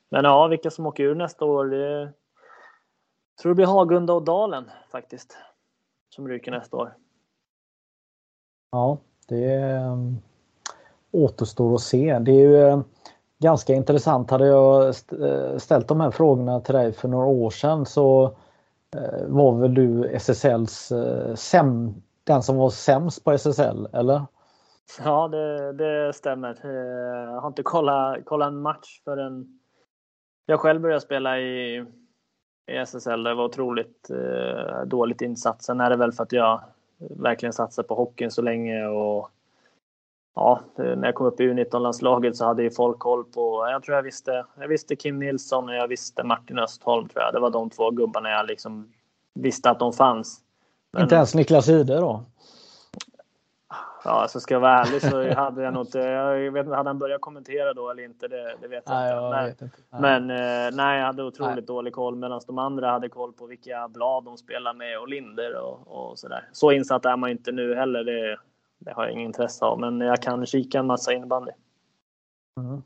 men 0.10 0.24
ja, 0.24 0.48
vilka 0.48 0.72
som 0.72 0.86
åker 0.86 1.04
ur 1.04 1.16
nästa 1.16 1.46
år, 1.46 1.66
det 1.66 2.12
tror 3.42 3.50
det 3.50 3.56
blir 3.56 3.66
Hagunda 3.66 4.14
och 4.14 4.24
Dalen 4.24 4.72
faktiskt. 4.92 5.38
Som 6.10 6.28
ryker 6.28 6.52
nästa 6.52 6.78
år. 6.78 6.94
Ja, 8.72 8.98
det 9.28 9.54
ehm, 9.54 10.18
återstår 11.12 11.76
att 11.76 11.82
se. 11.82 12.20
Det 12.20 12.32
är 12.32 12.50
ju 12.50 12.68
ehm, 12.68 12.84
ganska 13.40 13.74
intressant. 13.74 14.32
Hade 14.32 14.48
jag 14.48 14.88
eh, 14.88 15.58
ställt 15.58 15.88
de 15.88 16.02
här 16.02 16.12
frågorna 16.12 16.60
till 16.60 16.76
dig 16.76 16.94
för 16.94 17.08
några 17.08 17.26
år 17.26 17.50
sedan 17.50 17.86
så 17.86 18.24
eh, 18.96 19.28
var 19.28 19.58
väl 19.58 19.74
du 19.74 20.10
SSLs 20.14 20.92
eh, 20.92 21.36
säm, 21.36 22.02
den 22.24 22.44
som 22.44 22.58
var 22.58 22.70
sämst 22.70 23.24
på 23.24 23.32
SSL, 23.32 23.88
eller? 23.94 24.22
Ja, 25.04 25.28
det, 25.28 25.74
det 25.74 26.14
stämmer. 26.14 26.60
Jag 27.34 27.42
har 27.42 27.48
inte 27.48 27.64
kollat, 27.64 28.26
kollat 28.26 28.48
en 28.48 28.62
match 28.62 29.02
förrän 29.04 29.60
jag 30.46 30.60
själv 30.60 30.82
började 30.82 31.02
spela 31.02 31.40
i, 31.40 31.86
i 32.72 32.78
SSL. 32.78 33.24
Det 33.24 33.34
var 33.34 33.44
otroligt 33.46 34.10
eh, 34.10 34.82
dåligt 34.86 35.22
insatt. 35.22 35.64
Sen 35.64 35.82
är 35.82 35.90
det 35.90 35.96
väl 35.96 36.12
för 36.12 36.24
att 36.24 36.32
jag 36.32 36.62
verkligen 37.00 37.54
satsat 37.54 37.88
på 37.88 37.96
hockeyn 37.96 38.32
så 38.32 38.42
länge 38.42 38.88
och 38.88 39.30
ja, 40.36 40.60
när 40.76 41.06
jag 41.06 41.16
kom 41.16 41.28
upp 41.28 41.40
i 41.40 41.44
U19-landslaget 41.44 42.38
så 42.38 42.46
hade 42.46 42.64
ju 42.64 42.72
folk 42.72 43.00
koll 43.00 43.24
på, 43.24 43.68
jag 43.72 43.84
tror 43.84 43.96
jag 43.96 44.04
visste, 44.04 44.46
jag 44.60 44.68
visste 44.68 44.96
Kim 44.96 45.20
Nilsson 45.20 45.70
och 45.70 45.76
jag 45.76 45.88
visste 45.88 46.24
Martin 46.24 46.60
Östholm 46.60 47.10
tror 47.10 47.24
jag. 47.24 47.34
Det 47.34 47.40
var 47.40 47.50
de 47.50 47.70
två 47.70 47.92
gubbarna 47.92 48.30
jag 48.30 48.48
liksom 48.48 48.94
visste 49.34 49.70
att 49.70 49.80
de 49.80 49.94
fanns. 49.94 50.42
Men, 50.92 51.04
inte 51.04 51.16
ens 51.16 51.36
Niklas 51.36 51.70
Ide 51.70 51.96
då? 51.96 52.24
Ja, 54.04 54.12
alltså 54.12 54.40
ska 54.40 54.54
jag 54.54 54.62
vara 54.62 54.80
ärlig 54.80 55.02
så 55.02 55.34
hade 55.34 55.64
jag 55.64 55.74
nog 55.74 55.84
inte, 55.84 56.00
jag 56.00 56.52
vet 56.52 56.66
inte, 56.66 56.76
hade 56.76 56.90
han 56.90 57.00
börjat 57.00 57.22
kommentera 57.22 57.74
då 57.74 57.90
eller 57.90 58.04
inte, 58.04 58.28
det, 58.28 58.56
det 58.62 58.68
vet 58.68 58.84
jag 58.86 58.96
nej, 58.96 59.14
inte. 59.14 59.38
Jag 59.38 59.46
vet 59.46 59.62
inte. 59.62 59.78
Men 59.90 60.30
eh, 60.30 60.76
nej, 60.78 61.00
jag 61.00 61.06
hade 61.06 61.24
otroligt 61.24 61.56
nej. 61.56 61.64
dålig 61.64 61.94
koll 61.94 62.16
medan 62.16 62.42
de 62.48 62.58
andra 62.58 62.92
hade 62.92 63.10
koll 63.10 63.34
på 63.34 63.46
vilka 63.46 63.88
blad 63.88 64.24
de 64.24 64.38
spelar 64.38 64.74
med 64.74 65.00
och 65.00 65.08
Linder 65.08 65.56
och, 65.56 65.88
och 65.88 66.20
sådär. 66.20 66.50
Så 66.52 66.72
insatt 66.72 67.06
är 67.06 67.18
man 67.18 67.30
inte 67.30 67.52
nu 67.52 67.76
heller, 67.76 68.04
det, 68.04 68.38
det 68.78 68.92
har 68.92 69.04
jag 69.04 69.12
ingen 69.12 69.26
intresse 69.26 69.66
av, 69.66 69.80
men 69.80 70.02
jag 70.02 70.22
kan 70.22 70.46
kika 70.46 70.80
en 70.80 70.88
massa 70.88 71.14
innebandy. 71.14 71.52
Mm. 72.58 72.82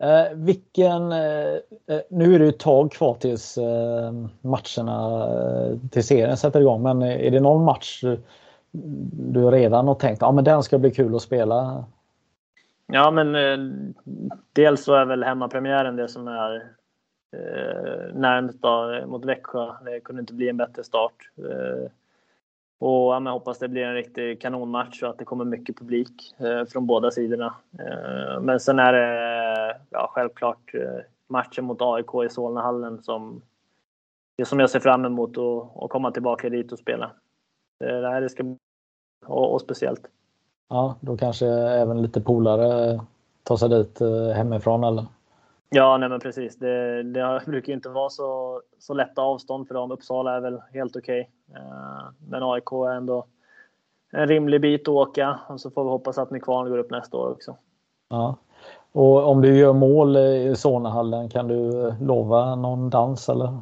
Eh, 0.00 0.32
vilken, 0.34 1.12
eh, 1.12 1.54
eh 1.86 2.00
nu 2.10 2.34
är 2.34 2.38
det 2.38 2.46
ett 2.46 2.58
tag 2.58 2.92
kvar 2.92 3.14
tills 3.14 3.58
eh, 3.58 4.12
matcherna 4.40 5.26
eh, 5.26 5.78
till 5.90 6.04
serien 6.04 6.36
sätter 6.36 6.60
igång, 6.60 6.82
men 6.82 7.02
är 7.02 7.30
det 7.30 7.40
någon 7.40 7.64
match 7.64 8.04
du 9.12 9.50
redan 9.50 9.88
har 9.88 9.94
tänkt 9.94 10.22
att 10.22 10.34
men 10.34 10.44
den 10.44 10.62
ska 10.62 10.78
bli 10.78 10.90
kul 10.90 11.14
att 11.14 11.22
spela? 11.22 11.84
Ja, 12.86 13.10
men 13.10 13.34
eh, 13.34 13.58
dels 14.52 14.84
så 14.84 14.94
är 14.94 15.04
väl 15.04 15.24
hemmapremiären 15.24 15.96
det 15.96 16.08
som 16.08 16.28
är 16.28 16.54
eh, 17.32 18.14
närmast 18.14 18.62
då, 18.62 19.04
mot 19.06 19.24
Växjö. 19.24 19.72
Det 19.84 20.00
kunde 20.00 20.20
inte 20.20 20.34
bli 20.34 20.48
en 20.48 20.56
bättre 20.56 20.84
start. 20.84 21.30
Eh, 21.38 21.90
och 22.80 23.14
ja, 23.14 23.20
men 23.20 23.32
hoppas 23.32 23.58
det 23.58 23.68
blir 23.68 23.82
en 23.82 23.94
riktig 23.94 24.40
kanonmatch 24.40 25.02
och 25.02 25.08
att 25.08 25.18
det 25.18 25.24
kommer 25.24 25.44
mycket 25.44 25.78
publik 25.78 26.34
eh, 26.38 26.64
från 26.64 26.86
båda 26.86 27.10
sidorna. 27.10 27.54
Eh, 27.78 28.40
men 28.40 28.60
sen 28.60 28.78
är 28.78 28.92
det 28.92 29.80
ja, 29.90 30.10
självklart 30.12 30.74
eh, 30.74 31.00
matchen 31.26 31.64
mot 31.64 31.82
AIK 31.82 32.26
i 32.26 32.28
Solnahallen 32.28 33.02
som, 33.02 33.42
som 34.44 34.60
jag 34.60 34.70
ser 34.70 34.80
fram 34.80 35.04
emot 35.04 35.38
att 35.38 35.90
komma 35.90 36.10
tillbaka 36.10 36.48
dit 36.48 36.72
och 36.72 36.78
spela. 36.78 37.10
Eh, 37.84 38.00
det, 38.00 38.08
här 38.08 38.28
ska 38.28 38.44
och, 39.26 39.52
och, 39.52 39.60
speciellt. 39.60 40.00
Ja, 40.68 40.94
då 41.00 41.16
kanske 41.16 41.46
även 41.46 42.02
lite 42.02 42.20
polare 42.20 43.00
tar 43.42 43.56
sig 43.56 43.68
dit 43.68 44.00
eh, 44.00 44.28
hemifrån 44.28 44.84
eller? 44.84 45.06
Ja, 45.70 45.96
nej 45.96 46.08
men 46.08 46.20
precis. 46.20 46.56
Det, 46.56 47.02
det 47.02 47.42
brukar 47.46 47.72
inte 47.72 47.88
vara 47.88 48.10
så, 48.10 48.60
så 48.78 48.94
lätta 48.94 49.22
avstånd 49.22 49.68
för 49.68 49.74
dem. 49.74 49.90
Uppsala 49.90 50.36
är 50.36 50.40
väl 50.40 50.60
helt 50.72 50.96
okej. 50.96 51.30
Okay. 51.48 51.62
Eh, 51.62 52.04
men 52.28 52.42
AIK 52.42 52.72
är 52.72 52.92
ändå 52.92 53.24
en 54.10 54.28
rimlig 54.28 54.60
bit 54.60 54.82
att 54.82 54.88
åka 54.88 55.40
och 55.48 55.60
så 55.60 55.70
får 55.70 55.84
vi 55.84 55.90
hoppas 55.90 56.18
att 56.18 56.30
Nykvarn 56.30 56.70
går 56.70 56.78
upp 56.78 56.90
nästa 56.90 57.16
år 57.16 57.30
också. 57.30 57.56
Ja. 58.08 58.36
Och 58.92 59.28
om 59.28 59.40
du 59.40 59.58
gör 59.58 59.72
mål 59.72 60.16
i 60.16 60.54
Solnahallen, 60.56 61.28
kan 61.28 61.48
du 61.48 61.92
lova 62.00 62.54
någon 62.54 62.90
dans 62.90 63.28
eller? 63.28 63.58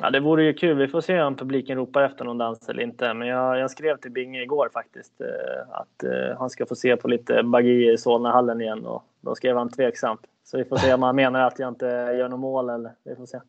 Ja, 0.00 0.10
det 0.10 0.20
vore 0.20 0.44
ju 0.44 0.54
kul. 0.54 0.76
Vi 0.78 0.88
får 0.88 1.00
se 1.00 1.22
om 1.22 1.36
publiken 1.36 1.78
ropar 1.78 2.02
efter 2.02 2.24
någon 2.24 2.38
dans 2.38 2.68
eller 2.68 2.82
inte. 2.82 3.14
Men 3.14 3.28
jag, 3.28 3.58
jag 3.58 3.70
skrev 3.70 3.96
till 3.96 4.10
Binge 4.10 4.42
igår 4.42 4.70
faktiskt 4.72 5.20
eh, 5.20 5.70
att 5.70 6.04
eh, 6.04 6.38
han 6.38 6.50
ska 6.50 6.66
få 6.66 6.74
se 6.74 6.96
på 6.96 7.08
lite 7.08 7.42
bagi 7.42 7.92
i 7.92 7.98
Solnahallen 7.98 8.60
igen 8.60 8.86
och 8.86 9.02
då 9.20 9.34
skrev 9.34 9.56
han 9.56 9.70
tveksamt. 9.70 10.20
Så 10.44 10.58
vi 10.58 10.64
får 10.64 10.76
se 10.76 10.94
om 10.94 11.02
han 11.02 11.16
menar 11.16 11.40
att 11.46 11.58
jag 11.58 11.68
inte 11.68 11.86
gör 11.86 12.28
något 12.28 12.40
mål 12.40 12.70
eller 12.70 12.92
vi 13.04 13.16
får 13.16 13.26
se. 13.26 13.40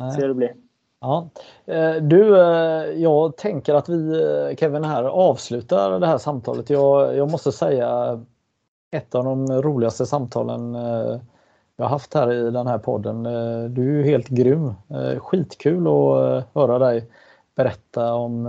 Nej. 0.00 0.12
Se 0.12 0.20
hur 0.20 0.28
det 0.28 0.34
blir. 0.34 0.54
Ja. 1.02 1.28
Eh, 1.66 1.94
du, 1.94 2.40
eh, 2.40 3.02
jag 3.02 3.36
tänker 3.36 3.74
att 3.74 3.88
vi, 3.88 4.22
eh, 4.22 4.56
Kevin, 4.56 4.84
här 4.84 5.04
avslutar 5.04 6.00
det 6.00 6.06
här 6.06 6.18
samtalet. 6.18 6.70
Jag, 6.70 7.16
jag 7.16 7.30
måste 7.30 7.52
säga 7.52 8.20
ett 8.90 9.14
av 9.14 9.24
de 9.24 9.62
roligaste 9.62 10.06
samtalen 10.06 10.76
jag 11.76 11.86
haft 11.86 12.14
här 12.14 12.32
i 12.32 12.50
den 12.50 12.66
här 12.66 12.78
podden. 12.78 13.26
Eh, 13.26 13.64
du 13.64 13.82
är 13.82 13.96
ju 13.96 14.02
helt 14.02 14.28
grym. 14.28 14.66
Eh, 14.66 15.18
skitkul 15.18 15.86
att 15.86 16.42
eh, 16.42 16.44
höra 16.54 16.78
dig 16.78 17.10
berätta 17.54 18.14
om 18.14 18.48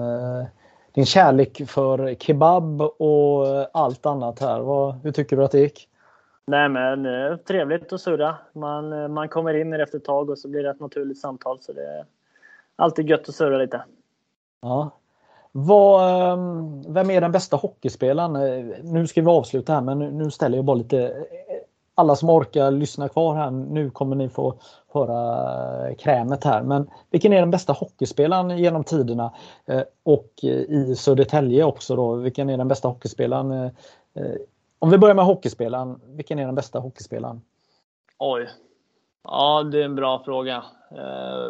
din 0.94 1.06
kärlek 1.06 1.62
för 1.68 2.16
kebab 2.16 2.82
och 2.82 3.46
allt 3.74 4.06
annat 4.06 4.40
här. 4.40 4.60
Vad, 4.60 4.96
hur 5.04 5.12
tycker 5.12 5.38
du 5.38 5.44
att 5.44 5.52
det 5.52 5.60
gick? 5.60 5.90
Nej 6.48 6.70
men 6.70 7.08
trevligt 7.48 7.94
att 7.94 8.02
surra. 8.02 8.36
Man, 8.54 9.14
man 9.14 9.30
kommer 9.30 9.54
in 9.54 9.74
efter 9.74 9.98
ett 9.98 10.06
tag 10.06 10.30
och 10.30 10.38
så 10.38 10.48
blir 10.48 10.64
det 10.64 10.70
ett 10.70 10.80
naturligt 10.80 11.20
samtal. 11.20 11.58
Så 11.62 11.74
det 11.74 11.82
är 11.82 12.06
alltid 12.76 13.10
gött 13.10 13.30
att 13.30 13.36
surra 13.36 13.58
lite. 13.58 13.84
Ja. 14.62 14.90
Vad, 15.52 16.32
ehm, 16.34 16.94
vem 16.94 17.10
är 17.10 17.22
den 17.22 17.32
bästa 17.32 17.58
hockeyspelaren? 17.58 18.34
Nu 18.84 19.08
ska 19.08 19.22
vi 19.22 19.28
avsluta 19.28 19.74
här 19.74 19.82
men 19.82 20.00
nu 20.00 20.32
ställer 20.32 20.58
jag 20.58 20.66
bara 20.66 20.78
lite 20.78 21.26
alla 21.96 22.16
som 22.16 22.30
orkar 22.30 22.72
lyssna 22.72 23.10
kvar 23.10 23.36
här, 23.36 23.52
nu 23.52 23.90
kommer 23.90 24.16
ni 24.16 24.30
få 24.30 24.60
höra 24.94 25.88
eh, 25.88 25.96
krämet 25.96 26.44
här. 26.44 26.64
Men 26.64 26.90
vilken 27.12 27.34
är 27.34 27.40
den 27.40 27.52
bästa 27.52 27.74
hockeyspelaren 27.74 28.58
genom 28.58 28.84
tiderna? 28.84 29.34
Eh, 29.66 29.84
och 30.04 30.30
eh, 30.44 30.50
i 30.50 30.96
Södertälje 30.96 31.64
också 31.64 31.96
då, 31.96 32.16
vilken 32.16 32.50
är 32.50 32.58
den 32.58 32.68
bästa 32.68 32.88
hockeyspelaren? 32.88 33.72
Om 34.80 34.90
vi 34.90 34.98
börjar 34.98 35.16
med 35.16 35.26
hockeyspelaren, 35.26 36.00
vilken 36.06 36.40
är 36.40 36.46
den 36.46 36.56
bästa 36.56 36.80
hockeyspelaren? 36.80 37.42
Oj. 38.20 38.50
Ja, 39.24 39.64
det 39.64 39.80
är 39.80 39.86
en 39.86 39.96
bra 39.96 40.24
fråga. 40.26 40.64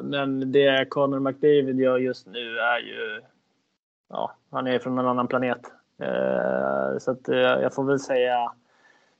Men 0.03 0.52
det 0.52 0.90
Connor 0.90 1.20
McDavid 1.20 1.80
gör 1.80 1.98
just 1.98 2.28
nu 2.28 2.57
är 2.57 2.80
ju... 2.80 3.22
Ja, 4.10 4.32
han 4.52 4.68
är 4.68 4.80
från 4.80 4.99
en 4.99 5.07
annan 5.07 5.28
planet. 5.28 5.61
Så 6.99 7.11
att 7.11 7.28
jag 7.61 7.74
får 7.74 7.84
väl 7.84 7.99
säga 7.99 8.52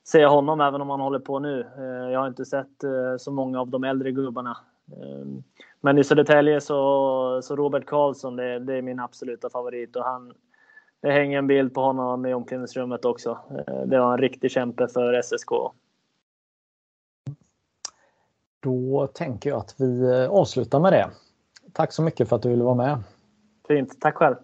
se 0.04 0.26
honom 0.26 0.60
även 0.60 0.80
om 0.80 0.90
han 0.90 1.00
håller 1.00 1.18
på 1.18 1.38
nu. 1.38 1.66
Eh, 1.78 2.12
jag 2.12 2.20
har 2.20 2.28
inte 2.28 2.44
sett 2.44 2.84
eh, 2.84 3.16
så 3.18 3.30
många 3.30 3.60
av 3.60 3.68
de 3.68 3.84
äldre 3.84 4.12
gubbarna. 4.12 4.56
Eh, 4.92 5.26
men 5.80 5.98
i 5.98 6.04
Södertälje 6.04 6.60
så, 6.60 7.40
så 7.42 7.56
Robert 7.56 7.86
Karlsson, 7.86 8.36
det, 8.36 8.58
det, 8.58 8.74
är 8.74 8.82
min 8.82 9.00
absoluta 9.00 9.50
favorit 9.50 9.96
och 9.96 10.04
han, 10.04 10.32
det 11.00 11.12
hänger 11.12 11.38
en 11.38 11.46
bild 11.46 11.74
på 11.74 11.80
honom 11.80 12.26
i 12.26 12.34
omklädningsrummet 12.34 13.04
också. 13.04 13.38
Det 13.86 13.98
var 13.98 14.12
en 14.12 14.18
riktig 14.18 14.50
kämpe 14.50 14.88
för 14.88 15.22
SSK. 15.22 15.50
Då 18.60 19.06
tänker 19.06 19.50
jag 19.50 19.58
att 19.58 19.74
vi 19.78 20.26
avslutar 20.30 20.80
med 20.80 20.92
det. 20.92 21.10
Tack 21.72 21.92
så 21.92 22.02
mycket 22.02 22.28
för 22.28 22.36
att 22.36 22.42
du 22.42 22.48
ville 22.48 22.64
vara 22.64 22.74
med. 22.74 22.98
Fint. 23.68 24.00
Tack 24.00 24.14
själv. 24.14 24.36